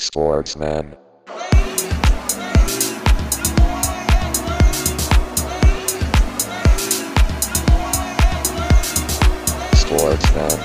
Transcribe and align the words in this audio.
Sportsman. 0.00 0.96
Sportsman. 9.76 10.58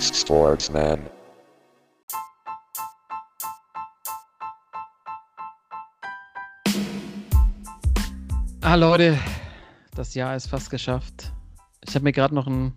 Sportsman. 0.00 1.10
Ah, 8.60 8.76
Leute, 8.76 9.18
das 9.96 10.14
Jahr 10.14 10.36
ist 10.36 10.46
fast 10.46 10.70
geschafft. 10.70 11.35
Ich 11.96 11.98
habe 11.98 12.04
mir 12.04 12.12
gerade 12.12 12.34
noch 12.34 12.46
ein 12.46 12.74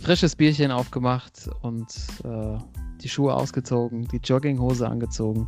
frisches 0.00 0.34
Bierchen 0.34 0.72
aufgemacht 0.72 1.48
und 1.62 1.86
äh, 2.24 2.58
die 3.00 3.08
Schuhe 3.08 3.32
ausgezogen, 3.32 4.08
die 4.08 4.16
Jogginghose 4.16 4.88
angezogen. 4.88 5.46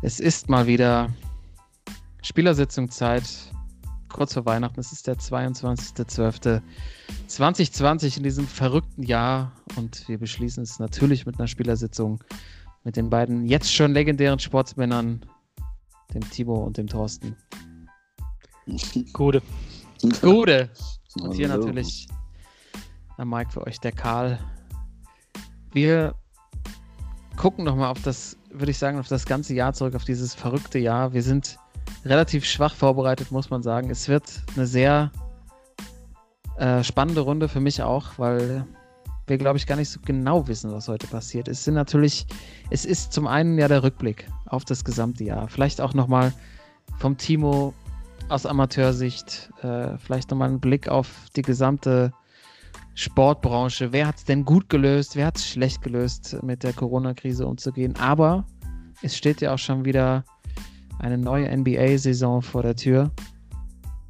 Es 0.00 0.18
ist 0.18 0.48
mal 0.48 0.66
wieder 0.66 1.12
Spielersitzungzeit, 2.22 3.52
kurz 4.08 4.32
vor 4.32 4.46
Weihnachten. 4.46 4.80
Es 4.80 4.92
ist 4.92 5.06
der 5.06 5.16
22.12.2020 5.16 8.16
in 8.16 8.22
diesem 8.22 8.46
verrückten 8.46 9.02
Jahr 9.02 9.52
und 9.76 10.08
wir 10.08 10.16
beschließen 10.16 10.62
es 10.62 10.78
natürlich 10.78 11.26
mit 11.26 11.38
einer 11.38 11.48
Spielersitzung 11.48 12.24
mit 12.82 12.96
den 12.96 13.10
beiden 13.10 13.44
jetzt 13.44 13.70
schon 13.70 13.92
legendären 13.92 14.38
Sportsmännern, 14.38 15.20
dem 16.14 16.30
Timo 16.30 16.64
und 16.64 16.78
dem 16.78 16.86
Thorsten. 16.86 17.36
Gute. 19.12 19.42
Gute. 20.22 20.70
Und 21.20 21.32
hier 21.32 21.50
Hallo. 21.50 21.64
natürlich 21.64 22.08
am 23.18 23.30
Mike 23.30 23.52
für 23.52 23.66
euch 23.66 23.78
der 23.80 23.92
Karl. 23.92 24.38
Wir 25.72 26.14
gucken 27.36 27.64
nochmal 27.64 27.90
auf 27.90 28.02
das, 28.02 28.36
würde 28.50 28.70
ich 28.70 28.78
sagen, 28.78 28.98
auf 28.98 29.08
das 29.08 29.26
ganze 29.26 29.54
Jahr 29.54 29.72
zurück, 29.72 29.94
auf 29.94 30.04
dieses 30.04 30.34
verrückte 30.34 30.78
Jahr. 30.78 31.12
Wir 31.12 31.22
sind 31.22 31.58
relativ 32.04 32.44
schwach 32.44 32.74
vorbereitet, 32.74 33.30
muss 33.30 33.50
man 33.50 33.62
sagen. 33.62 33.90
Es 33.90 34.08
wird 34.08 34.42
eine 34.56 34.66
sehr 34.66 35.10
äh, 36.58 36.82
spannende 36.82 37.22
Runde 37.22 37.48
für 37.48 37.60
mich 37.60 37.82
auch, 37.82 38.18
weil 38.18 38.66
wir, 39.26 39.38
glaube 39.38 39.56
ich, 39.56 39.66
gar 39.66 39.76
nicht 39.76 39.90
so 39.90 40.00
genau 40.04 40.48
wissen, 40.48 40.72
was 40.72 40.88
heute 40.88 41.06
passiert. 41.06 41.48
Es 41.48 41.64
sind 41.64 41.74
natürlich, 41.74 42.26
es 42.70 42.84
ist 42.84 43.12
zum 43.12 43.26
einen 43.26 43.58
ja 43.58 43.68
der 43.68 43.82
Rückblick 43.82 44.26
auf 44.46 44.64
das 44.64 44.84
gesamte 44.84 45.24
Jahr. 45.24 45.48
Vielleicht 45.48 45.80
auch 45.80 45.94
nochmal 45.94 46.32
vom 46.98 47.16
Timo 47.16 47.72
aus 48.32 48.46
Amateursicht, 48.46 49.50
äh, 49.62 49.96
vielleicht 49.98 50.30
nochmal 50.30 50.48
einen 50.48 50.60
Blick 50.60 50.88
auf 50.88 51.08
die 51.36 51.42
gesamte 51.42 52.12
Sportbranche. 52.94 53.92
Wer 53.92 54.06
hat 54.06 54.16
es 54.16 54.24
denn 54.24 54.44
gut 54.44 54.68
gelöst? 54.68 55.16
Wer 55.16 55.26
hat 55.26 55.36
es 55.36 55.48
schlecht 55.48 55.82
gelöst, 55.82 56.36
mit 56.42 56.62
der 56.62 56.72
Corona-Krise 56.72 57.46
umzugehen? 57.46 57.94
Aber 57.96 58.44
es 59.02 59.16
steht 59.16 59.40
ja 59.40 59.54
auch 59.54 59.58
schon 59.58 59.84
wieder 59.84 60.24
eine 60.98 61.18
neue 61.18 61.48
NBA-Saison 61.48 62.42
vor 62.42 62.62
der 62.62 62.76
Tür. 62.76 63.10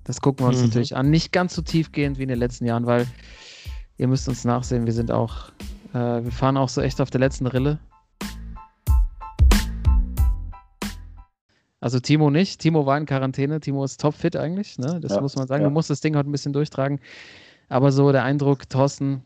Das 0.05 0.20
gucken 0.20 0.45
wir 0.45 0.48
uns 0.48 0.59
Mhm. 0.61 0.67
natürlich 0.69 0.97
an. 0.97 1.11
Nicht 1.11 1.33
ganz 1.33 1.55
so 1.55 1.62
tiefgehend 1.62 2.19
wie 2.19 2.25
in 2.25 2.29
den 2.29 2.39
letzten 2.39 2.67
Jahren, 2.67 2.86
weil 2.86 3.07
ihr 3.98 4.09
müsst 4.09 4.29
uns 4.29 4.45
nachsehen, 4.45 4.84
wir 4.86 4.92
sind 4.92 5.12
auch, 5.12 5.51
äh, 5.95 6.25
wir 6.25 6.33
fahren 6.33 6.57
auch 6.57 6.69
so 6.69 6.81
echt 6.81 7.01
auf 7.01 7.11
der 7.11 7.20
letzten 7.20 7.47
Rille. 7.47 7.79
Also 11.83 11.99
Timo 11.99 12.31
nicht. 12.31 12.61
Timo 12.61 12.87
war 12.87 12.97
in 12.97 13.07
Quarantäne. 13.07 13.59
Timo 13.59 13.85
ist 13.85 14.01
topfit 14.01 14.37
eigentlich. 14.37 14.79
Ne? 14.79 15.01
Das 15.01 15.17
Ja, 15.17 15.21
muss 15.21 15.35
man 15.35 15.49
sagen. 15.49 15.63
ja. 15.63 15.69
Du 15.69 15.73
musst 15.75 15.91
das 15.91 16.01
Ding 16.01 16.17
heute 16.17 16.29
ein 16.29 16.33
bisschen 16.33 16.53
durchtragen. 16.53 17.01
Aber 17.69 17.91
so 17.91 18.13
der 18.13 18.23
Eindruck, 18.23 18.69
Thorsten 18.69 19.23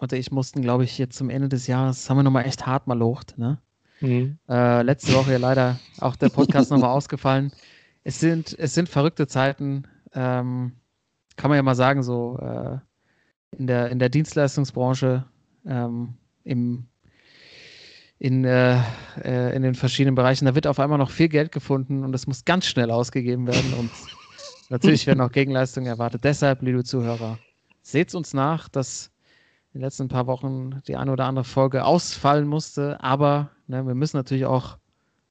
und 0.00 0.12
ich 0.12 0.32
mussten, 0.32 0.60
glaube 0.60 0.82
ich, 0.82 0.98
jetzt 0.98 1.16
zum 1.16 1.30
Ende 1.30 1.48
des 1.48 1.68
Jahres, 1.68 2.10
haben 2.10 2.16
wir 2.16 2.24
nochmal 2.24 2.46
echt 2.46 2.66
hart 2.66 2.88
mal 2.88 2.98
locht. 2.98 3.38
Ne? 3.38 3.58
Mhm. 4.00 4.38
Äh, 4.48 4.82
letzte 4.82 5.14
Woche 5.14 5.32
ja 5.32 5.38
leider 5.38 5.78
auch 6.00 6.16
der 6.16 6.30
Podcast 6.30 6.72
nochmal 6.72 6.90
ausgefallen. 6.96 7.52
Es 8.02 8.18
sind, 8.18 8.58
es 8.58 8.74
sind 8.74 8.88
verrückte 8.88 9.28
Zeiten. 9.28 9.84
Ähm, 10.14 10.72
kann 11.36 11.48
man 11.48 11.56
ja 11.56 11.62
mal 11.62 11.76
sagen, 11.76 12.02
so 12.02 12.38
äh, 12.40 12.78
in, 13.56 13.68
der, 13.68 13.90
in 13.90 14.00
der 14.00 14.08
Dienstleistungsbranche, 14.08 15.24
ähm, 15.64 16.14
im, 16.42 16.86
in, 18.22 18.44
äh, 18.44 18.78
äh, 19.24 19.56
in 19.56 19.62
den 19.62 19.74
verschiedenen 19.74 20.14
Bereichen. 20.14 20.44
Da 20.44 20.54
wird 20.54 20.68
auf 20.68 20.78
einmal 20.78 20.96
noch 20.96 21.10
viel 21.10 21.28
Geld 21.28 21.50
gefunden 21.50 22.04
und 22.04 22.14
es 22.14 22.28
muss 22.28 22.44
ganz 22.44 22.66
schnell 22.66 22.92
ausgegeben 22.92 23.48
werden. 23.48 23.74
Und 23.74 23.90
natürlich 24.70 25.08
werden 25.08 25.20
auch 25.20 25.32
Gegenleistungen 25.32 25.88
erwartet. 25.88 26.22
Deshalb, 26.22 26.62
liebe 26.62 26.84
Zuhörer, 26.84 27.40
seht 27.82 28.14
uns 28.14 28.32
nach, 28.32 28.68
dass 28.68 29.10
in 29.72 29.80
den 29.80 29.86
letzten 29.86 30.06
paar 30.06 30.28
Wochen 30.28 30.82
die 30.86 30.94
eine 30.94 31.10
oder 31.10 31.24
andere 31.24 31.44
Folge 31.44 31.84
ausfallen 31.84 32.46
musste. 32.46 33.02
Aber 33.02 33.50
ne, 33.66 33.84
wir 33.84 33.96
müssen 33.96 34.18
natürlich 34.18 34.44
auch, 34.44 34.78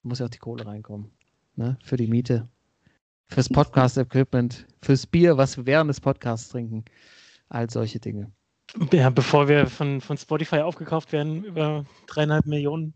muss 0.04 0.20
ja 0.20 0.26
auch 0.26 0.30
die 0.30 0.40
Kohle 0.40 0.66
reinkommen. 0.66 1.12
Ne, 1.56 1.78
für 1.86 1.96
die 1.96 2.08
Miete, 2.08 2.50
fürs 3.30 3.48
Podcast-Equipment, 3.48 4.68
fürs 4.82 5.08
Bier, 5.08 5.38
was 5.38 5.56
wir 5.56 5.66
während 5.66 5.90
des 5.90 6.02
Podcasts 6.02 6.50
trinken. 6.50 6.84
All 7.48 7.70
solche 7.70 8.02
Dinge. 8.02 8.34
Ja, 8.94 9.10
bevor 9.10 9.48
wir 9.48 9.68
von, 9.68 10.02
von 10.02 10.18
Spotify 10.18 10.58
aufgekauft 10.58 11.12
werden, 11.12 11.44
über 11.44 11.86
dreieinhalb 12.08 12.46
Millionen, 12.46 12.94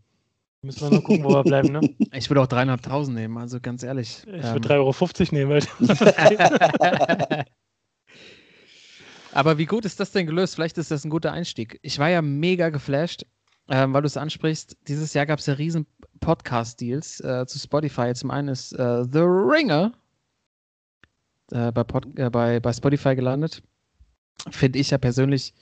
müssen 0.62 0.80
wir 0.80 0.96
noch 0.96 1.04
gucken, 1.04 1.24
wo 1.24 1.30
wir 1.30 1.44
bleiben. 1.44 1.72
Ne? 1.72 1.80
Ich 2.12 2.30
würde 2.30 2.40
auch 2.40 2.46
dreieinhalbtausend 2.46 3.16
nehmen, 3.16 3.36
also 3.36 3.60
ganz 3.60 3.82
ehrlich. 3.82 4.22
Ich 4.26 4.44
Ähm, 4.44 4.54
würde 4.54 4.68
3,50 4.68 4.74
Euro 4.78 5.34
nehmen. 5.34 5.50
Weil 5.50 7.44
Aber 9.32 9.58
wie 9.58 9.66
gut 9.66 9.84
ist 9.84 10.00
das 10.00 10.12
denn 10.12 10.26
gelöst? 10.26 10.54
Vielleicht 10.54 10.78
ist 10.78 10.90
das 10.90 11.04
ein 11.04 11.10
guter 11.10 11.30
Einstieg. 11.32 11.78
Ich 11.82 11.98
war 11.98 12.08
ja 12.08 12.22
mega 12.22 12.70
geflasht, 12.70 13.26
ähm, 13.68 13.92
weil 13.92 14.00
du 14.00 14.06
es 14.06 14.16
ansprichst. 14.16 14.78
Dieses 14.88 15.12
Jahr 15.12 15.26
gab 15.26 15.40
es 15.40 15.46
ja 15.46 15.52
riesen 15.54 15.86
Podcast-Deals 16.20 17.20
äh, 17.20 17.44
zu 17.46 17.58
Spotify. 17.58 18.14
Zum 18.14 18.30
einen 18.30 18.48
ist 18.48 18.72
äh, 18.72 19.04
The 19.04 19.18
Ringer 19.20 19.92
äh, 21.50 21.70
bei, 21.70 21.84
äh, 22.16 22.30
bei, 22.30 22.60
bei 22.60 22.72
Spotify 22.72 23.14
gelandet. 23.14 23.62
Finde 24.50 24.78
ich 24.78 24.90
ja 24.90 24.98
persönlich 24.98 25.54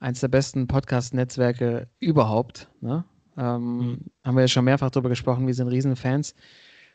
eins 0.00 0.20
der 0.20 0.28
besten 0.28 0.66
Podcast-Netzwerke 0.66 1.88
überhaupt. 2.00 2.68
Ne? 2.80 3.04
Ähm, 3.36 3.78
Mhm. 3.78 3.98
Haben 4.24 4.36
wir 4.36 4.42
ja 4.42 4.48
schon 4.48 4.64
mehrfach 4.64 4.90
darüber 4.90 5.08
gesprochen. 5.08 5.46
Wir 5.46 5.54
sind 5.54 5.68
riesen 5.68 5.96
Fans. 5.96 6.34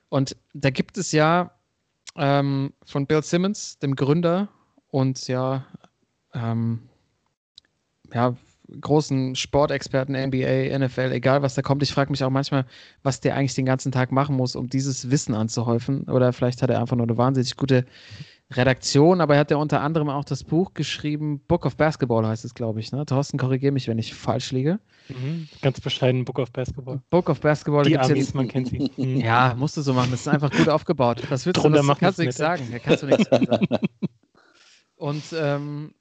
Und 0.10 0.36
da 0.54 0.70
gibt 0.70 0.98
es 0.98 1.12
ja 1.12 1.52
ähm, 2.16 2.74
von 2.86 3.08
Bill 3.08 3.24
Simmons, 3.24 3.80
dem 3.80 3.96
Gründer 3.96 4.50
und 4.90 5.28
ja, 5.28 5.66
ähm, 6.34 6.90
ja, 8.14 8.36
großen 8.82 9.36
Sportexperten, 9.36 10.16
NBA, 10.16 10.78
NFL, 10.78 11.12
egal 11.12 11.42
was 11.42 11.56
da 11.56 11.62
kommt. 11.62 11.84
Ich 11.84 11.92
frage 11.94 12.12
mich 12.12 12.24
auch 12.24 12.30
manchmal, 12.30 12.66
was 13.04 13.20
der 13.22 13.36
eigentlich 13.36 13.56
den 13.56 13.66
ganzen 13.66 13.92
Tag 13.92 14.12
machen 14.12 14.36
muss, 14.36 14.56
um 14.56 14.70
dieses 14.70 15.10
Wissen 15.10 15.34
anzuhäufen. 15.34 16.04
Oder 16.04 16.34
vielleicht 16.34 16.62
hat 16.62 16.70
er 16.70 16.80
einfach 16.82 16.96
nur 16.96 17.06
eine 17.08 17.18
wahnsinnig 17.18 17.56
gute 17.56 17.86
Redaktion, 18.52 19.20
aber 19.20 19.34
er 19.34 19.42
hat 19.42 19.52
ja 19.52 19.58
unter 19.58 19.82
anderem 19.82 20.08
auch 20.08 20.24
das 20.24 20.46
Buch 20.46 20.74
geschrieben, 20.74 21.42
Book 21.50 21.66
of 21.66 21.76
Basketball 21.76 22.26
heißt 22.26 22.46
es, 22.46 22.54
glaube 22.54 22.80
ich. 22.80 22.94
Ne? 22.94 23.06
Thorsten, 23.06 23.38
korrigiere 23.38 23.74
mich, 23.74 23.90
wenn 23.90 24.00
ich 24.00 24.14
falsch 24.14 24.52
liege. 24.54 24.80
Mhm. 25.10 25.50
Ganz 25.62 25.82
bescheiden 25.82 26.24
Book 26.24 26.40
of 26.40 26.52
Basketball. 26.54 27.02
Book 27.10 27.30
of 27.30 27.42
Basketball 27.42 27.84
Die 27.84 27.98
Amis, 27.98 28.18
jetzt, 28.18 28.36
man 28.36 28.48
kennt 28.48 28.70
sie. 28.70 28.90
Mhm. 28.98 29.18
Ja, 29.18 29.54
musst 29.58 29.76
du 29.76 29.82
so 29.82 29.94
machen. 29.94 30.12
Das 30.12 30.22
ist 30.22 30.28
einfach 30.30 30.50
gut 30.52 30.70
aufgebaut. 30.70 31.22
Was 31.30 31.46
willst 31.46 31.62
Drunter 31.62 31.82
du? 31.82 31.88
Das 31.88 31.98
kannst 31.98 32.20
du 32.20 32.24
nichts 32.24 32.40
nicht. 32.40 32.48
sagen. 32.48 32.68
Da 32.72 32.80
kannst 32.80 33.04
du 33.04 33.08
nichts 33.08 33.30
sagen. 33.30 33.68
Und 34.96 35.24
ähm, 35.38 35.94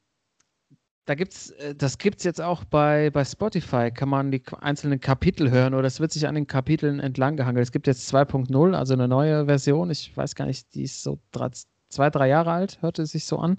da 1.06 1.14
gibt's, 1.14 1.50
äh, 1.52 1.74
das 1.74 1.98
gibt's 1.98 2.24
jetzt 2.24 2.40
auch 2.40 2.64
bei, 2.64 3.10
bei 3.10 3.24
Spotify. 3.24 3.90
Kann 3.90 4.08
man 4.08 4.30
die 4.30 4.42
einzelnen 4.60 5.00
Kapitel 5.00 5.50
hören 5.50 5.72
oder 5.74 5.86
es 5.86 6.00
wird 6.00 6.12
sich 6.12 6.26
an 6.26 6.34
den 6.34 6.46
Kapiteln 6.46 7.00
entlang 7.00 7.36
gehangelt. 7.36 7.64
Es 7.64 7.72
gibt 7.72 7.86
jetzt 7.86 8.12
2.0, 8.12 8.74
also 8.74 8.92
eine 8.92 9.08
neue 9.08 9.46
Version. 9.46 9.90
Ich 9.90 10.14
weiß 10.16 10.34
gar 10.34 10.46
nicht, 10.46 10.74
die 10.74 10.82
ist 10.82 11.02
so 11.02 11.18
drei, 11.30 11.50
zwei, 11.88 12.10
drei 12.10 12.28
Jahre 12.28 12.50
alt, 12.50 12.82
hörte 12.82 13.02
es 13.02 13.12
sich 13.12 13.24
so 13.24 13.38
an. 13.38 13.58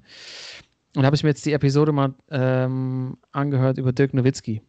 Und 0.96 1.06
habe 1.06 1.16
ich 1.16 1.24
mir 1.24 1.30
jetzt 1.30 1.46
die 1.46 1.54
Episode 1.54 1.92
mal 1.92 2.14
ähm, 2.30 3.18
angehört 3.32 3.78
über 3.78 3.94
Dirk 3.94 4.14
Nowitzki. 4.14 4.62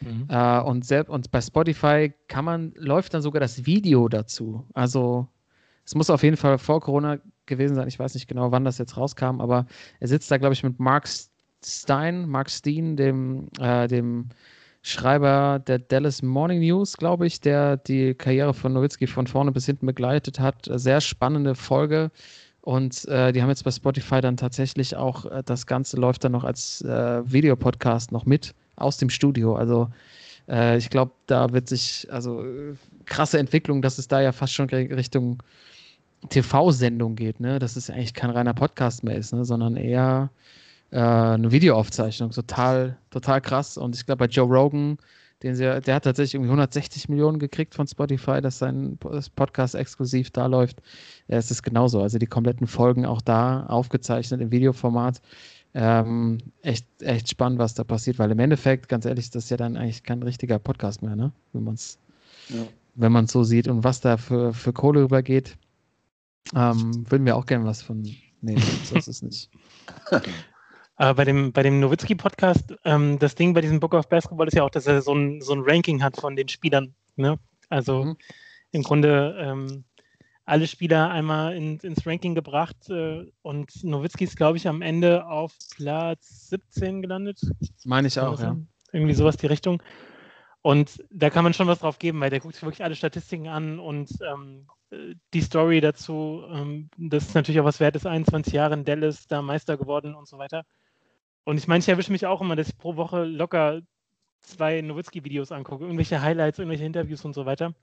Mhm. 0.00 0.26
Äh, 0.28 0.60
und, 0.60 0.84
selbst, 0.84 1.10
und 1.10 1.30
bei 1.30 1.40
Spotify 1.40 2.12
kann 2.28 2.44
man, 2.44 2.72
läuft 2.76 3.14
dann 3.14 3.22
sogar 3.22 3.40
das 3.40 3.64
Video 3.64 4.08
dazu. 4.08 4.66
Also 4.74 5.28
es 5.84 5.94
muss 5.94 6.10
auf 6.10 6.22
jeden 6.22 6.36
Fall 6.36 6.58
vor 6.58 6.80
Corona 6.80 7.18
gewesen 7.46 7.74
sein. 7.74 7.88
Ich 7.88 7.98
weiß 7.98 8.14
nicht 8.14 8.28
genau, 8.28 8.52
wann 8.52 8.64
das 8.64 8.76
jetzt 8.76 8.98
rauskam, 8.98 9.40
aber 9.40 9.66
er 10.00 10.08
sitzt 10.08 10.30
da, 10.30 10.36
glaube 10.36 10.52
ich, 10.52 10.62
mit 10.62 10.78
Mark 10.78 11.08
Stein, 11.64 12.28
Mark 12.28 12.50
Steen, 12.50 12.96
dem, 12.96 13.48
äh, 13.60 13.88
dem 13.88 14.28
Schreiber 14.82 15.60
der 15.66 15.80
Dallas 15.80 16.22
Morning 16.22 16.60
News, 16.60 16.96
glaube 16.96 17.26
ich, 17.26 17.40
der 17.40 17.76
die 17.76 18.14
Karriere 18.14 18.54
von 18.54 18.72
Nowitzki 18.72 19.06
von 19.06 19.26
vorne 19.26 19.52
bis 19.52 19.66
hinten 19.66 19.86
begleitet 19.86 20.40
hat. 20.40 20.68
Sehr 20.70 21.00
spannende 21.00 21.54
Folge. 21.54 22.10
Und 22.60 23.06
äh, 23.08 23.32
die 23.32 23.42
haben 23.42 23.48
jetzt 23.48 23.64
bei 23.64 23.70
Spotify 23.70 24.20
dann 24.20 24.36
tatsächlich 24.36 24.96
auch, 24.96 25.24
äh, 25.26 25.42
das 25.44 25.66
Ganze 25.66 25.96
läuft 25.96 26.24
dann 26.24 26.32
noch 26.32 26.44
als 26.44 26.82
äh, 26.82 27.22
Videopodcast 27.24 28.12
noch 28.12 28.26
mit 28.26 28.54
aus 28.76 28.98
dem 28.98 29.10
Studio. 29.10 29.54
Also 29.56 29.88
äh, 30.48 30.76
ich 30.78 30.90
glaube, 30.90 31.12
da 31.26 31.52
wird 31.52 31.68
sich, 31.68 32.06
also 32.10 32.44
krasse 33.04 33.38
Entwicklung, 33.38 33.82
dass 33.82 33.98
es 33.98 34.08
da 34.08 34.20
ja 34.20 34.32
fast 34.32 34.52
schon 34.52 34.68
Richtung 34.68 35.42
TV-Sendung 36.30 37.16
geht, 37.16 37.40
ne? 37.40 37.58
Dass 37.58 37.76
es 37.76 37.90
eigentlich 37.90 38.14
kein 38.14 38.30
reiner 38.30 38.54
Podcast 38.54 39.04
mehr 39.04 39.16
ist, 39.16 39.32
ne? 39.32 39.44
sondern 39.44 39.76
eher 39.76 40.30
äh, 40.90 40.98
eine 40.98 41.50
Videoaufzeichnung. 41.50 42.30
Total, 42.30 42.96
total 43.10 43.40
krass. 43.40 43.76
Und 43.76 43.94
ich 43.94 44.06
glaube, 44.06 44.26
bei 44.26 44.26
Joe 44.26 44.46
Rogan, 44.46 44.98
den 45.42 45.54
sie, 45.54 45.62
der 45.62 45.94
hat 45.94 46.04
tatsächlich 46.04 46.34
irgendwie 46.34 46.50
160 46.50 47.08
Millionen 47.08 47.38
gekriegt 47.38 47.74
von 47.74 47.86
Spotify, 47.86 48.40
dass 48.40 48.58
sein 48.58 48.98
Podcast 49.36 49.74
exklusiv 49.74 50.30
da 50.30 50.46
läuft. 50.46 50.80
Ja, 51.28 51.36
es 51.36 51.50
ist 51.50 51.62
genauso. 51.62 52.02
Also 52.02 52.18
die 52.18 52.26
kompletten 52.26 52.66
Folgen 52.66 53.06
auch 53.06 53.22
da 53.22 53.66
aufgezeichnet 53.66 54.40
im 54.40 54.50
Videoformat. 54.50 55.20
Ähm, 55.74 56.38
echt, 56.62 56.86
echt 57.02 57.28
spannend, 57.28 57.58
was 57.58 57.74
da 57.74 57.84
passiert, 57.84 58.18
weil 58.18 58.30
im 58.30 58.38
Endeffekt, 58.38 58.88
ganz 58.88 59.04
ehrlich, 59.04 59.26
ist 59.26 59.34
das 59.34 59.50
ja 59.50 59.56
dann 59.56 59.76
eigentlich 59.76 60.02
kein 60.02 60.22
richtiger 60.22 60.58
Podcast 60.58 61.02
mehr, 61.02 61.14
ne? 61.14 61.30
Wenn 61.52 61.64
man 61.64 61.74
es 61.74 61.98
ja. 62.48 62.66
wenn 62.94 63.12
man 63.12 63.26
so 63.26 63.44
sieht 63.44 63.68
und 63.68 63.84
was 63.84 64.00
da 64.00 64.16
für, 64.16 64.52
für 64.52 64.72
Kohle 64.72 65.02
rübergeht. 65.02 65.56
Ähm, 66.54 67.04
würden 67.10 67.26
wir 67.26 67.36
auch 67.36 67.44
gerne 67.44 67.66
was 67.66 67.82
von 67.82 68.02
nehmen, 68.40 68.62
so 68.84 68.96
ist 68.96 69.08
es 69.08 69.22
nicht. 69.22 69.50
Aber 70.98 71.14
bei 71.14 71.24
dem, 71.24 71.52
bei 71.52 71.62
dem 71.62 71.78
Nowitzki-Podcast, 71.78 72.74
ähm, 72.84 73.20
das 73.20 73.36
Ding 73.36 73.54
bei 73.54 73.60
diesem 73.60 73.78
Book 73.78 73.94
of 73.94 74.08
Basketball 74.08 74.48
ist 74.48 74.54
ja 74.54 74.64
auch, 74.64 74.70
dass 74.70 74.88
er 74.88 75.00
so 75.00 75.14
ein, 75.14 75.40
so 75.40 75.54
ein 75.54 75.62
Ranking 75.64 76.02
hat 76.02 76.16
von 76.16 76.34
den 76.34 76.48
Spielern. 76.48 76.92
Ne? 77.14 77.38
Also 77.68 78.04
mhm. 78.04 78.16
im 78.72 78.82
Grunde 78.82 79.36
ähm, 79.38 79.84
alle 80.44 80.66
Spieler 80.66 81.10
einmal 81.10 81.54
in, 81.54 81.78
ins 81.78 82.04
Ranking 82.04 82.34
gebracht 82.34 82.90
äh, 82.90 83.30
und 83.42 83.84
Nowitzki 83.84 84.24
ist, 84.24 84.36
glaube 84.36 84.56
ich, 84.56 84.66
am 84.66 84.82
Ende 84.82 85.24
auf 85.26 85.52
Platz 85.76 86.48
17 86.48 87.00
gelandet. 87.00 87.40
Meine 87.84 88.08
ich 88.08 88.18
auch, 88.18 88.40
ja. 88.40 88.56
Irgendwie 88.90 89.14
sowas 89.14 89.36
die 89.36 89.46
Richtung. 89.46 89.80
Und 90.62 91.04
da 91.10 91.30
kann 91.30 91.44
man 91.44 91.54
schon 91.54 91.68
was 91.68 91.78
drauf 91.78 92.00
geben, 92.00 92.20
weil 92.20 92.30
der 92.30 92.40
guckt 92.40 92.54
sich 92.54 92.64
wirklich 92.64 92.82
alle 92.82 92.96
Statistiken 92.96 93.46
an 93.46 93.78
und 93.78 94.10
ähm, 94.20 94.66
die 95.32 95.42
Story 95.42 95.80
dazu, 95.80 96.42
ähm, 96.50 96.90
das 96.96 97.28
ist 97.28 97.34
natürlich 97.34 97.60
auch 97.60 97.64
was 97.64 97.78
wert 97.78 97.94
ist, 97.94 98.06
21 98.06 98.52
Jahre 98.52 98.74
in 98.74 98.84
Dallas, 98.84 99.28
da 99.28 99.42
Meister 99.42 99.76
geworden 99.76 100.16
und 100.16 100.26
so 100.26 100.38
weiter. 100.38 100.64
Und 101.44 101.58
ich 101.58 101.66
meine, 101.66 101.80
ich 101.80 101.88
erwische 101.88 102.12
mich 102.12 102.26
auch 102.26 102.40
immer, 102.40 102.56
dass 102.56 102.68
ich 102.68 102.78
pro 102.78 102.96
Woche 102.96 103.24
locker 103.24 103.80
zwei 104.40 104.80
Nowitzki-Videos 104.80 105.52
angucke, 105.52 105.84
irgendwelche 105.84 106.20
Highlights, 106.20 106.58
irgendwelche 106.58 106.84
Interviews 106.84 107.24
und 107.24 107.34
so 107.34 107.46
weiter. 107.46 107.74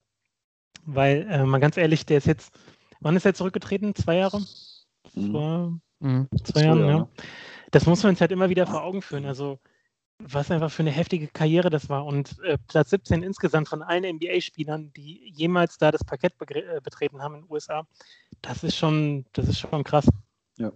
Weil, 0.85 1.27
äh, 1.29 1.43
mal 1.45 1.59
ganz 1.59 1.77
ehrlich, 1.77 2.05
der 2.05 2.19
ist 2.19 2.27
jetzt, 2.27 2.53
wann 2.99 3.15
ist 3.15 3.25
er 3.25 3.33
zurückgetreten? 3.33 3.95
Zwei 3.95 4.17
Jahre? 4.17 4.41
Vor 5.13 5.79
mhm. 5.99 6.27
zwei 6.43 6.63
Jahren, 6.63 6.79
ja. 6.79 6.87
ja. 6.87 7.09
Das 7.71 7.85
muss 7.85 8.03
man 8.03 8.11
uns 8.11 8.21
halt 8.21 8.31
immer 8.31 8.49
wieder 8.49 8.67
vor 8.67 8.83
Augen 8.83 9.01
führen. 9.01 9.25
Also, 9.25 9.59
was 10.19 10.51
einfach 10.51 10.71
für 10.71 10.83
eine 10.83 10.91
heftige 10.91 11.27
Karriere 11.27 11.69
das 11.69 11.89
war. 11.89 12.05
Und 12.05 12.39
äh, 12.43 12.57
Platz 12.67 12.91
17 12.91 13.23
insgesamt 13.23 13.67
von 13.67 13.81
allen 13.81 14.15
NBA-Spielern, 14.15 14.93
die 14.93 15.31
jemals 15.33 15.77
da 15.77 15.91
das 15.91 16.03
Parkett 16.03 16.33
äh, 16.39 16.79
betreten 16.81 17.21
haben 17.21 17.35
in 17.35 17.41
den 17.41 17.51
USA, 17.51 17.85
das 18.41 18.63
ist 18.63 18.77
schon, 18.77 19.25
das 19.33 19.49
ist 19.49 19.59
schon 19.59 19.83
krass. 19.83 20.07
Ja, 20.57 20.71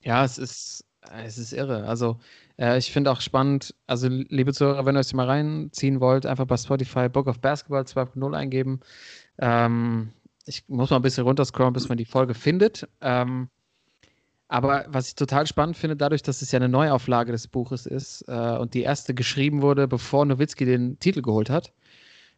ja 0.00 0.24
es 0.24 0.38
ist, 0.38 0.84
es 1.24 1.38
ist 1.38 1.52
irre. 1.52 1.84
Also 1.86 2.18
äh, 2.58 2.78
ich 2.78 2.92
finde 2.92 3.10
auch 3.10 3.20
spannend, 3.20 3.74
also 3.86 4.08
liebe 4.08 4.52
Zuhörer, 4.52 4.86
wenn 4.86 4.96
ihr 4.96 5.00
euch 5.00 5.14
mal 5.14 5.26
reinziehen 5.26 6.00
wollt, 6.00 6.26
einfach 6.26 6.46
bei 6.46 6.56
Spotify 6.56 7.08
Book 7.08 7.26
of 7.26 7.40
Basketball 7.40 7.82
2.0 7.82 8.34
eingeben. 8.36 8.80
Ähm, 9.38 10.12
ich 10.44 10.68
muss 10.68 10.90
mal 10.90 10.96
ein 10.96 11.02
bisschen 11.02 11.24
runterscrollen, 11.24 11.72
bis 11.72 11.88
man 11.88 11.98
die 11.98 12.04
Folge 12.04 12.34
findet. 12.34 12.88
Ähm, 13.00 13.48
aber 14.48 14.86
was 14.88 15.08
ich 15.08 15.14
total 15.14 15.46
spannend 15.46 15.76
finde, 15.76 15.94
dadurch, 15.94 16.22
dass 16.22 16.40
es 16.40 16.50
ja 16.52 16.58
eine 16.58 16.70
Neuauflage 16.70 17.32
des 17.32 17.46
Buches 17.48 17.84
ist 17.84 18.24
äh, 18.28 18.56
und 18.56 18.72
die 18.72 18.82
erste 18.82 19.12
geschrieben 19.14 19.60
wurde, 19.60 19.86
bevor 19.86 20.24
Nowitzki 20.24 20.64
den 20.64 20.98
Titel 20.98 21.20
geholt 21.20 21.50
hat, 21.50 21.72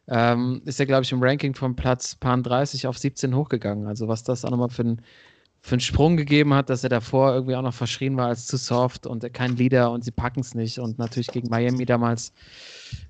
ähm, 0.07 0.61
ist 0.65 0.79
er, 0.79 0.85
glaube 0.85 1.03
ich, 1.03 1.11
im 1.13 1.23
Ranking 1.23 1.55
von 1.55 1.75
Platz 1.75 2.17
30 2.19 2.87
auf 2.87 2.97
17 2.97 3.33
hochgegangen. 3.33 3.87
Also 3.87 4.09
was 4.09 4.23
das 4.23 4.43
auch 4.43 4.51
nochmal 4.51 4.69
für, 4.69 4.83
ein, 4.83 5.01
für 5.61 5.75
einen 5.75 5.81
Sprung 5.81 6.17
gegeben 6.17 6.53
hat, 6.55 6.69
dass 6.69 6.83
er 6.83 6.89
davor 6.89 7.33
irgendwie 7.33 7.55
auch 7.55 7.61
noch 7.61 7.73
verschrien 7.73 8.17
war 8.17 8.27
als 8.27 8.47
zu 8.47 8.57
soft 8.57 9.05
und 9.05 9.31
kein 9.33 9.55
Leader 9.55 9.91
und 9.91 10.03
sie 10.03 10.11
packen 10.11 10.39
es 10.39 10.55
nicht. 10.55 10.79
Und 10.79 10.97
natürlich 10.97 11.27
gegen 11.27 11.49
Miami 11.49 11.85
damals 11.85 12.33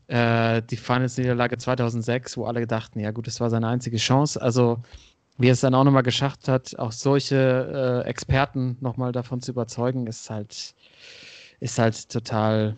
äh, 0.08 0.62
die 0.62 0.76
Finals-Niederlage 0.76 1.58
2006, 1.58 2.36
wo 2.36 2.46
alle 2.46 2.68
dachten, 2.68 3.00
ja 3.00 3.12
gut, 3.12 3.28
das 3.28 3.40
war 3.40 3.50
seine 3.50 3.70
einzige 3.70 3.98
Chance. 3.98 4.42
Also 4.42 4.80
wie 5.38 5.48
er 5.48 5.54
es 5.54 5.62
dann 5.62 5.74
auch 5.74 5.86
nochmal 5.86 6.04
geschafft 6.04 6.50
hat, 6.50 6.78
auch 6.78 6.92
solche 6.92 8.04
äh, 8.06 8.10
Experten 8.10 8.78
nochmal 8.82 9.14
davon 9.14 9.42
zu 9.42 9.52
überzeugen, 9.52 10.06
ist 10.06 10.30
halt, 10.30 10.76
ist 11.62 11.80
halt 11.80 12.10
total, 12.10 12.76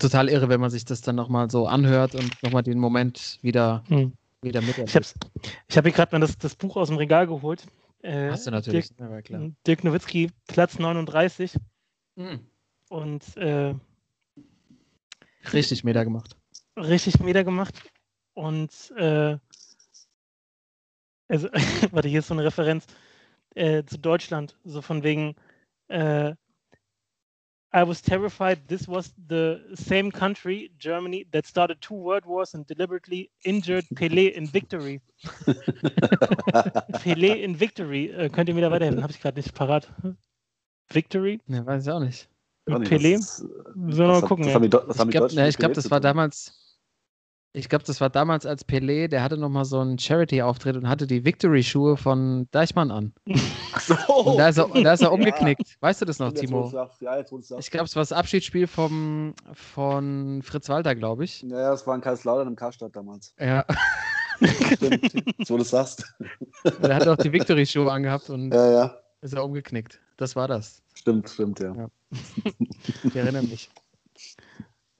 total 0.00 0.30
irre, 0.30 0.48
wenn 0.48 0.60
man 0.60 0.70
sich 0.70 0.86
das 0.86 1.02
dann 1.02 1.16
nochmal 1.16 1.50
so 1.50 1.66
anhört 1.66 2.14
und 2.14 2.42
nochmal 2.42 2.62
den 2.62 2.78
Moment 2.78 3.38
wieder, 3.42 3.84
hm. 3.88 4.14
wieder 4.40 4.62
miterlebt. 4.62 4.88
Ich 4.88 4.96
habe 4.96 5.06
hab 5.76 5.84
hier 5.84 5.92
gerade 5.92 6.14
mal 6.14 6.20
das, 6.20 6.38
das 6.38 6.54
Buch 6.54 6.76
aus 6.76 6.88
dem 6.88 6.96
Regal 6.96 7.26
geholt. 7.26 7.66
Äh, 8.04 8.30
Hast 8.30 8.46
du 8.46 8.50
natürlich, 8.50 8.94
Dirk, 8.94 9.10
ja, 9.10 9.22
klar. 9.22 9.50
Dirk 9.66 9.82
Nowitzki, 9.82 10.30
Platz 10.46 10.78
39. 10.78 11.56
Hm. 12.18 12.46
Und 12.90 13.36
äh, 13.38 13.74
richtig 15.54 15.84
Meter 15.84 16.04
gemacht. 16.04 16.36
Richtig 16.76 17.18
Meter 17.20 17.44
gemacht. 17.44 17.82
Und 18.34 18.92
äh, 18.98 19.38
also, 21.28 21.48
warte, 21.92 22.08
hier 22.08 22.18
ist 22.18 22.28
so 22.28 22.34
eine 22.34 22.44
Referenz 22.44 22.86
äh, 23.54 23.84
zu 23.84 23.98
Deutschland, 23.98 24.58
so 24.64 24.82
von 24.82 25.02
wegen, 25.02 25.34
äh, 25.88 26.34
I 27.74 27.82
was 27.82 28.00
terrified 28.00 28.60
this 28.68 28.86
was 28.86 29.12
the 29.26 29.60
same 29.74 30.12
country, 30.12 30.70
Germany, 30.78 31.26
that 31.32 31.44
started 31.44 31.80
two 31.80 31.94
world 31.94 32.24
wars 32.24 32.54
and 32.54 32.64
deliberately 32.66 33.30
injured 33.44 33.84
Pelé 33.96 34.32
in 34.32 34.46
victory. 34.46 35.00
Pelé 37.02 37.42
in 37.42 37.56
victory. 37.56 38.10
Äh, 38.12 38.28
könnt 38.28 38.48
ihr 38.48 38.54
mir 38.54 38.60
da 38.60 38.70
weiterhelfen? 38.70 39.02
Habe 39.02 39.12
ich 39.12 39.20
gerade 39.20 39.40
nicht 39.40 39.52
parat. 39.54 39.92
Victory? 40.88 41.40
Ne, 41.48 41.66
weiß 41.66 41.84
ich 41.84 41.90
auch 41.90 41.98
nicht. 41.98 42.28
Pelé? 42.68 43.18
Sollen 43.18 43.74
wir 43.74 44.06
mal 44.06 44.22
gucken. 44.22 44.44
Das, 44.70 44.86
das 44.86 45.00
ich 45.00 45.10
glaube, 45.10 45.52
glaub, 45.58 45.74
das 45.74 45.90
war 45.90 46.00
damals 46.00 46.63
ich 47.56 47.68
glaube, 47.68 47.84
das 47.84 48.00
war 48.00 48.10
damals 48.10 48.46
als 48.46 48.66
Pelé, 48.68 49.06
der 49.06 49.22
hatte 49.22 49.36
nochmal 49.36 49.64
so 49.64 49.78
einen 49.78 49.96
Charity-Auftritt 49.96 50.76
und 50.76 50.88
hatte 50.88 51.06
die 51.06 51.24
Victory-Schuhe 51.24 51.96
von 51.96 52.48
Deichmann 52.50 52.90
an. 52.90 53.14
Ach 53.72 53.80
so. 53.80 53.94
Und 54.12 54.38
da 54.38 54.48
ist 54.48 54.58
er, 54.58 54.66
da 54.66 54.92
ist 54.92 55.02
er 55.02 55.12
umgeknickt. 55.12 55.68
Ja. 55.68 55.74
Weißt 55.78 56.00
du 56.00 56.04
das 56.04 56.18
noch, 56.18 56.32
Timo? 56.32 56.68
Ja, 57.00 57.16
jetzt, 57.16 57.32
ich 57.32 57.70
glaube, 57.70 57.84
es 57.84 57.94
war 57.94 58.02
das 58.02 58.10
Abschiedsspiel 58.10 58.66
vom, 58.66 59.34
von 59.52 60.42
Fritz 60.42 60.68
Walter, 60.68 60.96
glaube 60.96 61.24
ich. 61.24 61.42
Ja, 61.42 61.70
das 61.70 61.86
war 61.86 61.94
in 61.94 62.00
Kaiserslautern 62.00 62.48
im 62.48 62.56
Karstadt 62.56 62.96
damals. 62.96 63.34
Ja. 63.38 63.64
Stimmt, 64.74 65.12
so 65.46 65.56
du 65.56 65.62
sagst. 65.62 66.12
Er 66.82 66.96
hat 66.96 67.06
auch 67.06 67.16
die 67.16 67.32
Victory-Schuhe 67.32 67.90
angehabt 67.90 68.30
und 68.30 68.52
ja, 68.52 68.72
ja. 68.72 68.98
ist 69.20 69.32
er 69.32 69.44
umgeknickt. 69.44 70.00
Das 70.16 70.34
war 70.34 70.48
das. 70.48 70.82
Stimmt, 70.94 71.30
stimmt, 71.30 71.60
ja. 71.60 71.72
ja. 71.72 71.88
Ich 73.04 73.14
erinnere 73.14 73.44
mich. 73.44 73.70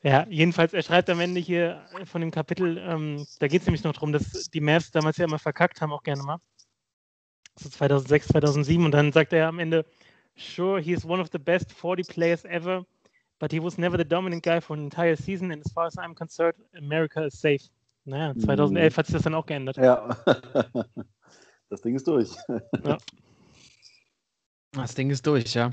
Ja, 0.04 0.26
jedenfalls, 0.28 0.74
er 0.74 0.82
schreibt 0.82 1.08
am 1.08 1.18
Ende 1.18 1.40
hier 1.40 1.80
von 2.04 2.20
dem 2.20 2.30
Kapitel, 2.30 2.76
ähm, 2.76 3.26
da 3.38 3.48
geht 3.48 3.62
es 3.62 3.66
nämlich 3.66 3.84
noch 3.84 3.94
darum, 3.94 4.12
dass 4.12 4.50
die 4.50 4.60
Mavs 4.60 4.90
damals 4.90 5.16
ja 5.16 5.24
immer 5.24 5.38
verkackt 5.38 5.80
haben, 5.80 5.92
auch 5.92 6.02
gerne 6.02 6.22
mal. 6.22 6.38
So 7.56 7.70
2006, 7.70 8.28
2007. 8.28 8.84
Und 8.84 8.90
dann 8.92 9.12
sagt 9.12 9.32
er 9.32 9.48
am 9.48 9.58
Ende, 9.58 9.86
sure, 10.36 10.78
he 10.78 10.92
is 10.92 11.06
one 11.06 11.22
of 11.22 11.30
the 11.32 11.38
best 11.38 11.72
40 11.72 12.06
players 12.06 12.44
ever, 12.44 12.84
but 13.38 13.50
he 13.50 13.62
was 13.62 13.78
never 13.78 13.96
the 13.96 14.04
dominant 14.04 14.44
guy 14.44 14.60
for 14.60 14.76
an 14.76 14.84
entire 14.84 15.16
season. 15.16 15.50
And 15.50 15.64
as 15.64 15.72
far 15.72 15.86
as 15.86 15.96
I'm 15.96 16.14
concerned, 16.14 16.58
America 16.76 17.24
is 17.24 17.40
safe. 17.40 17.70
Naja, 18.04 18.34
2011 18.34 18.92
mhm. 18.92 18.98
hat 18.98 19.06
sich 19.06 19.14
das 19.14 19.22
dann 19.22 19.34
auch 19.34 19.46
geändert. 19.46 19.78
Ja, 19.78 20.14
das 21.70 21.80
Ding 21.80 21.94
ist 21.96 22.06
durch. 22.06 22.30
Ja. 22.84 22.98
Das 24.72 24.92
Ding 24.92 25.08
ist 25.10 25.24
durch, 25.24 25.54
ja. 25.54 25.70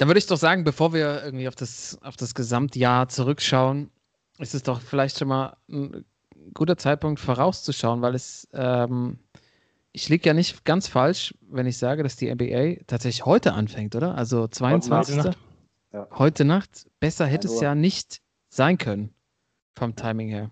Dann 0.00 0.08
würde 0.08 0.18
ich 0.18 0.26
doch 0.26 0.38
sagen, 0.38 0.64
bevor 0.64 0.94
wir 0.94 1.22
irgendwie 1.22 1.46
auf 1.46 1.54
das, 1.54 1.98
auf 2.00 2.16
das 2.16 2.34
Gesamtjahr 2.34 3.10
zurückschauen, 3.10 3.90
ist 4.38 4.54
es 4.54 4.62
doch 4.62 4.80
vielleicht 4.80 5.18
schon 5.18 5.28
mal 5.28 5.58
ein 5.68 6.06
guter 6.54 6.78
Zeitpunkt 6.78 7.20
vorauszuschauen, 7.20 8.00
weil 8.00 8.14
es, 8.14 8.48
ähm, 8.54 9.18
ich 9.92 10.08
liege 10.08 10.26
ja 10.26 10.32
nicht 10.32 10.64
ganz 10.64 10.88
falsch, 10.88 11.34
wenn 11.42 11.66
ich 11.66 11.76
sage, 11.76 12.02
dass 12.02 12.16
die 12.16 12.34
NBA 12.34 12.82
tatsächlich 12.86 13.26
heute 13.26 13.52
anfängt, 13.52 13.94
oder? 13.94 14.14
Also 14.14 14.48
22. 14.48 15.18
Heute 15.18 15.28
Nacht. 15.28 15.38
Ja. 15.92 16.08
Heute 16.12 16.44
Nacht. 16.46 16.86
Besser 16.98 17.26
hätte 17.26 17.48
es 17.48 17.60
ja 17.60 17.74
nicht 17.74 18.22
sein 18.48 18.78
können 18.78 19.12
vom 19.74 19.96
Timing 19.96 20.30
her. 20.30 20.50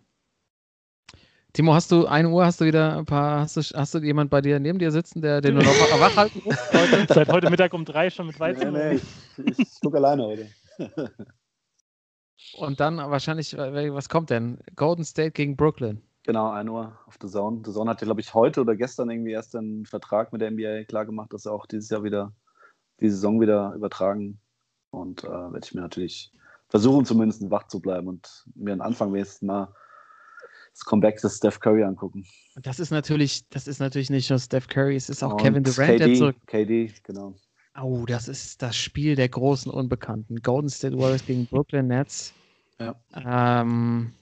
Timo, 1.55 1.75
hast 1.75 1.91
du 1.91 2.07
1 2.07 2.29
Uhr, 2.29 2.45
hast 2.45 2.61
du 2.61 2.67
wieder 2.67 2.99
ein 2.99 3.07
paar, 3.07 3.41
hast 3.41 3.57
du, 3.57 3.61
hast 3.61 3.95
du 3.95 3.99
jemand 3.99 4.31
bei 4.31 4.41
dir 4.43 4.61
neben 4.61 4.79
dir 4.79 4.91
sitzen, 4.91 5.23
der 5.23 5.41
den 5.41 5.57
du 5.57 5.63
noch 5.63 6.01
wach 6.01 6.17
halten 6.17 6.43
musst? 6.45 6.73
Heute? 6.73 7.07
Seit 7.13 7.29
heute 7.29 7.51
Mittag 7.51 7.73
um 7.73 7.85
drei 7.85 8.11
schon 8.11 8.27
mit 8.27 8.39
Weizen? 8.39 8.73
Nee, 8.73 9.01
nee, 9.37 9.43
ich, 9.47 9.59
ich 9.59 9.81
gucke 9.81 9.97
alleine 9.97 10.25
heute. 10.25 10.49
Und 12.59 12.79
dann 12.81 12.99
wahrscheinlich, 12.99 13.57
was 13.57 14.09
kommt 14.09 14.31
denn? 14.31 14.59
Golden 14.77 15.05
State 15.05 15.33
gegen 15.33 15.57
Brooklyn. 15.57 16.03
Genau, 16.25 16.51
1 16.51 16.69
Uhr 16.69 16.99
auf 17.07 17.17
The 17.21 17.29
Zone. 17.29 17.63
The 17.65 17.73
Zone 17.73 17.91
hat 17.91 18.01
ja, 18.03 18.05
glaube 18.05 18.21
ich, 18.21 18.35
heute 18.35 18.61
oder 18.61 18.77
gestern 18.77 19.11
irgendwie 19.11 19.33
erst 19.33 19.57
einen 19.57 19.87
Vertrag 19.87 20.33
mit 20.33 20.43
der 20.43 20.51
NBA 20.51 20.85
klargemacht, 20.85 21.33
dass 21.33 21.47
er 21.47 21.53
auch 21.53 21.67
dieses 21.67 21.89
Jahr 21.89 22.05
wieder, 22.05 22.33
die 23.01 23.09
Saison 23.09 23.41
wieder 23.41 23.73
übertragen. 23.75 24.39
Und 24.91 25.25
äh, 25.25 25.29
werde 25.29 25.61
ich 25.65 25.75
mir 25.75 25.81
natürlich 25.81 26.31
versuchen, 26.69 27.07
zumindest 27.07 27.51
wach 27.51 27.67
zu 27.69 27.81
bleiben 27.81 28.09
und 28.09 28.45
mir 28.55 28.75
am 28.75 28.83
Anfang 28.83 29.13
wenigstens 29.13 29.43
mal 29.43 29.75
das 30.79 30.85
Comeback 30.85 31.21
des 31.21 31.37
Steph 31.37 31.59
Curry 31.61 31.83
angucken. 31.83 32.25
Das 32.63 32.79
ist 32.79 32.91
natürlich, 32.91 33.49
das 33.49 33.67
ist 33.67 33.81
natürlich 33.81 34.11
nicht 34.11 34.31
nur 34.31 34.39
Steph 34.39 34.69
Curry, 34.69 34.97
es 34.97 35.09
ist 35.09 35.23
auch 35.23 35.33
und 35.33 35.41
Kevin 35.41 35.65
Durant, 35.65 35.91
KD, 35.91 35.99
der 35.99 36.15
zurück. 36.15 36.37
KD, 36.47 36.93
genau. 37.03 37.35
Oh, 37.81 38.05
das 38.07 38.29
ist 38.29 38.63
das 38.63 38.77
Spiel 38.77 39.15
der 39.15 39.29
großen 39.29 39.71
Unbekannten. 39.71 40.37
Golden 40.43 40.69
State 40.69 40.97
Warriors 40.99 41.25
gegen 41.25 41.47
Brooklyn 41.47 41.89
Nets. 41.89 42.33
Ja. 42.81 42.95
Ähm, 43.15 44.13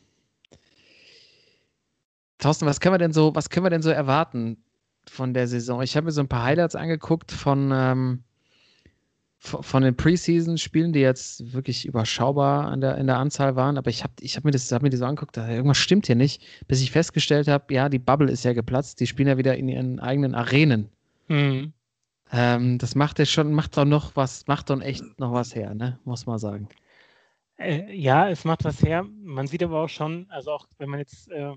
Thorsten, 2.38 2.66
was 2.66 2.80
können 2.80 2.94
wir 2.94 2.98
denn 2.98 3.12
so, 3.12 3.34
was 3.34 3.50
können 3.50 3.64
wir 3.64 3.70
denn 3.70 3.82
so 3.82 3.90
erwarten 3.90 4.62
von 5.08 5.34
der 5.34 5.48
Saison? 5.48 5.82
Ich 5.82 5.96
habe 5.96 6.06
mir 6.06 6.12
so 6.12 6.20
ein 6.20 6.28
paar 6.28 6.42
Highlights 6.42 6.74
angeguckt 6.74 7.32
von, 7.32 7.70
ähm, 7.72 8.24
von, 9.46 9.82
den 9.82 9.96
Preseason-Spielen, 9.96 10.92
die 10.92 11.00
jetzt 11.00 11.52
wirklich 11.52 11.86
überschaubar 11.86 12.66
an 12.66 12.80
der, 12.80 12.98
in 12.98 13.06
der 13.06 13.18
Anzahl 13.18 13.56
waren, 13.56 13.78
aber 13.78 13.90
ich 13.90 14.02
habe 14.02 14.12
ich 14.20 14.36
hab 14.36 14.44
mir, 14.44 14.50
das, 14.50 14.70
hab 14.72 14.82
mir 14.82 14.90
das 14.90 15.00
so 15.00 15.06
angeguckt, 15.06 15.36
irgendwas 15.36 15.78
stimmt 15.78 16.06
hier 16.06 16.16
nicht, 16.16 16.42
bis 16.66 16.82
ich 16.82 16.90
festgestellt 16.90 17.48
habe, 17.48 17.72
ja, 17.72 17.88
die 17.88 17.98
Bubble 17.98 18.30
ist 18.30 18.44
ja 18.44 18.52
geplatzt, 18.52 19.00
die 19.00 19.06
spielen 19.06 19.28
ja 19.28 19.38
wieder 19.38 19.56
in 19.56 19.68
ihren 19.68 20.00
eigenen 20.00 20.34
Arenen. 20.34 20.88
Mhm. 21.28 21.72
Ähm, 22.32 22.78
das 22.78 22.94
macht 22.94 23.18
ja 23.18 23.24
schon, 23.24 23.52
macht 23.52 23.76
doch 23.76 23.84
noch 23.84 24.16
was, 24.16 24.46
macht 24.46 24.70
doch 24.70 24.80
echt 24.80 25.18
noch 25.20 25.32
was 25.32 25.54
her, 25.54 25.74
ne? 25.74 25.98
Muss 26.04 26.26
man 26.26 26.38
sagen. 26.38 26.68
Äh, 27.56 27.94
ja, 27.94 28.28
es 28.28 28.44
macht 28.44 28.64
was 28.64 28.82
her. 28.82 29.04
Man 29.22 29.46
sieht 29.46 29.62
aber 29.62 29.82
auch 29.82 29.88
schon, 29.88 30.26
also 30.28 30.50
auch 30.50 30.66
wenn 30.78 30.90
man 30.90 30.98
jetzt 30.98 31.30
äh, 31.30 31.52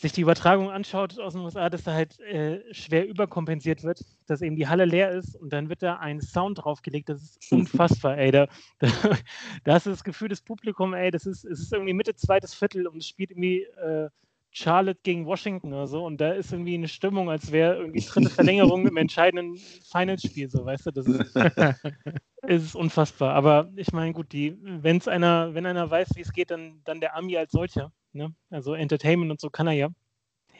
sich 0.00 0.12
die 0.12 0.22
Übertragung 0.22 0.70
anschaut 0.70 1.18
aus 1.18 1.34
den 1.34 1.42
USA, 1.42 1.68
dass 1.68 1.84
da 1.84 1.92
halt 1.92 2.18
äh, 2.20 2.62
schwer 2.72 3.06
überkompensiert 3.06 3.82
wird, 3.82 4.02
dass 4.26 4.40
eben 4.40 4.56
die 4.56 4.66
Halle 4.66 4.86
leer 4.86 5.10
ist 5.10 5.36
und 5.36 5.52
dann 5.52 5.68
wird 5.68 5.82
da 5.82 5.96
ein 5.96 6.22
Sound 6.22 6.64
draufgelegt, 6.64 7.10
das 7.10 7.22
ist 7.22 7.52
unfassbar, 7.52 8.16
ey. 8.16 8.30
Da, 8.30 8.46
da, 8.78 8.88
da 9.64 9.74
hast 9.74 9.84
du 9.84 9.90
das 9.90 10.02
Gefühl, 10.02 10.28
das 10.28 10.40
Publikum, 10.40 10.94
ey, 10.94 11.10
das 11.10 11.26
ist, 11.26 11.44
es 11.44 11.60
ist 11.60 11.72
irgendwie 11.72 11.92
Mitte 11.92 12.14
zweites 12.14 12.54
Viertel 12.54 12.86
und 12.86 12.96
es 12.96 13.08
spielt 13.08 13.30
irgendwie 13.30 13.64
äh, 13.64 14.08
Charlotte 14.52 15.00
gegen 15.02 15.26
Washington 15.26 15.74
oder 15.74 15.86
so 15.86 16.04
und 16.04 16.18
da 16.18 16.32
ist 16.32 16.50
irgendwie 16.50 16.74
eine 16.74 16.88
Stimmung, 16.88 17.28
als 17.28 17.52
wäre 17.52 17.76
irgendwie 17.76 18.00
dritte 18.00 18.30
Verlängerung 18.30 18.86
im 18.86 18.96
entscheidenden 18.96 19.58
Finalspiel, 19.58 20.50
so 20.50 20.64
weißt 20.64 20.86
du, 20.86 20.90
das 20.92 21.06
ist, 21.06 21.36
ist 22.42 22.74
unfassbar. 22.74 23.34
Aber 23.34 23.70
ich 23.76 23.92
meine, 23.92 24.14
gut, 24.14 24.32
die, 24.32 24.56
wenn's 24.60 25.08
einer, 25.08 25.52
wenn 25.54 25.66
einer 25.66 25.90
weiß, 25.90 26.08
wie 26.14 26.22
es 26.22 26.32
geht, 26.32 26.50
dann, 26.50 26.80
dann 26.84 27.00
der 27.00 27.16
Ami 27.16 27.36
als 27.36 27.52
solcher. 27.52 27.92
Ne? 28.12 28.34
Also 28.50 28.74
Entertainment 28.74 29.30
und 29.30 29.40
so 29.40 29.50
kann 29.50 29.66
er 29.66 29.72
ja. 29.74 29.88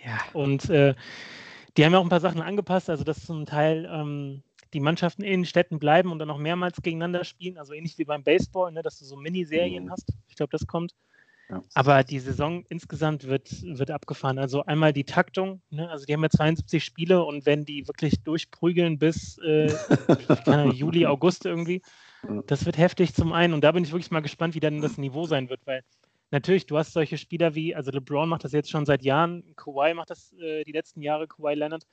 Ja. 0.04 0.19
Und 0.33 0.71
äh, 0.71 0.95
die 1.76 1.85
haben 1.85 1.92
ja 1.92 1.99
auch 1.99 2.04
ein 2.04 2.09
paar 2.11 2.21
Sachen 2.21 2.42
angepasst, 2.42 2.90
also 2.90 3.04
dass 3.04 3.25
zum 3.25 3.47
Teil 3.47 3.88
ähm, 3.92 4.42
die 4.73 4.80
Mannschaften 4.80 5.23
in 5.23 5.40
den 5.40 5.45
Städten 5.45 5.78
bleiben 5.78 6.11
und 6.12 6.19
dann 6.19 6.30
auch 6.30 6.38
mehrmals 6.38 6.80
gegeneinander 6.83 7.25
spielen, 7.25 7.59
also 7.59 7.73
ähnlich 7.73 7.99
wie 7.99 8.04
beim 8.04 8.23
Baseball, 8.23 8.73
ne, 8.73 8.83
dass 8.83 8.99
du 8.99 9.04
so 9.04 9.16
Miniserien 9.16 9.85
Mhm. 9.85 9.90
hast. 9.90 10.12
Ich 10.28 10.37
glaube, 10.37 10.50
das 10.52 10.66
kommt. 10.66 10.95
Ja. 11.49 11.61
Aber 11.75 12.04
die 12.04 12.21
Saison 12.21 12.64
insgesamt 12.69 13.26
wird, 13.26 13.50
wird 13.62 13.90
abgefahren. 13.90 14.38
Also 14.38 14.64
einmal 14.64 14.92
die 14.92 15.02
Taktung, 15.02 15.61
ne? 15.71 15.90
also 15.90 16.07
die 16.07 16.14
haben 16.14 16.23
ja 16.23 16.30
72 16.30 16.85
Spiele 16.85 17.25
und 17.25 17.45
wenn 17.45 17.64
die 17.64 17.88
wirklich 17.88 18.23
durchprügeln 18.23 18.99
bis 19.00 19.37
äh, 19.38 19.73
Juli, 20.73 21.07
August 21.07 21.47
irgendwie, 21.47 21.83
das 22.47 22.66
wird 22.66 22.78
heftig 22.78 23.14
zum 23.14 23.33
einen. 23.33 23.52
Und 23.52 23.64
da 23.64 23.73
bin 23.73 23.83
ich 23.83 23.90
wirklich 23.90 24.12
mal 24.12 24.21
gespannt, 24.21 24.54
wie 24.54 24.61
dann 24.61 24.80
das 24.80 24.97
Niveau 24.97 25.26
sein 25.26 25.49
wird, 25.50 25.66
weil 25.66 25.83
natürlich, 26.31 26.67
du 26.67 26.79
hast 26.79 26.93
solche 26.93 27.19
Spieler 27.19 27.55
wie, 27.55 27.75
also 27.75 27.91
LeBron 27.91 28.29
macht 28.29 28.45
das 28.45 28.53
jetzt 28.53 28.71
schon 28.71 28.87
seit 28.87 29.03
Jahren, 29.03 29.55
Kawhi 29.57 29.95
macht 29.95 30.11
das 30.11 30.33
äh, 30.35 30.65
die 30.65 30.73
letzten 30.73 31.03
Jahre, 31.03 31.27
Kawhi 31.27 31.55
Leonard, 31.55 31.87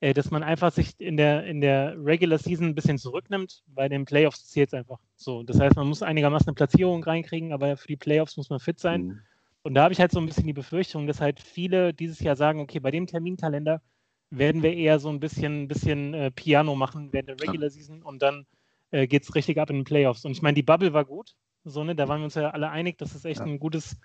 äh, 0.00 0.12
dass 0.12 0.30
man 0.30 0.42
einfach 0.42 0.72
sich 0.72 0.98
in 0.98 1.16
der, 1.16 1.44
in 1.44 1.60
der 1.60 1.94
Regular 1.96 2.38
Season 2.38 2.66
ein 2.68 2.74
bisschen 2.74 2.98
zurücknimmt, 2.98 3.62
weil 3.66 3.86
in 3.86 4.00
den 4.00 4.04
Playoffs 4.04 4.46
zählt 4.46 4.68
es 4.68 4.74
einfach 4.74 4.98
so. 5.16 5.42
Das 5.42 5.60
heißt, 5.60 5.76
man 5.76 5.88
muss 5.88 6.02
einigermaßen 6.02 6.48
eine 6.48 6.54
Platzierung 6.54 7.02
reinkriegen, 7.02 7.52
aber 7.52 7.76
für 7.76 7.88
die 7.88 7.96
Playoffs 7.96 8.36
muss 8.36 8.50
man 8.50 8.60
fit 8.60 8.78
sein. 8.78 9.02
Mhm. 9.02 9.20
Und 9.62 9.74
da 9.74 9.82
habe 9.82 9.92
ich 9.92 10.00
halt 10.00 10.12
so 10.12 10.20
ein 10.20 10.26
bisschen 10.26 10.46
die 10.46 10.52
Befürchtung, 10.52 11.06
dass 11.06 11.20
halt 11.20 11.40
viele 11.40 11.92
dieses 11.92 12.20
Jahr 12.20 12.36
sagen, 12.36 12.60
okay, 12.60 12.78
bei 12.78 12.90
dem 12.90 13.06
Terminkalender 13.06 13.82
werden 14.30 14.62
wir 14.62 14.74
eher 14.74 14.98
so 14.98 15.08
ein 15.08 15.20
bisschen, 15.20 15.66
bisschen 15.68 16.14
äh, 16.14 16.30
Piano 16.30 16.74
machen 16.74 17.12
während 17.12 17.28
der 17.28 17.40
Regular 17.40 17.70
Season 17.70 18.02
und 18.02 18.22
dann 18.22 18.46
äh, 18.90 19.06
geht 19.06 19.22
es 19.22 19.34
richtig 19.34 19.58
ab 19.58 19.70
in 19.70 19.76
den 19.76 19.84
Playoffs. 19.84 20.24
Und 20.24 20.32
ich 20.32 20.42
meine, 20.42 20.54
die 20.54 20.62
Bubble 20.62 20.92
war 20.92 21.04
gut, 21.04 21.34
so, 21.66 21.84
ne? 21.84 21.94
da 21.94 22.08
waren 22.08 22.20
wir 22.20 22.24
uns 22.24 22.34
ja 22.34 22.50
alle 22.50 22.70
einig, 22.70 22.98
dass 22.98 23.14
es 23.14 23.24
echt 23.24 23.40
Ja. 23.40 23.46
ein 23.46 23.58
gutes, 23.58 23.96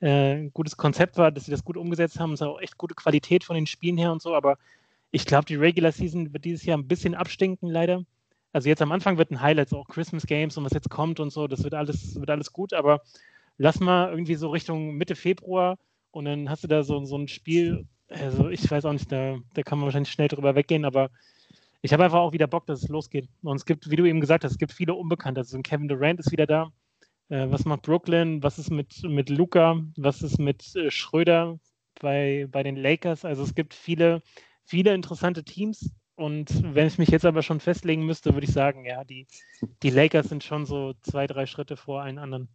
äh, 0.00 0.48
gutes 0.52 0.76
Konzept 0.76 1.16
war, 1.16 1.30
dass 1.30 1.44
sie 1.46 1.50
das 1.50 1.64
gut 1.64 1.76
umgesetzt 1.76 2.20
haben. 2.20 2.32
Es 2.32 2.40
war 2.40 2.50
auch 2.50 2.60
echt 2.60 2.76
gute 2.76 2.94
Qualität 2.94 3.44
von 3.44 3.54
den 3.54 3.66
Spielen 3.66 3.96
her 3.96 4.12
und 4.12 4.20
so, 4.20 4.34
aber 4.34 4.58
ich 5.10 5.24
glaube, 5.24 5.46
die 5.46 5.54
Regular 5.54 5.92
Season 5.92 6.32
wird 6.32 6.44
dieses 6.44 6.64
Jahr 6.64 6.76
ein 6.76 6.88
bisschen 6.88 7.14
abstinken, 7.14 7.70
leider. 7.70 8.02
Also 8.52 8.68
jetzt 8.68 8.82
am 8.82 8.92
Anfang 8.92 9.18
wird 9.18 9.30
ein 9.30 9.40
Highlight, 9.40 9.68
so 9.68 9.78
auch 9.78 9.88
Christmas 9.88 10.26
Games 10.26 10.56
und 10.56 10.64
was 10.64 10.72
jetzt 10.72 10.90
kommt 10.90 11.20
und 11.20 11.30
so, 11.30 11.46
das 11.46 11.62
wird 11.62 11.74
alles, 11.74 12.18
wird 12.18 12.30
alles 12.30 12.52
gut, 12.52 12.72
aber 12.72 13.02
lass 13.58 13.80
mal 13.80 14.10
irgendwie 14.10 14.34
so 14.34 14.50
Richtung 14.50 14.96
Mitte 14.96 15.14
Februar 15.14 15.78
und 16.10 16.24
dann 16.24 16.48
hast 16.50 16.64
du 16.64 16.68
da 16.68 16.82
so, 16.82 17.04
so 17.04 17.16
ein 17.16 17.28
Spiel, 17.28 17.86
also 18.08 18.48
ich 18.48 18.70
weiß 18.70 18.84
auch 18.84 18.92
nicht, 18.92 19.10
da, 19.12 19.36
da 19.54 19.62
kann 19.62 19.78
man 19.78 19.86
wahrscheinlich 19.86 20.12
schnell 20.12 20.28
drüber 20.28 20.54
weggehen, 20.54 20.84
aber 20.84 21.10
ich 21.82 21.92
habe 21.92 22.04
einfach 22.04 22.18
auch 22.18 22.32
wieder 22.32 22.46
Bock, 22.46 22.66
dass 22.66 22.82
es 22.82 22.88
losgeht. 22.88 23.28
Und 23.42 23.56
es 23.56 23.64
gibt, 23.64 23.90
wie 23.90 23.96
du 23.96 24.04
eben 24.06 24.20
gesagt 24.20 24.42
hast, 24.44 24.52
es 24.52 24.58
gibt 24.58 24.72
viele 24.72 24.94
Unbekannte. 24.94 25.40
Also 25.40 25.56
ein 25.56 25.62
Kevin 25.62 25.88
Durant 25.88 26.18
ist 26.18 26.32
wieder 26.32 26.46
da. 26.46 26.72
Äh, 27.28 27.50
was 27.50 27.64
macht 27.64 27.82
Brooklyn? 27.82 28.42
Was 28.42 28.58
ist 28.58 28.70
mit, 28.70 29.02
mit 29.02 29.30
Luca? 29.30 29.82
Was 29.96 30.22
ist 30.22 30.38
mit 30.38 30.74
äh, 30.76 30.90
Schröder 30.90 31.58
bei, 32.00 32.46
bei 32.50 32.62
den 32.62 32.76
Lakers? 32.76 33.24
Also 33.24 33.42
es 33.42 33.54
gibt 33.54 33.74
viele, 33.74 34.22
viele 34.64 34.94
interessante 34.94 35.44
Teams. 35.44 35.90
Und 36.14 36.62
wenn 36.74 36.86
ich 36.86 36.98
mich 36.98 37.10
jetzt 37.10 37.26
aber 37.26 37.42
schon 37.42 37.60
festlegen 37.60 38.06
müsste, 38.06 38.32
würde 38.32 38.46
ich 38.46 38.52
sagen, 38.52 38.86
ja, 38.86 39.04
die, 39.04 39.26
die 39.82 39.90
Lakers 39.90 40.28
sind 40.28 40.44
schon 40.44 40.64
so 40.64 40.94
zwei, 41.02 41.26
drei 41.26 41.44
Schritte 41.46 41.76
vor 41.76 42.00
allen 42.02 42.18
anderen. 42.18 42.48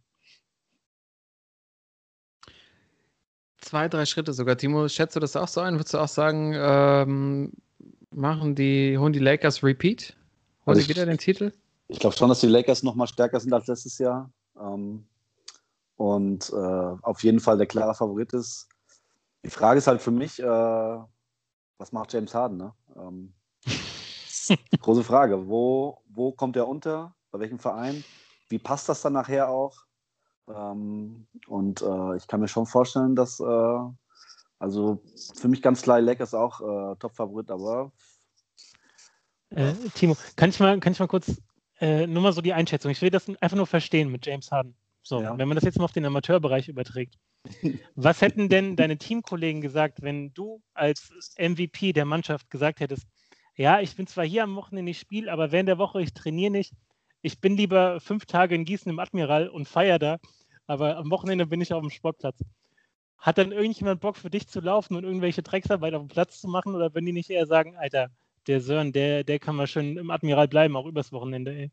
Zwei, 3.58 3.88
drei 3.88 4.04
Schritte 4.06 4.32
sogar. 4.32 4.56
Timo, 4.56 4.88
schätzt 4.88 5.14
du 5.14 5.20
das 5.20 5.36
auch 5.36 5.46
so 5.46 5.60
ein? 5.60 5.74
Würdest 5.74 5.94
du 5.94 5.98
auch 5.98 6.08
sagen, 6.08 6.52
ähm, 6.56 7.52
machen 8.10 8.56
die, 8.56 8.98
holen 8.98 9.12
die 9.12 9.20
Lakers 9.20 9.62
Repeat? 9.62 10.16
Holen 10.66 10.76
Also 10.76 10.80
ich- 10.80 10.88
wieder 10.88 11.06
den 11.06 11.18
Titel? 11.18 11.52
Ich 11.86 12.00
glaube 12.00 12.16
schon, 12.16 12.28
dass 12.28 12.40
die 12.40 12.46
Lakers 12.48 12.82
noch 12.82 12.94
mal 12.96 13.06
stärker 13.06 13.38
sind 13.38 13.52
als 13.52 13.66
letztes 13.68 13.98
Jahr. 13.98 14.32
Ähm, 14.58 15.06
und 15.96 16.50
äh, 16.50 16.96
auf 17.02 17.22
jeden 17.22 17.40
Fall 17.40 17.58
der 17.58 17.66
klare 17.66 17.94
Favorit 17.94 18.32
ist. 18.32 18.68
Die 19.44 19.50
Frage 19.50 19.78
ist 19.78 19.86
halt 19.86 20.00
für 20.00 20.10
mich, 20.10 20.40
äh, 20.40 20.46
was 21.78 21.92
macht 21.92 22.12
James 22.12 22.34
Harden? 22.34 22.58
Ne? 22.58 22.74
Ähm, 22.96 23.34
große 24.80 25.04
Frage. 25.04 25.48
Wo, 25.48 25.98
wo 26.08 26.32
kommt 26.32 26.56
er 26.56 26.68
unter? 26.68 27.14
Bei 27.30 27.40
welchem 27.40 27.58
Verein? 27.58 28.04
Wie 28.48 28.58
passt 28.58 28.88
das 28.88 29.02
dann 29.02 29.14
nachher 29.14 29.48
auch? 29.48 29.76
Ähm, 30.48 31.26
und 31.46 31.82
äh, 31.82 32.16
ich 32.16 32.26
kann 32.26 32.40
mir 32.40 32.48
schon 32.48 32.66
vorstellen, 32.66 33.14
dass 33.14 33.40
äh, 33.40 33.78
also 34.58 35.02
für 35.34 35.48
mich 35.48 35.62
ganz 35.62 35.82
klar 35.82 35.98
die 35.98 36.06
Lakers 36.06 36.34
auch 36.34 36.60
äh, 36.60 36.96
Top-Favorit, 36.96 37.50
aber 37.50 37.92
Äh, 39.50 39.74
Timo, 39.94 40.16
kann 40.36 40.50
ich 40.50 40.60
mal, 40.60 40.80
kann 40.80 40.92
ich 40.92 40.98
mal 40.98 41.08
kurz 41.08 41.32
äh, 41.82 42.06
nur 42.06 42.22
mal 42.22 42.32
so 42.32 42.40
die 42.40 42.52
Einschätzung. 42.52 42.92
Ich 42.92 43.02
will 43.02 43.10
das 43.10 43.28
einfach 43.40 43.56
nur 43.56 43.66
verstehen 43.66 44.10
mit 44.10 44.24
James 44.24 44.50
Harden. 44.52 44.74
So, 45.02 45.20
Ja. 45.20 45.36
wenn 45.36 45.48
man 45.48 45.56
das 45.56 45.64
jetzt 45.64 45.78
mal 45.78 45.84
auf 45.84 45.92
den 45.92 46.04
Amateurbereich 46.06 46.68
überträgt. 46.68 47.18
Was 47.96 48.20
hätten 48.20 48.48
denn 48.48 48.76
deine 48.76 48.98
Teamkollegen 48.98 49.60
gesagt, 49.60 50.00
wenn 50.00 50.32
du 50.32 50.62
als 50.74 51.10
MVP 51.36 51.92
der 51.92 52.04
Mannschaft 52.04 52.50
gesagt 52.50 52.78
hättest, 52.78 53.08
ja, 53.56 53.80
ich 53.80 53.96
bin 53.96 54.06
zwar 54.06 54.24
hier 54.24 54.44
am 54.44 54.54
Wochenende 54.54 54.84
nicht 54.84 55.00
Spiel, 55.00 55.28
aber 55.28 55.50
während 55.50 55.68
der 55.68 55.78
Woche, 55.78 56.00
ich 56.00 56.14
trainiere 56.14 56.52
nicht. 56.52 56.72
Ich 57.20 57.40
bin 57.40 57.56
lieber 57.56 58.00
fünf 58.00 58.26
Tage 58.26 58.54
in 58.54 58.64
Gießen 58.64 58.90
im 58.90 58.98
Admiral 59.00 59.48
und 59.48 59.68
feier 59.68 59.98
da, 59.98 60.18
aber 60.66 60.96
am 60.96 61.10
Wochenende 61.10 61.46
bin 61.46 61.60
ich 61.60 61.72
auf 61.72 61.80
dem 61.82 61.90
Sportplatz. 61.90 62.38
Hat 63.18 63.38
dann 63.38 63.52
irgendjemand 63.52 64.00
Bock 64.00 64.16
für 64.16 64.30
dich 64.30 64.46
zu 64.48 64.60
laufen 64.60 64.96
und 64.96 65.04
irgendwelche 65.04 65.42
Drecksarbeit 65.42 65.94
auf 65.94 66.02
dem 66.02 66.08
Platz 66.08 66.40
zu 66.40 66.48
machen 66.48 66.74
oder 66.74 66.94
wenn 66.94 67.04
die 67.04 67.12
nicht 67.12 67.28
eher 67.30 67.46
sagen, 67.46 67.76
Alter, 67.76 68.08
der 68.46 68.60
Sören, 68.60 68.92
der, 68.92 69.24
der 69.24 69.38
kann 69.38 69.56
mal 69.56 69.66
schön 69.66 69.96
im 69.96 70.10
Admiral 70.10 70.48
bleiben, 70.48 70.76
auch 70.76 70.86
übers 70.86 71.12
Wochenende, 71.12 71.52
ey. 71.52 71.70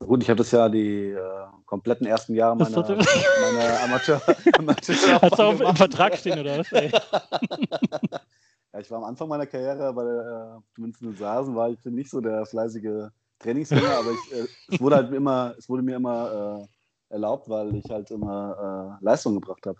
Gut, 0.00 0.22
ich 0.22 0.28
habe 0.28 0.38
das 0.38 0.50
ja 0.50 0.68
die 0.68 1.10
äh, 1.10 1.20
kompletten 1.64 2.06
ersten 2.06 2.34
Jahre 2.34 2.56
meiner, 2.56 2.80
meiner 2.80 3.82
Amateur. 3.84 4.20
Amateur 4.58 5.22
Hast 5.22 5.38
du 5.38 5.42
auch 5.42 5.60
im 5.60 5.76
Vertrag 5.76 6.16
stehen 6.16 6.40
oder 6.40 6.58
was, 6.58 6.72
ey? 6.72 6.90
ja, 8.72 8.80
ich 8.80 8.90
war 8.90 8.98
am 8.98 9.04
Anfang 9.04 9.28
meiner 9.28 9.46
Karriere 9.46 9.92
bei 9.92 10.02
der, 10.02 10.58
äh, 10.58 10.74
zumindest 10.74 11.02
in 11.02 11.16
Sasen, 11.16 11.54
war 11.54 11.70
ich 11.70 11.84
nicht 11.84 12.10
so 12.10 12.20
der 12.20 12.44
fleißige 12.46 13.10
Trainingsgänger, 13.38 13.96
aber 13.98 14.10
ich, 14.10 14.32
äh, 14.32 14.46
es 14.74 14.80
wurde 14.80 14.96
halt 14.96 15.12
immer, 15.12 15.54
es 15.56 15.68
wurde 15.68 15.82
mir 15.82 15.96
immer 15.96 16.66
äh, 17.10 17.14
erlaubt, 17.14 17.48
weil 17.48 17.74
ich 17.76 17.88
halt 17.88 18.10
immer 18.10 18.98
äh, 19.00 19.04
Leistung 19.04 19.34
gebracht 19.34 19.64
habe. 19.66 19.78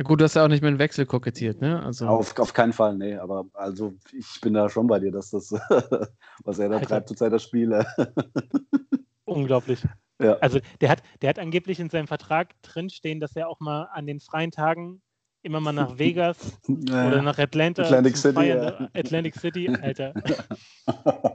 Ja, 0.00 0.04
gut, 0.04 0.18
du 0.18 0.24
hast 0.24 0.34
ja 0.34 0.42
auch 0.42 0.48
nicht 0.48 0.62
mit 0.62 0.70
dem 0.70 0.78
Wechsel 0.78 1.04
kokettiert, 1.04 1.60
ne? 1.60 1.84
Also, 1.84 2.06
Auf, 2.06 2.38
auf 2.38 2.54
keinen 2.54 2.72
Fall, 2.72 2.96
nee, 2.96 3.16
aber 3.16 3.44
also 3.52 3.92
ich 4.12 4.40
bin 4.40 4.54
da 4.54 4.70
schon 4.70 4.86
bei 4.86 4.98
dir, 4.98 5.12
dass 5.12 5.28
das, 5.28 5.52
was 6.42 6.58
er 6.58 6.70
da 6.70 6.76
Alter. 6.76 6.88
treibt 6.88 7.08
zurzeit 7.08 7.30
das 7.34 7.42
Spiel. 7.42 7.70
äh, 7.72 7.84
Unglaublich. 9.26 9.86
ja. 10.18 10.38
Also 10.38 10.58
der 10.80 10.88
hat, 10.88 11.02
der 11.20 11.28
hat 11.28 11.38
angeblich 11.38 11.80
in 11.80 11.90
seinem 11.90 12.06
Vertrag 12.06 12.54
drinstehen, 12.62 13.20
dass 13.20 13.36
er 13.36 13.50
auch 13.50 13.60
mal 13.60 13.90
an 13.92 14.06
den 14.06 14.20
freien 14.20 14.50
Tagen 14.50 15.02
immer 15.42 15.60
mal 15.60 15.72
nach 15.72 15.98
Vegas 15.98 16.58
oder 16.66 17.20
nach 17.20 17.38
Atlanta. 17.38 17.82
Atlantic 17.82 18.16
City, 18.16 18.34
Feiern, 18.36 18.62
ja. 18.80 18.88
Atlantic 18.94 19.34
City, 19.34 19.68
Alter. 19.68 20.14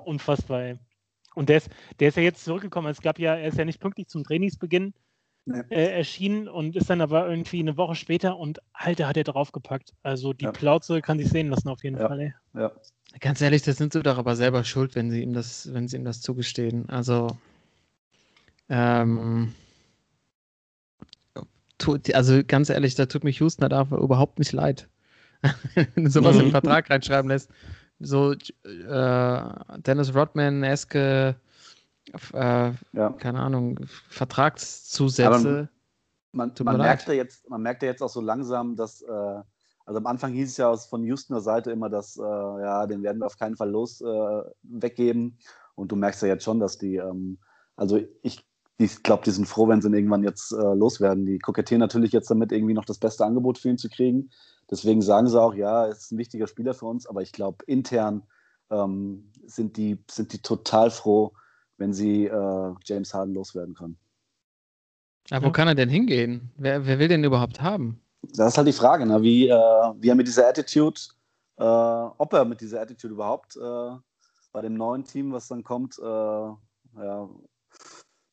Unfassbar, 0.05 0.61
ey. 0.63 0.79
Und 1.35 1.49
der 1.49 1.57
ist, 1.57 1.69
der 1.99 2.07
ist 2.07 2.17
ja 2.17 2.23
jetzt 2.23 2.43
zurückgekommen. 2.43 2.89
Es 2.89 3.01
gab 3.01 3.19
ja, 3.19 3.35
er 3.35 3.49
ist 3.49 3.59
ja 3.59 3.65
nicht 3.65 3.79
pünktlich 3.79 4.07
zum 4.07 4.23
Trainingsbeginn 4.23 4.95
nee. 5.45 5.61
äh, 5.69 5.91
erschienen 5.97 6.47
und 6.47 6.75
ist 6.75 6.89
dann 6.89 7.01
aber 7.01 7.29
irgendwie 7.29 7.59
eine 7.59 7.77
Woche 7.77 7.95
später 7.95 8.37
und 8.37 8.59
Alter 8.73 9.07
hat 9.07 9.17
er 9.17 9.23
draufgepackt. 9.23 9.93
Also 10.03 10.33
die 10.33 10.45
ja. 10.45 10.51
Plauze 10.51 11.01
kann 11.01 11.19
sich 11.19 11.29
sehen 11.29 11.49
lassen 11.49 11.69
auf 11.69 11.83
jeden 11.83 11.97
ja. 11.97 12.07
Fall. 12.07 12.19
Ey. 12.19 12.33
Ja. 12.53 12.71
Ganz 13.19 13.41
ehrlich, 13.41 13.61
das 13.61 13.77
sind 13.77 13.93
sie 13.93 14.03
doch 14.03 14.17
aber 14.17 14.35
selber 14.35 14.63
schuld, 14.63 14.95
wenn 14.95 15.09
sie 15.09 15.21
ihm 15.21 15.33
das, 15.33 15.73
wenn 15.73 15.87
sie 15.87 15.97
ihm 15.97 16.03
das 16.03 16.21
zugestehen. 16.21 16.89
Also 16.89 17.37
ähm, 18.69 19.53
tut, 21.77 22.13
also 22.13 22.41
ganz 22.45 22.69
ehrlich, 22.69 22.95
da 22.95 23.05
tut 23.05 23.23
mich 23.23 23.39
Houston 23.39 23.69
da 23.69 23.81
überhaupt 23.83 24.39
nicht 24.39 24.51
leid. 24.51 24.89
wenn 25.75 26.05
du 26.05 26.09
sowas 26.09 26.33
mhm. 26.33 26.39
in 26.39 26.45
den 26.47 26.51
Vertrag 26.51 26.89
reinschreiben 26.89 27.29
lässt. 27.29 27.49
So 27.99 28.33
äh, 28.33 29.43
Dennis 29.77 30.13
Rodman-eske 30.13 31.35
äh, 32.33 32.71
ja. 32.93 33.09
keine 33.17 33.39
Ahnung, 33.39 33.79
Vertragszusätze. 34.09 35.69
man, 36.31 36.51
man 36.63 36.77
merkt 36.77 37.07
ja 37.07 37.13
jetzt, 37.13 37.49
man 37.49 37.61
merkt 37.61 37.83
ja 37.83 37.89
jetzt 37.89 38.01
auch 38.01 38.09
so 38.09 38.21
langsam, 38.21 38.75
dass, 38.75 39.01
äh, 39.01 39.41
also 39.85 39.97
am 39.97 40.07
Anfang 40.07 40.33
hieß 40.33 40.49
es 40.49 40.57
ja 40.57 40.75
von 40.75 41.09
Houstoner 41.09 41.41
Seite 41.41 41.71
immer, 41.71 41.89
dass, 41.89 42.17
äh, 42.17 42.21
ja, 42.21 42.87
den 42.87 43.03
werden 43.03 43.19
wir 43.19 43.27
auf 43.27 43.37
keinen 43.37 43.55
Fall 43.55 43.69
los 43.69 44.01
äh, 44.01 44.41
weggeben. 44.63 45.37
Und 45.75 45.91
du 45.91 45.95
merkst 45.95 46.21
ja 46.21 46.29
jetzt 46.29 46.43
schon, 46.43 46.59
dass 46.59 46.77
die, 46.77 46.95
ähm, 46.95 47.37
also 47.75 47.99
ich, 48.21 48.45
ich 48.77 49.03
glaube, 49.03 49.23
die 49.23 49.31
sind 49.31 49.47
froh, 49.47 49.67
wenn 49.67 49.81
sie 49.81 49.87
ihn 49.87 49.93
irgendwann 49.93 50.23
jetzt 50.23 50.51
äh, 50.51 50.73
loswerden. 50.73 51.25
Die 51.25 51.39
kokettieren 51.39 51.79
natürlich 51.79 52.11
jetzt 52.11 52.29
damit, 52.29 52.51
irgendwie 52.51 52.73
noch 52.73 52.85
das 52.85 52.97
beste 52.97 53.25
Angebot 53.25 53.57
für 53.57 53.69
ihn 53.69 53.77
zu 53.77 53.89
kriegen. 53.89 54.29
Deswegen 54.69 55.01
sagen 55.01 55.27
sie 55.27 55.39
auch, 55.39 55.53
ja, 55.53 55.85
er 55.85 55.91
ist 55.91 56.11
ein 56.11 56.17
wichtiger 56.17 56.47
Spieler 56.47 56.73
für 56.73 56.87
uns, 56.87 57.05
aber 57.05 57.21
ich 57.21 57.31
glaube, 57.31 57.63
intern 57.67 58.23
ähm, 58.71 59.31
sind, 59.45 59.77
die, 59.77 60.03
sind 60.09 60.33
die 60.33 60.41
total 60.41 60.89
froh, 60.89 61.33
wenn 61.77 61.93
sie 61.93 62.25
äh, 62.25 62.73
James 62.83 63.13
Harden 63.13 63.33
loswerden 63.33 63.73
können. 63.73 63.97
Aber 65.31 65.47
wo 65.47 65.51
kann 65.51 65.67
er 65.67 65.75
denn 65.75 65.89
hingehen? 65.89 66.51
Wer, 66.57 66.85
wer 66.85 66.99
will 66.99 67.07
den 67.07 67.23
überhaupt 67.23 67.61
haben? 67.61 67.99
Das 68.33 68.49
ist 68.49 68.57
halt 68.57 68.67
die 68.67 68.73
Frage, 68.73 69.05
ne? 69.05 69.21
wie, 69.21 69.47
äh, 69.47 69.53
wie 69.97 70.09
er 70.09 70.15
mit 70.15 70.27
dieser 70.27 70.47
Attitude, 70.47 70.99
äh, 71.57 71.63
ob 71.63 72.33
er 72.33 72.45
mit 72.45 72.61
dieser 72.61 72.81
Attitude 72.81 73.13
überhaupt 73.13 73.55
äh, 73.55 73.91
bei 74.51 74.61
dem 74.61 74.75
neuen 74.75 75.03
Team, 75.03 75.31
was 75.31 75.47
dann 75.47 75.63
kommt, 75.63 75.97
äh, 75.99 76.03
ja, 76.03 77.29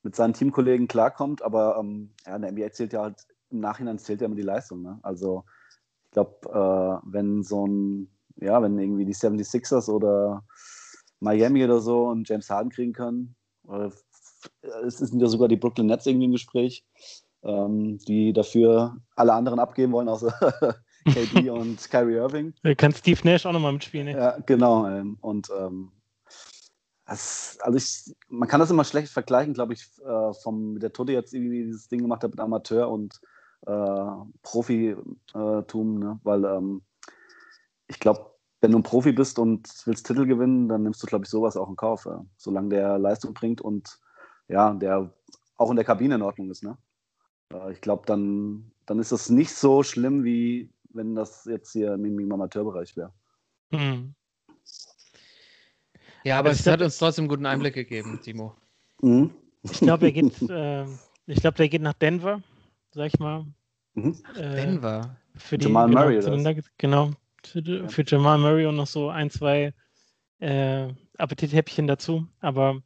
mit 0.03 0.17
seinen 0.17 0.35
Teamkollegen 0.35 0.89
klarkommt. 0.89 1.43
Aber 1.43 1.77
ähm, 1.79 2.13
ja, 2.27 2.37
in 2.37 2.43
der 2.43 2.53
NBA 2.53 2.73
zählt 2.73 2.93
ja 2.93 3.03
halt 3.03 3.27
im 3.51 3.61
Nachhinein 3.61 3.99
zählt 3.99 4.21
ja 4.21 4.27
immer 4.27 4.37
die 4.37 4.43
Leistung. 4.43 4.83
Ne? 4.83 4.99
Also 5.03 5.45
ich 6.05 6.11
glaube, 6.13 6.49
äh, 6.49 7.07
wenn 7.11 7.43
so 7.43 7.67
ein, 7.67 8.11
ja, 8.37 8.61
wenn 8.63 8.79
irgendwie 8.79 9.05
die 9.05 9.15
76ers 9.15 9.91
oder 9.91 10.45
Miami 11.23 11.65
oder 11.65 11.81
so 11.81 12.09
und 12.09 12.29
James 12.29 12.51
Harden 12.51 12.71
kriegen 12.71 12.93
können. 12.93 13.35
Es 14.85 14.99
sind 14.99 15.21
ja 15.21 15.29
sogar 15.29 15.49
die 15.49 15.57
Brooklyn 15.57 15.87
Nets 15.87 16.07
irgendwie 16.07 16.27
im 16.27 16.33
Gespräch, 16.33 16.85
ähm, 17.45 17.99
die 17.99 18.33
dafür 18.33 18.97
alle 19.15 19.33
anderen 19.33 19.61
abgeben 19.61 19.93
wollen, 19.93 20.09
außer 20.09 20.33
KD 21.05 21.51
und 21.51 21.91
Kyrie 21.91 22.17
Irving. 22.17 22.55
Kann 22.77 22.93
Steve 22.93 23.21
Nash 23.25 23.47
auch 23.47 23.53
nochmal 23.53 23.73
mitspielen. 23.73 24.07
Ne? 24.07 24.13
Ja, 24.13 24.39
genau. 24.45 24.87
Ähm, 24.87 25.17
und 25.21 25.49
ähm, 25.57 25.93
das, 27.07 27.59
also 27.61 27.77
ich, 27.77 28.15
man 28.29 28.49
kann 28.49 28.61
das 28.61 28.71
immer 28.71 28.85
schlecht 28.85 29.13
vergleichen, 29.13 29.55
glaube 29.55 29.75
ich, 29.75 29.87
äh, 30.05 30.33
vom 30.43 30.79
der 30.81 30.93
Tote 30.93 31.13
jetzt 31.13 31.35
irgendwie 31.35 31.65
dieses 31.65 31.89
Ding 31.89 32.01
gemacht 32.01 32.25
hat 32.25 32.31
mit 32.31 32.41
Amateur 32.41 32.89
und 32.91 33.21
äh, 33.67 34.07
Profitum, 34.43 35.99
ne? 35.99 36.21
weil 36.25 36.45
ähm, 36.45 36.83
ich 37.87 38.01
glaube, 38.01 38.32
wenn 38.63 38.71
du 38.71 38.79
ein 38.79 38.85
Profi 38.85 39.13
bist 39.13 39.39
und 39.39 39.69
willst 39.87 40.07
Titel 40.07 40.25
gewinnen, 40.25 40.69
dann 40.69 40.85
nimmst 40.85 41.03
du, 41.03 41.07
glaube 41.07 41.25
ich, 41.25 41.31
sowas 41.31 41.57
auch 41.57 41.69
in 41.69 41.77
Kauf, 41.77 42.07
ja. 42.07 42.25
solange 42.37 42.71
der 42.71 42.97
Leistung 42.97 43.35
bringt 43.35 43.61
und 43.61 43.99
ja, 44.49 44.73
der 44.73 45.13
auch 45.57 45.71
in 45.71 45.77
der 45.77 45.85
Kabine 45.85 46.15
in 46.15 46.23
Ordnung 46.23 46.51
ist. 46.51 46.63
Ne? 46.63 46.79
ich 47.71 47.83
glaube, 47.83 48.05
dann, 48.07 48.73
dann 48.87 48.99
ist 48.99 49.13
das 49.13 49.29
nicht 49.29 49.53
so 49.53 49.83
schlimm, 49.83 50.25
wie 50.25 50.71
wenn 50.95 51.15
das 51.15 51.45
jetzt 51.45 51.73
hier 51.73 51.95
im, 51.95 52.19
im 52.19 52.33
Amateurbereich 52.33 52.97
wäre. 52.97 53.13
Mhm. 53.71 54.15
Ja, 56.25 56.39
aber 56.39 56.51
es 56.51 56.67
hat 56.67 56.81
uns 56.81 56.97
trotzdem 56.97 57.25
einen 57.25 57.29
guten 57.29 57.47
Einblick 57.47 57.75
gegeben, 57.75 58.21
Timo. 58.23 58.55
Mhm. 59.03 59.33
Ich 59.65 59.81
glaube, 59.81 60.07
er 60.07 60.13
geht, 60.13 60.41
äh, 60.51 60.87
ich 61.27 61.41
glaube, 61.41 61.57
der 61.57 61.69
geht 61.69 61.83
nach 61.83 61.95
Denver, 61.95 62.43
sag 62.93 63.09
ich 63.09 63.19
mal. 63.19 63.45
Mhm. 63.95 64.17
Äh, 64.37 64.57
Denver. 64.57 65.17
Für 65.35 65.59
die, 65.59 65.67
Jamal 65.67 65.89
genau, 65.89 66.01
Murray, 66.01 66.19
oder? 66.19 66.63
Genau, 66.79 67.11
für, 67.47 67.89
für 67.89 68.05
Jamal 68.07 68.39
Murray 68.39 68.67
und 68.67 68.77
noch 68.77 68.87
so 68.87 69.09
ein, 69.09 69.31
zwei 69.31 69.73
äh, 70.41 70.89
Appetithäppchen 71.19 71.87
dazu. 71.87 72.27
Aber 72.41 72.83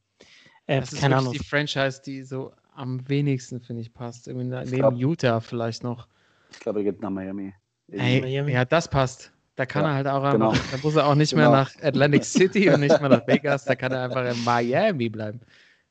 äh, 0.67 0.81
das 0.81 0.95
keine 0.95 1.15
ist 1.15 1.21
Ahnung. 1.21 1.33
die 1.33 1.39
Franchise, 1.39 2.01
die 2.05 2.23
so 2.23 2.53
am 2.75 3.09
wenigsten, 3.09 3.61
finde 3.61 3.83
ich, 3.83 3.93
passt. 3.93 4.29
Irgendwie 4.29 4.47
neben 4.47 4.71
glaub, 4.71 4.95
Utah 4.95 5.41
vielleicht 5.41 5.83
noch. 5.83 6.09
Ich 6.51 6.61
glaube, 6.61 6.81
er 6.81 6.85
geht 6.85 7.01
nach 7.01 7.11
Miami. 7.11 7.55
Ey, 7.91 8.21
Miami. 8.21 8.53
Ja, 8.53 8.65
das 8.65 8.89
passt. 8.89 9.33
Da 9.57 9.65
kann 9.65 9.85
ja, 9.85 9.91
er 9.91 9.95
halt 9.95 10.07
auch 10.07 10.33
genau. 10.33 10.51
einfach, 10.51 10.71
da 10.71 10.79
muss 10.83 10.97
er 10.97 11.07
auch 11.07 11.15
nicht 11.15 11.31
genau. 11.31 11.51
mehr 11.51 11.61
nach 11.61 11.73
Atlantic 11.83 12.25
City 12.27 12.69
und 12.69 12.81
nicht 12.81 13.01
mehr 13.01 13.09
nach 13.09 13.27
Vegas, 13.27 13.65
da 13.65 13.75
kann 13.75 13.91
er 13.91 14.03
einfach 14.03 14.31
in 14.31 14.45
Miami 14.45 15.09
bleiben. 15.09 15.41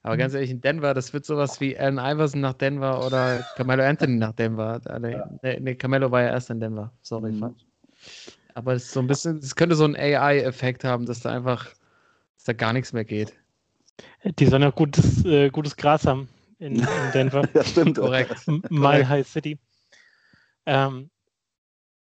Aber 0.04 0.18
ganz 0.18 0.36
ehrlich, 0.36 0.52
in 0.52 0.62
Denver, 0.62 0.94
das 0.94 1.14
wird 1.14 1.26
sowas 1.26 1.60
wie 1.60 1.76
Allen 1.76 1.98
Iverson 1.98 2.42
nach 2.42 2.54
Denver 2.54 3.04
oder 3.04 3.44
Carmelo 3.56 3.84
Anthony 3.84 4.18
nach 4.18 4.34
Denver. 4.34 4.80
Ja. 4.86 5.00
Nee, 5.42 5.60
nee, 5.60 5.74
Carmelo 5.74 6.12
war 6.12 6.22
ja 6.22 6.28
erst 6.28 6.52
in 6.52 6.60
Denver. 6.60 6.94
Sorry, 7.02 7.32
mhm. 7.32 7.40
falsch. 7.40 7.66
Aber 8.56 8.74
es 8.74 8.86
ist 8.86 8.94
so 8.94 9.02
ein 9.02 9.08
bisschen, 9.08 9.38
es 9.38 9.56
könnte 9.56 9.76
so 9.76 9.84
einen 9.84 9.98
AI-Effekt 9.98 10.86
haben, 10.86 11.06
dass 11.06 11.20
da 11.20 11.30
einfach, 11.30 11.66
dass 12.36 12.46
da 12.46 12.54
gar 12.54 12.72
nichts 12.72 12.94
mehr 12.94 13.04
geht. 13.04 13.34
Die 14.24 14.46
sollen 14.46 14.62
ja 14.62 14.72
gutes, 14.72 15.26
äh, 15.26 15.50
gutes 15.50 15.76
Gras 15.76 16.08
haben 16.08 16.30
in, 16.58 16.76
in 16.78 16.86
Denver. 17.14 17.48
ja, 17.54 17.64
stimmt. 17.66 17.98
Korrekt. 17.98 18.48
Mile 18.70 19.08
High 19.08 19.28
City. 19.28 19.60
Ähm, 20.66 21.10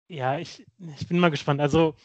ja, 0.07 0.37
ich, 0.37 0.65
ich 0.99 1.07
bin 1.07 1.19
mal 1.19 1.31
gespannt. 1.31 1.59
Also, 1.59 1.95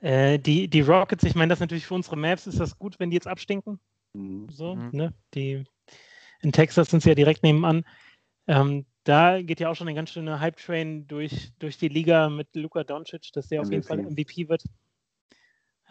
äh, 0.00 0.38
die, 0.40 0.66
die 0.66 0.80
Rockets, 0.80 1.22
ich 1.22 1.36
meine, 1.36 1.50
das 1.50 1.60
natürlich 1.60 1.86
für 1.86 1.94
unsere 1.94 2.16
Maps 2.16 2.48
ist 2.48 2.58
das 2.58 2.78
gut, 2.78 2.98
wenn 2.98 3.10
die 3.10 3.16
jetzt 3.16 3.28
abstinken. 3.28 3.78
Mhm. 4.12 4.48
So, 4.50 4.74
mhm. 4.74 4.90
ne? 4.92 5.14
Die, 5.34 5.64
in 6.40 6.50
Texas 6.50 6.90
sind 6.90 7.02
sie 7.02 7.10
ja 7.10 7.14
direkt 7.14 7.44
nebenan. 7.44 7.84
Ähm, 8.48 8.86
da 9.10 9.42
geht 9.42 9.58
ja 9.58 9.68
auch 9.68 9.74
schon 9.74 9.88
ein 9.88 9.96
ganz 9.96 10.10
schöner 10.10 10.38
Hype-Train 10.38 11.08
durch, 11.08 11.50
durch 11.58 11.76
die 11.76 11.88
Liga 11.88 12.28
mit 12.28 12.54
Luka 12.54 12.84
Doncic, 12.84 13.32
dass 13.32 13.48
der 13.48 13.60
MVP. 13.60 13.66
auf 13.66 13.72
jeden 13.72 13.82
Fall 13.82 13.98
MVP 13.98 14.48
wird. 14.48 14.62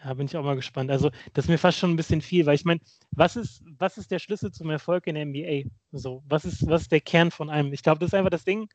Da 0.02 0.14
bin 0.14 0.24
ich 0.24 0.34
auch 0.38 0.42
mal 0.42 0.56
gespannt. 0.56 0.90
Also, 0.90 1.10
das 1.34 1.44
ist 1.44 1.50
mir 1.50 1.58
fast 1.58 1.76
schon 1.76 1.90
ein 1.90 1.96
bisschen 1.96 2.22
viel, 2.22 2.46
weil 2.46 2.54
ich 2.54 2.64
meine, 2.64 2.80
was 3.10 3.36
ist, 3.36 3.62
was 3.78 3.98
ist 3.98 4.10
der 4.10 4.20
Schlüssel 4.20 4.50
zum 4.52 4.70
Erfolg 4.70 5.06
in 5.06 5.16
der 5.16 5.26
NBA? 5.26 5.68
So, 5.92 6.22
was 6.26 6.46
ist, 6.46 6.66
was 6.66 6.82
ist 6.82 6.92
der 6.92 7.02
Kern 7.02 7.30
von 7.30 7.50
einem? 7.50 7.74
Ich 7.74 7.82
glaube, 7.82 7.98
das 7.98 8.08
ist 8.08 8.14
einfach 8.14 8.30
das 8.30 8.44
Ding, 8.44 8.70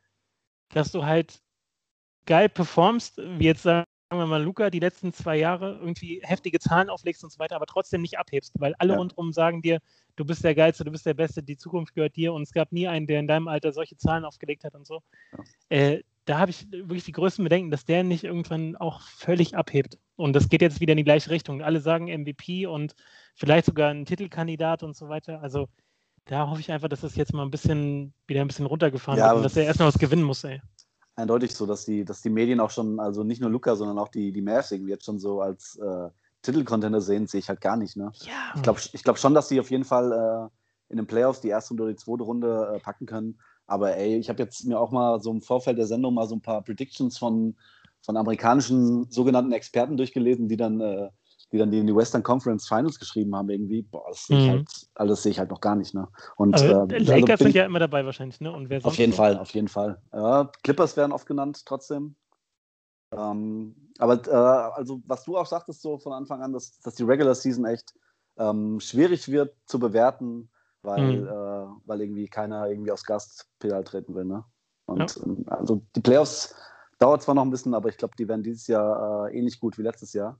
dass 0.69 0.91
du 0.91 1.03
halt 1.03 1.41
geil 2.27 2.47
performst, 2.47 3.17
wie 3.17 3.45
jetzt 3.45 3.63
sagen 3.63 3.87
wir 4.17 4.25
mal 4.25 4.43
Luca, 4.43 4.69
die 4.69 4.79
letzten 4.79 5.13
zwei 5.13 5.37
Jahre 5.37 5.77
irgendwie 5.79 6.21
heftige 6.23 6.59
Zahlen 6.59 6.89
auflegst 6.89 7.23
und 7.23 7.31
so 7.31 7.39
weiter, 7.39 7.55
aber 7.55 7.65
trotzdem 7.65 8.01
nicht 8.01 8.17
abhebst, 8.17 8.53
weil 8.59 8.75
alle 8.79 8.93
ja. 8.93 8.99
rundherum 8.99 9.31
sagen 9.31 9.61
dir, 9.61 9.79
du 10.15 10.25
bist 10.25 10.43
der 10.43 10.55
Geilste, 10.55 10.83
du 10.83 10.91
bist 10.91 11.05
der 11.05 11.13
Beste, 11.13 11.43
die 11.43 11.57
Zukunft 11.57 11.95
gehört 11.95 12.15
dir 12.15 12.33
und 12.33 12.43
es 12.43 12.51
gab 12.51 12.71
nie 12.71 12.87
einen, 12.87 13.07
der 13.07 13.19
in 13.19 13.27
deinem 13.27 13.47
Alter 13.47 13.71
solche 13.73 13.97
Zahlen 13.97 14.25
aufgelegt 14.25 14.63
hat 14.63 14.75
und 14.75 14.85
so. 14.85 15.01
Ja. 15.31 15.43
Äh, 15.77 16.03
da 16.25 16.39
habe 16.39 16.49
ich 16.49 16.69
wirklich 16.71 17.03
die 17.03 17.11
größten 17.11 17.43
Bedenken, 17.43 17.69
dass 17.69 17.85
der 17.85 18.03
nicht 18.03 18.23
irgendwann 18.23 18.75
auch 18.75 19.01
völlig 19.01 19.55
abhebt. 19.55 19.99
Und 20.15 20.33
das 20.33 20.49
geht 20.49 20.61
jetzt 20.61 20.79
wieder 20.79 20.93
in 20.93 20.97
die 20.97 21.03
gleiche 21.03 21.29
Richtung. 21.29 21.61
Alle 21.61 21.81
sagen 21.81 22.07
MVP 22.07 22.65
und 22.65 22.95
vielleicht 23.35 23.67
sogar 23.67 23.91
ein 23.91 24.05
Titelkandidat 24.05 24.81
und 24.81 24.95
so 24.95 25.07
weiter. 25.07 25.41
Also 25.41 25.67
da 26.25 26.49
hoffe 26.49 26.61
ich 26.61 26.71
einfach, 26.71 26.89
dass 26.89 27.01
das 27.01 27.15
jetzt 27.15 27.33
mal 27.33 27.43
ein 27.43 27.51
bisschen 27.51 28.13
wieder 28.25 28.41
ein 28.41 28.47
bisschen 28.47 28.65
runtergefahren 28.65 29.19
ja, 29.19 29.27
wird 29.27 29.37
und 29.37 29.43
dass 29.43 29.55
er 29.55 29.65
erstmal 29.65 29.87
was 29.87 29.99
gewinnen 29.99 30.23
muss, 30.23 30.43
ey. 30.43 30.61
Eindeutig 31.15 31.55
so, 31.55 31.65
dass 31.65 31.85
die, 31.85 32.03
dass 32.03 32.21
die 32.21 32.29
Medien 32.29 32.59
auch 32.59 32.71
schon, 32.71 32.99
also 32.99 33.23
nicht 33.23 33.41
nur 33.41 33.49
Luca, 33.49 33.75
sondern 33.75 33.97
auch 33.97 34.09
die, 34.09 34.31
die 34.31 34.41
Mavs 34.41 34.71
irgendwie 34.71 34.91
jetzt 34.91 35.05
schon 35.05 35.19
so 35.19 35.41
als 35.41 35.77
äh, 35.77 36.09
Titelcontender 36.41 37.01
sehen, 37.01 37.27
sehe 37.27 37.39
ich 37.39 37.49
halt 37.49 37.61
gar 37.61 37.77
nicht. 37.77 37.95
Ne? 37.95 38.11
Ja. 38.21 38.53
Ich 38.55 38.61
glaube 38.61 38.79
ich 38.91 39.03
glaub 39.03 39.17
schon, 39.17 39.33
dass 39.33 39.47
sie 39.47 39.59
auf 39.59 39.71
jeden 39.71 39.85
Fall 39.85 40.11
äh, 40.11 40.91
in 40.91 40.97
den 40.97 41.07
Playoffs 41.07 41.41
die 41.41 41.49
erste 41.49 41.73
oder 41.73 41.87
die 41.87 41.95
zweite 41.95 42.23
Runde 42.23 42.73
äh, 42.75 42.79
packen 42.79 43.05
können. 43.05 43.39
Aber 43.67 43.95
ey, 43.95 44.17
ich 44.17 44.29
habe 44.29 44.43
jetzt 44.43 44.65
mir 44.65 44.79
auch 44.79 44.91
mal 44.91 45.19
so 45.21 45.31
im 45.31 45.41
Vorfeld 45.41 45.77
der 45.77 45.87
Sendung 45.87 46.13
mal 46.13 46.27
so 46.27 46.35
ein 46.35 46.41
paar 46.41 46.61
Predictions 46.61 47.17
von, 47.17 47.55
von 48.01 48.17
amerikanischen 48.17 49.09
sogenannten 49.09 49.53
Experten 49.53 49.97
durchgelesen, 49.97 50.47
die 50.47 50.57
dann, 50.57 50.81
äh, 50.81 51.09
die 51.55 51.59
dann 51.59 51.71
die 51.71 51.79
in 51.79 51.87
die 51.87 51.95
Western 51.95 52.21
Conference 52.21 52.67
Finals 52.67 52.99
geschrieben 52.99 53.33
haben, 53.35 53.49
irgendwie. 53.49 53.81
Boah, 53.81 54.03
das 54.09 54.25
sehe 54.25 54.37
ich, 54.37 54.45
mhm. 54.45 54.49
halt, 54.49 54.69
also 54.95 55.15
sehe 55.15 55.31
ich 55.31 55.39
halt 55.39 55.49
noch 55.49 55.61
gar 55.61 55.75
nicht. 55.75 55.93
Ne? 55.93 56.07
Und, 56.35 56.53
Aber 56.55 56.93
äh, 56.93 56.99
Lakers 56.99 57.29
also 57.29 57.43
sind 57.45 57.55
ja 57.55 57.65
immer 57.65 57.79
dabei 57.79 58.05
wahrscheinlich, 58.05 58.41
ne? 58.41 58.51
Und 58.51 58.69
wer 58.69 58.85
auf 58.85 58.97
jeden 58.97 59.13
so? 59.13 59.17
Fall, 59.17 59.39
auf 59.39 59.51
jeden 59.51 59.69
Fall. 59.69 60.01
Ja, 60.13 60.51
Clippers 60.63 60.97
werden 60.97 61.13
oft 61.13 61.25
genannt 61.25 61.65
trotzdem. 61.65 62.15
Ähm, 63.11 63.75
aber 63.99 64.27
äh, 64.27 64.75
also 64.75 65.01
was 65.05 65.23
du 65.23 65.37
auch 65.37 65.45
sagtest 65.45 65.81
so 65.81 65.97
von 65.97 66.11
Anfang 66.11 66.41
an, 66.41 66.51
dass, 66.51 66.79
dass 66.81 66.95
die 66.95 67.03
Regular 67.03 67.35
Season 67.35 67.63
echt 67.63 67.93
ähm, 68.37 68.81
schwierig 68.81 69.29
wird 69.29 69.55
zu 69.65 69.79
bewerten, 69.79 70.49
weil, 70.81 71.21
mhm. 71.21 71.27
äh, 71.27 71.81
weil 71.85 72.01
irgendwie 72.01 72.27
keiner 72.27 72.67
irgendwie 72.67 72.91
aufs 72.91 73.05
Gastpedal 73.05 73.85
treten 73.85 74.13
will. 74.13 74.25
Ne? 74.25 74.43
Und 74.87 75.15
ja. 75.15 75.23
ähm, 75.23 75.45
also 75.47 75.81
die 75.95 76.01
Playoffs 76.01 76.53
dauert 76.99 77.21
zwar 77.21 77.35
noch 77.35 77.43
ein 77.43 77.51
bisschen, 77.51 77.73
aber 77.73 77.87
ich 77.87 77.97
glaube, 77.97 78.15
die 78.17 78.27
werden 78.27 78.43
dieses 78.43 78.67
Jahr 78.67 79.29
äh, 79.29 79.37
ähnlich 79.37 79.59
gut 79.59 79.77
wie 79.77 79.83
letztes 79.83 80.11
Jahr. 80.11 80.37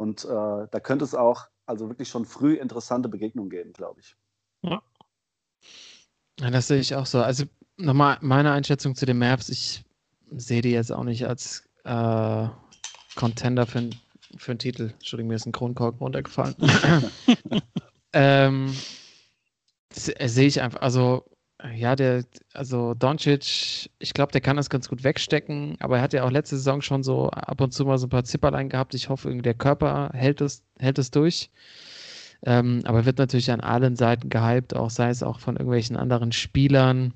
Und 0.00 0.24
äh, 0.24 0.28
da 0.70 0.80
könnte 0.82 1.04
es 1.04 1.14
auch 1.14 1.48
also 1.66 1.90
wirklich 1.90 2.08
schon 2.08 2.24
früh 2.24 2.54
interessante 2.54 3.10
Begegnungen 3.10 3.50
geben, 3.50 3.74
glaube 3.74 4.00
ich. 4.00 4.16
Ja. 4.62 4.82
Ja, 6.40 6.50
das 6.50 6.68
sehe 6.68 6.80
ich 6.80 6.94
auch 6.94 7.04
so. 7.04 7.20
Also 7.20 7.44
nochmal 7.76 8.16
meine 8.22 8.50
Einschätzung 8.50 8.94
zu 8.94 9.04
den 9.04 9.18
Mavs. 9.18 9.50
Ich 9.50 9.84
sehe 10.30 10.62
die 10.62 10.70
jetzt 10.70 10.90
auch 10.90 11.04
nicht 11.04 11.26
als 11.26 11.68
äh, 11.84 12.48
Contender 13.14 13.66
für, 13.66 13.90
für 14.38 14.52
einen 14.52 14.58
Titel. 14.58 14.94
Entschuldigung, 14.94 15.28
mir 15.28 15.34
ist 15.34 15.44
ein 15.44 15.52
Kronkorken 15.52 15.98
runtergefallen. 15.98 16.56
ähm, 18.14 18.74
sehe 19.92 20.46
ich 20.46 20.62
einfach, 20.62 20.80
also 20.80 21.26
ja, 21.74 21.96
der, 21.96 22.24
also 22.54 22.94
Doncic, 22.94 23.90
ich 23.98 24.14
glaube, 24.14 24.32
der 24.32 24.40
kann 24.40 24.56
das 24.56 24.70
ganz 24.70 24.88
gut 24.88 25.04
wegstecken, 25.04 25.76
aber 25.80 25.96
er 25.96 26.02
hat 26.02 26.12
ja 26.12 26.24
auch 26.24 26.30
letzte 26.30 26.56
Saison 26.56 26.80
schon 26.80 27.02
so 27.02 27.30
ab 27.30 27.60
und 27.60 27.72
zu 27.72 27.84
mal 27.84 27.98
so 27.98 28.06
ein 28.06 28.10
paar 28.10 28.24
Zipperlein 28.24 28.68
gehabt. 28.68 28.94
Ich 28.94 29.08
hoffe, 29.08 29.34
der 29.34 29.54
Körper 29.54 30.10
hält 30.14 30.40
es, 30.40 30.62
hält 30.78 30.98
es 30.98 31.10
durch. 31.10 31.50
Ähm, 32.42 32.80
aber 32.84 33.04
wird 33.04 33.18
natürlich 33.18 33.50
an 33.50 33.60
allen 33.60 33.96
Seiten 33.96 34.30
gehypt, 34.30 34.74
auch 34.74 34.90
sei 34.90 35.10
es 35.10 35.22
auch 35.22 35.40
von 35.40 35.56
irgendwelchen 35.56 35.96
anderen 35.96 36.32
Spielern. 36.32 37.12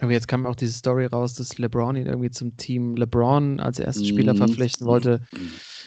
Aber 0.00 0.12
jetzt 0.12 0.26
kam 0.28 0.46
auch 0.46 0.56
diese 0.56 0.72
Story 0.72 1.06
raus, 1.06 1.34
dass 1.34 1.58
LeBron 1.58 1.96
ihn 1.96 2.06
irgendwie 2.06 2.30
zum 2.30 2.56
Team 2.56 2.96
LeBron 2.96 3.60
als 3.60 3.78
ersten 3.78 4.06
Spieler 4.06 4.32
mhm. 4.34 4.38
verpflichten 4.38 4.86
wollte. 4.86 5.20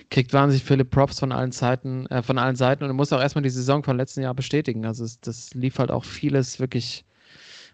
Kriegt 0.10 0.32
wahnsinnig 0.34 0.64
viele 0.64 0.86
Props 0.86 1.20
von 1.20 1.32
allen 1.32 1.52
Seiten, 1.52 2.06
äh, 2.06 2.22
von 2.22 2.38
allen 2.38 2.56
Seiten 2.56 2.84
und 2.84 2.92
er 2.92 2.94
muss 2.94 3.12
auch 3.12 3.20
erstmal 3.20 3.44
die 3.44 3.50
Saison 3.50 3.84
von 3.84 3.98
letzten 3.98 4.22
Jahr 4.22 4.36
bestätigen. 4.36 4.86
Also 4.86 5.04
es, 5.04 5.20
das 5.20 5.54
lief 5.54 5.80
halt 5.80 5.92
auch 5.92 6.06
vieles 6.06 6.60
wirklich 6.60 7.04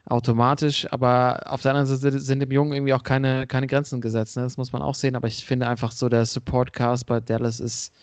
automatisch, 0.06 0.92
aber 0.92 1.42
auf 1.46 1.62
der 1.62 1.74
anderen 1.74 1.98
Seite 1.98 2.20
sind 2.20 2.40
dem 2.40 2.52
Jungen 2.52 2.74
irgendwie 2.74 2.94
auch 2.94 3.04
keine, 3.04 3.48
keine 3.48 3.68
Grenzen 3.68 4.02
gesetzt. 4.02 4.36
Ne? 4.36 4.44
Das 4.44 4.58
muss 4.58 4.74
man 4.74 4.82
auch 4.82 4.96
sehen, 4.96 5.16
aber 5.16 5.28
ich 5.28 5.46
finde 5.46 5.68
einfach 5.68 5.92
so, 5.92 6.10
der 6.10 6.26
Support-Cast 6.26 7.06
bei 7.06 7.20
Dallas 7.20 7.60
ist, 7.60 7.94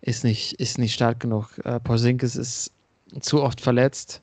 ist, 0.00 0.22
nicht, 0.22 0.54
ist 0.54 0.78
nicht 0.78 0.94
stark 0.94 1.20
genug. 1.20 1.58
Äh, 1.64 1.80
Porzingis 1.80 2.36
ist 2.36 2.72
zu 3.20 3.42
oft 3.42 3.60
verletzt 3.60 4.22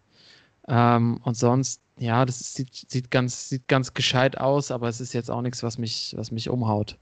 ähm, 0.68 1.20
und 1.24 1.36
sonst, 1.36 1.82
ja, 1.98 2.26
das 2.26 2.54
sieht, 2.54 2.74
sieht, 2.90 3.12
ganz, 3.12 3.50
sieht 3.50 3.68
ganz 3.68 3.94
gescheit 3.94 4.38
aus, 4.38 4.72
aber 4.72 4.88
es 4.88 5.02
ist 5.02 5.14
jetzt 5.14 5.30
auch 5.30 5.42
nichts, 5.42 5.64
was 5.64 5.78
mich, 5.78 6.14
was 6.18 6.32
mich 6.32 6.50
umhaut 6.50 6.98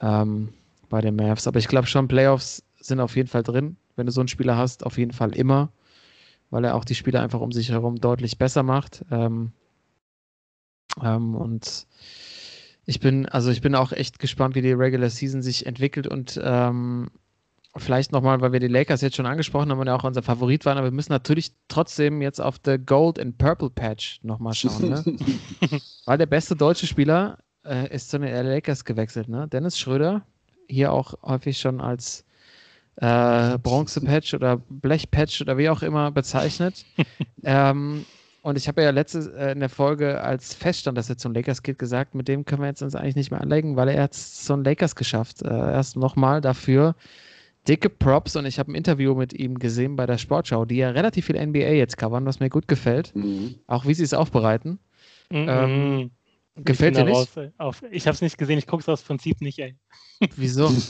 ähm, 0.00 0.54
bei 0.88 1.00
den 1.02 1.16
Mavs. 1.16 1.46
Aber 1.46 1.58
ich 1.58 1.68
glaube 1.68 1.86
schon, 1.86 2.08
Playoffs 2.08 2.62
sind 2.80 3.00
auf 3.00 3.14
jeden 3.14 3.28
Fall 3.28 3.42
drin, 3.42 3.76
wenn 3.96 4.06
du 4.06 4.12
so 4.12 4.20
einen 4.20 4.28
Spieler 4.28 4.56
hast, 4.56 4.86
auf 4.86 4.96
jeden 4.96 5.12
Fall 5.12 5.36
immer 5.36 5.70
weil 6.50 6.64
er 6.64 6.74
auch 6.74 6.84
die 6.84 6.94
Spieler 6.94 7.22
einfach 7.22 7.40
um 7.40 7.52
sich 7.52 7.70
herum 7.70 8.00
deutlich 8.00 8.38
besser 8.38 8.62
macht. 8.62 9.04
Ähm, 9.10 9.52
ähm, 11.02 11.34
und 11.34 11.86
ich 12.86 13.00
bin, 13.00 13.26
also 13.26 13.50
ich 13.50 13.60
bin 13.60 13.74
auch 13.74 13.92
echt 13.92 14.18
gespannt, 14.18 14.54
wie 14.54 14.62
die 14.62 14.72
Regular 14.72 15.10
Season 15.10 15.42
sich 15.42 15.66
entwickelt 15.66 16.06
und 16.06 16.40
ähm, 16.42 17.10
vielleicht 17.76 18.12
nochmal, 18.12 18.40
weil 18.40 18.52
wir 18.52 18.60
die 18.60 18.68
Lakers 18.68 19.02
jetzt 19.02 19.16
schon 19.16 19.26
angesprochen 19.26 19.70
haben 19.70 19.78
und 19.78 19.86
ja 19.86 19.94
auch 19.94 20.04
unser 20.04 20.22
Favorit 20.22 20.64
waren, 20.64 20.78
aber 20.78 20.86
wir 20.86 20.94
müssen 20.94 21.12
natürlich 21.12 21.52
trotzdem 21.68 22.22
jetzt 22.22 22.40
auf 22.40 22.58
der 22.58 22.78
Gold 22.78 23.18
and 23.18 23.36
Purple 23.38 23.70
Patch 23.70 24.20
nochmal 24.22 24.54
schauen, 24.54 24.88
ne? 24.88 25.04
weil 26.06 26.18
der 26.18 26.26
beste 26.26 26.56
deutsche 26.56 26.86
Spieler 26.86 27.38
äh, 27.64 27.94
ist 27.94 28.10
zu 28.10 28.18
den 28.18 28.46
Lakers 28.46 28.84
gewechselt, 28.84 29.28
ne? 29.28 29.48
Dennis 29.48 29.78
Schröder, 29.78 30.26
hier 30.68 30.92
auch 30.92 31.14
häufig 31.22 31.58
schon 31.58 31.80
als 31.80 32.24
äh, 33.00 33.58
Bronze-Patch 33.58 34.34
oder 34.34 34.56
Blech-Patch 34.68 35.40
oder 35.40 35.56
wie 35.56 35.68
auch 35.68 35.82
immer 35.82 36.10
bezeichnet. 36.10 36.84
ähm, 37.44 38.04
und 38.42 38.56
ich 38.56 38.66
habe 38.68 38.82
ja 38.82 38.90
letzte 38.90 39.32
äh, 39.36 39.52
in 39.52 39.60
der 39.60 39.68
Folge, 39.68 40.20
als 40.20 40.54
feststand, 40.54 40.98
dass 40.98 41.08
er 41.08 41.18
zum 41.18 41.32
Lakers 41.32 41.62
geht, 41.62 41.78
gesagt, 41.78 42.14
mit 42.14 42.28
dem 42.28 42.44
können 42.44 42.62
wir 42.62 42.68
jetzt 42.68 42.82
uns 42.82 42.94
eigentlich 42.94 43.16
nicht 43.16 43.30
mehr 43.30 43.40
anlegen, 43.40 43.76
weil 43.76 43.88
er 43.88 44.04
hat 44.04 44.14
es 44.14 44.44
zum 44.44 44.62
Lakers 44.62 44.96
geschafft. 44.96 45.42
Äh, 45.42 45.48
erst 45.48 45.96
nochmal 45.96 46.40
dafür 46.40 46.94
dicke 47.68 47.90
Props 47.90 48.34
und 48.36 48.46
ich 48.46 48.58
habe 48.58 48.72
ein 48.72 48.74
Interview 48.74 49.14
mit 49.14 49.32
ihm 49.32 49.58
gesehen 49.58 49.96
bei 49.96 50.06
der 50.06 50.18
Sportschau, 50.18 50.64
die 50.64 50.76
ja 50.76 50.90
relativ 50.90 51.26
viel 51.26 51.36
NBA 51.36 51.72
jetzt 51.72 51.98
covern, 51.98 52.24
was 52.24 52.40
mir 52.40 52.48
gut 52.48 52.66
gefällt. 52.66 53.14
Mhm. 53.14 53.56
Auch 53.66 53.84
wie 53.84 53.94
sie 53.94 54.04
es 54.04 54.14
aufbereiten. 54.14 54.78
Mhm. 55.30 55.46
Ähm, 55.48 56.10
gefällt 56.56 56.96
dir 56.96 57.04
nicht? 57.04 57.36
Raus, 57.60 57.82
ich 57.90 58.06
habe 58.06 58.14
es 58.14 58.22
nicht 58.22 58.38
gesehen, 58.38 58.58
ich 58.58 58.66
gucke 58.66 58.80
es 58.80 58.88
aus 58.88 59.02
Prinzip 59.02 59.40
nicht, 59.40 59.58
ey. 59.58 59.76
Wieso? 60.36 60.72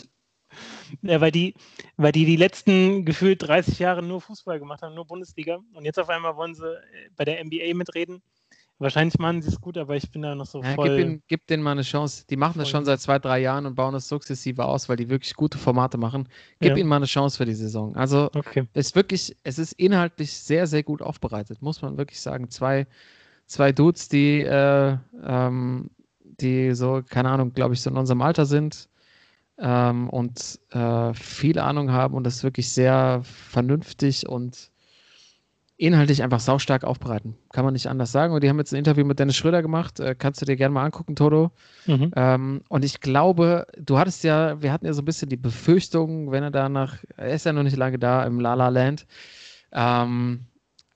Ja, 1.02 1.20
weil 1.20 1.30
die, 1.30 1.54
weil 1.96 2.12
die 2.12 2.24
die 2.24 2.36
letzten 2.36 3.04
gefühlt 3.04 3.46
30 3.46 3.78
Jahre 3.78 4.02
nur 4.02 4.20
Fußball 4.20 4.58
gemacht 4.58 4.82
haben, 4.82 4.94
nur 4.94 5.06
Bundesliga. 5.06 5.58
Und 5.74 5.84
jetzt 5.84 5.98
auf 5.98 6.08
einmal 6.08 6.36
wollen 6.36 6.54
sie 6.54 6.66
äh, 6.66 7.10
bei 7.16 7.24
der 7.24 7.44
NBA 7.44 7.74
mitreden. 7.74 8.22
Wahrscheinlich 8.80 9.18
machen 9.18 9.42
sie 9.42 9.48
es 9.48 9.60
gut, 9.60 9.76
aber 9.76 9.96
ich 9.96 10.08
bin 10.12 10.22
da 10.22 10.36
noch 10.36 10.46
so 10.46 10.62
ja, 10.62 10.74
voll. 10.74 10.88
Gib, 10.90 10.98
ihnen, 11.00 11.22
gib 11.26 11.46
denen 11.48 11.64
mal 11.64 11.72
eine 11.72 11.82
Chance. 11.82 12.24
Die 12.30 12.36
machen 12.36 12.60
das 12.60 12.68
schon 12.68 12.84
seit 12.84 13.00
zwei, 13.00 13.18
drei 13.18 13.40
Jahren 13.40 13.66
und 13.66 13.74
bauen 13.74 13.92
das 13.92 14.06
sukzessive 14.08 14.64
aus, 14.64 14.88
weil 14.88 14.96
die 14.96 15.08
wirklich 15.08 15.34
gute 15.34 15.58
Formate 15.58 15.98
machen. 15.98 16.28
Gib 16.60 16.70
ja. 16.70 16.76
ihnen 16.76 16.88
mal 16.88 16.96
eine 16.96 17.06
Chance 17.06 17.38
für 17.38 17.44
die 17.44 17.54
Saison. 17.54 17.96
Also 17.96 18.30
okay. 18.36 18.68
es 18.74 18.88
ist 18.88 18.94
wirklich, 18.94 19.36
es 19.42 19.58
ist 19.58 19.72
inhaltlich 19.72 20.32
sehr, 20.32 20.68
sehr 20.68 20.84
gut 20.84 21.02
aufbereitet, 21.02 21.60
muss 21.60 21.82
man 21.82 21.98
wirklich 21.98 22.20
sagen. 22.20 22.50
Zwei, 22.50 22.86
zwei 23.46 23.72
Dudes, 23.72 24.08
die, 24.08 24.42
äh, 24.42 24.96
ähm, 25.24 25.90
die 26.22 26.72
so, 26.72 27.02
keine 27.04 27.30
Ahnung, 27.30 27.52
glaube 27.54 27.74
ich, 27.74 27.82
so 27.82 27.90
in 27.90 27.96
unserem 27.96 28.22
Alter 28.22 28.46
sind 28.46 28.88
ähm, 29.60 30.08
und 30.08 30.60
äh, 30.70 31.12
viel 31.14 31.58
Ahnung 31.58 31.92
haben 31.92 32.14
und 32.14 32.24
das 32.24 32.42
wirklich 32.42 32.70
sehr 32.72 33.20
vernünftig 33.24 34.28
und 34.28 34.70
inhaltlich 35.78 36.24
einfach 36.24 36.40
saustark 36.40 36.82
aufbereiten. 36.82 37.36
Kann 37.52 37.64
man 37.64 37.72
nicht 37.72 37.86
anders 37.86 38.10
sagen. 38.10 38.34
Und 38.34 38.42
die 38.42 38.48
haben 38.48 38.58
jetzt 38.58 38.72
ein 38.72 38.78
Interview 38.78 39.04
mit 39.04 39.20
Dennis 39.20 39.36
Schröder 39.36 39.62
gemacht. 39.62 40.00
Äh, 40.00 40.16
kannst 40.18 40.42
du 40.42 40.44
dir 40.44 40.56
gerne 40.56 40.74
mal 40.74 40.84
angucken, 40.84 41.14
Toto. 41.14 41.52
Mhm. 41.86 42.10
Ähm, 42.16 42.62
und 42.68 42.84
ich 42.84 43.00
glaube, 43.00 43.66
du 43.78 43.96
hattest 43.96 44.24
ja, 44.24 44.60
wir 44.60 44.72
hatten 44.72 44.86
ja 44.86 44.92
so 44.92 45.02
ein 45.02 45.04
bisschen 45.04 45.28
die 45.28 45.36
Befürchtung, 45.36 46.32
wenn 46.32 46.42
er 46.42 46.50
da 46.50 46.68
nach, 46.68 46.96
er 47.16 47.30
ist 47.30 47.46
ja 47.46 47.52
noch 47.52 47.62
nicht 47.62 47.76
lange 47.76 47.98
da 47.98 48.24
im 48.24 48.40
La 48.40 48.54
La 48.54 48.68
Land. 48.70 49.06
Ähm, 49.72 50.46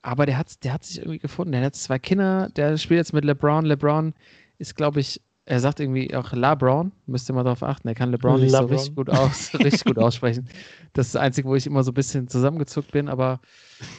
aber 0.01 0.25
der 0.25 0.37
hat, 0.37 0.63
der 0.65 0.73
hat 0.73 0.83
sich 0.83 0.97
irgendwie 0.99 1.19
gefunden. 1.19 1.53
Der 1.53 1.61
hat 1.61 1.67
jetzt 1.67 1.83
zwei 1.83 1.97
Kinder, 1.97 2.49
der 2.49 2.77
spielt 2.77 2.97
jetzt 2.97 3.13
mit 3.13 3.23
LeBron. 3.23 3.63
LeBron 3.63 4.13
ist, 4.57 4.75
glaube 4.75 4.99
ich, 4.99 5.21
er 5.45 5.59
sagt 5.59 5.79
irgendwie 5.79 6.15
auch 6.15 6.31
LeBron, 6.31 6.91
müsst 7.05 7.29
ihr 7.29 7.35
mal 7.35 7.43
darauf 7.43 7.63
achten, 7.63 7.87
er 7.87 7.95
kann 7.95 8.11
LeBron 8.11 8.39
nicht 8.39 8.51
so 8.51 8.65
richtig 8.65 8.95
gut, 8.95 9.09
aus, 9.09 9.53
richtig 9.59 9.83
gut 9.83 9.99
aussprechen. 9.99 10.47
Das 10.93 11.07
ist 11.07 11.15
das 11.15 11.21
Einzige, 11.21 11.49
wo 11.49 11.55
ich 11.55 11.67
immer 11.67 11.83
so 11.83 11.91
ein 11.91 11.95
bisschen 11.95 12.27
zusammengezuckt 12.27 12.91
bin, 12.91 13.09
aber 13.09 13.41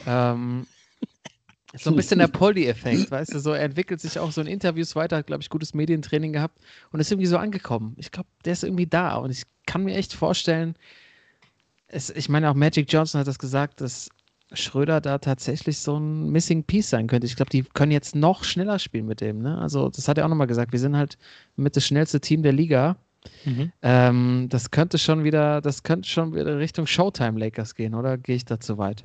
ähm, 0.07 0.65
so 1.77 1.89
ein 1.89 1.95
bisschen 1.95 2.19
der 2.19 2.27
Polly-Effekt, 2.27 3.11
weißt 3.11 3.33
du, 3.33 3.39
so 3.39 3.51
er 3.51 3.63
entwickelt 3.63 3.99
sich 4.01 4.17
auch 4.17 4.31
so 4.31 4.41
in 4.41 4.47
Interviews 4.47 4.95
weiter, 4.95 5.17
hat, 5.17 5.27
glaube 5.27 5.43
ich, 5.43 5.49
gutes 5.49 5.73
Medientraining 5.73 6.33
gehabt 6.33 6.57
und 6.91 6.99
ist 6.99 7.11
irgendwie 7.11 7.27
so 7.27 7.37
angekommen. 7.37 7.95
Ich 7.97 8.11
glaube, 8.11 8.29
der 8.45 8.53
ist 8.53 8.63
irgendwie 8.63 8.87
da 8.87 9.15
und 9.17 9.29
ich 9.29 9.43
kann 9.65 9.83
mir 9.83 9.95
echt 9.95 10.13
vorstellen, 10.13 10.75
es, 11.87 12.09
ich 12.09 12.29
meine, 12.29 12.49
auch 12.49 12.55
Magic 12.55 12.91
Johnson 12.91 13.19
hat 13.19 13.27
das 13.27 13.39
gesagt, 13.39 13.81
dass 13.81 14.09
Schröder 14.55 15.01
da 15.01 15.17
tatsächlich 15.17 15.79
so 15.79 15.97
ein 15.97 16.29
Missing 16.29 16.63
Piece 16.63 16.89
sein 16.89 17.07
könnte. 17.07 17.27
Ich 17.27 17.35
glaube, 17.35 17.49
die 17.49 17.63
können 17.63 17.91
jetzt 17.91 18.15
noch 18.15 18.43
schneller 18.43 18.79
spielen 18.79 19.05
mit 19.05 19.21
dem. 19.21 19.41
Ne? 19.41 19.57
Also, 19.57 19.89
das 19.89 20.07
hat 20.07 20.17
er 20.17 20.25
auch 20.25 20.29
nochmal 20.29 20.47
gesagt. 20.47 20.71
Wir 20.71 20.79
sind 20.79 20.95
halt 20.95 21.17
mit 21.55 21.75
das 21.75 21.85
schnellste 21.85 22.19
Team 22.19 22.43
der 22.43 22.53
Liga. 22.53 22.95
Mhm. 23.43 23.71
Ähm, 23.81 24.47
das 24.49 24.71
könnte 24.71 24.97
schon 24.97 25.23
wieder, 25.23 25.61
das 25.61 25.83
könnte 25.83 26.07
schon 26.07 26.33
wieder 26.33 26.57
Richtung 26.57 26.87
Showtime 26.87 27.39
Lakers 27.39 27.75
gehen, 27.75 27.95
oder 27.95 28.17
gehe 28.17 28.35
ich 28.35 28.45
da 28.45 28.59
zu 28.59 28.77
weit? 28.77 29.03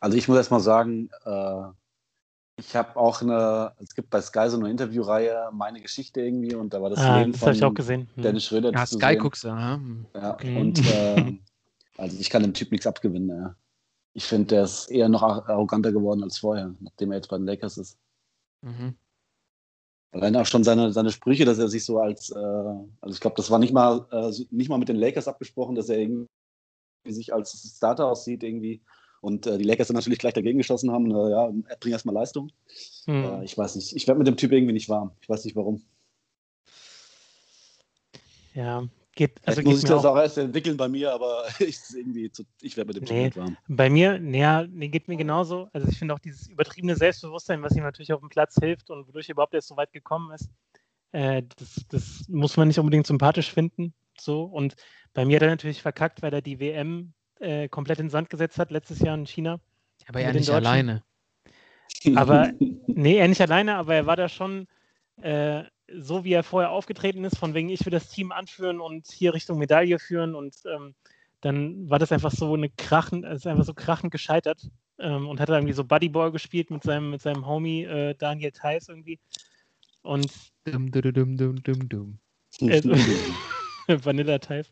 Also 0.00 0.16
ich 0.16 0.28
muss 0.28 0.36
erst 0.36 0.50
mal 0.50 0.60
sagen, 0.60 1.10
äh, 1.24 1.62
ich 2.56 2.76
habe 2.76 2.96
auch 2.96 3.22
eine, 3.22 3.72
es 3.78 3.94
gibt 3.94 4.10
bei 4.10 4.20
Sky 4.20 4.48
so 4.48 4.58
eine 4.58 4.70
Interviewreihe, 4.70 5.50
meine 5.52 5.80
Geschichte 5.80 6.20
irgendwie, 6.20 6.54
und 6.54 6.72
da 6.72 6.82
war 6.82 6.90
das 6.90 6.98
ah, 6.98 7.18
Leben 7.18 7.32
das 7.32 7.40
von 7.40 7.52
ich 7.52 7.64
auch 7.64 7.74
gesehen. 7.74 8.08
Hm. 8.14 8.22
Dennis 8.22 8.44
Schröder. 8.44 8.72
Ja, 8.72 8.86
Sky 8.86 9.16
guckst 9.16 9.44
du, 9.44 9.48
aha. 9.48 9.80
Ja, 10.14 10.34
okay. 10.34 10.60
und 10.60 10.78
äh, 10.92 11.38
also 11.96 12.18
ich 12.18 12.30
kann 12.30 12.42
dem 12.42 12.54
Typ 12.54 12.72
nichts 12.72 12.86
abgewinnen. 12.86 13.28
Ja 13.28 13.54
ich 14.14 14.24
finde, 14.24 14.48
der 14.48 14.64
ist 14.64 14.90
eher 14.90 15.08
noch 15.08 15.22
arroganter 15.22 15.92
geworden 15.92 16.22
als 16.22 16.38
vorher, 16.38 16.74
nachdem 16.80 17.12
er 17.12 17.18
jetzt 17.18 17.28
bei 17.28 17.38
den 17.38 17.46
Lakers 17.46 17.78
ist. 17.78 17.98
Mhm. 18.60 18.94
Allein 20.12 20.36
auch 20.36 20.46
schon 20.46 20.62
seine, 20.62 20.92
seine 20.92 21.10
Sprüche, 21.10 21.46
dass 21.46 21.58
er 21.58 21.68
sich 21.68 21.84
so 21.84 21.98
als, 21.98 22.30
äh, 22.30 22.36
also 22.38 23.14
ich 23.14 23.20
glaube, 23.20 23.36
das 23.36 23.50
war 23.50 23.58
nicht 23.58 23.72
mal, 23.72 24.06
äh, 24.10 24.30
nicht 24.50 24.68
mal 24.68 24.78
mit 24.78 24.90
den 24.90 24.96
Lakers 24.96 25.26
abgesprochen, 25.26 25.74
dass 25.74 25.88
er 25.88 25.98
irgendwie 25.98 26.28
sich 27.06 27.32
als 27.32 27.74
Starter 27.76 28.06
aussieht 28.06 28.42
irgendwie. 28.42 28.82
Und 29.22 29.46
äh, 29.46 29.56
die 29.56 29.64
Lakers 29.64 29.88
dann 29.88 29.96
natürlich 29.96 30.18
gleich 30.18 30.34
dagegen 30.34 30.58
geschossen 30.58 30.90
haben. 30.90 31.10
Äh, 31.10 31.30
ja, 31.30 31.50
bring 31.80 31.92
erstmal 31.92 32.14
Leistung. 32.14 32.50
Mhm. 33.06 33.40
ich 33.42 33.56
weiß 33.56 33.76
nicht. 33.76 33.96
Ich 33.96 34.06
werde 34.06 34.18
mit 34.18 34.26
dem 34.26 34.36
Typ 34.36 34.52
irgendwie 34.52 34.74
nicht 34.74 34.88
warm. 34.88 35.12
Ich 35.20 35.28
weiß 35.28 35.44
nicht 35.44 35.56
warum. 35.56 35.82
Ja, 38.54 38.86
Geht, 39.14 39.40
also 39.46 39.60
Vielleicht 39.60 39.66
muss 39.66 39.82
ich 39.82 39.90
das 39.90 40.04
auch, 40.06 40.16
erst 40.16 40.38
entwickeln 40.38 40.76
bei 40.78 40.88
mir, 40.88 41.12
aber 41.12 41.44
ich, 41.58 41.78
zu, 41.78 42.44
ich 42.62 42.76
werde 42.76 42.94
mit 42.94 42.96
dem 42.96 43.16
nee, 43.16 43.30
warm. 43.34 43.56
Bei 43.68 43.90
mir, 43.90 44.18
naja, 44.18 44.66
nee, 44.70 44.88
geht 44.88 45.08
mir 45.08 45.16
genauso. 45.16 45.68
Also 45.72 45.86
ich 45.88 45.98
finde 45.98 46.14
auch 46.14 46.18
dieses 46.18 46.48
übertriebene 46.48 46.96
Selbstbewusstsein, 46.96 47.62
was 47.62 47.76
ihm 47.76 47.82
natürlich 47.82 48.12
auf 48.14 48.20
dem 48.20 48.30
Platz 48.30 48.56
hilft 48.58 48.88
und 48.88 49.06
wodurch 49.06 49.28
er 49.28 49.34
überhaupt 49.34 49.52
erst 49.52 49.68
so 49.68 49.76
weit 49.76 49.92
gekommen 49.92 50.32
ist, 50.32 50.48
äh, 51.12 51.42
das, 51.58 51.84
das, 51.90 52.28
muss 52.28 52.56
man 52.56 52.68
nicht 52.68 52.78
unbedingt 52.78 53.06
sympathisch 53.06 53.52
finden. 53.52 53.92
So. 54.18 54.44
Und 54.44 54.76
bei 55.12 55.26
mir 55.26 55.36
hat 55.36 55.42
er 55.42 55.50
natürlich 55.50 55.82
verkackt, 55.82 56.22
weil 56.22 56.32
er 56.32 56.40
die 56.40 56.58
WM 56.58 57.12
äh, 57.38 57.68
komplett 57.68 57.98
in 57.98 58.06
den 58.06 58.10
Sand 58.10 58.30
gesetzt 58.30 58.58
hat, 58.58 58.70
letztes 58.70 59.00
Jahr 59.00 59.14
in 59.14 59.26
China. 59.26 59.60
Aber 60.08 60.20
er 60.20 60.32
nicht 60.32 60.48
alleine. 60.48 61.02
Aber, 62.16 62.50
nee, 62.86 63.18
er 63.18 63.28
nicht 63.28 63.40
alleine, 63.40 63.76
aber 63.76 63.94
er 63.94 64.06
war 64.06 64.16
da 64.16 64.28
schon 64.28 64.66
äh, 65.20 65.64
so 65.98 66.24
wie 66.24 66.32
er 66.32 66.42
vorher 66.42 66.70
aufgetreten 66.70 67.24
ist, 67.24 67.38
von 67.38 67.54
wegen 67.54 67.68
ich 67.68 67.84
will 67.84 67.92
das 67.92 68.08
Team 68.08 68.32
anführen 68.32 68.80
und 68.80 69.06
hier 69.10 69.34
Richtung 69.34 69.58
Medaille 69.58 69.98
führen 69.98 70.34
und 70.34 70.54
ähm, 70.66 70.94
dann 71.40 71.90
war 71.90 71.98
das 71.98 72.12
einfach 72.12 72.30
so 72.30 72.54
eine 72.54 72.70
krachen, 72.70 73.24
es 73.24 73.38
ist 73.40 73.46
einfach 73.46 73.64
so 73.64 73.74
krachend 73.74 74.12
gescheitert. 74.12 74.70
ähm, 74.98 75.28
und 75.28 75.40
hat 75.40 75.48
da 75.48 75.54
irgendwie 75.56 75.74
so 75.74 75.84
Buddyboy 75.84 76.30
gespielt 76.30 76.70
mit 76.70 76.82
seinem, 76.82 77.10
mit 77.10 77.20
seinem 77.20 77.46
Homie 77.46 77.84
äh, 77.84 78.14
Daniel 78.14 78.52
Theiss 78.52 78.88
irgendwie. 78.88 79.18
Und 80.02 80.32
Dum, 80.64 80.90
dum, 80.92 81.12
dum, 81.12 81.36
dum, 81.36 81.62
dum, 81.62 81.88
dum. 81.88 82.18
äh, 82.60 82.80
Vanilla 84.04 84.38
Theiss. 84.38 84.70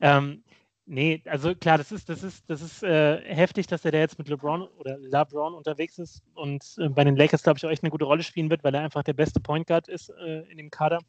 Ähm, 0.00 0.43
nee, 0.86 1.22
also 1.26 1.54
klar, 1.54 1.78
das 1.78 1.92
ist, 1.92 2.08
das 2.08 2.22
ist, 2.22 2.48
das 2.48 2.62
ist 2.62 2.82
äh, 2.82 3.20
heftig, 3.22 3.66
dass 3.66 3.84
er 3.84 3.92
da 3.92 3.98
jetzt 3.98 4.18
mit 4.18 4.28
LeBron 4.28 4.62
oder 4.62 4.98
LeBron 4.98 5.54
unterwegs 5.54 5.98
ist 5.98 6.22
und 6.34 6.64
äh, 6.78 6.88
bei 6.88 7.04
den 7.04 7.16
Lakers, 7.16 7.42
glaube 7.42 7.58
ich, 7.58 7.66
auch 7.66 7.70
echt 7.70 7.82
eine 7.82 7.90
gute 7.90 8.04
Rolle 8.04 8.22
spielen 8.22 8.50
wird, 8.50 8.64
weil 8.64 8.74
er 8.74 8.82
einfach 8.82 9.02
der 9.02 9.12
beste 9.12 9.40
Point 9.40 9.66
Guard 9.66 9.88
ist 9.88 10.10
äh, 10.10 10.42
in 10.50 10.58
dem 10.58 10.70
Kader. 10.70 11.00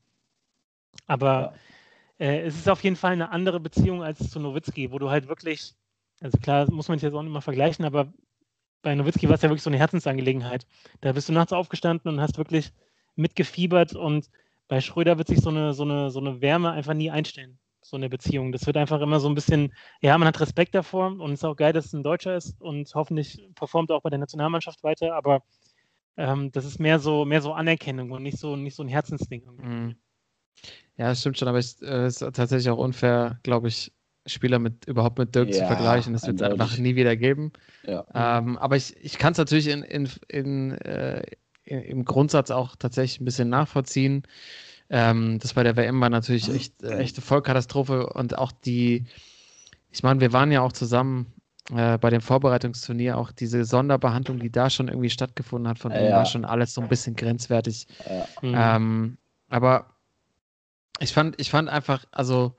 Aber 1.07 1.53
äh, 2.19 2.41
es 2.41 2.55
ist 2.55 2.69
auf 2.69 2.83
jeden 2.83 2.95
Fall 2.95 3.13
eine 3.13 3.31
andere 3.31 3.59
Beziehung 3.59 4.03
als 4.03 4.29
zu 4.29 4.39
Nowitzki, 4.39 4.91
wo 4.91 4.99
du 4.99 5.09
halt 5.09 5.27
wirklich, 5.27 5.73
also 6.21 6.37
klar, 6.37 6.69
muss 6.71 6.87
man 6.87 6.97
sich 6.97 7.03
jetzt 7.03 7.15
auch 7.15 7.23
nicht 7.23 7.31
mal 7.31 7.41
vergleichen, 7.41 7.85
aber 7.85 8.13
bei 8.81 8.95
Nowitzki 8.95 9.27
war 9.27 9.35
es 9.35 9.41
ja 9.41 9.49
wirklich 9.49 9.63
so 9.63 9.69
eine 9.69 9.79
Herzensangelegenheit. 9.79 10.65
Da 11.01 11.11
bist 11.11 11.27
du 11.27 11.33
nachts 11.33 11.53
aufgestanden 11.53 12.11
und 12.11 12.21
hast 12.21 12.37
wirklich 12.37 12.71
mitgefiebert 13.15 13.95
und 13.95 14.29
bei 14.67 14.81
Schröder 14.81 15.17
wird 15.17 15.27
sich 15.27 15.39
so 15.41 15.49
eine, 15.49 15.73
so 15.73 15.83
eine, 15.83 16.09
so 16.11 16.19
eine 16.19 16.41
Wärme 16.41 16.71
einfach 16.71 16.93
nie 16.93 17.11
einstellen, 17.11 17.59
so 17.89 17.97
eine 17.97 18.09
Beziehung. 18.09 18.51
Das 18.51 18.65
wird 18.65 18.77
einfach 18.77 19.01
immer 19.01 19.19
so 19.19 19.27
ein 19.29 19.35
bisschen, 19.35 19.73
ja, 20.01 20.17
man 20.17 20.27
hat 20.27 20.39
Respekt 20.39 20.75
davor 20.75 21.07
und 21.07 21.31
es 21.31 21.39
ist 21.39 21.45
auch 21.45 21.55
geil, 21.55 21.73
dass 21.73 21.85
es 21.85 21.93
ein 21.93 22.03
Deutscher 22.03 22.35
ist 22.35 22.59
und 22.61 22.93
hoffentlich 22.95 23.47
performt 23.55 23.89
er 23.89 23.97
auch 23.97 24.01
bei 24.01 24.09
der 24.09 24.19
Nationalmannschaft 24.19 24.83
weiter, 24.83 25.15
aber 25.15 25.43
ähm, 26.17 26.51
das 26.51 26.65
ist 26.65 26.79
mehr 26.79 26.99
so, 26.99 27.25
mehr 27.25 27.41
so 27.41 27.53
Anerkennung 27.53 28.11
und 28.11 28.23
nicht 28.23 28.37
so, 28.37 28.55
nicht 28.55 28.75
so 28.75 28.83
ein 28.83 28.89
Herzensding. 28.89 29.43
Mhm. 29.57 29.95
Ja, 30.97 31.09
das 31.09 31.19
stimmt 31.19 31.37
schon, 31.37 31.47
aber 31.47 31.59
es 31.59 31.81
äh, 31.81 32.07
ist 32.07 32.19
tatsächlich 32.19 32.69
auch 32.69 32.77
unfair, 32.77 33.39
glaube 33.43 33.67
ich, 33.67 33.91
Spieler 34.25 34.59
mit 34.59 34.85
überhaupt 34.87 35.19
mit 35.19 35.35
Dirk 35.35 35.53
zu 35.53 35.59
Ja, 35.59 35.67
vergleichen. 35.67 36.13
Das 36.13 36.25
wird 36.25 36.41
es 36.41 36.49
einfach 36.49 36.77
nie 36.77 36.95
wieder 36.95 37.15
geben. 37.15 37.51
Ja. 37.85 38.05
Ähm, 38.13 38.57
aber 38.57 38.75
ich, 38.75 38.95
ich 38.97 39.17
kann 39.19 39.33
es 39.33 39.37
natürlich 39.37 39.67
in, 39.67 39.83
in, 39.83 40.09
in, 40.29 40.71
äh, 40.71 41.23
in, 41.63 41.81
im 41.81 42.05
Grundsatz 42.05 42.49
auch 42.49 42.75
tatsächlich 42.75 43.19
ein 43.21 43.25
bisschen 43.25 43.49
nachvollziehen. 43.49 44.23
Ähm, 44.89 45.39
das 45.39 45.53
bei 45.53 45.63
der 45.63 45.75
WM 45.75 45.99
war 45.99 46.09
natürlich 46.09 46.53
echt, 46.53 46.83
äh, 46.83 46.97
echte 46.97 47.21
Vollkatastrophe 47.21 48.07
und 48.07 48.37
auch 48.37 48.51
die, 48.51 49.05
ich 49.91 50.03
meine, 50.03 50.19
wir 50.19 50.31
waren 50.31 50.51
ja 50.51 50.61
auch 50.61 50.73
zusammen 50.73 51.33
äh, 51.73 51.97
bei 51.97 52.11
dem 52.11 52.21
Vorbereitungsturnier, 52.21 53.17
auch 53.17 53.31
diese 53.31 53.65
Sonderbehandlung, 53.65 54.39
die 54.39 54.51
da 54.51 54.69
schon 54.69 54.87
irgendwie 54.87 55.09
stattgefunden 55.09 55.67
hat, 55.67 55.79
von 55.79 55.91
Ja, 55.91 56.01
ja. 56.01 56.15
war 56.17 56.25
schon 56.25 56.45
alles 56.45 56.73
so 56.73 56.81
ein 56.81 56.89
bisschen 56.89 57.15
grenzwertig. 57.15 57.87
Ja. 58.07 58.27
Mhm. 58.41 58.55
Ähm, 58.55 59.17
aber 59.49 59.95
ich 60.99 61.13
fand, 61.13 61.39
ich 61.41 61.49
fand 61.49 61.69
einfach, 61.69 62.05
also 62.11 62.55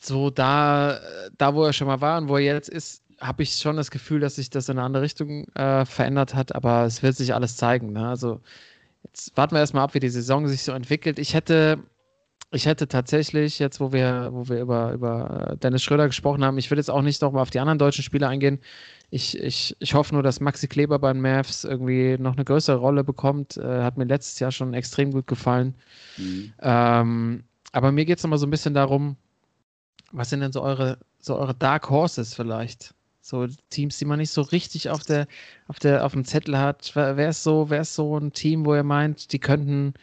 so 0.00 0.30
da, 0.30 1.00
da 1.38 1.54
wo 1.54 1.64
er 1.64 1.72
schon 1.72 1.86
mal 1.86 2.00
war 2.00 2.18
und 2.18 2.28
wo 2.28 2.36
er 2.36 2.54
jetzt 2.54 2.68
ist, 2.68 3.02
habe 3.20 3.42
ich 3.42 3.56
schon 3.56 3.76
das 3.76 3.90
Gefühl, 3.90 4.20
dass 4.20 4.36
sich 4.36 4.50
das 4.50 4.68
in 4.68 4.78
eine 4.78 4.84
andere 4.84 5.02
Richtung 5.04 5.46
äh, 5.54 5.84
verändert 5.86 6.34
hat, 6.34 6.54
aber 6.54 6.84
es 6.84 7.02
wird 7.02 7.16
sich 7.16 7.34
alles 7.34 7.56
zeigen. 7.56 7.92
Ne? 7.92 8.08
Also 8.08 8.40
jetzt 9.06 9.36
warten 9.36 9.54
wir 9.54 9.60
erstmal 9.60 9.84
ab, 9.84 9.94
wie 9.94 10.00
die 10.00 10.08
Saison 10.08 10.48
sich 10.48 10.62
so 10.62 10.72
entwickelt. 10.72 11.18
Ich 11.18 11.34
hätte, 11.34 11.78
ich 12.50 12.66
hätte 12.66 12.88
tatsächlich, 12.88 13.58
jetzt 13.58 13.80
wo 13.80 13.92
wir, 13.92 14.30
wo 14.32 14.48
wir 14.48 14.60
über, 14.60 14.92
über 14.92 15.56
Dennis 15.62 15.82
Schröder 15.82 16.06
gesprochen 16.06 16.44
haben, 16.44 16.58
ich 16.58 16.70
will 16.70 16.78
jetzt 16.78 16.90
auch 16.90 17.02
nicht 17.02 17.22
nochmal 17.22 17.42
auf 17.42 17.50
die 17.50 17.60
anderen 17.60 17.78
deutschen 17.78 18.04
Spieler 18.04 18.28
eingehen. 18.28 18.58
Ich, 19.10 19.38
ich, 19.38 19.76
ich 19.78 19.94
hoffe 19.94 20.14
nur, 20.14 20.22
dass 20.22 20.40
Maxi 20.40 20.66
Kleber 20.66 20.98
bei 20.98 21.12
den 21.12 21.22
Mavs 21.22 21.64
irgendwie 21.64 22.16
noch 22.18 22.34
eine 22.34 22.44
größere 22.44 22.76
Rolle 22.76 23.04
bekommt. 23.04 23.56
Äh, 23.56 23.82
hat 23.82 23.96
mir 23.96 24.04
letztes 24.04 24.38
Jahr 24.40 24.50
schon 24.50 24.74
extrem 24.74 25.12
gut 25.12 25.26
gefallen. 25.26 25.74
Mhm. 26.16 26.52
Ähm, 26.60 27.44
aber 27.72 27.92
mir 27.92 28.04
geht 28.04 28.18
es 28.18 28.24
nochmal 28.24 28.38
so 28.38 28.46
ein 28.46 28.50
bisschen 28.50 28.74
darum, 28.74 29.16
was 30.12 30.30
sind 30.30 30.40
denn 30.40 30.52
so 30.52 30.62
eure, 30.62 30.98
so 31.20 31.36
eure 31.36 31.54
Dark 31.54 31.90
Horses 31.90 32.34
vielleicht? 32.34 32.94
So 33.28 33.46
Teams, 33.70 33.98
die 33.98 34.04
man 34.04 34.18
nicht 34.18 34.30
so 34.30 34.42
richtig 34.42 34.90
auf 34.90 35.02
der, 35.02 35.26
auf 35.68 35.78
der, 35.80 36.04
auf 36.06 36.12
dem 36.12 36.24
Zettel 36.24 36.58
hat. 36.58 36.92
Wer 36.94 37.16
wer 37.16 37.30
ist 37.30 37.42
so, 37.42 37.70
wer 37.70 37.80
ist 37.82 37.94
so 37.94 38.16
ein 38.18 38.32
Team, 38.32 38.64
wo 38.66 38.74
ihr 38.74 38.84
meint, 38.84 39.32
die 39.32 39.38
könnten, 39.40 39.94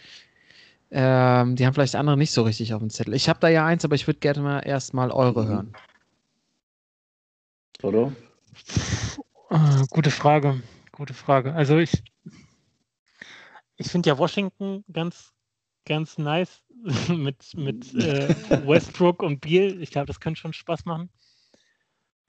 ähm, 0.92 1.56
die 1.56 1.66
haben 1.66 1.74
vielleicht 1.74 1.96
andere 1.96 2.18
nicht 2.18 2.32
so 2.32 2.44
richtig 2.44 2.74
auf 2.74 2.80
dem 2.80 2.90
Zettel. 2.90 3.14
Ich 3.14 3.30
habe 3.30 3.40
da 3.40 3.48
ja 3.50 3.66
eins, 3.66 3.86
aber 3.86 3.96
ich 3.96 4.08
würde 4.08 4.20
gerne 4.20 4.42
mal 4.42 4.60
erstmal 4.60 5.12
eure 5.12 5.46
Mhm. 5.46 5.48
hören. 5.48 5.76
Oder? 7.82 8.12
Ah, 9.50 9.86
gute 9.90 10.12
Frage. 10.12 10.62
Gute 10.92 11.14
Frage. 11.14 11.54
Also 11.54 11.78
ich, 11.78 12.04
ich 13.78 13.88
finde 13.90 14.10
ja 14.10 14.18
Washington 14.18 14.84
ganz, 14.92 15.34
ganz 15.86 16.18
nice 16.18 16.64
mit, 17.10 17.56
mit 17.56 17.94
äh, 17.94 18.30
Westbrook 18.68 19.22
und 19.24 19.42
Beal. 19.42 19.82
Ich 19.82 19.92
glaube, 19.92 20.08
das 20.08 20.20
könnte 20.20 20.40
schon 20.40 20.54
Spaß 20.54 20.86
machen. 20.86 21.10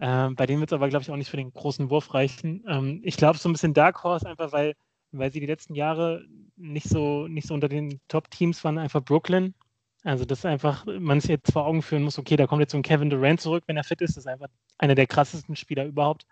Ähm, 0.01 0.35
bei 0.35 0.47
denen 0.47 0.61
wird 0.61 0.71
es 0.71 0.75
aber, 0.75 0.89
glaube 0.89 1.03
ich, 1.03 1.11
auch 1.11 1.17
nicht 1.17 1.31
für 1.31 1.37
den 1.37 1.53
großen 1.53 1.91
Wurf 1.91 2.15
reichen. 2.15 2.65
Ähm, 2.69 3.01
ich 3.05 3.17
glaube, 3.17 3.39
so 3.39 3.49
ein 3.49 3.53
bisschen 3.53 3.75
Dark 3.75 4.03
Horse, 4.03 4.29
einfach 4.29 4.53
weil, 4.53 4.75
weil 5.13 5.33
sie 5.33 5.41
die 5.41 5.47
letzten 5.47 5.75
Jahre 5.75 6.25
nicht 6.57 6.89
so, 6.89 7.29
nicht 7.29 7.47
so 7.47 7.55
unter 7.55 7.69
den 7.69 8.01
Top-Teams 8.09 8.65
waren, 8.65 8.79
einfach 8.79 9.03
Brooklyn. 9.05 9.55
Also, 10.03 10.25
dass 10.27 10.45
einfach 10.45 10.85
man 10.87 11.21
sich 11.21 11.31
jetzt 11.31 11.53
vor 11.53 11.65
Augen 11.67 11.81
führen 11.81 12.03
muss, 12.03 12.19
okay, 12.19 12.37
da 12.37 12.47
kommt 12.47 12.61
jetzt 12.61 12.73
so 12.73 12.77
ein 12.79 12.83
Kevin 12.83 13.09
Durant 13.09 13.41
zurück, 13.41 13.65
wenn 13.67 13.77
er 13.77 13.85
fit 13.85 14.03
ist. 14.03 14.17
Das 14.17 14.25
ist 14.25 14.31
einfach 14.31 14.49
einer 14.79 14.95
der 14.95 15.07
krassesten 15.07 15.57
Spieler 15.57 15.87
überhaupt. 15.87 16.27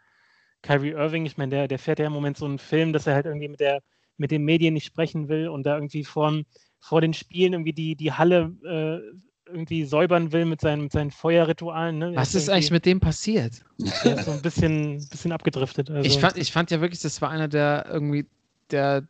Kyrie 0.63 0.91
Irving, 0.91 1.27
ich 1.27 1.39
meine, 1.39 1.51
der, 1.51 1.69
der 1.69 1.79
fährt 1.79 1.99
ja 1.99 2.07
im 2.07 2.13
Moment 2.13 2.37
so 2.37 2.45
einen 2.45 2.59
Film, 2.59 2.93
dass 2.93 3.07
er 3.07 3.15
halt 3.15 3.27
irgendwie 3.27 3.49
mit, 3.49 3.61
der, 3.61 3.83
mit 4.17 4.31
den 4.31 4.45
Medien 4.45 4.75
nicht 4.75 4.87
sprechen 4.87 5.29
will 5.29 5.49
und 5.49 5.65
da 5.65 5.75
irgendwie 5.75 6.05
vor, 6.05 6.43
vor 6.81 7.01
den 7.01 7.15
Spielen 7.15 7.55
irgendwie 7.55 7.73
die, 7.73 7.97
die 7.97 8.13
Halle 8.13 8.55
äh, 8.65 9.17
irgendwie 9.53 9.85
säubern 9.85 10.33
will 10.33 10.45
mit 10.45 10.61
seinen, 10.61 10.83
mit 10.85 10.93
seinen 10.93 11.11
Feuerritualen. 11.11 11.99
Ne? 11.99 12.13
Was 12.15 12.35
Er 12.35 12.41
ist 12.41 12.49
eigentlich 12.49 12.71
mit 12.71 12.87
dem 12.87 13.01
passiert? 13.01 13.65
Der 14.05 14.15
ist 14.17 14.25
so 14.25 14.31
ein 14.33 14.43
bisschen, 14.43 15.07
bisschen 15.09 15.33
abgedriftet. 15.33 15.91
Also, 15.91 16.07
Ich 16.09 16.19
fand, 16.19 16.37
ich 16.37 16.53
fand 16.53 16.71
ja 16.71 16.81
wirklich, 16.81 17.01
das 17.01 17.21
war 17.23 17.31
einer 17.31 17.49
der 17.49 17.87
irgendwie 17.91 18.27
der, 18.71 19.05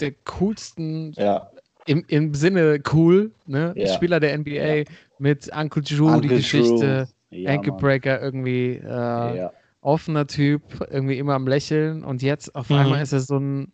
der 0.00 0.12
coolsten 0.24 1.12
Ja. 1.12 1.50
im, 1.86 2.04
im 2.08 2.34
Sinne 2.34 2.80
cool, 2.92 3.32
ne? 3.46 3.72
Ja. 3.76 3.86
Spieler 3.94 4.20
der 4.20 4.34
NBA 4.38 4.50
Ja. 4.50 4.84
mit 5.18 5.50
Uncle 5.54 5.82
Drew, 5.82 6.06
Uncle 6.08 6.20
die 6.22 6.28
Geschichte, 6.36 7.08
Drew. 7.30 7.36
Ja, 7.38 7.50
Ankle. 7.52 7.72
Breaker 7.72 8.20
irgendwie, 8.20 8.80
äh, 8.84 8.88
Ja. 9.36 9.52
offener 9.80 10.26
Typ, 10.26 10.62
irgendwie 10.90 11.18
immer 11.18 11.34
am 11.34 11.46
Lächeln 11.46 12.04
und 12.04 12.22
jetzt 12.22 12.54
auf 12.54 12.70
Mhm. 12.70 12.76
einmal 12.76 13.02
ist 13.02 13.12
er 13.12 13.20
so 13.20 13.36
ein 13.38 13.72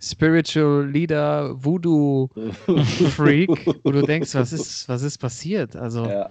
Spiritual 0.00 0.86
Leader, 0.88 1.52
Voodoo 1.62 2.28
Freak, 3.16 3.50
wo 3.84 3.90
du 3.92 4.02
denkst, 4.02 4.34
was 4.34 4.52
ist, 4.52 4.88
was 4.88 5.02
ist 5.02 5.18
passiert? 5.18 5.74
Also, 5.76 6.06
ja. 6.06 6.30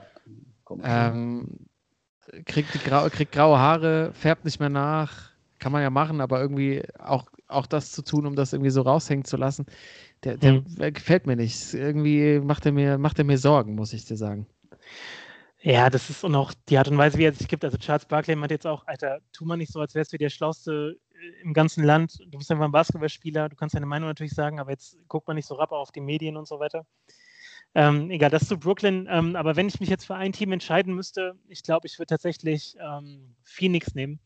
Ähm, 0.83 1.67
kriegt, 2.45 2.71
grau, 2.83 3.09
kriegt 3.09 3.31
graue 3.31 3.57
Haare, 3.57 4.11
färbt 4.13 4.45
nicht 4.45 4.59
mehr 4.59 4.69
nach, 4.69 5.31
kann 5.59 5.71
man 5.71 5.81
ja 5.81 5.89
machen, 5.89 6.21
aber 6.21 6.39
irgendwie 6.41 6.83
auch, 6.99 7.27
auch 7.47 7.65
das 7.65 7.91
zu 7.91 8.03
tun, 8.03 8.25
um 8.25 8.35
das 8.35 8.53
irgendwie 8.53 8.69
so 8.69 8.81
raushängen 8.81 9.25
zu 9.25 9.37
lassen, 9.37 9.65
der, 10.23 10.37
der, 10.37 10.53
Hm. 10.53 10.65
der 10.77 10.91
gefällt 10.91 11.25
mir 11.27 11.35
nicht. 11.35 11.73
Irgendwie 11.73 12.39
macht 12.39 12.65
er 12.65 12.71
mir, 12.71 12.97
macht 12.97 13.19
er 13.19 13.25
mir 13.25 13.37
Sorgen, 13.37 13.75
muss 13.75 13.93
ich 13.93 14.05
dir 14.05 14.17
sagen. 14.17 14.47
Ja, 15.61 15.89
das 15.89 16.09
ist 16.09 16.23
und 16.23 16.35
auch 16.35 16.53
die 16.69 16.77
Art 16.77 16.87
und 16.87 16.97
Weise, 16.97 17.17
wie 17.17 17.25
er 17.25 17.33
sich 17.33 17.47
gibt. 17.47 17.65
Also 17.65 17.77
Charles 17.77 18.05
Barkley 18.05 18.35
meint 18.35 18.51
jetzt 18.51 18.67
auch, 18.67 18.85
Alter, 18.87 19.19
tu 19.33 19.43
mal 19.43 19.57
nicht 19.57 19.71
so, 19.71 19.79
als 19.79 19.95
wärst 19.95 20.13
du 20.13 20.17
der 20.17 20.29
Schlauste 20.29 20.97
im 21.41 21.53
ganzen 21.53 21.83
Land. 21.83 22.19
Du 22.27 22.37
bist 22.37 22.51
einfach 22.51 22.65
ein 22.65 22.71
Basketballspieler, 22.71 23.49
du 23.49 23.55
kannst 23.55 23.75
deine 23.75 23.85
Meinung 23.85 24.09
natürlich 24.09 24.33
sagen, 24.33 24.59
aber 24.59 24.71
jetzt 24.71 24.97
guck 25.07 25.27
mal 25.27 25.33
nicht 25.33 25.47
so 25.47 25.55
rapp 25.55 25.71
auf 25.71 25.91
die 25.91 26.01
Medien 26.01 26.37
und 26.37 26.47
so 26.47 26.59
weiter. 26.59 26.85
Ähm, 27.75 28.09
egal, 28.09 28.29
das 28.29 28.47
zu 28.47 28.57
Brooklyn. 28.57 29.07
Ähm, 29.09 29.35
aber 29.35 29.55
wenn 29.55 29.67
ich 29.67 29.79
mich 29.79 29.89
jetzt 29.89 30.05
für 30.05 30.15
ein 30.15 30.31
Team 30.31 30.51
entscheiden 30.51 30.93
müsste, 30.95 31.35
ich 31.47 31.63
glaube, 31.63 31.87
ich 31.87 31.99
würde 31.99 32.07
tatsächlich 32.07 32.75
ähm, 32.79 33.35
Phoenix 33.43 33.93
nehmen, 33.93 34.19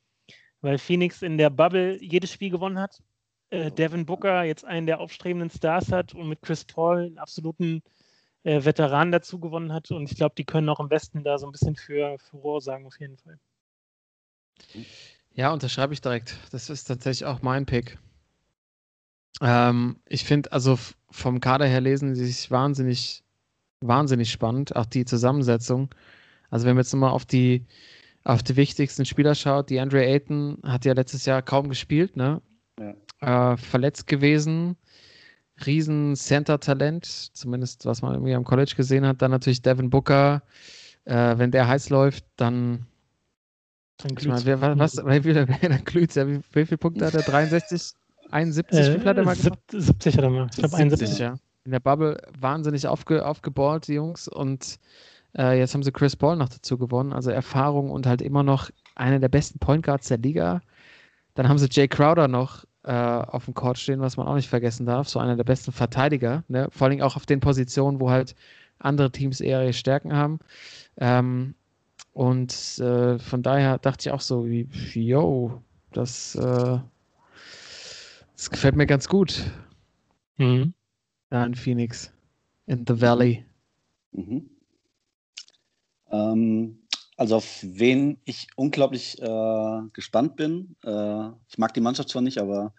weil 0.61 0.77
Phoenix 0.77 1.21
in 1.21 1.37
der 1.37 1.49
Bubble 1.49 2.01
jedes 2.01 2.31
Spiel 2.31 2.49
gewonnen 2.49 2.79
hat. 2.79 3.01
Äh, 3.49 3.71
Devin 3.71 4.05
Booker 4.05 4.43
jetzt 4.43 4.63
einen 4.63 4.87
der 4.87 4.99
aufstrebenden 4.99 5.49
Stars 5.49 5.91
hat 5.91 6.13
und 6.13 6.29
mit 6.29 6.41
Chris 6.41 6.63
Paul 6.63 7.07
einen 7.07 7.17
absoluten 7.17 7.83
äh, 8.43 8.63
Veteran 8.63 9.11
dazu 9.11 9.39
gewonnen 9.39 9.73
hat. 9.73 9.91
Und 9.91 10.09
ich 10.09 10.17
glaube, 10.17 10.35
die 10.37 10.45
können 10.45 10.69
auch 10.69 10.79
im 10.79 10.89
Westen 10.89 11.23
da 11.23 11.37
so 11.37 11.47
ein 11.47 11.51
bisschen 11.51 11.75
für 11.75 12.17
Furore 12.19 12.61
sagen, 12.61 12.85
auf 12.85 12.99
jeden 12.99 13.17
Fall. 13.17 13.39
Ja, 15.33 15.51
unterschreibe 15.53 15.93
ich 15.93 16.01
direkt. 16.01 16.37
Das 16.51 16.69
ist 16.69 16.85
tatsächlich 16.85 17.25
auch 17.25 17.41
mein 17.41 17.65
Pick. 17.65 17.97
Ähm, 19.41 19.97
ich 20.07 20.25
finde, 20.25 20.51
also 20.51 20.77
vom 21.09 21.39
Kader 21.39 21.65
her 21.65 21.81
lesen 21.81 22.15
sie 22.15 22.25
sich 22.25 22.51
wahnsinnig, 22.51 23.23
wahnsinnig 23.79 24.31
spannend. 24.31 24.75
Auch 24.75 24.85
die 24.85 25.05
Zusammensetzung. 25.05 25.89
Also 26.49 26.65
wenn 26.65 26.75
man 26.75 26.83
jetzt 26.83 26.93
nochmal 26.93 27.11
auf 27.11 27.25
die, 27.25 27.65
auf 28.23 28.43
die 28.43 28.57
wichtigsten 28.57 29.05
Spieler 29.05 29.35
schaut, 29.35 29.69
die 29.69 29.79
Andre 29.79 30.05
Ayton 30.05 30.59
hat 30.63 30.85
ja 30.85 30.93
letztes 30.93 31.25
Jahr 31.25 31.41
kaum 31.41 31.69
gespielt, 31.69 32.17
ne? 32.17 32.41
Äh, 33.21 33.57
verletzt 33.57 34.07
gewesen. 34.07 34.75
Riesen 35.65 36.15
Center-Talent, 36.15 37.05
zumindest 37.05 37.85
was 37.85 38.01
man 38.01 38.13
irgendwie 38.15 38.33
am 38.35 38.43
College 38.43 38.73
gesehen 38.75 39.05
hat. 39.05 39.21
Dann 39.21 39.31
natürlich 39.31 39.61
Devin 39.61 39.89
Booker. 39.89 40.43
Äh, 41.05 41.37
wenn 41.37 41.51
der 41.51 41.67
heiß 41.67 41.89
läuft, 41.89 42.25
Dann 42.35 42.87
ich 44.05 44.27
meine, 44.27 44.45
wer, 44.45 44.61
wa- 44.61 44.73
was, 44.77 44.97
wie 44.97 45.21
viel, 45.21 45.33
dann 45.61 45.83
glüht's 45.85 46.15
ja. 46.15 46.27
Wie, 46.27 46.39
wie 46.53 46.65
viele 46.65 46.77
Punkte 46.77 47.05
hat 47.05 47.13
er? 47.13 47.21
63? 47.23 47.93
71? 48.31 48.95
wie 48.95 48.99
viel 48.99 49.09
hat 49.09 49.17
er 49.17 49.23
mal 49.23 49.37
äh, 49.37 49.41
gemacht? 49.41 49.59
sieb- 49.69 49.81
70 49.81 50.17
hat 50.17 50.23
er 50.23 50.29
mal. 50.29 50.47
Ich 50.51 50.57
glaube 50.57 50.75
71. 50.77 51.19
ja. 51.19 51.35
In 51.63 51.71
der 51.71 51.79
Bubble 51.79 52.17
wahnsinnig 52.39 52.87
aufge, 52.87 53.25
aufgeballt, 53.25 53.87
die 53.87 53.93
Jungs. 53.93 54.27
Und 54.27 54.79
äh, 55.37 55.59
jetzt 55.59 55.73
haben 55.73 55.83
sie 55.83 55.91
Chris 55.91 56.15
Paul 56.15 56.35
noch 56.37 56.49
dazu 56.49 56.77
gewonnen. 56.77 57.13
Also 57.13 57.29
Erfahrung 57.31 57.91
und 57.91 58.07
halt 58.07 58.21
immer 58.21 58.43
noch 58.43 58.69
einer 58.95 59.19
der 59.19 59.29
besten 59.29 59.59
Point 59.59 59.85
Guards 59.85 60.07
der 60.07 60.17
Liga. 60.17 60.61
Dann 61.35 61.47
haben 61.47 61.57
sie 61.57 61.67
Jay 61.69 61.87
Crowder 61.87 62.27
noch 62.27 62.65
äh, 62.83 62.91
auf 62.91 63.45
dem 63.45 63.53
Court 63.53 63.77
stehen, 63.77 63.99
was 64.01 64.17
man 64.17 64.27
auch 64.27 64.35
nicht 64.35 64.49
vergessen 64.49 64.85
darf. 64.85 65.07
So 65.07 65.19
einer 65.19 65.35
der 65.35 65.43
besten 65.43 65.71
Verteidiger. 65.71 66.43
Ne? 66.47 66.67
Vor 66.71 66.87
allem 66.87 67.01
auch 67.01 67.15
auf 67.15 67.25
den 67.25 67.39
Positionen, 67.39 67.99
wo 67.99 68.09
halt 68.09 68.35
andere 68.79 69.11
Teams 69.11 69.39
eher 69.39 69.61
ihre 69.61 69.73
Stärken 69.73 70.13
haben. 70.13 70.39
Ähm, 70.97 71.53
und 72.13 72.79
äh, 72.79 73.19
von 73.19 73.41
daher 73.41 73.77
dachte 73.77 74.09
ich 74.09 74.11
auch 74.13 74.21
so, 74.21 74.45
wie, 74.45 74.67
yo, 74.93 75.61
das, 75.91 76.35
äh, 76.35 76.79
das 78.35 78.49
gefällt 78.49 78.75
mir 78.75 78.85
ganz 78.85 79.07
gut. 79.07 79.43
Mhm. 80.37 80.73
Da 81.29 81.45
in 81.45 81.55
Phoenix. 81.55 82.11
In 82.65 82.85
the 82.87 82.99
Valley. 82.99 83.45
Mhm. 84.11 84.49
Ähm, 86.11 86.81
also 87.15 87.37
auf 87.37 87.59
wen 87.61 88.19
ich 88.25 88.47
unglaublich 88.55 89.21
äh, 89.21 89.81
gespannt 89.93 90.35
bin. 90.35 90.75
Äh, 90.83 91.29
ich 91.47 91.57
mag 91.57 91.73
die 91.73 91.81
Mannschaft 91.81 92.09
zwar 92.09 92.21
nicht, 92.21 92.39
aber 92.39 92.73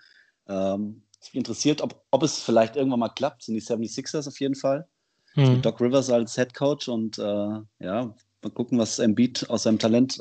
ähm, 0.48 1.02
es 1.20 1.28
mich 1.28 1.36
interessiert, 1.36 1.80
ob, 1.80 2.04
ob 2.10 2.22
es 2.22 2.42
vielleicht 2.42 2.76
irgendwann 2.76 3.00
mal 3.00 3.08
klappt, 3.08 3.44
sind 3.44 3.54
die 3.54 3.62
76ers 3.62 4.28
auf 4.28 4.40
jeden 4.40 4.56
Fall. 4.56 4.88
Mhm. 5.36 5.62
Doc 5.62 5.80
Rivers 5.80 6.10
als 6.10 6.34
Head 6.34 6.52
Coach 6.54 6.88
und 6.88 7.18
äh, 7.18 7.60
ja, 7.78 8.14
mal 8.42 8.50
gucken, 8.50 8.78
was 8.78 8.98
Embiid 8.98 9.48
aus 9.50 9.64
seinem 9.64 9.78
Talent, 9.78 10.20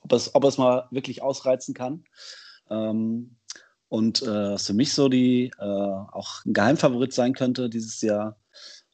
ob 0.00 0.12
er 0.12 0.16
es 0.16 0.34
ob 0.34 0.44
er's 0.44 0.58
mal 0.58 0.86
wirklich 0.90 1.22
ausreizen 1.22 1.74
kann. 1.74 2.04
Ähm, 2.70 3.36
und 3.88 4.22
äh, 4.22 4.52
was 4.52 4.66
für 4.66 4.74
mich 4.74 4.92
so 4.92 5.08
die 5.08 5.52
äh, 5.58 5.62
auch 5.62 6.44
ein 6.44 6.52
Geheimfavorit 6.52 7.12
sein 7.12 7.34
könnte 7.34 7.70
dieses 7.70 8.00
Jahr 8.00 8.36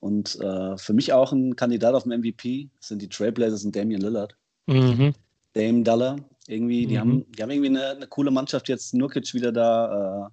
und 0.01 0.39
äh, 0.41 0.77
für 0.77 0.93
mich 0.93 1.13
auch 1.13 1.33
ein 1.33 1.57
Kandidat 1.57 1.95
auf 1.95 2.03
den 2.03 2.19
MVP 2.21 2.71
sind 2.81 3.01
die 3.01 3.09
Trailblazers 3.09 3.65
und 3.65 3.75
Damian 3.75 4.01
Lillard. 4.01 4.37
Mhm. 4.67 5.15
Dame 5.55 5.83
Dollar, 5.83 6.17
irgendwie, 6.49 6.87
die, 6.87 6.95
Mhm. 6.95 7.01
haben, 7.01 7.33
die 7.33 7.43
haben 7.43 7.51
irgendwie 7.51 7.69
eine, 7.71 7.91
eine 7.91 8.07
coole 8.09 8.31
Mannschaft 8.31 8.69
jetzt. 8.69 8.95
Nurkic 8.95 9.33
wieder 9.33 9.53
da, 9.53 10.27
äh, 10.27 10.31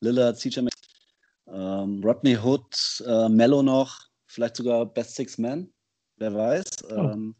Lillard, 0.00 0.38
CJ 0.38 0.68
ähm, 1.48 2.02
Rodney 2.04 2.36
Hood, 2.36 3.02
äh, 3.04 3.28
Mello 3.28 3.62
noch, 3.62 3.98
vielleicht 4.26 4.56
sogar 4.56 4.86
Best 4.86 5.16
Six 5.16 5.38
Man, 5.38 5.72
wer 6.20 6.34
weiß. 6.34 6.64
Ähm, 6.90 7.34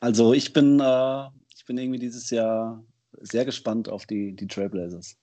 also 0.00 0.32
ich 0.32 0.52
bin, 0.52 0.78
äh, 0.78 1.24
ich 1.56 1.64
bin 1.66 1.78
irgendwie 1.78 1.98
dieses 1.98 2.30
Jahr 2.30 2.84
sehr 3.20 3.44
gespannt 3.44 3.88
auf 3.88 4.06
die, 4.06 4.36
die 4.36 4.46
Trailblazers. 4.46 5.16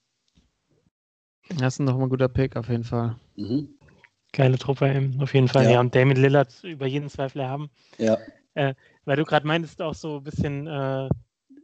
Das 1.56 1.74
ist 1.74 1.78
nochmal 1.78 2.06
ein 2.06 2.10
guter 2.10 2.28
Pick 2.28 2.56
auf 2.56 2.68
jeden 2.68 2.84
Fall. 2.84 3.16
Mhm. 3.36 3.68
Geile 4.32 4.58
Truppe, 4.58 4.92
eben, 4.92 5.20
auf 5.22 5.32
jeden 5.32 5.48
Fall. 5.48 5.64
Ja. 5.64 5.72
Ja, 5.72 5.80
und 5.80 5.94
Damon 5.94 6.16
Lillard 6.16 6.62
über 6.64 6.86
jeden 6.86 7.08
Zweifel 7.08 7.40
erhaben. 7.40 7.70
Ja, 7.96 8.18
Weil 9.04 9.16
du 9.16 9.24
gerade 9.24 9.46
meintest, 9.46 9.80
auch 9.80 9.94
so 9.94 10.18
ein 10.18 10.24
bisschen 10.24 10.66
äh, 10.66 11.08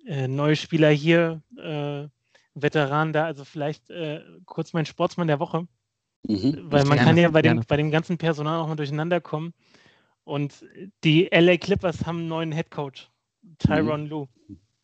äh, 0.06 0.28
neue 0.28 0.56
Spieler 0.56 0.90
hier, 0.90 1.42
äh, 1.58 2.08
Veteranen 2.54 3.12
da, 3.12 3.24
also 3.24 3.44
vielleicht 3.44 3.90
äh, 3.90 4.20
kurz 4.46 4.72
mein 4.72 4.86
Sportsmann 4.86 5.26
der 5.26 5.40
Woche. 5.40 5.66
mhm. 6.22 6.58
Weil 6.64 6.84
man 6.84 6.96
Gerne, 6.96 7.04
kann 7.04 7.16
ja 7.16 7.30
bei 7.30 7.42
dem, 7.42 7.54
gerne. 7.54 7.66
bei 7.66 7.76
dem 7.76 7.90
ganzen 7.90 8.18
Personal 8.18 8.60
auch 8.60 8.68
mal 8.68 8.76
durcheinander 8.76 9.20
kommen. 9.20 9.54
Und 10.24 10.64
die 11.04 11.30
LA 11.32 11.56
Clippers 11.56 12.06
haben 12.06 12.18
einen 12.20 12.28
neuen 12.28 12.52
Head 12.52 12.70
Coach, 12.70 13.10
Tyron 13.58 14.06
Lue. 14.06 14.28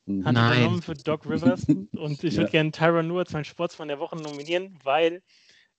Mhm. 0.07 0.25
Hat 0.25 0.35
Nein. 0.35 0.59
übernommen 0.59 0.83
für 0.83 0.95
Doc 0.95 1.27
Rivers. 1.27 1.67
Und 1.97 2.25
ich 2.25 2.35
Ja. 2.35 2.41
würde 2.41 2.51
gerne 2.51 2.71
Tyron 2.73 3.09
Lue 3.09 3.21
als 3.21 3.33
meinen 3.33 3.45
Sportsmann 3.45 3.89
der 3.89 3.99
Woche 4.01 4.17
nominieren, 4.17 4.79
weil 4.83 5.23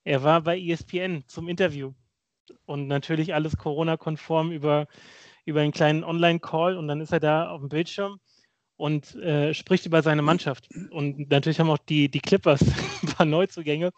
er 0.04 0.22
war 0.22 0.40
bei 0.42 0.58
ESPN 0.58 1.24
zum 1.26 1.48
Interview. 1.48 1.92
Und 2.66 2.88
natürlich 2.88 3.34
alles 3.34 3.56
Corona-konform 3.56 4.50
über, 4.50 4.86
über 5.44 5.60
einen 5.60 5.72
kleinen 5.72 6.04
Online-Call. 6.04 6.76
Und 6.76 6.88
dann 6.88 7.00
ist 7.00 7.12
er 7.12 7.20
da 7.20 7.50
auf 7.50 7.60
dem 7.60 7.68
Bildschirm 7.68 8.18
und 8.76 9.14
äh, 9.16 9.52
spricht 9.52 9.84
über 9.84 10.02
seine 10.02 10.22
Mannschaft. 10.22 10.68
Und 10.90 11.30
natürlich 11.30 11.60
haben 11.60 11.70
auch 11.70 11.78
die, 11.78 12.08
die 12.10 12.20
Clippers 12.20 12.62
ein 13.02 13.08
paar 13.08 13.26
Neuzugänge. 13.26 13.90